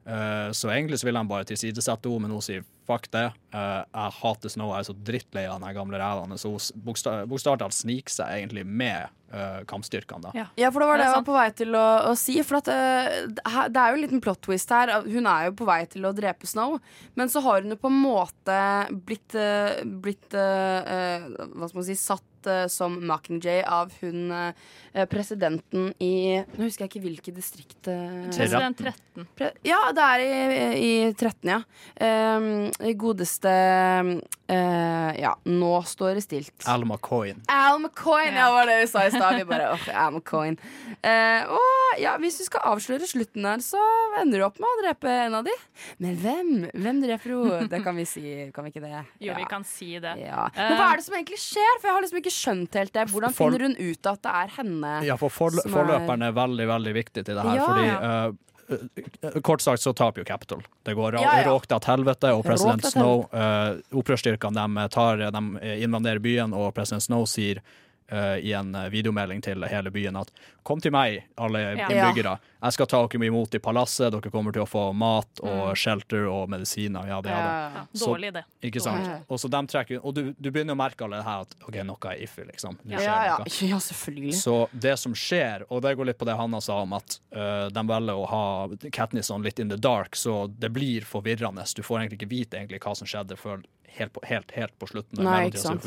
Eh, 0.09 0.50
så 0.56 0.70
egentlig 0.72 0.98
så 1.00 1.09
vil 1.09 1.20
han 1.20 1.28
bare 1.28 1.44
tilsidesette 1.48 2.09
henne, 2.09 2.24
men 2.24 2.36
hun 2.36 2.44
sier 2.44 2.64
fuck 2.89 3.11
det. 3.12 3.28
Uh, 3.49 3.80
jeg 3.84 4.16
hater 4.18 4.53
Snow, 4.53 4.72
jeg 4.74 4.84
er 4.84 4.89
så 4.89 4.95
drittlei 5.11 5.45
av 5.49 5.62
den 5.62 5.76
gamle 5.76 6.01
ræva. 6.01 6.26
Så 6.41 6.53
hun 6.53 6.84
bokstavelig 6.89 7.62
talt 7.62 7.76
sniker 7.76 8.12
seg 8.12 8.34
egentlig 8.34 8.64
med 8.68 9.09
uh, 9.32 9.62
kampstyrkene. 9.68 10.28
da. 10.28 10.47
Ja, 10.59 10.68
for 10.72 10.84
det 10.84 10.91
var 10.91 11.01
det 11.01 11.07
Det 11.07 11.09
jeg 11.09 11.16
var 11.16 11.26
på 11.28 11.36
vei 11.39 11.49
til 11.62 11.78
å, 11.80 11.86
å 12.11 12.14
si. 12.18 12.39
For 12.45 12.61
at, 12.61 12.68
uh, 12.68 13.66
det 13.68 13.82
er 13.82 13.93
jo 13.93 13.99
en 13.99 14.05
liten 14.05 14.24
plot 14.24 14.43
twist 14.45 14.72
her. 14.74 14.93
Hun 15.09 15.28
er 15.28 15.49
jo 15.49 15.59
på 15.61 15.68
vei 15.68 15.82
til 15.91 16.09
å 16.09 16.14
drepe 16.16 16.49
Snow, 16.49 16.78
men 17.18 17.32
så 17.32 17.45
har 17.45 17.62
hun 17.62 17.76
jo 17.76 17.80
på 17.80 17.93
en 17.93 18.01
måte 18.01 18.59
blitt, 19.09 19.36
blitt 20.03 20.32
Hva 20.32 21.68
skal 21.68 21.80
man 21.80 21.86
si 21.86 21.97
satt 21.99 22.24
som 22.70 22.95
Mockingjay 23.05 23.64
av 23.66 23.91
hun 23.99 24.30
presidenten 25.11 25.91
i 26.01 26.39
Nå 26.39 26.62
husker 26.62 26.86
jeg 26.86 26.93
ikke 26.93 27.03
hvilket 27.03 27.36
distrikt. 27.36 27.80
President 27.82 28.78
13. 28.78 29.26
Pre 29.36 29.51
ja, 29.66 29.80
det 29.97 30.07
er 30.07 30.22
i, 30.22 30.30
i 30.78 30.93
13, 31.11 31.51
ja. 31.51 31.59
Um, 31.99 32.70
godeste 32.99 33.51
eh, 34.49 35.11
Ja, 35.18 35.33
nå 35.51 35.70
står 35.87 36.14
det 36.18 36.22
stilt. 36.24 36.66
Al 36.70 36.85
McCoyn. 36.87 37.41
Al 37.51 37.81
McCoyn, 37.83 38.37
ja, 38.39 38.49
var 38.55 38.68
det 38.70 38.76
vi 38.85 38.87
sa 38.91 39.03
i 39.07 39.11
stad. 39.12 39.37
Vi 39.41 39.47
bare, 39.49 39.70
åh, 39.74 39.89
Al 39.99 40.14
McCoyn. 40.14 40.57
Eh, 41.03 41.43
og 41.51 42.01
ja, 42.03 42.14
hvis 42.22 42.39
vi 42.43 42.47
skal 42.49 42.64
avsløre 42.70 43.09
slutten 43.11 43.45
her, 43.49 43.62
så 43.64 43.81
ender 44.20 44.39
du 44.43 44.47
opp 44.47 44.61
med 44.62 44.68
å 44.70 44.79
drepe 44.85 45.11
en 45.26 45.35
av 45.41 45.47
de. 45.49 45.55
Men 46.05 46.16
hvem? 46.22 46.53
Hvem 46.74 47.03
dreper 47.05 47.35
hun? 47.35 47.68
Det 47.72 47.83
kan 47.85 47.99
vi 47.99 48.07
si, 48.09 48.24
kan 48.55 48.66
vi 48.68 48.72
ikke 48.74 48.85
det? 48.87 49.03
Jo, 49.18 49.33
Ja. 49.33 49.39
vi 49.41 49.49
kan 49.51 49.64
si 49.66 49.93
det. 49.99 50.14
Ja. 50.22 50.47
Men 50.57 50.76
hva 50.79 50.93
er 50.93 51.01
det 51.03 51.07
som 51.09 51.18
egentlig 51.18 51.41
skjer? 51.43 51.79
For 51.81 51.91
jeg 51.91 51.97
har 51.99 52.07
liksom 52.07 52.22
ikke 52.22 52.35
skjønt 52.39 52.79
helt 52.81 52.95
det. 52.95 53.09
Hvordan 53.12 53.35
finner 53.37 53.66
hun 53.68 53.76
ut 53.79 54.07
at 54.14 54.22
det 54.24 54.37
er 54.45 54.55
henne? 54.61 54.95
Ja, 55.09 55.16
for 55.20 55.29
forl 55.35 55.59
er- 55.64 55.68
forløperen 55.72 56.22
er 56.29 56.33
veldig, 56.37 56.66
veldig 56.70 56.95
viktig 57.03 57.24
til 57.26 57.35
det 57.35 57.43
her. 57.45 57.59
Ja. 57.59 57.66
Fordi 57.68 57.89
eh, 57.89 58.29
eh, 58.29 58.37
Kort 59.42 59.60
sagt 59.64 59.82
så 59.82 59.92
taper 59.96 60.20
jo 60.20 60.24
Capitol. 60.28 60.62
Det 60.84 60.94
går 60.94 61.14
Ja, 61.14 61.40
ja. 61.40 61.48
råkt 61.50 61.68
til 61.72 61.80
helvete, 61.88 62.32
og 62.36 62.44
president 62.44 62.84
Snow 62.84 63.24
uh, 63.32 63.78
Opprørsstyrkene 63.96 64.66
de 64.76 64.88
tar, 64.92 65.22
de 65.30 65.42
invaderer 65.82 66.20
byen, 66.20 66.52
og 66.56 66.74
president 66.76 67.02
Snow 67.06 67.24
sier 67.28 67.62
eh, 68.11 68.38
i 68.44 68.52
en 68.56 68.74
eh, 68.74 68.88
videomelding 68.90 69.42
til 69.44 69.62
hele 69.68 69.90
byen 69.90 70.16
at 70.20 70.30
kom 70.68 70.80
til 70.84 70.92
meg, 70.92 71.22
alle 71.40 71.61
Ja. 71.78 71.88
innbyggere. 71.88 72.38
Jeg 72.62 72.72
skal 72.74 72.86
ta 72.86 72.98
dere 73.06 73.24
imot 73.26 73.54
i 73.54 73.59
palasset. 73.59 74.11
Dere 74.12 74.30
kommer 74.30 74.52
til 74.52 74.62
å 74.62 74.68
få 74.68 74.92
mat 74.94 75.40
og 75.42 75.68
Mm. 75.70 75.76
shelter 75.76 76.26
og 76.28 76.48
medisiner. 76.50 77.06
Ja, 77.09 77.20
det, 77.22 77.30
er 77.32 77.36
det. 77.36 77.76
Ja, 77.78 77.84
Så- 77.94 78.06
dårlig 78.14 78.32
idé. 78.32 78.42
Ikke 78.62 78.80
sant? 78.82 79.04
Dårlig. 79.04 79.22
Og 79.30 79.38
så 79.38 79.48
de 79.50 79.66
trekker, 79.66 80.00
og 80.04 80.14
du, 80.14 80.34
du 80.38 80.50
begynner 80.50 80.74
å 80.74 80.76
merke 80.76 81.04
alle 81.04 81.16
det 81.16 81.24
her 81.24 81.40
at 81.40 81.54
OK, 81.66 81.74
noe 81.84 81.96
er 82.12 82.22
iffy, 82.22 82.44
liksom. 82.44 82.76
Det 82.84 83.00
Ja, 83.00 83.24
ja, 83.24 83.38
ja, 83.72 83.78
selvfølgelig. 83.78 84.34
Så 84.34 84.68
det 84.78 84.98
som 84.98 85.14
skjer, 85.14 85.64
og 85.70 85.82
det 85.82 85.96
går 85.96 86.06
litt 86.06 86.18
på 86.18 86.26
det 86.26 86.36
Hanna 86.36 86.61
sa 86.61 86.82
om 86.82 86.92
at 86.92 87.18
uh, 87.34 87.68
de 87.70 87.86
velger 87.86 88.14
å 88.14 88.28
ha 88.28 88.68
Katniss 88.92 89.30
on 89.30 89.42
litt 89.42 89.59
in 89.59 89.68
the 89.70 89.76
dark, 89.76 90.12
så 90.16 90.48
det 90.59 90.72
blir 90.72 91.00
forvirrende. 91.02 91.64
Du 91.74 91.82
får 91.82 92.00
egentlig 92.00 92.18
ikke 92.20 92.28
vite 92.30 92.56
egentlig 92.59 92.80
hva 92.80 92.94
som 92.96 93.06
skjedde 93.06 93.36
før 93.38 93.62
helt 93.98 94.12
på, 94.12 94.20
helt, 94.28 94.50
helt 94.52 94.78
på 94.78 94.86
slutten. 94.88 95.24
Nei, 95.24 95.48
ikke 95.50 95.59
sant. 95.59 95.82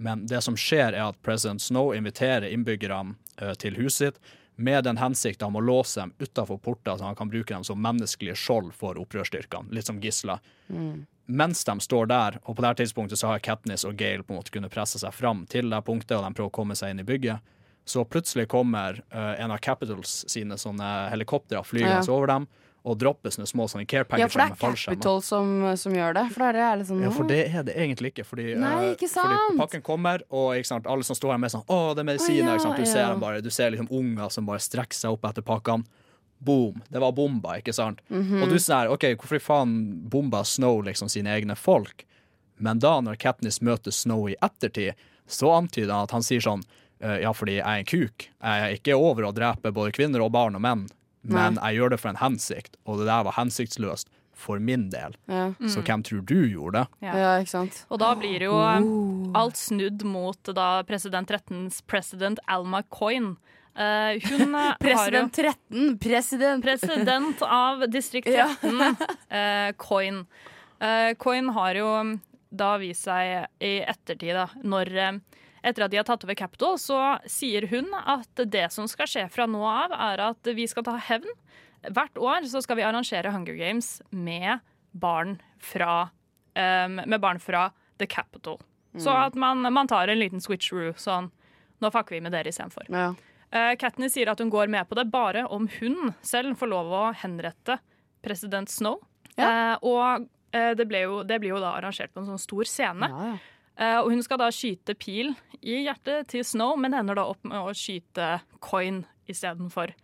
Men 0.00 0.24
det 0.26 0.40
som 0.46 0.56
skjer, 0.56 0.94
er 0.96 1.10
at 1.10 1.18
president 1.22 1.60
Snow 1.62 1.92
inviterer 1.92 2.48
innbyggerne 2.48 3.16
uh, 3.42 3.52
til 3.60 3.76
huset 3.76 4.14
sitt 4.16 4.36
med 4.60 4.84
den 4.84 4.98
hensikt 5.00 5.42
om 5.44 5.54
å 5.56 5.60
låse 5.64 6.00
dem 6.02 6.10
utafor 6.20 6.58
porter, 6.60 6.96
så 7.00 7.04
han 7.08 7.16
kan 7.16 7.30
bruke 7.32 7.52
dem 7.54 7.64
som 7.64 7.80
menneskelige 7.80 8.36
skjold 8.36 8.74
for 8.76 8.98
opprørsstyrkene. 9.00 9.72
Litt 9.72 9.86
som 9.88 10.00
gisler 10.00 10.40
Mm. 10.70 11.06
mens 11.26 11.64
de 11.64 11.74
står 11.80 12.06
der, 12.06 12.36
og 12.44 12.56
på 12.56 12.62
det 12.62 12.68
her 12.68 12.74
tidspunktet 12.78 13.18
så 13.18 13.26
har 13.26 13.40
Katniss 13.42 13.84
og 13.84 13.96
Gale 13.96 14.22
på 14.22 14.30
en 14.34 14.38
måte 14.38 14.52
kunnet 14.54 14.70
presse 14.70 14.98
seg 15.00 15.12
fram 15.16 15.46
til 15.50 15.70
det 15.70 15.80
punktet, 15.84 16.12
og 16.18 16.24
de 16.24 16.34
prøver 16.36 16.50
å 16.50 16.54
komme 16.60 16.76
seg 16.78 16.90
inn 16.92 17.00
i 17.00 17.06
bygget, 17.08 17.40
så 17.84 18.04
plutselig 18.04 18.46
kommer 18.52 19.00
uh, 19.14 19.34
en 19.40 19.50
av 19.50 19.58
Capitals 19.64 20.24
sine 20.30 20.54
sånne 20.60 21.08
helikoptre 21.10 21.62
flygende 21.64 22.04
Ja. 22.06 22.12
over 22.12 22.26
dem, 22.26 22.46
og 22.82 22.96
droppe 22.96 23.28
sånne 23.28 23.48
små 23.48 23.66
sånne 23.68 23.84
care 23.88 24.06
Ja, 24.18 24.26
for 24.30 24.40
det 24.40 24.46
er. 24.56 24.76
Capitol 24.80 25.18
som, 25.22 25.50
som 25.76 25.92
gjør 25.92 26.14
det. 26.16 26.24
For 26.32 26.52
det 26.56 26.62
er 26.64 26.78
litt 26.80 26.88
sånn 26.88 27.02
Ja, 27.04 27.10
for 27.12 27.28
det 27.28 27.40
er 27.50 27.64
det 27.66 27.74
egentlig 27.76 28.14
ikke. 28.14 28.24
Fordi, 28.24 28.46
Nei, 28.56 28.72
eh, 28.86 28.92
ikke 28.94 29.08
fordi 29.12 29.58
pakken 29.58 29.82
kommer, 29.84 30.24
og 30.32 30.56
sant, 30.64 30.86
alle 30.88 31.04
som 31.04 31.18
står 31.18 31.34
her 31.34 31.42
med 31.42 31.52
sånn 31.52 31.64
Å, 31.68 31.80
det 31.94 32.04
er 32.04 32.08
medisiner. 32.08 32.56
Å, 32.56 32.62
ja? 32.64 32.76
Du 32.78 32.84
ja. 32.86 32.92
ser 32.92 33.16
bare, 33.20 33.42
du 33.44 33.50
ser 33.52 33.74
liksom 33.74 33.90
unger 33.92 34.32
som 34.32 34.48
bare 34.48 34.62
strekker 34.64 34.96
seg 34.96 35.12
opp 35.18 35.28
etter 35.28 35.44
pakkene. 35.44 35.84
Boom. 36.40 36.80
Det 36.88 37.02
var 37.02 37.12
bomba, 37.12 37.58
ikke 37.60 37.74
sant? 37.76 38.00
Mhm. 38.08 38.42
Og 38.42 38.48
du 38.48 38.56
sier 38.58 38.88
OK, 38.88 39.04
hvorfor 39.20 39.42
faen 39.44 39.74
bomba 40.08 40.40
Snow 40.48 40.80
liksom 40.86 41.10
sine 41.12 41.34
egne 41.36 41.56
folk? 41.58 42.06
Men 42.56 42.80
da, 42.80 42.94
når 43.04 43.18
Katniss 43.20 43.60
møter 43.64 43.92
Snow 43.92 44.24
i 44.28 44.36
ettertid, 44.40 44.96
så 45.28 45.52
antyder 45.52 45.92
han 45.92 46.08
at 46.08 46.14
han 46.16 46.24
sier 46.24 46.40
sånn 46.40 46.64
«Eh, 47.00 47.20
Ja, 47.22 47.32
fordi 47.32 47.58
jeg 47.58 47.64
er 47.64 47.78
en 47.80 47.84
kuk. 47.88 48.26
Jeg 48.28 48.64
er 48.64 48.74
ikke 48.76 48.96
over 48.96 49.28
å 49.28 49.32
drepe 49.36 49.72
både 49.72 49.92
kvinner 49.96 50.20
og 50.24 50.32
barn 50.32 50.56
og 50.56 50.60
menn, 50.64 50.86
men 51.22 51.56
Nei. 51.58 51.70
jeg 51.70 51.80
gjør 51.80 51.92
det 51.94 52.00
for 52.00 52.12
en 52.12 52.20
hensikt, 52.22 52.76
og 52.86 53.00
det 53.02 53.06
der 53.10 53.26
var 53.28 53.36
hensiktsløst 53.36 54.08
for 54.40 54.58
min 54.62 54.88
del. 54.92 55.16
Ja. 55.28 55.50
Så 55.68 55.82
hvem 55.84 56.02
tror 56.06 56.22
du 56.24 56.38
gjorde 56.48 56.80
det? 56.80 57.04
Ja. 57.04 57.16
Ja, 57.18 57.32
ikke 57.42 57.52
sant. 57.52 57.82
Og 57.92 58.00
da 58.00 58.14
blir 58.16 58.40
jo 58.46 58.54
eh, 58.56 58.86
alt 59.36 59.60
snudd 59.60 60.04
mot 60.08 60.52
da 60.56 60.70
president 60.88 61.28
13s 61.28 61.82
president 61.90 62.40
Alma 62.48 62.80
Coyne. 62.88 63.36
Uh, 63.76 64.16
hun 64.26 64.56
president 64.80 64.96
har 64.98 65.14
jo 65.14 65.26
President 65.28 65.36
13. 65.36 65.98
President. 66.00 66.64
President 66.64 67.44
av 67.46 67.84
distrikt 67.92 68.32
Ja. 68.32 68.48
13, 68.62 68.96
eh, 69.28 69.68
Coyne. 69.78 70.24
Eh, 70.80 71.12
Coyne 71.20 71.52
har 71.52 71.76
jo 71.76 71.92
da 72.50 72.72
vist 72.80 73.04
seg 73.06 73.46
i 73.62 73.76
ettertid, 73.84 74.34
da, 74.34 74.48
når 74.64 74.90
eh, 74.96 75.12
etter 75.62 75.84
at 75.84 75.90
de 75.92 75.98
har 76.00 76.04
tatt 76.08 76.24
over 76.24 76.34
Capitol, 76.38 76.78
så 76.80 77.18
sier 77.28 77.66
hun 77.70 77.88
at 77.98 78.44
det 78.48 78.66
som 78.72 78.86
skal 78.88 79.06
skje 79.10 79.26
fra 79.32 79.46
nå 79.50 79.60
av, 79.66 79.92
er 79.92 80.22
at 80.30 80.50
vi 80.56 80.66
skal 80.70 80.86
ta 80.86 80.96
hevn. 80.96 81.28
Hvert 81.90 82.16
år 82.20 82.46
så 82.48 82.60
skal 82.64 82.76
vi 82.80 82.84
arrangere 82.84 83.32
Hunger 83.32 83.56
Games 83.56 84.00
med 84.12 84.60
barn 84.92 85.38
fra, 85.60 86.10
um, 86.56 87.00
med 87.06 87.20
barn 87.22 87.38
fra 87.40 87.70
The 87.98 88.06
Capitol. 88.06 88.58
Så 88.98 89.10
Mm. 89.12 89.26
at 89.26 89.34
man, 89.34 89.72
man 89.72 89.86
tar 89.88 90.08
en 90.08 90.18
liten 90.18 90.40
switcheroo. 90.40 90.92
Sånn, 90.98 91.30
nå 91.80 91.90
fucker 91.92 92.16
vi 92.16 92.20
med 92.20 92.32
dere 92.32 92.48
istedenfor. 92.50 92.88
Ja. 92.90 93.14
Uh, 93.54 93.74
Katniss 93.78 94.14
sier 94.14 94.28
at 94.30 94.38
hun 94.42 94.50
går 94.50 94.68
med 94.70 94.88
på 94.88 94.94
det 94.98 95.04
bare 95.10 95.44
om 95.46 95.68
hun 95.80 96.14
selv 96.22 96.56
får 96.58 96.68
lov 96.72 96.90
å 96.92 97.04
henrette 97.14 97.78
president 98.22 98.68
Snow. 98.70 98.98
Eh, 99.38 99.76
og 99.82 100.26
uh, 100.54 100.74
det, 100.76 100.84
ble 100.90 101.04
jo, 101.06 101.22
det 101.24 101.38
blir 101.40 101.54
jo 101.54 101.60
da 101.62 101.70
arrangert 101.78 102.12
på 102.12 102.20
en 102.20 102.26
sånn 102.32 102.42
stor 102.42 102.66
scene. 102.68 103.08
Ja, 103.08 103.30
ja. 103.30 103.38
Eh, 103.80 103.96
og 104.02 104.10
hun 104.12 104.20
skal 104.22 104.38
da 104.42 104.50
skyte 104.52 104.94
pil 105.00 105.32
i 105.64 105.78
hjertet 105.86 106.28
til 106.28 106.44
Snow, 106.44 106.74
men 106.80 106.92
ender 106.96 107.16
da 107.16 107.24
opp 107.30 107.40
med 107.48 107.56
å 107.58 107.72
skyte 107.76 108.40
Coin 108.60 109.02
istedenfor. 109.30 109.94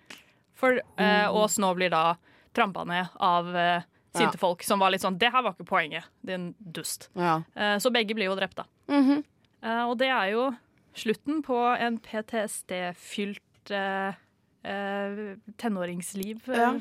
For, 0.56 0.80
eh, 0.96 1.26
og 1.28 1.50
Snow 1.52 1.74
blir 1.76 1.90
da 1.92 2.14
trampa 2.56 2.86
ned 2.88 3.08
av 3.20 3.50
eh, 3.54 3.82
sinte 4.16 4.38
Ja. 4.38 4.40
folk 4.40 4.62
som 4.64 4.80
var 4.80 4.90
litt 4.94 5.02
sånn 5.04 5.18
Det 5.20 5.28
her 5.30 5.42
var 5.44 5.52
ikke 5.52 5.66
poenget, 5.68 6.04
din 6.24 6.54
dust. 6.58 7.10
Ja. 7.14 7.42
Eh, 7.54 7.76
så 7.76 7.92
begge 7.92 8.14
blir 8.16 8.30
jo 8.30 8.36
drept, 8.38 8.56
da. 8.56 8.64
Mhm. 8.88 9.24
Eh, 9.62 9.82
og 9.90 9.98
det 9.98 10.08
er 10.08 10.30
jo 10.32 10.56
slutten 10.96 11.42
på 11.44 11.58
en 11.78 11.98
PTSD-fylt 11.98 13.42
tenåringsliv. 15.56 16.40
Ja. 16.48 16.72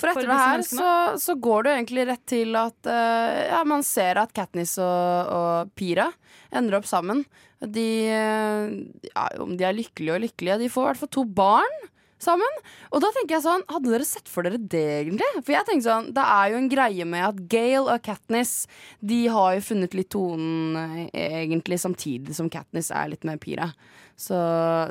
For 0.00 0.10
etter 0.10 0.24
for 0.24 0.32
det 0.32 0.40
her 0.40 0.64
så, 0.66 0.90
så 1.20 1.36
går 1.36 1.66
det 1.66 1.76
egentlig 1.76 2.08
rett 2.08 2.24
til 2.32 2.56
at 2.58 2.88
uh, 2.88 3.38
ja, 3.50 3.60
man 3.68 3.84
ser 3.86 4.22
at 4.22 4.34
Katniss 4.36 4.78
og, 4.80 5.32
og 5.36 5.72
Pira 5.76 6.08
ender 6.56 6.80
opp 6.80 6.88
sammen. 6.88 7.22
De 7.60 7.88
uh, 8.08 8.72
ja, 9.10 9.28
Om 9.44 9.56
de 9.60 9.68
er 9.68 9.76
lykkelige 9.76 10.16
og 10.16 10.24
lykkelige, 10.24 10.60
de 10.64 10.72
får 10.72 10.86
i 10.86 10.90
hvert 10.90 11.02
fall 11.04 11.14
to 11.20 11.26
barn 11.28 11.80
sammen. 12.20 12.58
Og 12.92 13.02
da 13.02 13.10
tenker 13.14 13.36
jeg 13.36 13.44
sånn, 13.44 13.64
hadde 13.70 13.92
dere 13.92 14.06
sett 14.08 14.28
for 14.30 14.46
dere 14.46 14.60
det 14.60 14.82
egentlig? 15.00 15.28
For 15.40 15.54
jeg 15.54 15.66
tenker 15.68 15.86
sånn, 15.86 16.10
det 16.16 16.24
er 16.24 16.52
jo 16.52 16.60
en 16.60 16.68
greie 16.72 17.06
med 17.08 17.26
at 17.26 17.40
Gail 17.52 17.88
og 17.88 18.02
Katniss 18.04 18.54
De 19.00 19.22
har 19.32 19.56
jo 19.56 19.64
funnet 19.70 19.96
litt 19.96 20.10
tonen 20.12 21.08
eh, 21.08 21.40
egentlig 21.44 21.80
samtidig 21.82 22.36
som 22.36 22.50
Katniss 22.52 22.92
er 22.94 23.12
litt 23.14 23.26
med 23.28 23.40
Pira. 23.42 23.70
Så, 24.20 24.36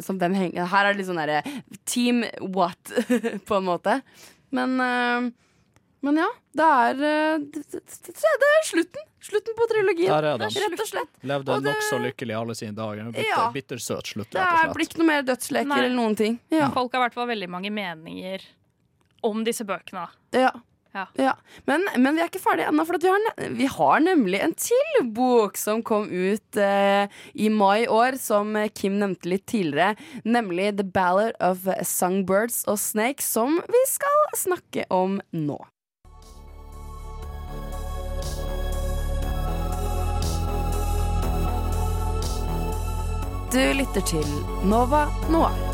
så 0.02 0.16
hvem 0.18 0.34
henger 0.34 0.70
Her 0.72 0.88
er 0.88 0.96
det 0.96 1.04
litt 1.04 1.10
sånn 1.12 1.22
derre 1.22 1.44
Team 1.90 2.24
what, 2.42 2.94
på 3.48 3.60
en 3.60 3.68
måte. 3.68 4.00
Men 4.56 4.80
eh, 4.80 5.30
Men 6.02 6.16
ja, 6.22 6.28
det 6.56 6.64
er, 6.66 7.02
eh, 7.04 7.40
det, 7.44 7.64
det, 7.72 8.50
er 8.50 8.66
slutten. 8.70 9.06
Slutten 9.20 9.56
på 9.58 9.66
trilogien. 9.68 10.14
Er 10.16 10.28
den. 10.40 10.54
Rett 10.56 10.80
og 10.80 10.88
slett. 10.88 11.10
Levde 11.28 11.58
nokså 11.66 11.98
lykkelig 12.06 12.38
alle 12.40 12.56
sine 12.56 12.72
dager. 12.78 13.10
Bitter, 13.12 13.28
Ja. 13.28 13.50
Bittersøt 13.52 14.08
slutt, 14.14 14.30
Det 14.32 14.40
rett 14.40 14.48
og 14.48 14.62
slett. 14.62 14.76
blir 14.78 14.88
ikke 14.88 15.02
noe 15.02 15.10
mer 15.10 15.26
dødsleker 15.28 15.68
Nei. 15.68 15.80
eller 15.84 15.96
noen 15.98 16.16
ting. 16.16 16.40
Ja. 16.56 16.70
Folk 16.72 16.94
har 16.96 17.02
i 17.02 17.04
hvert 17.10 17.18
fall 17.20 17.28
veldig 17.28 17.50
mange 17.52 17.70
meninger 17.76 18.46
om 19.28 19.44
disse 19.44 19.66
bøkene. 19.68 20.08
Ja. 20.32 20.54
Ja. 20.92 21.06
Ja. 21.14 21.34
Men, 21.66 21.86
men 21.98 22.16
vi 22.16 22.24
er 22.24 22.30
ikke 22.32 22.42
ferdige 22.42 22.70
ennå, 22.72 22.86
for 22.88 22.98
vi, 22.98 23.12
har, 23.12 23.50
vi 23.54 23.68
har 23.70 24.04
nemlig 24.04 24.42
en 24.42 24.56
til 24.58 25.02
bok 25.16 25.58
som 25.60 25.84
kom 25.86 26.10
ut 26.10 26.58
eh, 26.58 27.06
i 27.34 27.50
mai 27.54 27.84
i 27.86 27.90
år, 27.94 28.18
som 28.22 28.58
Kim 28.74 28.98
nevnte 29.02 29.30
litt 29.30 29.46
tidligere. 29.50 29.96
Nemlig 30.26 30.72
The 30.80 30.88
Ballad 30.88 31.38
of 31.40 31.70
Songbirds 31.86 32.64
og 32.68 32.80
Snakes, 32.82 33.30
som 33.30 33.62
vi 33.70 33.84
skal 33.92 34.40
snakke 34.48 34.88
om 34.90 35.20
nå. 35.32 35.60
Du 43.50 43.62
lytter 43.74 44.02
til 44.06 44.26
Nova 44.70 45.08
Noir. 45.34 45.69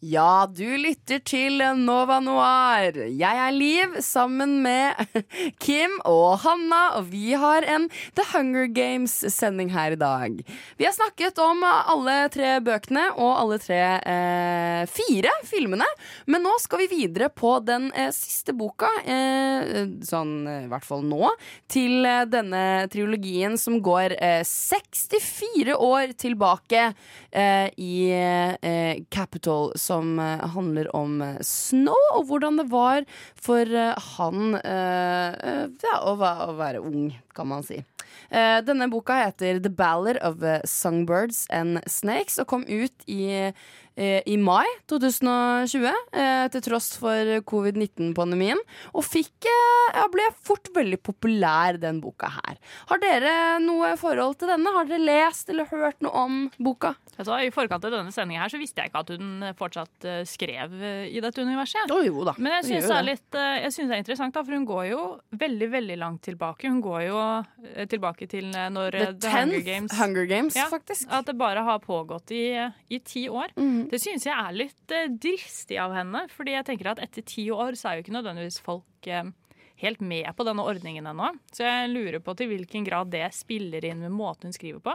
Ja, 0.00 0.46
du 0.48 0.64
lytter 0.80 1.18
til 1.28 1.60
Nova 1.76 2.22
Noir. 2.24 2.96
Jeg 3.04 3.36
er 3.36 3.52
Liv 3.52 3.98
sammen 4.00 4.54
med 4.64 4.96
Kim 5.60 5.98
og 6.08 6.38
Hanna, 6.40 6.78
og 6.96 7.10
vi 7.12 7.34
har 7.36 7.66
en 7.68 7.84
The 8.16 8.24
Hunger 8.30 8.64
Games-sending 8.72 9.68
her 9.74 9.92
i 9.92 9.98
dag. 10.00 10.38
Vi 10.80 10.86
har 10.88 10.94
snakket 10.96 11.36
om 11.44 11.60
alle 11.68 12.14
tre 12.32 12.54
bøkene 12.64 13.10
og 13.12 13.34
alle 13.42 13.58
tre 13.60 13.80
eh, 14.00 14.86
fire 14.88 15.34
filmene, 15.44 15.84
men 16.24 16.46
nå 16.48 16.54
skal 16.64 16.80
vi 16.86 16.88
videre 16.94 17.28
på 17.28 17.58
den 17.68 17.90
eh, 17.92 18.08
siste 18.16 18.56
boka, 18.56 18.88
eh, 19.04 19.84
sånn 20.08 20.32
eh, 20.48 20.64
i 20.64 20.72
hvert 20.72 20.88
fall 20.88 21.04
nå, 21.04 21.28
til 21.68 22.08
eh, 22.08 22.24
denne 22.24 22.64
triologien 22.88 23.60
som 23.60 23.76
går 23.84 24.16
eh, 24.16 24.40
64 24.48 25.76
år 25.76 26.16
tilbake 26.24 26.88
eh, 26.88 27.68
i 27.76 27.94
eh, 28.16 29.04
Capital, 29.12 29.74
som 29.90 30.18
eh, 30.18 30.46
handler 30.54 30.90
om 30.96 31.20
eh, 31.24 31.38
Snow, 31.46 31.98
og 32.14 32.28
hvordan 32.30 32.60
det 32.60 32.68
var 32.70 33.06
for 33.40 33.66
eh, 33.66 34.10
han 34.16 34.54
ja, 34.60 35.96
å, 36.06 36.14
være 36.58 36.82
ung, 36.82 37.10
kan 37.34 37.48
man 37.50 37.64
si. 37.66 37.80
Denne 38.30 38.86
boka 38.90 39.16
heter 39.18 39.58
The 39.62 39.70
Ballad 39.74 40.18
of 40.22 40.42
Songbirds 40.68 41.44
and 41.54 41.80
Snakes 41.90 42.38
og 42.42 42.48
kom 42.50 42.64
ut 42.68 43.06
i, 43.10 43.50
i 44.00 44.36
mai 44.40 44.66
2020, 44.88 45.90
eh, 46.16 46.46
til 46.54 46.64
tross 46.64 46.94
for 47.00 47.32
covid-19-pandemien. 47.50 48.60
Og 48.94 49.04
fikk, 49.04 49.44
eh, 49.50 49.98
ja, 49.98 50.06
ble 50.12 50.28
fort 50.40 50.70
veldig 50.74 51.00
populær, 51.04 51.78
den 51.80 52.00
boka 52.00 52.30
her. 52.30 52.56
Har 52.88 52.98
dere 53.02 53.34
noe 53.60 53.92
forhold 54.00 54.38
til 54.40 54.48
denne? 54.48 54.72
Har 54.72 54.88
dere 54.88 55.04
lest 55.04 55.50
eller 55.50 55.68
hørt 55.70 56.00
noe 56.00 56.12
om 56.12 56.50
boka? 56.58 56.94
Altså, 57.20 57.36
I 57.44 57.50
forkant 57.52 57.84
av 57.84 57.92
denne 57.92 58.12
sendinga 58.14 58.46
visste 58.60 58.80
jeg 58.80 58.90
ikke 58.90 59.02
at 59.04 59.10
hun 59.12 59.44
fortsatt 59.58 60.06
eh, 60.08 60.22
skrev 60.24 60.72
eh, 60.80 61.08
i 61.12 61.20
dette 61.20 61.42
universet. 61.44 61.90
Oh, 61.92 62.00
jo 62.04 62.24
da. 62.24 62.32
Men 62.38 62.54
jeg 62.58 62.70
syns 62.70 62.86
det 62.88 62.94
er 62.96 63.02
det. 63.04 63.10
litt 63.10 63.36
eh, 63.36 63.56
Jeg 63.66 63.74
synes 63.74 63.90
det 63.90 63.96
er 63.98 64.02
interessant, 64.04 64.34
da, 64.36 64.44
for 64.46 64.56
hun 64.56 64.64
går 64.68 64.84
jo 64.88 65.02
veldig 65.42 65.68
veldig 65.74 65.98
langt 66.00 66.22
tilbake. 66.24 66.70
Hun 66.70 66.80
går 66.84 67.02
jo 67.10 67.18
eh, 67.74 67.84
tilbake 67.90 68.28
til 68.30 68.48
eh, 68.54 68.70
når 68.72 68.96
The 68.96 69.02
eh, 69.10 69.18
The 69.20 69.34
Hunger 69.34 69.64
Games 69.66 69.96
Hunger 70.00 70.30
Games, 70.30 70.56
ja, 70.56 70.68
faktisk. 70.72 71.10
At 71.12 71.28
det 71.28 71.36
bare 71.40 71.64
har 71.66 71.82
pågått 71.84 72.32
i, 72.32 72.44
i 72.88 73.02
ti 73.04 73.26
år. 73.28 73.52
Mhm. 73.58 73.89
Det 73.90 73.98
syns 73.98 74.26
jeg 74.26 74.34
er 74.34 74.54
litt 74.54 74.94
eh, 74.94 75.10
dristig 75.10 75.78
av 75.82 75.94
henne. 75.96 76.24
Fordi 76.30 76.54
jeg 76.54 76.66
tenker 76.68 76.92
at 76.92 77.02
etter 77.02 77.26
ti 77.26 77.48
år 77.50 77.78
så 77.78 77.90
er 77.90 77.98
jo 77.98 78.04
ikke 78.04 78.14
nødvendigvis 78.14 78.60
folk 78.62 79.10
eh, 79.10 79.32
helt 79.82 80.04
med 80.04 80.30
på 80.36 80.46
denne 80.46 80.66
ordningen 80.66 81.10
ennå. 81.10 81.32
Så 81.54 81.66
jeg 81.66 81.90
lurer 81.90 82.22
på 82.22 82.36
til 82.38 82.52
hvilken 82.52 82.86
grad 82.86 83.10
det 83.14 83.26
spiller 83.34 83.84
inn 83.88 84.04
med 84.04 84.14
måten 84.14 84.50
hun 84.50 84.56
skriver 84.56 84.84
på. 84.84 84.94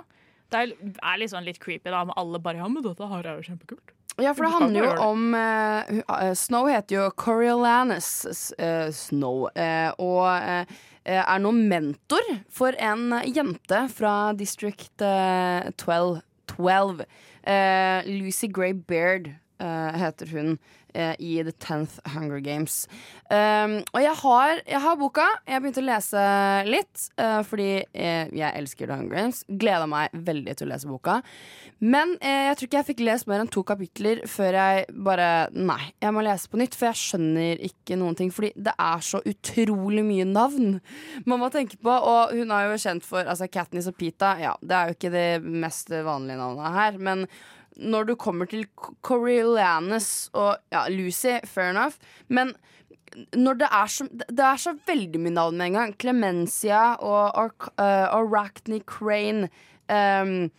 Det 0.53 0.61
er, 0.61 1.17
litt 1.19 1.33
sånn 1.33 1.47
litt 1.47 1.59
creepy 1.59 1.89
da, 1.89 2.05
med 2.05 2.15
alle 2.21 2.39
bare 2.39 2.61
Ja, 2.61 2.69
men 2.71 2.85
dette 2.85 3.09
her 3.09 3.25
er 3.27 3.39
jo 3.39 3.47
kjempekult. 3.49 3.91
Ja, 4.21 4.31
for 4.31 4.45
det 4.45 4.51
handler 4.53 4.85
jo 4.85 4.91
om 5.03 5.33
uh, 5.35 6.29
Snow 6.39 6.69
heter 6.71 6.95
jo 6.95 7.07
Coriolanus 7.19 8.53
uh, 8.55 8.87
Snow, 8.95 9.49
Uh, 9.51 9.91
og 9.99 10.69
er 11.05 11.41
nå 11.41 11.51
mentor 11.53 12.29
for 12.49 12.77
en 12.81 13.13
jente 13.29 13.81
fra 13.93 14.33
District 14.37 15.03
eh, 15.05 15.67
12. 15.77 16.21
12. 16.47 17.05
Eh, 17.45 18.03
Lucy 18.05 18.47
Gray 18.47 18.73
Baird 18.73 19.35
heter 19.59 20.31
hun 20.35 20.57
eh, 20.95 21.15
i 21.19 21.43
The 21.43 21.51
Tenth 21.51 21.99
Hunger 22.15 22.39
Games. 22.39 22.87
Um, 23.29 23.79
og 23.93 24.01
jeg 24.03 24.13
har, 24.21 24.61
jeg 24.67 24.81
har 24.81 24.97
boka. 24.99 25.25
Jeg 25.47 25.61
begynte 25.63 25.83
å 25.83 25.87
lese 25.89 26.23
litt 26.69 27.05
uh, 27.19 27.41
fordi 27.47 27.69
jeg, 27.81 28.29
jeg 28.35 28.51
elsker 28.61 28.89
The 28.89 28.99
Hunger 28.99 29.19
Games. 29.19 29.43
Gleda 29.47 29.87
meg 29.89 30.15
veldig 30.27 30.55
til 30.57 30.67
å 30.67 30.71
lese 30.73 30.89
boka. 30.89 31.19
Men 31.83 32.15
uh, 32.21 32.43
jeg 32.49 32.57
tror 32.57 32.69
ikke 32.69 32.81
jeg 32.81 32.89
fikk 32.91 33.03
lest 33.07 33.29
mer 33.31 33.43
enn 33.43 33.51
to 33.51 33.65
kapitler 33.67 34.23
før 34.29 34.59
jeg 34.59 34.85
bare 35.05 35.31
Nei, 35.55 35.91
jeg 36.03 36.13
må 36.15 36.23
lese 36.25 36.49
på 36.51 36.59
nytt, 36.59 36.75
for 36.77 36.89
jeg 36.89 37.01
skjønner 37.01 37.63
ikke 37.69 37.99
noen 37.99 38.17
ting. 38.17 38.31
Fordi 38.33 38.53
det 38.55 38.75
er 38.75 39.03
så 39.05 39.21
utrolig 39.25 40.05
mye 40.05 40.27
navn 40.29 40.79
man 41.25 41.41
må 41.41 41.51
tenke 41.53 41.79
på. 41.81 41.91
Og 41.91 42.35
hun 42.35 42.53
er 42.53 42.69
jo 42.69 42.79
kjent 42.81 43.05
for 43.05 43.25
altså 43.25 43.49
Katniss 43.51 43.89
og 43.91 43.97
Pita. 43.99 44.35
Ja, 44.41 44.55
det 44.61 44.77
er 44.77 44.89
jo 44.89 44.97
ikke 44.97 45.13
det 45.13 45.29
mest 45.43 45.91
vanlige 45.91 46.39
navnet 46.39 46.79
her. 46.79 46.99
Men 47.01 47.27
når 47.77 48.09
du 48.09 48.15
kommer 48.19 48.49
til 48.49 48.65
Coriolanus 49.05 50.29
og 50.33 50.55
ja, 50.73 50.85
Lucy, 50.91 51.39
fair 51.45 51.73
enough. 51.73 51.99
Men 52.27 52.53
når 53.35 53.59
det 53.61 53.69
er 53.71 53.91
så, 53.91 54.07
det 54.11 54.43
er 54.43 54.59
så 54.59 54.75
veldig 54.87 55.21
mye 55.23 55.35
navn 55.35 55.59
med 55.59 55.69
en 55.69 55.79
gang. 55.79 55.95
Clemencia 56.01 56.83
og 57.03 57.69
uh, 57.79 58.07
Arachne 58.15 58.81
Crane. 58.87 59.49
Um, 59.87 60.49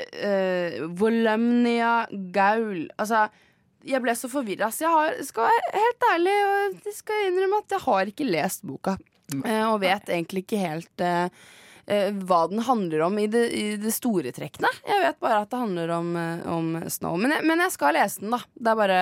uh, 0.00 0.80
Volumnia 1.00 2.06
Gaul. 2.34 2.88
Altså, 2.98 3.28
jeg 3.86 4.02
ble 4.02 4.16
så 4.18 4.30
forvirra. 4.32 4.70
Så 4.74 4.86
jeg 4.86 4.96
har, 4.96 5.22
skal 5.26 5.48
være 5.48 5.78
helt 5.78 6.10
ærlig 6.14 6.36
og 6.48 6.84
jeg 6.90 6.98
skal 6.98 7.30
innrømme 7.30 7.62
at 7.64 7.76
jeg 7.76 7.86
har 7.86 8.12
ikke 8.12 8.28
lest 8.28 8.66
boka. 8.66 8.98
Uh, 9.30 9.66
og 9.70 9.80
vet 9.84 10.10
egentlig 10.10 10.42
ikke 10.42 10.58
helt 10.58 11.02
eh, 11.06 11.28
eh, 11.90 12.10
hva 12.26 12.44
den 12.50 12.62
handler 12.66 13.06
om 13.08 13.18
i 13.18 13.26
det, 13.30 13.44
i 13.56 13.64
det 13.80 13.92
store 13.94 14.32
trekkene. 14.36 14.70
Jeg 14.86 15.02
vet 15.04 15.20
bare 15.22 15.42
at 15.44 15.50
det 15.52 15.60
handler 15.60 15.94
om, 15.96 16.12
eh, 16.16 16.46
om 16.50 16.70
Snow. 16.86 17.18
Men 17.20 17.36
jeg, 17.36 17.46
men 17.50 17.64
jeg 17.66 17.74
skal 17.74 17.96
lese 17.98 18.22
den, 18.22 18.34
da. 18.36 18.42
Det 18.54 18.72
er 18.72 18.80
bare 18.80 19.00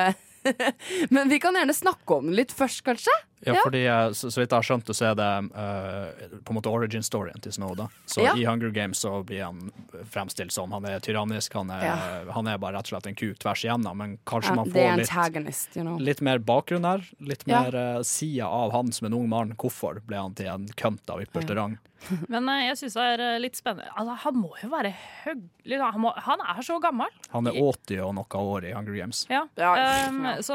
Men 1.15 1.29
vi 1.29 1.41
kan 1.43 1.57
gjerne 1.59 1.75
snakke 1.77 2.19
om 2.19 2.31
den 2.31 2.39
litt 2.39 2.55
først, 2.55 2.81
kanskje? 2.87 3.15
Ja, 3.47 3.55
fordi 3.63 3.85
eh, 3.87 4.11
så, 4.13 4.31
så 4.33 4.41
vidt 4.41 4.51
jeg 4.51 4.57
har 4.59 4.67
skjønt 4.67 4.89
så 4.95 5.11
er 5.11 5.15
det 5.19 5.29
uh, 5.55 6.39
på 6.43 6.53
en 6.53 6.57
måte 6.59 6.71
origin 6.73 7.05
storyen 7.07 7.39
til 7.45 7.53
Snow. 7.55 7.75
da 7.79 7.89
Så 8.07 8.25
Ja. 8.25 8.35
i 8.35 8.45
Hunger 8.49 8.71
Games 8.75 8.99
så 9.05 9.23
blir 9.25 9.45
han 9.45 9.71
fremstilt 10.11 10.53
som 10.53 10.73
han 10.73 10.85
er 10.91 10.99
tyrannisk, 11.05 11.55
han 11.55 11.71
er, 11.71 11.85
Ja. 11.85 12.33
han 12.35 12.47
er 12.49 12.59
bare 12.59 12.75
rett 12.79 12.89
og 12.91 12.97
slett 12.97 13.07
en 13.07 13.15
kuk 13.19 13.39
tvers 13.39 13.65
igjennom. 13.65 13.97
Men 13.97 14.19
kanskje 14.27 14.51
Ja, 14.51 14.55
man 14.57 14.71
får 14.73 14.97
litt, 15.45 15.77
you 15.77 15.83
know. 15.85 15.99
litt 15.99 16.21
mer 16.21 16.39
bakgrunn 16.39 16.85
her. 16.85 17.05
Litt 17.21 17.45
Ja. 17.47 17.63
mer 17.63 17.99
uh, 17.99 18.03
sida 18.03 18.47
av 18.47 18.73
han 18.73 18.91
som 18.93 19.07
en 19.07 19.15
ung 19.15 19.29
mann. 19.29 19.55
Hvorfor 19.59 20.01
ble 20.07 20.17
han 20.17 20.35
til 20.35 20.47
en 20.47 20.67
kønt 20.75 21.09
av 21.11 21.21
ypperste 21.23 21.55
rang? 21.55 21.79
Men 22.29 22.49
uh, 22.49 22.61
jeg 22.63 22.77
syns 22.79 22.95
det 22.95 23.07
er 23.15 23.21
eh, 23.35 23.39
litt 23.43 23.57
spennende. 23.59 23.89
Altså, 23.99 24.15
han 24.23 24.37
må 24.39 24.53
jo 24.63 24.69
være 24.71 24.93
høylig. 25.25 25.79
Han, 25.83 26.01
må, 26.01 26.13
han 26.15 26.41
er 26.47 26.63
så 26.63 26.79
gammel. 26.83 27.11
Han 27.35 27.47
er 27.51 27.59
80 27.59 28.03
og 28.07 28.15
noe 28.15 28.43
år 28.55 28.69
i 28.71 28.73
Hunger 28.73 28.95
Games. 28.95 29.25
Ja. 29.31 29.45
Ja, 29.59 29.75
Um, 30.09 30.25
ja. 30.25 30.37
Så 30.43 30.55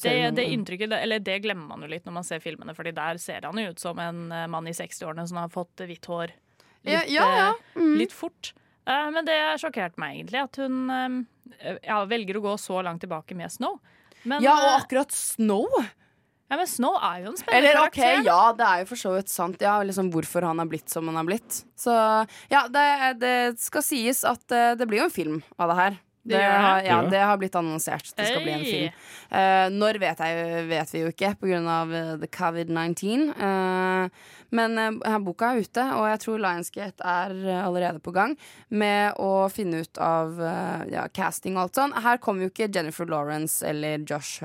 det, 0.00 0.30
det 0.36 0.44
inntrykket, 0.54 0.92
eller 0.96 1.18
det 1.20 1.38
glemmer 1.44 1.68
man 1.74 1.82
jo 1.84 1.90
litt 1.92 2.04
når 2.08 2.16
man 2.20 2.24
ser 2.24 2.40
filmene, 2.40 2.74
Fordi 2.74 2.92
der 2.96 3.18
ser 3.20 3.44
han 3.48 3.58
jo 3.60 3.70
ut 3.74 3.78
som 3.82 3.98
en 4.02 4.24
eh, 4.32 4.46
mann 4.48 4.66
i 4.70 4.72
60-årene 4.76 5.26
som 5.28 5.36
har 5.42 5.52
fått 5.52 5.84
hvitt 5.84 6.06
hår 6.08 6.32
litt, 6.32 6.92
Ja, 6.92 7.02
ja, 7.06 7.26
ja. 7.38 7.48
eh, 7.76 7.88
litt 8.00 8.12
fort. 8.16 8.52
Eh, 8.86 9.08
men 9.14 9.24
det 9.28 9.38
sjokkerte 9.62 10.00
meg 10.02 10.16
egentlig, 10.20 10.42
at 10.42 10.56
hun 10.62 10.78
eh, 10.90 11.74
ja, 11.86 12.00
velger 12.10 12.38
å 12.40 12.46
gå 12.48 12.54
så 12.58 12.80
langt 12.82 13.04
tilbake 13.04 13.36
med 13.38 13.52
Snow. 13.52 13.76
Men, 14.24 14.42
ja, 14.42 14.54
og 14.56 14.70
eh, 14.72 14.78
akkurat 14.84 15.12
Snow. 15.14 15.66
ja, 15.82 16.56
men 16.58 16.66
Snow 16.70 16.96
er 16.98 17.24
jo 17.24 17.32
en 17.32 17.38
spennende 17.38 17.70
Eller 17.70 17.78
karakter. 17.80 18.22
ja, 18.26 18.40
det 18.58 18.66
er 18.68 18.82
jo 18.82 18.88
for 18.92 19.00
så 19.02 19.12
vidt 19.16 19.30
sant. 19.32 19.62
Ja, 19.62 19.76
liksom 19.86 20.10
Hvorfor 20.14 20.46
han 20.46 20.60
er 20.62 20.68
blitt 20.70 20.90
som 20.92 21.06
han 21.10 21.18
er 21.22 21.26
blitt. 21.28 21.62
Så 21.78 21.94
ja, 22.52 22.64
det, 22.70 22.86
det 23.22 23.34
skal 23.62 23.82
sies 23.86 24.24
at 24.28 24.50
eh, 24.54 24.72
det 24.78 24.86
blir 24.90 25.02
jo 25.04 25.08
en 25.10 25.14
film 25.14 25.38
av 25.58 25.72
det 25.72 25.78
her. 25.82 26.00
Det 26.22 26.36
det, 26.38 26.42
har, 26.44 26.82
ja, 26.86 27.02
det? 27.10 27.18
har 27.18 27.38
blitt 27.40 27.56
annonsert. 27.58 28.12
Det 28.14 28.26
skal 28.28 28.42
bli 28.44 28.52
en 28.52 28.60
Hey. 28.62 28.70
film. 28.70 28.92
Uh, 29.32 29.66
når 29.74 29.98
vet, 29.98 30.20
jeg, 30.22 30.66
vet 30.68 30.92
vi 30.94 31.00
jo 31.02 31.08
ikke, 31.10 31.32
pga. 31.40 32.16
the 32.20 32.28
covid-19. 32.30 33.32
Eh, 33.34 34.08
men 34.52 34.76
uh, 34.76 35.18
boka 35.24 35.52
er 35.52 35.62
ute, 35.64 35.82
og 35.96 36.04
jeg 36.10 36.20
tror 36.22 36.40
Lionsgate 36.42 37.04
er 37.08 37.32
eh, 37.40 37.60
allerede 37.64 38.00
på 38.04 38.12
gang 38.12 38.34
med 38.68 39.16
å 39.20 39.48
finne 39.52 39.80
ut 39.80 39.98
av 40.02 40.36
uh, 40.36 40.84
ja, 40.92 41.06
casting 41.14 41.56
og 41.56 41.62
alt 41.64 41.78
sånn. 41.80 41.94
Her 42.04 42.20
kommer 42.22 42.44
jo 42.44 42.50
ikke 42.52 42.68
Jennifer 42.68 43.08
Lawrence 43.08 43.64
eller 43.66 44.04
Josh 44.04 44.42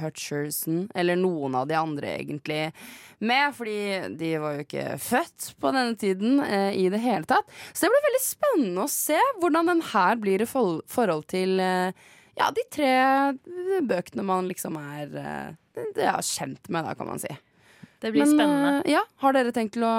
Hutcherson, 0.00 0.88
eller 0.98 1.20
noen 1.20 1.54
av 1.60 1.68
de 1.70 1.76
andre 1.78 2.16
egentlig 2.18 2.72
med, 3.22 3.54
fordi 3.54 3.80
de 4.18 4.32
var 4.42 4.56
jo 4.56 4.64
ikke 4.66 4.86
født 5.04 5.52
på 5.62 5.74
denne 5.76 5.94
tiden 6.00 6.42
uh, 6.42 6.72
i 6.74 6.88
det 6.90 7.02
hele 7.04 7.26
tatt. 7.30 7.46
Så 7.70 7.86
det 7.86 7.92
blir 7.94 8.08
veldig 8.08 8.24
spennende 8.24 8.86
å 8.86 8.90
se 8.90 9.20
hvordan 9.38 9.70
den 9.74 9.84
her 9.92 10.18
blir 10.18 10.42
i 10.42 10.48
for 10.50 10.82
forhold 10.90 11.28
til 11.30 11.60
ja, 11.60 12.46
de 12.56 12.62
tre 12.72 12.90
bøkene 13.86 14.24
man 14.26 14.48
liksom 14.50 14.74
er 14.80 15.06
ja, 15.94 16.16
kjent 16.24 16.66
med, 16.72 16.82
da, 16.88 16.96
kan 16.98 17.06
man 17.10 17.22
si. 17.22 17.30
Det 18.00 18.12
blir 18.14 18.24
Men, 18.24 18.32
spennende. 18.32 18.82
eh, 18.86 18.92
ja, 18.94 19.02
har 19.20 19.32
dere 19.36 19.52
tenkt 19.52 19.72
til 19.76 19.82
å 19.84 19.90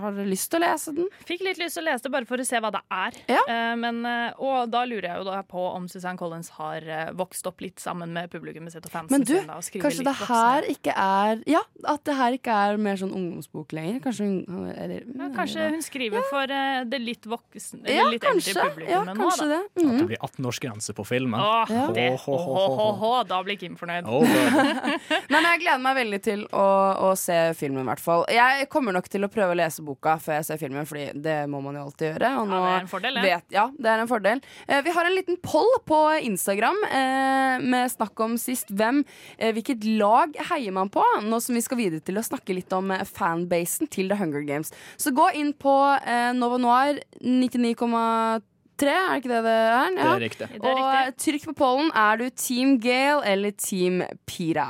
Har 0.00 0.12
dere 0.14 0.26
lyst 0.30 0.50
til 0.52 0.60
å 0.60 0.62
lese 0.62 0.94
den? 0.94 1.08
Fikk 1.26 1.40
litt 1.42 1.58
lyst 1.58 1.74
til 1.74 1.82
å 1.82 1.90
lese 1.90 2.02
det 2.06 2.12
bare 2.12 2.24
for 2.28 2.36
å 2.38 2.46
se 2.46 2.60
hva 2.62 2.70
det 2.70 2.80
er. 2.90 3.12
Ja. 3.28 3.74
men, 3.76 4.04
eh, 4.06 4.32
og 4.38 4.70
da 4.70 4.84
lurer 4.86 5.02
jeg 5.10 5.18
jo 5.18 5.24
da 5.24 5.42
på 5.42 5.64
om 5.74 5.88
Suzanne 5.88 6.16
Collins 6.18 6.50
har 6.50 6.82
eh, 6.86 7.10
vokst 7.12 7.46
opp 7.46 7.60
litt 7.60 7.78
sammen 7.82 8.12
med 8.12 8.30
publikummet 8.30 8.72
sitt 8.72 8.86
og 8.86 8.92
fansen 8.92 9.10
Men 9.18 9.24
du, 9.26 9.34
sin. 9.34 9.46
da, 9.46 9.56
og 9.58 9.62
kanskje 9.82 10.04
det 10.06 10.14
her 10.28 10.62
ikke 10.70 10.94
er 10.96 11.42
Ja, 11.46 11.62
at 11.84 12.04
det 12.04 12.14
her 12.14 12.32
ikke 12.38 12.52
er 12.70 12.76
mer 12.78 12.96
sånn 12.96 13.12
ungdomsbok 13.12 13.72
lenger? 13.72 14.00
Kanskje 14.06 14.24
hun 14.46 14.70
eller, 14.76 15.02
Ja, 15.16 15.28
kanskje 15.34 15.70
hun 15.70 15.82
skriver 15.82 16.22
for 16.30 16.42
eh, 16.50 16.84
det 16.84 17.00
litt 17.02 17.26
voksen 17.26 17.82
Eller 17.84 17.96
Ja, 17.96 18.08
litt 18.10 18.22
kanskje. 18.22 18.54
eldre 18.54 18.70
publikummet 18.70 18.90
Ja, 18.90 19.14
nå, 19.14 19.26
kanskje 19.26 19.48
da. 19.48 19.48
det. 19.48 19.60
At 19.76 19.82
Mhm. 19.82 19.98
det 19.98 20.06
blir 20.06 20.22
18-årsgrense 20.22 20.94
på 20.94 21.04
filmen. 21.06 21.40
Åh, 21.40 21.66
Ja. 21.70 21.86
det, 21.92 22.06
oh, 22.26 22.28
oh, 22.28 23.02
oh, 23.02 23.22
da 23.24 23.42
blir 23.42 23.56
Kim 23.58 23.76
fornøyd. 23.76 24.04
Oh, 24.06 24.20
God. 24.20 25.00
Men 25.30 25.42
jeg 25.42 25.60
gleder 25.60 25.80
meg 25.82 25.96
veldig 25.96 26.22
til 26.22 26.46
å, 26.52 26.66
å 27.10 27.15
se 27.18 27.36
filmen, 27.58 27.82
i 27.84 27.90
hvert 27.90 28.02
fall. 28.02 28.24
Jeg 28.32 28.68
kommer 28.72 28.94
nok 28.96 29.08
til 29.12 29.26
å 29.26 29.30
prøve 29.32 29.54
å 29.54 29.58
lese 29.58 29.84
boka 29.86 30.16
før 30.22 30.38
jeg 30.40 30.48
ser 30.48 30.60
filmen, 30.60 30.86
Fordi 30.88 31.08
det 31.22 31.38
må 31.50 31.60
man 31.64 31.78
jo 31.78 31.86
alltid 31.86 32.08
gjøre. 32.12 32.32
Og 32.40 32.48
nå 32.50 32.62
det 32.62 32.72
er 32.72 32.84
en 32.84 32.90
fordel, 32.90 33.18
ja. 33.18 33.24
vet, 33.26 33.46
ja, 33.56 33.66
det 33.76 33.92
er 33.92 34.02
en 34.04 34.10
fordel. 34.10 34.42
Eh, 34.66 34.82
vi 34.86 34.94
har 34.96 35.08
en 35.08 35.16
liten 35.16 35.40
poll 35.44 35.72
på 35.88 36.00
Instagram 36.30 36.82
eh, 36.90 37.64
med 37.64 37.92
snakk 37.92 38.24
om 38.26 38.36
sist 38.40 38.72
hvem 38.72 39.02
eh, 39.38 39.52
Hvilket 39.56 39.86
lag 39.98 40.34
heier 40.50 40.74
man 40.76 40.90
på? 40.92 41.04
Nå 41.24 41.40
som 41.42 41.56
vi 41.56 41.64
skal 41.64 41.80
videre 41.80 42.04
til 42.04 42.18
å 42.20 42.26
snakke 42.26 42.56
litt 42.56 42.72
om 42.76 42.92
eh, 42.94 43.06
fanbasen 43.06 43.90
til 43.92 44.12
The 44.12 44.20
Hunger 44.20 44.44
Games. 44.46 44.74
Så 45.00 45.14
gå 45.16 45.30
inn 45.38 45.54
på 45.56 45.76
eh, 46.02 46.32
Nova 46.36 46.60
Noir 46.60 47.00
99,3 47.22 48.44
Tre, 48.76 48.92
er 48.92 49.08
det 49.08 49.22
ikke 49.22 49.30
det 49.30 49.38
det 49.46 49.52
er? 49.56 49.94
Det 49.96 50.04
er 50.04 50.18
riktig. 50.20 50.48
Er 50.52 50.66
Og 50.68 51.16
trykk 51.22 51.46
på 51.48 51.54
pollen. 51.56 51.88
Er 51.96 52.20
du 52.20 52.26
Team 52.28 52.76
Gale 52.76 53.24
eller 53.24 53.54
Team 53.56 54.02
Pira? 54.28 54.68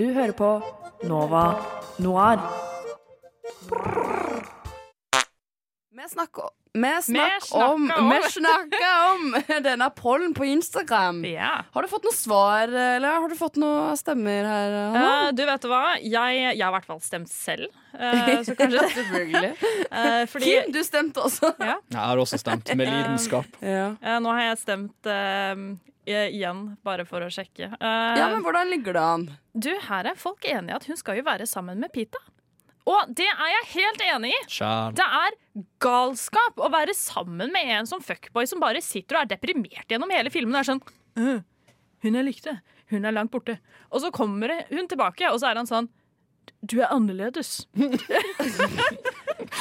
Du 0.00 0.06
hører 0.16 0.32
på 0.32 0.46
Nova 1.04 1.42
Noir. 2.00 2.40
Vi 5.92 6.06
snakker 6.08 6.48
vi 6.72 7.02
snakker, 7.02 7.64
om, 7.64 7.92
om. 7.98 8.08
vi 8.08 8.30
snakker 8.30 8.86
om 9.10 9.36
denne 9.68 9.90
pollen 9.90 10.32
på 10.34 10.44
Instagram. 10.44 11.20
Har 11.74 11.82
du 11.84 11.88
fått 11.92 12.08
noe 12.08 12.16
svar, 12.16 12.72
eller 12.72 13.20
har 13.20 13.28
du 13.28 13.36
fått 13.36 13.60
noen 13.60 13.98
stemmer 14.00 14.48
her? 14.48 14.78
Eh, 15.02 15.26
du 15.36 15.44
vet 15.50 15.68
hva, 15.68 15.82
jeg, 15.98 16.40
jeg 16.40 16.62
har 16.64 16.72
i 16.72 16.76
hvert 16.78 16.88
fall 16.88 17.04
stemt 17.04 17.28
selv. 17.34 17.68
Uh, 17.92 18.40
så 18.46 18.56
kanskje 18.56 18.86
Selvfølgelig. 18.94 19.52
Uh, 19.92 20.24
fordi, 20.32 20.48
Kim, 20.48 20.72
du 20.78 20.80
stemte 20.86 21.28
også. 21.28 21.52
Ja. 21.60 21.76
Jeg 21.92 22.00
har 22.00 22.24
også 22.24 22.40
stemt 22.40 22.72
med 22.72 22.88
lidenskap. 22.88 23.60
Eh, 23.60 24.16
nå 24.24 24.32
har 24.32 24.46
jeg 24.48 24.62
stemt 24.64 25.12
igjen, 26.08 26.76
bare 26.86 27.04
for 27.08 27.20
å 27.24 27.30
sjekke. 27.32 27.68
Uh, 27.76 28.16
Ja, 28.18 28.28
men 28.32 28.42
Hvordan 28.44 28.70
ligger 28.72 28.96
det 28.96 29.02
an? 29.04 29.26
Du, 29.52 29.70
her 29.88 30.08
er 30.10 30.18
folk 30.18 30.44
enige 30.48 30.76
at 30.76 30.86
hun 30.88 30.96
skal 30.96 31.20
jo 31.20 31.26
være 31.26 31.46
sammen 31.46 31.80
med 31.82 31.92
Pita. 31.92 32.18
Og 32.88 33.12
det 33.14 33.26
er 33.28 33.50
jeg 33.52 33.68
helt 33.74 34.02
enig 34.08 34.32
i! 34.34 34.40
Sjæl. 34.50 34.94
Det 34.96 35.04
er 35.04 35.36
galskap 35.84 36.58
å 36.58 36.70
være 36.72 36.94
sammen 36.96 37.52
med 37.52 37.68
en 37.76 37.86
som 37.86 38.00
fuckboy 38.02 38.48
som 38.48 38.62
bare 38.62 38.80
sitter 38.82 39.18
og 39.18 39.22
er 39.26 39.32
deprimert 39.36 39.90
gjennom 39.92 40.10
hele 40.10 40.32
filmen. 40.32 40.56
Og 40.56 40.62
er 40.62 40.70
sånn 40.72 40.82
uh, 41.20 41.42
Hun 42.02 42.16
jeg 42.16 42.26
likte, 42.26 42.56
hun 42.90 43.04
er 43.04 43.14
langt 43.14 43.30
borte. 43.34 43.58
Og 43.92 44.02
så 44.02 44.10
kommer 44.14 44.56
hun 44.72 44.88
tilbake, 44.90 45.28
og 45.30 45.38
så 45.42 45.50
er 45.52 45.60
han 45.60 45.68
sånn 45.68 45.90
Du 46.60 46.80
er 46.80 46.90
annerledes. 46.92 47.66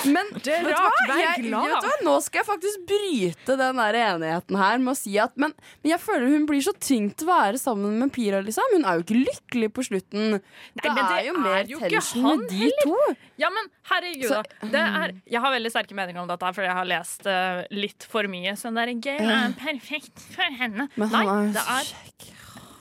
Men 0.05 0.27
Det 0.43 0.53
er 0.53 0.65
rart, 0.69 0.99
vær 1.09 1.39
glad. 1.41 1.85
Nå 2.05 2.15
skal 2.23 2.41
jeg 2.41 2.47
faktisk 2.47 2.83
bryte 2.89 3.55
den 3.59 3.79
der 3.81 3.97
enigheten 3.99 4.57
her 4.59 4.81
med 4.81 4.91
å 4.93 4.97
si 4.97 5.15
at 5.21 5.33
men, 5.39 5.53
men 5.81 5.91
jeg 5.93 6.01
føler 6.03 6.33
hun 6.33 6.45
blir 6.49 6.61
så 6.63 6.73
tyngt 6.75 7.23
å 7.23 7.29
være 7.29 7.59
sammen 7.61 7.97
med 8.01 8.11
Pira, 8.15 8.41
liksom. 8.45 8.75
Hun 8.75 8.85
er 8.87 8.99
jo 8.99 9.05
ikke 9.05 9.19
lykkelig 9.19 9.71
på 9.75 9.85
slutten. 9.89 10.37
det, 10.39 10.83
det 10.83 11.05
er 11.07 11.23
jo 11.29 11.35
mer 11.39 11.61
er 11.61 11.71
jo 11.73 11.81
tension 11.83 12.27
med 12.27 12.45
de 12.51 12.69
to. 12.83 12.97
Ja, 13.41 13.51
men 13.55 13.71
herregud, 13.91 14.27
Så- 14.29 14.43
da. 14.43 14.71
Det 14.75 14.83
er, 15.03 15.15
jeg 15.35 15.43
har 15.45 15.55
veldig 15.55 15.73
sterke 15.73 15.97
meninger 15.97 16.21
om 16.21 16.29
dette, 16.29 16.53
fordi 16.55 16.69
jeg 16.69 16.77
har 16.79 16.89
lest 16.91 17.29
uh, 17.29 17.63
litt 17.73 18.07
for 18.11 18.29
mye. 18.31 18.55
Så 18.59 18.73
det 18.75 18.83
der, 18.83 18.93
gay 19.09 19.31
er 19.39 19.55
perfekt 19.59 20.27
for 20.35 20.59
henne. 20.61 20.89
Men 20.99 21.15
Nei, 21.15 21.25
han 21.25 21.49
er 21.49 21.57
det 21.57 21.65
er 21.79 21.93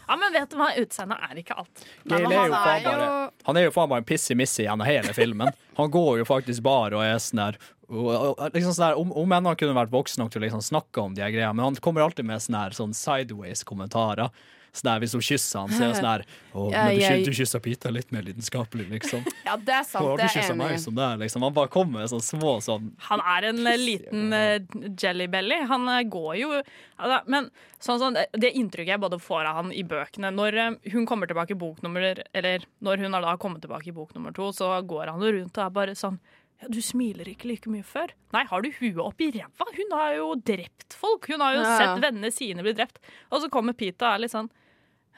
Ja, 0.09 0.17
men 0.17 0.33
vet 0.33 0.51
du 0.51 0.57
hva? 0.57 0.71
Utseendet 0.81 1.25
er 1.29 1.41
ikke 1.43 1.57
alt. 1.61 1.83
Gale 2.09 2.29
er 2.33 2.49
jo 2.49 2.55
faen 2.55 2.87
bare 2.87 3.09
Han 3.45 3.59
er 3.61 3.67
jo 3.67 3.73
faen 3.75 3.91
bare 3.93 4.03
en 4.03 4.09
pissi-missi 4.09 4.65
gjennom 4.65 4.89
hele 4.89 5.13
filmen. 5.17 5.53
Han 5.77 5.91
går 5.93 6.23
jo 6.23 6.29
faktisk 6.29 6.65
bare 6.67 6.97
og 6.97 7.05
er 7.05 7.21
sånn 7.23 7.45
der 7.45 7.59
liksom 7.89 8.75
sånn 8.77 8.85
der, 8.85 8.99
om, 9.01 9.13
om 9.17 9.33
enn 9.33 9.49
han 9.49 9.57
kunne 9.57 9.77
vært 9.77 9.93
voksen 9.93 10.21
nok 10.21 10.33
til 10.33 10.43
å 10.43 10.45
liksom 10.45 10.65
snakke 10.65 11.01
om 11.01 11.15
de 11.17 11.23
her 11.25 11.33
greiene, 11.33 11.55
men 11.57 11.65
han 11.71 11.79
kommer 11.81 12.05
alltid 12.05 12.27
med 12.29 12.43
sånne 12.45 12.67
her, 12.67 12.77
sånn 12.77 12.93
sideways-kommentarer. 12.97 14.29
Sånn 14.73 14.89
der, 14.91 15.01
hvis 15.03 15.15
hun 15.17 15.25
kysser 15.25 15.63
han, 15.63 15.73
så 15.73 15.83
er 15.83 15.89
det 15.89 15.99
sånn 15.99 16.09
her 16.09 16.25
Å, 16.53 16.65
men 16.73 17.23
du, 17.25 17.31
du 17.31 17.37
kysser 17.39 17.63
Pita 17.65 17.93
litt 17.93 18.13
mer 18.15 18.27
lidenskapelig, 18.27 18.89
liksom. 18.93 19.25
Ja, 19.49 19.57
det 19.57 19.75
er 19.75 19.87
sant. 19.89 20.11
Det 20.21 20.27
er 20.29 20.39
enig. 20.45 20.59
meg 20.61 20.75
som 20.83 20.97
det 20.99 21.09
liksom. 21.23 21.47
Han 21.47 21.57
bare 21.57 21.73
kommer 21.73 22.03
med 22.03 22.13
sånne 22.13 22.27
små 22.27 22.55
sånn 22.65 22.91
Han 23.09 23.23
er 23.35 23.49
en 23.51 23.63
eh, 23.67 23.79
liten 23.81 24.35
uh, 24.35 24.93
jellybelly. 24.93 25.63
Han 25.73 25.89
eh, 25.93 26.03
går 26.11 26.33
jo 26.43 26.51
altså, 26.59 27.21
Men 27.33 27.51
sånn, 27.79 28.03
sånn, 28.03 28.19
det, 28.19 28.27
det 28.45 28.53
inntrykket 28.61 28.97
jeg 28.97 29.05
både 29.05 29.21
får 29.23 29.49
av 29.49 29.63
han 29.63 29.73
i 29.73 29.85
bøkene 29.89 30.33
Når 30.35 30.61
uh, 30.61 30.69
hun 30.95 31.09
kommer 31.09 31.31
tilbake 31.31 31.57
i 31.57 31.61
bok 31.61 31.81
nummer 31.87 32.23
Eller 32.37 32.67
når 32.85 33.07
hun 33.07 33.17
har 33.17 33.25
da 33.25 33.39
kommet 33.41 33.65
tilbake 33.65 33.91
i 33.91 33.97
bok 33.97 34.13
nummer 34.17 34.37
to, 34.37 34.51
så 34.55 34.75
går 34.85 35.15
han 35.15 35.25
jo 35.25 35.33
rundt 35.39 35.57
og 35.57 35.65
er 35.65 35.79
bare 35.81 35.97
sånn 35.99 36.21
ja, 36.61 36.69
Du 36.69 36.81
smiler 36.83 37.29
ikke 37.31 37.49
like 37.51 37.71
mye 37.71 37.87
før. 37.87 38.13
Nei, 38.35 38.45
har 38.51 38.63
du 38.63 38.71
huet 38.81 39.03
oppi 39.03 39.31
ræva? 39.35 39.69
Hun 39.77 39.93
har 39.99 40.15
jo 40.19 40.31
drept 40.37 40.97
folk. 40.99 41.29
Hun 41.31 41.45
har 41.45 41.55
jo 41.55 41.63
Ja, 41.63 41.77
sett 41.79 42.03
vennene 42.03 42.33
sine 42.35 42.65
bli 42.67 42.75
drept. 42.79 42.99
Og 43.31 43.43
så 43.45 43.51
kommer 43.53 43.77
Pita 43.79 44.11
og 44.11 44.15
er 44.19 44.25
litt 44.27 44.35
sånn 44.35 44.51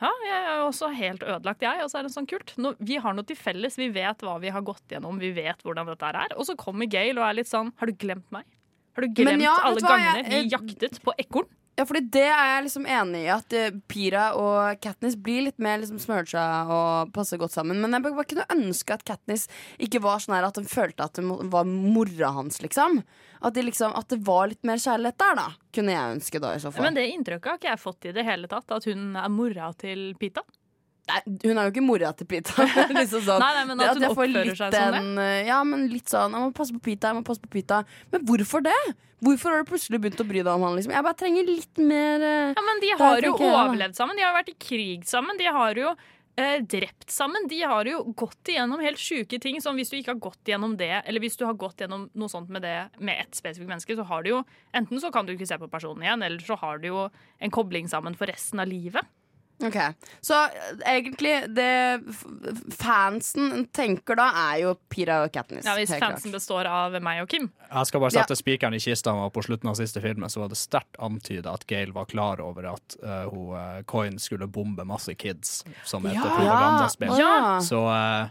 ja, 0.01 0.09
jeg 0.25 0.33
er 0.49 0.55
jo 0.63 0.69
også 0.71 0.89
helt 0.97 1.25
ødelagt, 1.29 1.61
jeg. 1.61 1.83
Og 1.85 1.91
så 1.93 1.99
er 2.01 2.07
det 2.07 2.13
sånn 2.15 2.29
kult. 2.29 2.55
Nå, 2.57 2.71
vi 2.81 2.97
har 2.97 3.13
noe 3.13 3.27
til 3.29 3.37
felles. 3.37 3.77
Vi 3.77 3.91
vet 3.93 4.23
hva 4.25 4.39
vi 4.41 4.49
har 4.49 4.63
gått 4.65 4.95
gjennom. 4.95 5.19
Vi 5.21 5.29
vet 5.37 5.61
hvordan 5.61 5.91
dette 5.93 6.09
er. 6.09 6.33
Og 6.41 6.47
så 6.49 6.57
kommer 6.57 6.89
Gail 6.89 7.21
og 7.21 7.27
er 7.27 7.37
litt 7.37 7.51
sånn 7.51 7.69
Har 7.77 7.91
du 7.91 7.93
glemt 8.01 8.25
meg? 8.33 8.47
Har 8.97 9.05
du 9.05 9.13
glemt 9.13 9.45
ja, 9.45 9.53
alle 9.61 9.83
gangene 9.85 10.25
vi 10.25 10.41
jaktet 10.51 10.97
på 11.05 11.13
ekorn? 11.21 11.51
Ja, 11.79 11.87
fordi 11.89 12.03
det 12.13 12.27
er 12.27 12.49
jeg 12.51 12.65
liksom 12.67 12.87
enig 12.91 13.23
i, 13.23 13.31
at 13.33 13.55
eh, 13.57 13.77
Pira 13.89 14.25
og 14.37 14.83
Katniss 14.83 15.17
blir 15.17 15.47
litt 15.47 15.61
mer 15.63 15.79
liksom 15.81 16.01
smørja 16.03 16.45
og 16.69 17.13
passer 17.15 17.41
godt 17.41 17.55
sammen. 17.55 17.81
Men 17.81 17.97
jeg 17.97 18.05
bare, 18.05 18.27
kunne 18.29 18.49
ønske 18.53 18.97
at 18.97 19.05
Katniss 19.09 19.47
ikke 19.81 20.03
var 20.05 20.21
sånn 20.21 20.37
her 20.37 20.49
at 20.51 20.61
hun 20.61 20.69
følte 20.69 21.07
at 21.07 21.21
hun 21.23 21.49
var 21.53 21.69
mora 21.69 22.35
hans, 22.37 22.61
liksom. 22.65 23.01
At, 23.41 23.55
de 23.57 23.65
liksom. 23.65 23.95
at 23.97 24.11
det 24.13 24.21
var 24.27 24.51
litt 24.51 24.67
mer 24.69 24.83
kjærlighet 24.83 25.21
der, 25.23 25.39
da. 25.39 25.47
Kunne 25.73 25.95
jeg 25.97 26.17
ønske, 26.19 26.43
da, 26.43 26.53
i 26.53 26.61
så 26.61 26.75
fall. 26.75 26.85
Men 26.85 26.99
det 26.99 27.07
inntrykket 27.15 27.53
har 27.53 27.61
ikke 27.63 27.71
jeg 27.73 27.85
fått 27.87 28.11
i 28.11 28.17
det 28.19 28.27
hele 28.29 28.51
tatt. 28.51 28.77
At 28.77 28.89
hun 28.91 29.15
er 29.17 29.33
mora 29.33 29.71
til 29.81 30.11
Pita. 30.21 30.45
Nei, 31.11 31.21
hun 31.45 31.59
er 31.59 31.69
jo 31.69 31.75
ikke 31.75 31.85
mora 31.85 32.15
til 32.17 32.29
Pita. 32.31 32.67
liksom 33.01 33.25
sånn. 33.27 33.43
Nei, 33.43 33.53
nei, 33.59 33.67
men 33.71 33.85
at 33.85 33.99
hun 33.99 34.09
oppfører 34.11 34.51
seg 34.55 34.75
sånn, 34.75 34.97
den, 34.97 35.13
eh, 35.23 35.43
Ja, 35.49 35.61
men 35.67 35.89
litt 35.91 36.11
sånn 36.13 36.37
Jeg 36.37 36.47
må 36.47 36.55
passe 36.57 36.77
på 36.77 36.83
Pita, 36.91 37.11
jeg 37.11 37.21
må 37.21 37.25
passe 37.27 37.43
på 37.43 37.51
Pita. 37.53 37.83
Men 38.15 38.27
hvorfor 38.29 38.65
det? 38.67 38.79
Hvorfor 39.21 39.53
har 39.53 39.65
du 39.65 39.69
plutselig 39.69 40.01
begynt 40.01 40.23
å 40.23 40.29
bry 40.29 40.41
deg 40.41 40.53
om 40.55 40.65
han? 40.65 40.79
Liksom? 40.79 40.95
Jeg 40.97 41.05
bare 41.05 41.19
trenger 41.21 41.49
litt 41.49 41.83
mer 41.83 42.25
eh, 42.25 42.55
Ja, 42.55 42.65
men 42.65 42.81
De 42.83 42.95
har 43.03 43.27
jo 43.27 43.35
overlevd 43.37 43.99
sammen. 43.99 44.17
De 44.17 44.25
har 44.25 44.33
vært 44.37 44.55
i 44.55 44.57
krig 44.57 45.05
sammen. 45.09 45.37
De 45.41 45.51
har 45.53 45.77
jo 45.77 45.93
eh, 46.41 46.57
drept 46.65 47.11
sammen. 47.13 47.49
De 47.51 47.61
har 47.61 47.91
jo 47.91 48.01
gått 48.17 48.53
igjennom 48.53 48.81
helt 48.85 49.01
sjuke 49.01 49.41
ting. 49.43 49.61
Som 49.61 49.77
hvis 49.77 49.93
du 49.93 49.99
ikke 49.99 50.15
har 50.15 50.23
gått 50.31 50.49
igjennom 50.49 50.77
det, 50.81 50.93
eller 51.05 51.25
hvis 51.25 51.37
du 51.41 51.45
har 51.49 51.59
gått 51.61 51.83
igjennom 51.83 52.09
noe 52.17 52.33
sånt 52.33 52.49
med 52.53 52.65
det 52.65 52.77
med 52.99 53.21
ett 53.27 53.37
spesifikt 53.37 53.69
menneske, 53.69 53.97
så 53.99 54.09
har 54.09 54.25
du 54.25 54.33
jo 54.35 54.43
enten 54.77 55.03
så 55.03 55.13
kan 55.13 55.29
du 55.29 55.35
ikke 55.37 55.49
se 55.51 55.61
på 55.61 55.71
personen 55.73 56.07
igjen, 56.07 56.25
eller 56.27 56.45
så 56.45 56.57
har 56.63 56.81
du 56.81 56.89
jo 56.91 57.09
en 57.39 57.55
kobling 57.55 57.91
sammen 57.93 58.17
for 58.17 58.31
resten 58.31 58.63
av 58.63 58.71
livet. 58.71 59.05
Ok, 59.63 59.77
Så 60.25 60.35
eh, 60.47 60.73
egentlig 60.97 61.55
det 61.55 62.01
fansen 62.79 63.67
tenker 63.77 64.17
da, 64.19 64.29
er 64.53 64.63
jo 64.65 64.75
Pira 64.93 65.21
og 65.25 65.33
Katniss. 65.35 65.67
Ja, 65.69 65.75
Hvis 65.77 65.93
fansen 65.93 66.31
klart. 66.31 66.37
består 66.39 66.69
av 66.71 66.97
meg 67.03 67.23
og 67.23 67.29
Kim. 67.29 67.51
Jeg 67.71 67.87
skal 67.91 68.01
bare 68.01 68.11
sette 68.15 68.35
Ja. 68.37 68.41
spikeren 68.41 68.75
i 68.75 68.81
kista, 68.83 69.13
og 69.13 69.33
på 69.33 69.43
slutten 69.45 69.69
av 69.71 69.77
siste 69.77 70.01
filmen 70.01 70.29
så 70.31 70.41
var 70.41 70.49
det 70.49 70.57
sterkt 70.59 70.97
antyda 70.99 71.53
at 71.55 71.67
Gail 71.67 71.93
var 71.93 72.07
klar 72.07 72.41
over 72.41 72.67
at 72.73 72.97
uh, 73.03 73.29
hun, 73.31 73.57
eh, 73.57 73.83
Coin 73.87 74.19
skulle 74.19 74.47
bombe 74.49 74.85
masse 74.85 75.15
kids 75.15 75.65
som 75.85 76.05
et 76.07 76.15
Ja. 76.15 76.23
propagandaspill. 76.23 77.17
Ja. 77.19 77.59
Så 77.61 77.85
eh, 77.89 78.29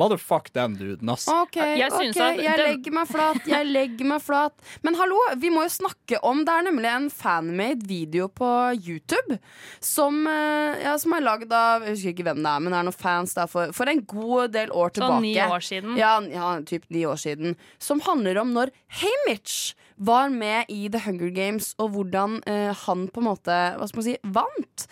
Motherfuck 0.00 0.48
den 0.56 0.74
duden, 0.80 1.10
ass. 1.12 1.26
OK, 1.28 1.56
Jeg 1.60 1.90
ok, 1.92 2.00
at 2.00 2.16
jeg 2.16 2.56
den- 2.56 2.64
legger 2.64 2.94
meg 2.96 3.08
flat. 3.10 3.40
Jeg 3.50 3.66
legger 3.68 4.08
meg 4.14 4.22
flat. 4.24 4.54
Men 4.86 4.96
hallo, 4.98 5.18
vi 5.42 5.50
må 5.52 5.66
jo 5.66 5.72
snakke 5.74 6.20
om 6.26 6.40
Det 6.44 6.54
er 6.56 6.66
nemlig 6.70 6.88
en 6.94 7.10
fanmade 7.12 7.84
video 7.90 8.28
på 8.32 8.48
YouTube 8.80 9.38
som, 9.80 10.22
eh, 10.26 10.80
ja, 10.84 10.96
som 10.98 11.12
er 11.16 11.20
lagd 11.26 11.52
av 11.52 11.82
Jeg 11.84 11.94
husker 11.96 12.14
ikke 12.14 12.24
hvem 12.30 12.40
det 12.42 12.50
er, 12.54 12.60
men 12.64 12.72
det 12.72 12.78
er 12.80 12.88
noen 12.88 12.98
fans 13.00 13.34
der 13.36 13.46
for, 13.50 13.72
for 13.76 13.88
en 13.92 14.00
god 14.08 14.52
del 14.56 14.70
år 14.72 14.90
tilbake. 14.96 15.20
Sånn 15.20 15.22
ni 15.22 15.34
år 15.36 15.60
siden. 15.68 15.96
Ja, 16.00 16.14
ja, 16.20 16.60
typ 16.66 16.84
ni 16.90 17.04
år 17.04 17.20
siden. 17.20 17.56
Som 17.78 18.00
handler 18.00 18.40
om 18.40 18.52
når 18.56 18.70
Hamish 19.00 19.74
var 20.00 20.30
med 20.32 20.64
i 20.72 20.88
The 20.88 20.98
Hunger 21.04 21.28
Games, 21.36 21.74
og 21.78 21.90
hvordan 21.92 22.38
eh, 22.48 22.72
han 22.86 23.08
på 23.12 23.20
en 23.20 23.26
måte 23.28 23.56
Hva 23.76 23.86
skal 23.88 24.00
man 24.00 24.06
si 24.06 24.16
vant. 24.24 24.86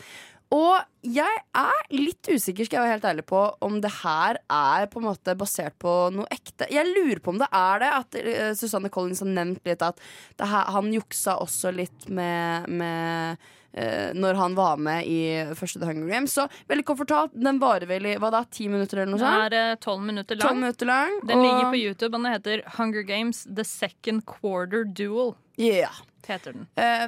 Og 0.55 0.79
jeg 1.05 1.41
er 1.61 1.91
litt 1.93 2.29
usikker 2.29 2.65
skal 2.65 2.79
jeg 2.79 2.85
være 2.87 2.95
helt 2.95 3.07
ærlig 3.11 3.25
på 3.29 3.43
om 3.65 3.77
det 3.85 3.91
her 4.01 4.39
er 4.41 4.89
på 4.89 5.03
en 5.03 5.09
måte 5.11 5.35
basert 5.37 5.77
på 5.81 5.93
noe 6.15 6.29
ekte. 6.33 6.71
Jeg 6.73 6.89
lurer 6.89 7.21
på 7.21 7.35
om 7.35 7.41
det 7.43 7.51
er 7.53 7.85
det. 7.85 7.91
At 7.99 8.19
eh, 8.23 8.51
Susanne 8.57 8.91
Collins 8.93 9.21
har 9.25 9.29
nevnt 9.29 9.69
litt 9.69 9.85
at 9.85 10.01
det 10.41 10.49
her, 10.49 10.73
han 10.73 10.91
juksa 10.95 11.37
også 11.43 11.73
litt 11.77 12.09
med, 12.09 12.69
med 12.81 13.45
uh, 13.77 14.11
når 14.17 14.41
han 14.41 14.57
var 14.57 14.81
med 14.81 15.07
i 15.09 15.21
første 15.59 15.83
The 15.83 15.91
Hunger 15.91 16.09
Games. 16.15 16.35
Så 16.39 16.49
veldig 16.71 16.87
kort 16.89 17.03
fortalt, 17.05 17.37
den 17.37 17.61
varer 17.61 17.89
vel 17.91 18.09
i 18.09 18.17
hva 18.21 18.33
da, 18.33 18.45
ti 18.49 18.71
minutter 18.73 19.03
eller 19.03 19.13
noe 19.13 19.23
sånt? 19.23 19.53
Den 19.53 19.61
er 19.61 19.75
eh, 19.75 19.81
tolv 19.85 20.05
minutter 20.09 20.41
lang. 20.41 20.49
12 20.49 20.63
minutter 20.65 20.93
lang. 20.95 21.19
Den 21.29 21.45
ligger 21.45 21.69
på 21.69 21.83
YouTube, 21.83 22.15
og 22.15 22.23
den 22.23 22.33
heter 22.33 22.65
Hunger 22.79 23.05
Games 23.05 23.45
The 23.45 23.69
Second 23.69 24.25
Quarter 24.29 24.89
Duel. 24.89 25.37
Yeah. 25.61 26.01
Heter 26.29 26.53
den. 26.53 26.67
Eh, 26.77 27.07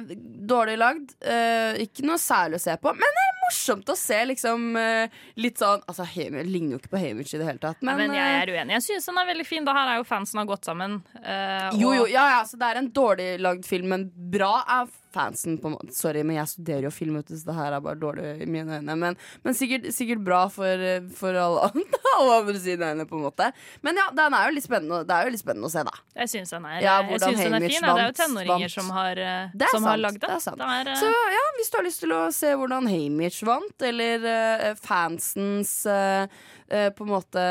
dårlig 0.49 0.77
lagd. 0.81 1.11
Eh, 1.21 1.81
ikke 1.85 2.05
noe 2.07 2.17
særlig 2.21 2.57
å 2.57 2.63
se 2.63 2.73
på. 2.81 2.93
Men 2.97 3.17
det 3.17 3.25
er 3.27 3.35
morsomt 3.43 3.91
å 3.93 3.95
se 3.99 4.17
liksom 4.31 4.71
eh, 4.79 5.19
litt 5.41 5.61
sånn 5.61 5.83
Altså, 5.85 6.07
Hamish 6.09 6.49
ligner 6.49 6.75
jo 6.75 6.81
ikke 6.81 6.93
på 6.95 7.01
Hamish 7.03 7.35
i 7.35 7.41
det 7.41 7.47
hele 7.47 7.61
tatt. 7.61 7.81
Men, 7.85 7.99
Men, 8.01 8.15
jeg 8.17 8.33
eh, 8.33 8.39
er 8.41 8.53
uenig. 8.55 8.77
Jeg 8.79 8.87
syns 8.87 9.11
den 9.11 9.21
er 9.21 9.29
veldig 9.29 9.45
fin. 9.47 9.67
Da 9.67 9.75
her 9.77 9.93
er 9.93 10.01
jo 10.01 10.07
fansen 10.09 10.41
har 10.41 10.49
gått 10.49 10.65
sammen. 10.69 10.99
eh, 11.21 11.69
jo, 11.77 11.93
jo, 11.99 12.07
ja, 12.09 12.25
ja, 12.37 12.41
så 12.49 12.57
det 12.57 12.71
er 12.71 12.81
en 12.81 12.89
dårlig 12.95 13.29
lagd 13.43 13.69
film, 13.69 13.93
men 13.93 14.09
bra 14.33 14.55
er 14.65 14.89
fansen. 15.13 15.57
på 15.61 15.69
en 15.69 15.75
måte 15.77 15.95
Sorry, 15.95 16.23
men 16.23 16.37
jeg 16.37 16.47
studerer 16.55 16.87
jo 16.87 16.93
film, 16.93 17.19
så 17.27 17.45
det 17.45 17.55
her 17.57 17.75
er 17.77 17.83
bare 17.83 17.99
dårlig 17.99 18.41
i 18.43 18.47
mine 18.49 18.79
øyne. 18.79 18.95
Men, 18.95 19.17
men 19.43 19.57
sikkert, 19.57 19.89
sikkert 19.93 20.23
bra 20.25 20.45
for, 20.49 20.85
for 21.17 21.35
alle, 21.45 21.69
andre- 21.71 22.59
sine 22.61 22.91
øyne, 22.91 23.05
på 23.09 23.17
en 23.17 23.25
måte. 23.25 23.51
Men 23.81 23.97
ja, 23.99 24.07
den 24.15 24.33
er 24.37 24.47
jo 24.49 24.55
litt 24.55 24.67
spennende, 24.67 25.01
det 25.07 25.15
er 25.15 25.27
jo 25.27 25.33
litt 25.35 25.43
spennende 25.43 25.69
å 25.69 25.73
se, 25.73 25.83
da. 25.87 25.93
Jeg 26.21 26.31
syns 26.33 26.53
den 26.55 26.65
er, 26.69 26.77
Ja, 26.83 26.95
jeg 27.07 27.21
synes 27.21 27.43
den 27.43 27.57
er 27.57 27.65
fin. 27.67 27.77
Ja, 27.81 27.93
det 27.95 28.03
er 28.03 28.09
jo 28.11 28.17
tenåringer 28.21 28.73
som 28.73 28.89
har, 28.95 29.21
eh, 29.21 29.67
som 29.71 29.87
har 29.89 30.01
lagd 30.01 30.21
det. 30.21 30.31
det. 30.31 30.55
Det 30.61 30.71
er, 30.77 30.91
eh, 30.93 31.01
Så 31.01 31.11
ja, 31.35 31.43
hvis 31.57 31.71
du 31.71 31.77
har 31.77 31.87
lyst 31.87 32.03
til 32.05 32.15
å 32.15 32.21
se 32.35 32.55
hvordan 32.61 32.89
Hamish 32.91 33.43
vant, 33.47 33.85
eller 33.91 34.25
uh, 34.25 34.65
fansens 34.79 35.73
uh, 35.89 36.25
på 36.71 37.03
en 37.03 37.09
måte 37.11 37.41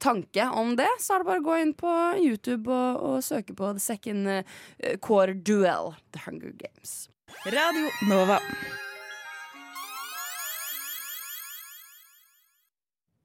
tanke 0.00 0.46
om 0.56 0.70
det, 0.78 0.88
så 1.02 1.14
er 1.16 1.22
det 1.22 1.28
bare 1.28 1.42
å 1.42 1.44
gå 1.44 1.56
inn 1.60 1.74
på 1.76 1.92
YouTube 2.22 2.72
og, 2.72 3.02
og 3.04 3.24
søke 3.24 3.52
på 3.56 3.72
The 3.76 3.82
Second 3.84 4.30
Core 5.04 5.34
Duel, 5.36 5.92
The 6.16 6.30
Hunger 6.30 6.50
Games. 6.50 7.08
Radio 7.44 7.90
Nova. 8.08 8.40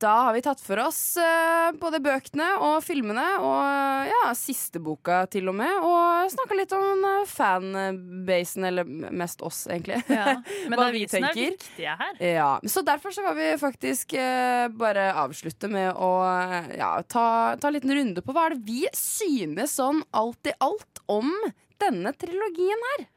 Da 0.01 0.09
har 0.25 0.33
vi 0.33 0.41
tatt 0.41 0.61
for 0.65 0.79
oss 0.81 1.13
eh, 1.21 1.67
både 1.77 1.99
bøkene 2.01 2.47
og 2.65 2.79
filmene, 2.81 3.25
og 3.45 4.07
ja, 4.09 4.31
siste 4.33 4.81
boka 4.81 5.19
til 5.29 5.51
og 5.51 5.59
med. 5.59 5.75
Og 5.85 6.31
snakka 6.33 6.57
litt 6.57 6.73
om 6.73 7.05
eh, 7.05 7.29
fanbasen, 7.29 8.65
eller 8.65 8.89
mest 9.13 9.45
oss, 9.45 9.67
egentlig. 9.69 10.01
Ja, 10.09 10.39
men 10.65 10.79
det 10.81 10.87
er 10.89 11.37
viktige 11.37 11.95
her. 12.01 12.17
Ja, 12.17 12.49
Så 12.65 12.81
derfor 12.81 13.13
så 13.13 13.21
skal 13.21 13.37
vi 13.37 13.51
faktisk 13.61 14.17
eh, 14.17 14.65
bare 14.73 15.11
avslutte 15.21 15.69
med 15.69 15.93
å 15.93 16.11
eh, 16.25 16.73
ja, 16.81 16.95
ta, 17.05 17.27
ta 17.61 17.69
en 17.69 17.77
liten 17.77 17.93
runde 17.93 18.25
på 18.25 18.33
hva 18.33 18.49
er 18.49 18.57
det 18.57 18.65
vi 18.65 18.87
synes 18.97 19.77
sånn 19.77 20.01
alt 20.17 20.49
i 20.49 20.57
alt 20.65 21.05
om 21.13 21.29
denne 21.81 22.13
trilogien 22.19 22.85
her. 22.91 23.07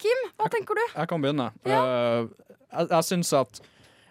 Kim, 0.00 0.22
hva 0.40 0.48
tenker 0.52 0.78
du? 0.78 0.84
Jeg 0.94 1.10
kan 1.10 1.22
begynne. 1.22 1.50
Eh, 1.68 2.30
jeg 2.70 2.92
jeg 2.94 3.08
syns 3.08 3.32
at 3.36 3.60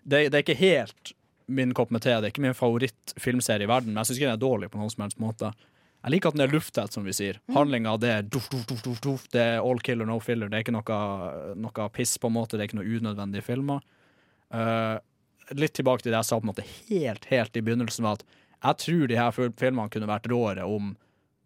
det, 0.04 0.30
det 0.30 0.38
er 0.38 0.44
ikke 0.44 0.60
helt 0.60 1.14
min 1.50 1.74
kopp 1.74 1.92
med 1.94 2.04
te. 2.06 2.14
Det 2.14 2.30
er 2.30 2.34
ikke 2.34 2.46
min 2.46 2.58
favorittfilmserie 2.58 3.66
i 3.66 3.70
verden, 3.70 3.94
men 3.94 4.02
jeg 4.02 4.12
syns 4.12 4.22
ikke 4.22 4.30
den 4.30 4.38
er 4.38 4.46
dårlig 4.46 4.70
på 4.72 4.82
noen 4.82 4.94
som 4.94 5.06
helst 5.06 5.22
måte. 5.22 5.52
Jeg 6.00 6.14
liker 6.14 6.32
at 6.32 6.38
den 6.38 6.46
er 6.46 6.54
luftet, 6.54 6.94
som 6.96 7.04
vi 7.04 7.14
sier. 7.16 7.40
Mm. 7.50 7.56
Handlinga 7.58 7.96
det 8.00 8.12
er 8.14 8.28
duff, 8.28 8.48
duff, 8.52 8.66
duff, 8.70 8.84
duff, 8.86 9.02
duff. 9.04 9.26
Det 9.34 9.42
er 9.42 9.58
all 9.60 9.82
killer, 9.84 10.08
no 10.08 10.20
filler. 10.24 10.52
Det 10.52 10.60
er 10.60 10.64
ikke 10.64 10.76
noe, 10.78 11.00
noe 11.60 11.88
piss, 11.96 12.16
på 12.22 12.30
en 12.30 12.38
måte. 12.38 12.56
Det 12.56 12.64
er 12.64 12.70
ikke 12.70 12.80
noe 12.80 13.00
unødvendige 13.00 13.44
filmer. 13.50 13.84
Uh, 14.54 14.96
litt 15.58 15.76
tilbake 15.76 16.06
til 16.06 16.14
det 16.14 16.22
jeg 16.22 16.30
sa 16.30 16.40
på 16.40 16.48
en 16.48 16.52
måte 16.54 16.68
helt, 16.70 17.28
helt 17.34 17.60
i 17.60 17.66
begynnelsen, 17.66 18.06
var 18.06 18.20
at 18.20 18.26
jeg 18.60 18.82
tror 18.86 19.04
de 19.10 19.20
her 19.20 19.36
filmene 19.36 19.92
kunne 19.92 20.10
vært 20.10 20.28
råere 20.32 20.68
om 20.68 20.94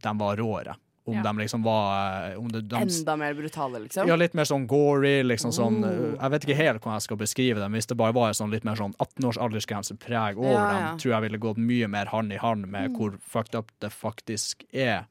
de 0.04 0.14
var 0.20 0.38
råere. 0.38 0.78
Om 1.06 1.14
Ja. 1.18 1.24
de 1.24 1.38
liksom 1.38 1.64
var 1.64 2.36
om 2.38 2.48
det, 2.48 2.62
de, 2.70 2.76
Enda 2.80 3.16
mer 3.18 3.34
brutale, 3.34 3.80
liksom? 3.84 4.08
ja, 4.08 4.16
litt 4.16 4.34
mer 4.34 4.46
sånn 4.48 4.66
gory, 4.68 5.22
liksom 5.24 5.52
sånn 5.52 5.84
Oh. 5.84 6.16
Jeg 6.22 6.32
vet 6.32 6.46
ikke 6.46 6.56
helt 6.56 6.80
hvordan 6.82 6.94
jeg 6.96 7.02
skal 7.02 7.18
beskrive 7.18 7.60
dem. 7.60 7.74
Hvis 7.74 7.88
det 7.88 7.98
bare 7.98 8.14
var 8.14 8.32
sånn 8.32 8.50
litt 8.52 8.64
mer 8.64 8.76
sånn 8.76 8.96
18 9.00 9.26
års 9.28 9.38
aldersgrensepreg 9.38 10.38
over 10.38 10.52
Ja, 10.54 10.72
ja. 10.72 10.88
dem, 10.90 10.98
tror 11.00 11.12
jeg 11.12 11.22
ville 11.26 11.38
gått 11.44 11.58
mye 11.58 11.88
mer 11.90 12.06
hand 12.06 12.32
i 12.32 12.38
hand 12.38 12.68
med 12.72 12.92
Mm. 12.92 12.96
hvor 12.98 13.18
fucked 13.20 13.56
up 13.56 13.72
det 13.82 13.92
faktisk 13.92 14.64
er. 14.74 15.06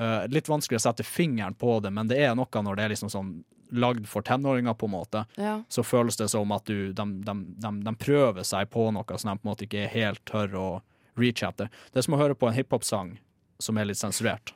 Uh, 0.00 0.26
litt 0.28 0.46
vanskelig 0.48 0.78
å 0.78 0.80
sette 0.94 1.02
fingeren 1.04 1.54
på 1.58 1.82
det, 1.82 1.90
men 1.92 2.06
det 2.08 2.18
er 2.18 2.34
noe 2.34 2.46
når 2.46 2.76
det 2.76 2.84
er 2.84 2.88
liksom 2.94 3.10
sånn 3.10 3.44
lagd 3.72 4.06
for 4.06 4.22
tenåringer, 4.22 4.72
på 4.78 4.86
en 4.86 4.92
måte. 4.92 5.26
Så 5.68 5.82
føles 5.84 6.16
det 6.16 6.30
som 6.30 6.50
at 6.52 6.64
du, 6.64 6.92
de, 6.94 7.04
de, 7.04 7.34
de, 7.58 7.70
de 7.84 7.92
prøver 7.96 8.42
seg 8.44 8.70
på 8.70 8.90
noe 8.94 9.18
som 9.18 9.32
de 9.32 9.36
på 9.42 9.44
en 9.44 9.50
måte 9.52 9.66
ikke 9.68 9.84
er 9.84 9.88
helt 9.88 10.24
tør 10.24 10.54
å 10.54 10.82
reach 11.18 11.42
etter. 11.42 11.68
Det 11.92 11.98
er 11.98 12.02
som 12.02 12.14
å 12.14 12.18
høre 12.22 12.34
på 12.34 12.48
en 12.48 12.54
hiphop-sang 12.54 13.18
som 13.60 13.76
er 13.76 13.84
litt 13.90 13.98
sensurert, 13.98 14.52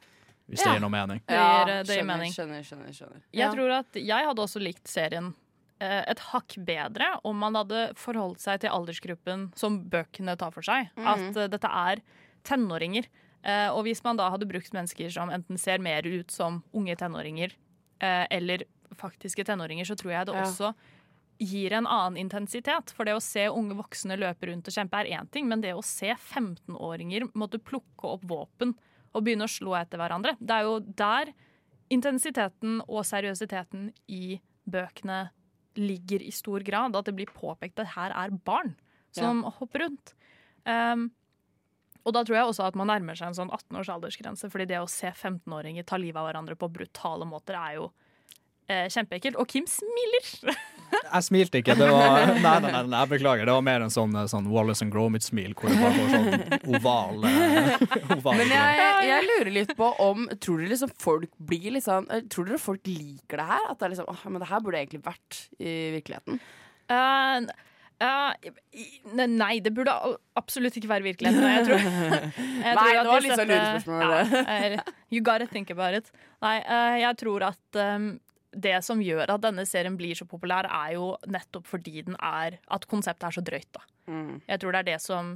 hvis 0.48 0.62
det 0.64 0.72
gir 0.74 0.80
noe 0.80 0.90
mening. 0.90 1.20
Det 1.26 1.36
gir, 1.38 1.66
det 1.66 1.76
gir 1.86 1.94
skjønner, 1.94 2.16
mening. 2.16 2.32
skjønner, 2.32 2.62
skjønner, 2.66 2.92
skjønner. 2.96 3.22
Jeg 3.32 3.40
Ja. 3.46 3.52
tror 3.54 3.70
at 3.78 3.92
jeg 3.94 4.26
hadde 4.26 4.42
også 4.42 4.60
likt 4.62 4.86
serien 4.88 5.34
eh, 5.80 6.04
et 6.08 6.18
hakk 6.18 6.54
bedre 6.58 7.20
om 7.24 7.36
man 7.38 7.54
hadde 7.54 7.92
forholdt 7.96 8.38
seg 8.40 8.60
til 8.60 8.70
aldersgruppen 8.70 9.52
som 9.56 9.80
bøkene 9.90 10.36
tar 10.38 10.50
for 10.52 10.62
seg. 10.62 10.90
Mhm. 10.96 11.06
At 11.06 11.36
eh, 11.36 11.48
dette 11.48 11.66
er 11.68 12.02
tenåringer. 12.44 13.06
Eh, 13.44 13.68
og 13.74 13.84
hvis 13.84 14.02
man 14.04 14.16
da 14.16 14.30
hadde 14.30 14.46
brukt 14.46 14.70
mennesker 14.72 15.10
som 15.10 15.28
enten 15.30 15.58
ser 15.58 15.78
mer 15.78 16.02
ut 16.06 16.30
som 16.30 16.62
unge 16.72 16.94
tenåringer 16.96 17.52
eh, 18.00 18.26
eller 18.30 18.62
faktiske 18.94 19.44
tenåringer, 19.44 19.84
så 19.84 19.96
tror 19.96 20.12
jeg 20.12 20.26
det 20.26 20.34
Ja. 20.34 20.42
også 20.44 20.74
gir 21.40 21.72
en 21.72 21.86
annen 21.86 22.16
intensitet. 22.30 22.90
For 22.94 23.04
det 23.04 23.14
å 23.16 23.20
se 23.22 23.48
unge 23.48 23.74
voksne 23.74 24.16
løpe 24.16 24.46
rundt 24.46 24.68
og 24.68 24.74
kjempe 24.74 24.94
er 25.00 25.18
én 25.18 25.28
ting, 25.32 25.48
men 25.48 25.60
det 25.60 25.72
å 25.74 25.82
se 25.82 26.14
15-åringer 26.14 27.32
måtte 27.34 27.58
plukke 27.58 28.04
opp 28.04 28.22
våpen 28.22 28.76
og 29.12 29.24
begynne 29.24 29.46
å 29.48 29.52
slå 29.52 29.76
etter 29.78 30.00
hverandre, 30.00 30.34
det 30.40 30.56
er 30.56 30.68
jo 30.68 30.78
der 30.80 31.32
intensiteten 31.92 32.80
og 32.86 33.04
seriøsiteten 33.04 33.90
i 34.12 34.38
bøkene 34.64 35.26
ligger 35.76 36.22
i 36.24 36.32
stor 36.34 36.64
grad. 36.64 36.96
At 36.96 37.08
det 37.08 37.16
blir 37.16 37.32
påpekt 37.32 37.80
at 37.82 37.94
her 37.96 38.14
er 38.16 38.32
barn 38.44 38.74
som 39.12 39.42
hopper 39.58 39.86
rundt. 39.86 40.14
Um, 40.64 41.10
og 42.02 42.14
da 42.16 42.22
tror 42.26 42.38
jeg 42.38 42.50
også 42.50 42.66
at 42.66 42.78
man 42.78 42.90
nærmer 42.90 43.18
seg 43.18 43.30
en 43.30 43.38
sånn 43.38 43.52
18 43.52 43.78
års 43.78 43.90
aldersgrense, 43.92 44.48
fordi 44.50 44.66
det 44.72 44.80
å 44.82 44.90
se 44.90 45.10
15-åringer 45.10 45.86
ta 45.86 45.98
livet 46.00 46.18
av 46.18 46.28
hverandre 46.28 46.56
på 46.58 46.70
brutale 46.72 47.28
måter 47.28 47.58
er 47.58 47.76
jo 47.78 47.90
kjempeekkelt. 48.92 49.38
Og 49.40 49.48
Kim 49.50 49.66
smiler! 49.70 50.52
Jeg 50.92 51.24
smilte 51.24 51.60
ikke. 51.62 51.74
Det 51.78 51.88
var, 51.88 52.26
nei, 52.34 52.40
nei, 52.42 52.68
nei, 52.68 52.82
nei, 52.92 52.98
jeg 53.00 53.10
beklager. 53.14 53.48
Det 53.48 53.54
var 53.56 53.64
mer 53.64 53.84
en 53.86 53.92
sånn, 53.92 54.16
sånn 54.28 54.48
Wallace 54.52 54.84
and 54.84 54.92
Gromit-smil, 54.92 55.54
hvor 55.56 55.72
det 55.72 55.78
bare 55.80 55.96
var 55.96 56.12
sånn 56.12 56.56
oval, 56.76 57.26
eh, 57.28 57.84
oval 58.18 58.40
Men 58.40 58.52
jeg, 58.52 58.92
jeg 59.08 59.26
lurer 59.30 59.52
litt 59.56 59.74
på 59.78 59.88
om 60.04 60.26
Tror 60.42 60.60
dere 60.60 60.72
liksom 60.74 60.92
folk 61.00 61.32
blir 61.40 61.78
eh, 61.78 62.22
Tror 62.32 62.48
dere 62.48 62.60
folk 62.60 62.88
liker 62.88 63.40
det 63.40 63.48
her? 63.48 63.68
At 63.70 63.80
det 63.80 63.88
er 63.88 63.94
liksom 63.94 64.10
Åh, 64.12 64.24
men 64.28 64.44
det 64.44 64.48
her 64.50 64.64
burde 64.64 64.80
egentlig 64.82 65.02
vært 65.04 65.38
i 65.56 65.76
virkeligheten. 65.96 66.40
Uh, 66.92 67.46
uh, 68.02 68.50
i- 68.76 69.26
nei, 69.32 69.54
det 69.64 69.72
burde 69.74 69.94
absolutt 70.38 70.76
ikke 70.76 70.90
være 70.90 71.06
virkeligheten. 71.06 71.46
Jeg 71.48 71.64
tror, 71.68 71.86
jeg 71.86 72.76
Nei, 72.76 72.88
det 72.98 73.06
var 73.08 73.24
litt 73.24 73.36
sånn 73.38 73.52
lurespørsmål, 73.52 74.12
det. 74.12 74.42
Ja, 74.42 74.58
eh, 74.58 74.92
you 75.14 75.24
gotta 75.24 75.48
think 75.48 75.72
about 75.72 75.96
it. 75.96 76.12
Nei, 76.44 76.58
uh, 76.66 76.98
jeg 77.00 77.20
tror 77.22 77.46
at 77.48 77.80
um, 77.80 78.12
det 78.52 78.76
som 78.84 79.00
gjør 79.02 79.32
at 79.34 79.42
denne 79.44 79.64
serien 79.68 79.96
blir 79.98 80.18
så 80.18 80.26
populær, 80.28 80.68
er 80.68 80.96
jo 80.98 81.14
nettopp 81.30 81.66
fordi 81.70 82.04
den 82.04 82.18
er 82.18 82.58
At 82.68 82.86
konseptet 82.90 83.28
er 83.28 83.38
så 83.38 83.44
drøyt, 83.44 83.70
da. 83.72 83.82
Mm. 84.12 84.40
Jeg 84.48 84.60
tror 84.60 84.72
det 84.72 84.82
er 84.82 84.90
det 84.92 85.00
som 85.02 85.34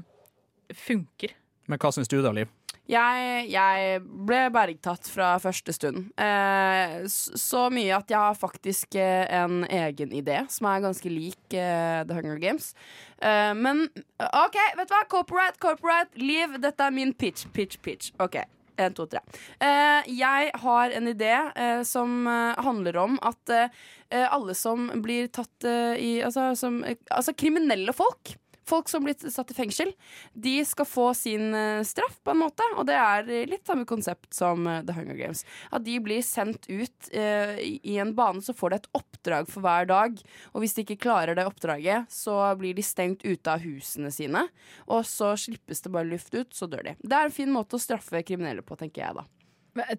funker. 0.74 1.34
Men 1.66 1.80
hva 1.82 1.92
syns 1.94 2.10
du 2.10 2.18
da, 2.22 2.32
Liv? 2.34 2.50
Jeg, 2.86 3.48
jeg 3.50 4.00
ble 4.06 4.44
bergtatt 4.54 5.08
fra 5.10 5.32
første 5.42 5.72
stund. 5.74 6.04
Eh, 6.22 7.00
så 7.10 7.64
mye 7.74 7.96
at 7.96 8.12
jeg 8.12 8.20
har 8.22 8.36
faktisk 8.38 8.94
eh, 8.94 9.24
en 9.40 9.64
egen 9.66 10.14
idé 10.14 10.44
som 10.52 10.68
er 10.70 10.84
ganske 10.84 11.10
lik 11.10 11.56
eh, 11.56 12.04
The 12.06 12.14
Hunger 12.14 12.38
Games. 12.42 12.70
Eh, 13.18 13.50
men 13.58 13.88
OK, 14.22 14.60
vet 14.78 14.86
du 14.86 14.94
hva? 14.94 15.02
Corporate, 15.10 15.58
corporate, 15.62 16.14
Liv, 16.22 16.60
dette 16.62 16.86
er 16.86 16.94
min 16.94 17.10
pitch, 17.10 17.48
pitch, 17.56 17.82
pitch. 17.82 18.14
OK. 18.22 18.38
En, 18.76 18.94
to, 18.94 19.06
tre. 19.08 19.22
Eh, 19.60 20.08
jeg 20.18 20.50
har 20.62 20.96
en 20.98 21.08
idé 21.08 21.32
eh, 21.32 21.82
som 21.88 22.26
eh, 22.28 22.64
handler 22.64 22.98
om 23.06 23.20
at 23.24 23.58
alle 24.06 24.54
som 24.54 24.84
blir 25.02 25.26
tatt 25.34 25.66
i 25.66 26.20
altså, 26.22 26.52
som, 26.54 26.76
altså 27.10 27.32
kriminelle 27.34 27.90
folk 27.90 28.36
folk 28.68 28.88
som 28.90 29.04
blir 29.04 29.16
satt 29.30 29.50
i 29.50 29.56
fengsel, 29.56 29.92
de 30.32 30.56
skal 30.66 30.88
få 30.88 31.06
sin 31.14 31.54
eh, 31.54 31.82
straff 31.86 32.18
på 32.24 32.32
en 32.32 32.40
måte. 32.42 32.66
Og 32.76 32.86
det 32.88 32.96
er 32.98 33.28
litt 33.48 33.66
samme 33.68 33.86
konsept 33.88 34.34
som 34.34 34.66
eh, 34.70 34.82
The 34.86 34.96
Hunger 34.96 35.18
Games. 35.18 35.44
At 35.70 35.86
de 35.86 35.98
blir 36.02 36.24
sendt 36.26 36.68
ut 36.68 37.10
eh, 37.12 37.56
i 37.62 37.96
en 38.02 38.14
bane, 38.16 38.42
så 38.42 38.54
får 38.56 38.72
de 38.72 38.80
et 38.80 38.90
oppdrag 38.98 39.50
for 39.50 39.64
hver 39.66 39.88
dag. 39.90 40.18
Og 40.52 40.64
hvis 40.64 40.76
de 40.76 40.86
ikke 40.86 41.00
klarer 41.06 41.38
det 41.38 41.46
oppdraget, 41.48 42.10
så 42.12 42.38
blir 42.58 42.76
de 42.76 42.84
stengt 42.86 43.24
ute 43.26 43.52
av 43.52 43.62
husene 43.64 44.12
sine. 44.14 44.46
Og 44.86 45.06
så 45.08 45.34
slippes 45.40 45.84
det 45.84 45.94
bare 45.94 46.10
luft 46.10 46.34
ut, 46.34 46.52
så 46.54 46.68
dør 46.70 46.86
de. 46.90 46.96
Det 47.02 47.16
er 47.16 47.30
en 47.30 47.38
fin 47.38 47.52
måte 47.52 47.78
å 47.78 47.82
straffe 47.82 48.24
kriminelle 48.26 48.66
på, 48.66 48.78
tenker 48.80 49.06
jeg 49.06 49.20
da. 49.20 49.26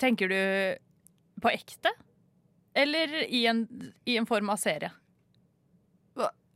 Tenker 0.01 0.31
du 0.31 0.39
på 1.41 1.51
ekte? 1.53 1.91
Eller 2.77 3.23
i 3.33 3.45
en, 3.49 3.65
i 4.05 4.17
en 4.17 4.25
form 4.29 4.49
av 4.53 4.61
serie? 4.61 4.91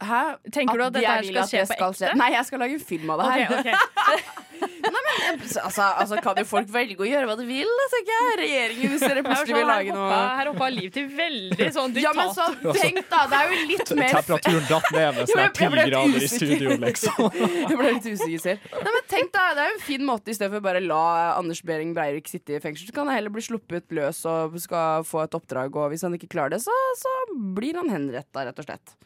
Hæ? 0.02 0.22
Tenker 0.52 0.78
du 0.80 0.86
at 0.88 0.96
dette 0.96 1.18
her 1.18 1.28
skal 1.28 1.50
skje 1.50 1.66
på 1.66 1.76
skal 1.76 1.98
ekte? 1.98 2.16
Nei, 2.20 2.32
jeg 2.36 2.48
skal 2.50 2.64
lage 2.66 2.80
en 2.80 2.88
film 2.94 3.14
av 3.14 3.22
det 3.22 3.32
her. 3.32 3.60
Ok, 3.60 3.68
ok. 3.72 4.48
altså, 5.66 5.82
altså, 5.82 6.18
kan 6.24 6.38
jo 6.38 6.46
folk 6.48 6.70
velge 6.74 7.02
å 7.02 7.08
gjøre 7.08 7.28
hva 7.30 7.36
de 7.40 7.46
vil, 7.48 7.70
da, 7.80 7.86
tenker 7.94 8.14
jeg. 8.16 8.38
Regjeringen, 8.42 8.92
hvis 8.94 9.04
dere 9.06 9.24
plutselig 9.26 9.56
vil 9.58 9.68
lage 9.70 9.96
noe 9.96 10.20
Her 10.40 10.50
hoppa 10.52 10.70
Liv 10.74 10.92
til 10.96 11.08
veldig 11.18 11.68
sånn 11.76 11.96
Ja, 12.02 12.14
men 12.18 12.32
så 12.36 12.48
tenk 12.78 13.02
da, 13.12 13.24
det 13.32 13.40
er 13.40 13.52
jo 13.52 13.60
litt 13.72 13.94
mer 14.00 14.16
Temperaturen 14.16 14.68
datt 14.70 14.90
ned 14.96 15.18
med 15.18 15.22
Jo, 15.32 15.38
sånn 15.38 15.56
ti 15.58 15.70
grader 15.72 16.26
i 16.28 16.32
studio, 16.32 16.78
liksom. 16.86 17.38
Jeg 17.42 17.80
ble 17.82 17.94
litt 17.98 18.10
usikker 18.10 18.44
selv. 18.46 18.72
Nei, 18.78 18.96
men 18.98 19.08
tenk 19.12 19.34
da, 19.36 19.46
Det 19.58 19.66
er 19.66 19.72
jo 19.72 19.78
en 19.78 19.86
fin 19.86 20.08
måte 20.08 20.34
i 20.34 20.38
stedet 20.38 20.54
for 20.56 20.66
bare 20.66 20.84
la 20.84 21.04
Anders 21.36 21.64
Behring 21.68 21.94
Breivik 21.98 22.30
sitte 22.32 22.58
i 22.58 22.64
fengsel. 22.64 22.90
Så 22.90 22.96
kan 22.96 23.10
han 23.10 23.18
heller 23.18 23.34
bli 23.34 23.44
sluppet 23.46 23.94
løs 23.96 24.24
og 24.30 24.58
skal 24.62 25.06
få 25.08 25.26
et 25.26 25.38
oppdrag, 25.38 25.76
og 25.78 25.94
hvis 25.94 26.06
han 26.08 26.18
ikke 26.18 26.32
klarer 26.32 26.56
det, 26.56 26.64
så, 26.64 26.76
så 27.00 27.14
blir 27.56 27.80
han 27.80 27.92
henretta, 27.92 28.46
rett 28.48 28.62
og 28.62 28.68
slett. 28.68 28.98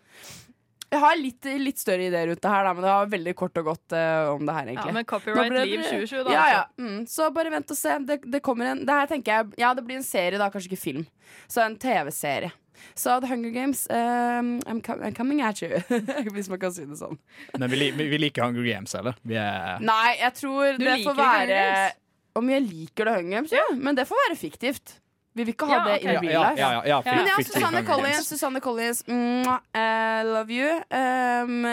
Jeg 0.95 1.01
har 1.03 1.15
litt, 1.19 1.47
litt 1.59 1.81
større 1.81 2.07
ideer 2.07 2.29
rundt 2.31 2.41
det 2.45 2.51
her, 2.55 2.67
da, 2.69 2.73
men 2.77 2.85
det 2.85 2.91
var 2.93 3.09
veldig 3.11 3.33
kort 3.35 3.59
og 3.61 3.67
godt 3.73 3.95
uh, 3.97 4.31
om 4.33 4.43
det 4.47 4.55
her, 4.55 4.69
egentlig. 4.71 4.91
Ja, 4.93 4.95
men 4.95 5.07
copyright 5.09 5.55
Liv 5.59 5.81
2020 5.83 6.21
da, 6.29 6.35
Ja, 6.35 6.43
ja. 6.53 6.59
altså. 6.65 6.85
Mm, 6.87 6.99
så 7.11 7.27
bare 7.35 7.51
vent 7.53 7.73
og 7.75 7.79
se. 7.79 7.95
Det, 8.07 8.19
det 8.35 8.41
kommer 8.45 8.71
en 8.71 8.83
Det 8.87 8.95
her 9.01 9.09
tenker 9.11 9.33
jeg 9.35 9.59
Ja, 9.65 9.73
det 9.75 9.83
blir 9.87 9.99
en 9.99 10.07
serie, 10.07 10.39
da, 10.39 10.47
kanskje 10.53 10.71
ikke 10.71 10.81
film. 10.85 11.03
Så 11.51 11.63
en 11.65 11.75
TV-serie. 11.81 12.53
Så 12.95 13.19
The 13.23 13.29
Hunger 13.31 13.53
Games 13.55 13.85
um, 13.89 14.49
I'm, 14.67 14.81
com 14.83 14.99
I'm 15.03 15.15
coming 15.15 15.39
at 15.41 15.61
you, 15.63 15.69
hvis 16.35 16.49
man 16.51 16.59
kan 16.59 16.73
si 16.75 16.83
det 16.87 16.97
sånn. 16.99 17.15
Men 17.55 17.69
vi, 17.71 17.79
li- 17.79 17.93
vi 17.95 18.09
vi 18.11 18.19
liker 18.25 18.43
Hunger 18.47 18.67
Games, 18.67 18.95
eller? 18.99 19.15
Vi 19.23 19.37
er 19.39 19.79
Nei, 19.83 20.17
jeg 20.19 20.33
tror 20.41 20.75
Du 20.79 20.83
det 20.83 20.97
får 21.05 21.15
være 21.19 21.47
Games? 21.53 22.01
Om 22.35 22.49
jeg 22.51 22.65
liker 22.67 23.07
The 23.07 23.13
Hunger 23.19 23.37
Games, 23.37 23.53
ja. 23.55 23.63
Men 23.79 23.95
det 23.95 24.07
får 24.09 24.19
være 24.25 24.35
fiktivt. 24.39 24.97
Vi 25.35 25.43
vil 25.43 25.51
ikke 25.53 25.67
ha 25.67 25.75
Ja, 25.75 25.83
det 25.83 25.95
okay. 25.99 26.07
in 26.07 26.13
Ja, 26.13 26.19
real 26.21 26.31
ja, 26.31 26.49
life. 26.49 26.59
ja, 26.61 26.81
ja, 26.87 26.99
fikk- 27.03 27.15
Men 27.15 27.27
ja, 27.27 27.35
Susanne 27.43 27.81
Collins, 27.85 28.27
Susanne 28.29 28.59
Collins 28.63 29.01
mwah, 29.07 29.59
eh, 29.75 30.21
love 30.23 30.49
you. 30.55 30.69
Um, 30.95 31.65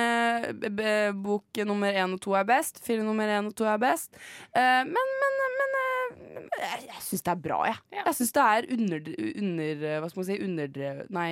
bok 1.23 1.61
nummer 1.67 1.93
én 1.95 2.13
og 2.17 2.21
to 2.21 2.35
er 2.35 2.45
best. 2.49 2.81
Film 2.85 3.07
nummer 3.07 3.29
én 3.31 3.47
og 3.47 3.55
to 3.57 3.65
er 3.71 3.79
best. 3.79 4.11
Uh, 4.57 4.83
men 4.89 5.13
men, 5.23 5.39
men 5.61 5.79
uh, 5.79 6.43
jeg, 6.59 6.83
jeg 6.89 7.01
syns 7.07 7.23
det 7.23 7.31
er 7.37 7.41
bra, 7.47 7.61
jeg. 7.71 7.79
Jeg 8.05 8.15
syns 8.19 8.33
det 8.33 8.43
er 8.43 8.69
under, 8.75 9.01
under 9.39 10.01
Hva 10.01 10.11
skal 10.11 10.21
man 10.23 10.29
si? 10.33 10.41
Underdrevet 10.43 11.11
Nei, 11.15 11.31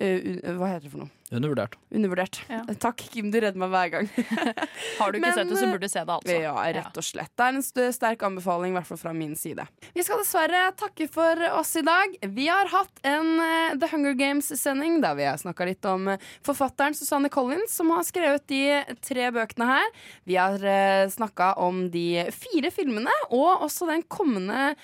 uh, 0.00 0.56
hva 0.58 0.72
heter 0.74 0.88
det 0.88 0.90
for 0.96 1.04
noe? 1.04 1.10
Undervurdert. 1.30 1.76
Undervurdert. 1.94 2.40
Takk, 2.82 3.02
Kim. 3.12 3.30
Du 3.30 3.38
redder 3.40 3.58
meg 3.60 3.70
hver 3.72 3.90
gang. 3.94 4.08
Har 4.98 5.12
du 5.12 5.18
ikke 5.18 5.26
Men, 5.26 5.36
sett 5.36 5.50
det, 5.50 5.58
så 5.58 5.66
eh, 5.66 5.72
burde 5.72 5.86
du 5.86 5.92
se 5.92 6.02
det, 6.02 6.16
altså. 6.16 6.36
Ja, 6.42 6.54
rett 6.76 7.00
og 7.00 7.06
slett. 7.06 7.32
Det 7.38 7.46
er 7.46 7.58
en 7.58 7.92
sterk 7.94 8.24
anbefaling, 8.26 8.74
i 8.74 8.78
hvert 8.78 8.88
fall 8.88 9.00
fra 9.00 9.12
min 9.16 9.36
side. 9.38 9.66
Vi 9.94 10.04
skal 10.06 10.20
dessverre 10.22 10.62
takke 10.80 11.06
for 11.12 11.44
oss 11.54 11.72
i 11.78 11.84
dag. 11.86 12.16
Vi 12.36 12.48
har 12.50 12.70
hatt 12.72 13.02
en 13.06 13.30
eh, 13.44 13.76
The 13.78 13.90
Hunger 13.92 14.16
Games-sending 14.18 14.98
der 15.04 15.18
vi 15.18 15.28
har 15.28 15.40
snakka 15.40 15.68
litt 15.70 15.86
om 15.90 16.10
eh, 16.14 16.26
forfatteren 16.46 16.96
Susanne 16.98 17.30
Collins, 17.32 17.76
som 17.78 17.92
har 17.94 18.06
skrevet 18.08 18.46
de 18.50 18.62
tre 19.04 19.30
bøkene 19.34 19.70
her. 19.70 19.88
Vi 20.26 20.36
har 20.38 20.58
uh, 20.58 21.06
snakka 21.10 21.52
om 21.62 21.84
de 21.92 22.24
fire 22.34 22.70
filmene, 22.74 23.12
og 23.30 23.64
også 23.66 23.86
den 23.88 24.02
kommende, 24.10 24.74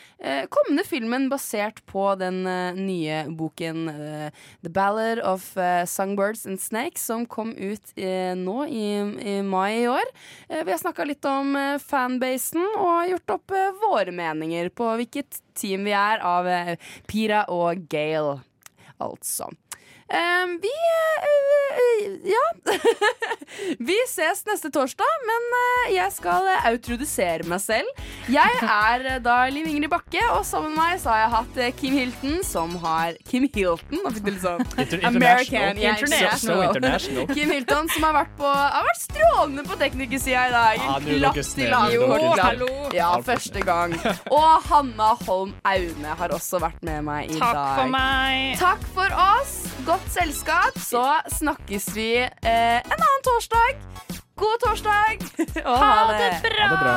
kommende 0.52 0.84
filmen 0.86 1.28
basert 1.30 1.82
på 1.88 2.08
den 2.20 2.42
nye 2.78 3.22
boken 3.36 3.86
The 4.62 4.70
Ballad 4.70 5.20
of 5.20 5.56
eh, 5.56 5.84
Songbirds 6.36 6.46
and 6.46 6.60
Snakes, 6.60 7.04
som 7.04 7.26
kom 7.26 7.54
ut 7.56 7.92
eh, 7.96 8.34
nå 8.36 8.66
i, 8.66 8.98
i 9.28 9.42
mai 9.42 9.82
i 9.82 9.88
år. 9.88 10.04
Eh, 10.48 10.64
vi 10.64 10.70
har 10.70 10.78
snakka 10.78 11.04
litt 11.04 11.24
om 11.24 11.56
eh, 11.56 11.78
fanbasen 11.78 12.64
og 12.78 13.08
gjort 13.10 13.30
opp 13.30 13.52
våre 13.82 14.12
meninger 14.12 14.68
på 14.68 14.96
hvilket 14.96 15.40
team 15.54 15.84
vi 15.84 15.92
er 15.96 16.20
av 16.20 16.46
Pira 17.06 17.46
og 17.48 17.86
Gale, 17.88 18.40
altså. 18.98 19.50
Eh, 20.08 20.46
vi 20.62 20.70
uh, 20.70 21.26
Ja. 22.24 22.44
vi 23.78 23.96
ses 24.08 24.44
neste 24.46 24.70
torsdag, 24.70 25.08
men 25.26 25.46
eh, 25.58 25.94
jeg 25.96 26.12
skal 26.14 26.46
eh, 26.52 27.46
meg 27.50 27.60
selv. 27.62 27.90
Jeg 28.30 28.60
er 28.62 29.18
da 29.22 29.36
Liv 29.50 29.66
Ingrid 29.66 29.90
Bakke, 29.90 30.22
og 30.36 30.44
sammen 30.46 30.74
med 30.74 30.78
meg 30.78 31.00
så 31.02 31.10
har 31.10 31.20
jeg 31.24 31.32
hatt 31.34 31.58
Kim 31.80 31.96
Hilton, 31.98 32.36
som 32.46 32.76
har 32.82 33.18
Kim 33.30 33.48
Hilton, 33.52 33.98
nå 34.04 34.12
fikk 34.14 34.26
du 34.26 34.30
litt 34.30 34.44
sånn 34.44 34.62
Inter- 34.82 35.06
American, 35.10 35.80
yeah, 35.82 35.96
International. 35.96 36.38
So 36.38 36.60
international. 36.70 37.26
Kim 37.34 37.50
Hilton, 37.54 37.90
som 37.94 38.06
har 38.06 38.16
vært, 38.20 38.34
på, 38.38 38.50
har 38.54 38.86
vært 38.86 39.02
strålende 39.02 39.66
på 39.66 39.78
teknikersida 39.82 40.46
i 40.46 40.54
dag. 40.54 40.82
Ja, 40.86 40.96
En 40.96 41.10
er 41.10 41.20
klapp 41.24 41.40
til 41.56 41.76
hallo. 41.76 42.72
Ja, 42.94 43.10
første 43.26 43.62
gang. 43.66 43.96
Og 44.30 44.70
Hanna 44.70 45.12
Holm 45.26 45.54
Aune 45.66 46.16
har 46.22 46.34
også 46.36 46.60
vært 46.62 46.82
med 46.86 47.02
meg 47.06 47.32
i 47.34 47.38
Takk 47.40 47.58
dag. 47.58 47.74
for 47.80 47.94
meg. 47.96 48.58
Takk 48.62 48.86
for 48.94 49.18
oss. 49.26 49.56
Godt 49.86 49.95
selskap. 50.10 50.78
Så 50.78 51.02
snakkes 51.38 51.88
vi 51.96 52.10
eh, 52.22 52.78
en 52.80 52.96
annen 52.96 53.22
torsdag. 53.26 53.80
God 54.36 54.58
torsdag. 54.64 55.26
Og 55.68 55.76
Ha 55.78 55.92
det 56.12 56.30
bra. 56.42 56.66
Ha 56.66 56.70
det 56.74 56.80
bra. 56.82 56.96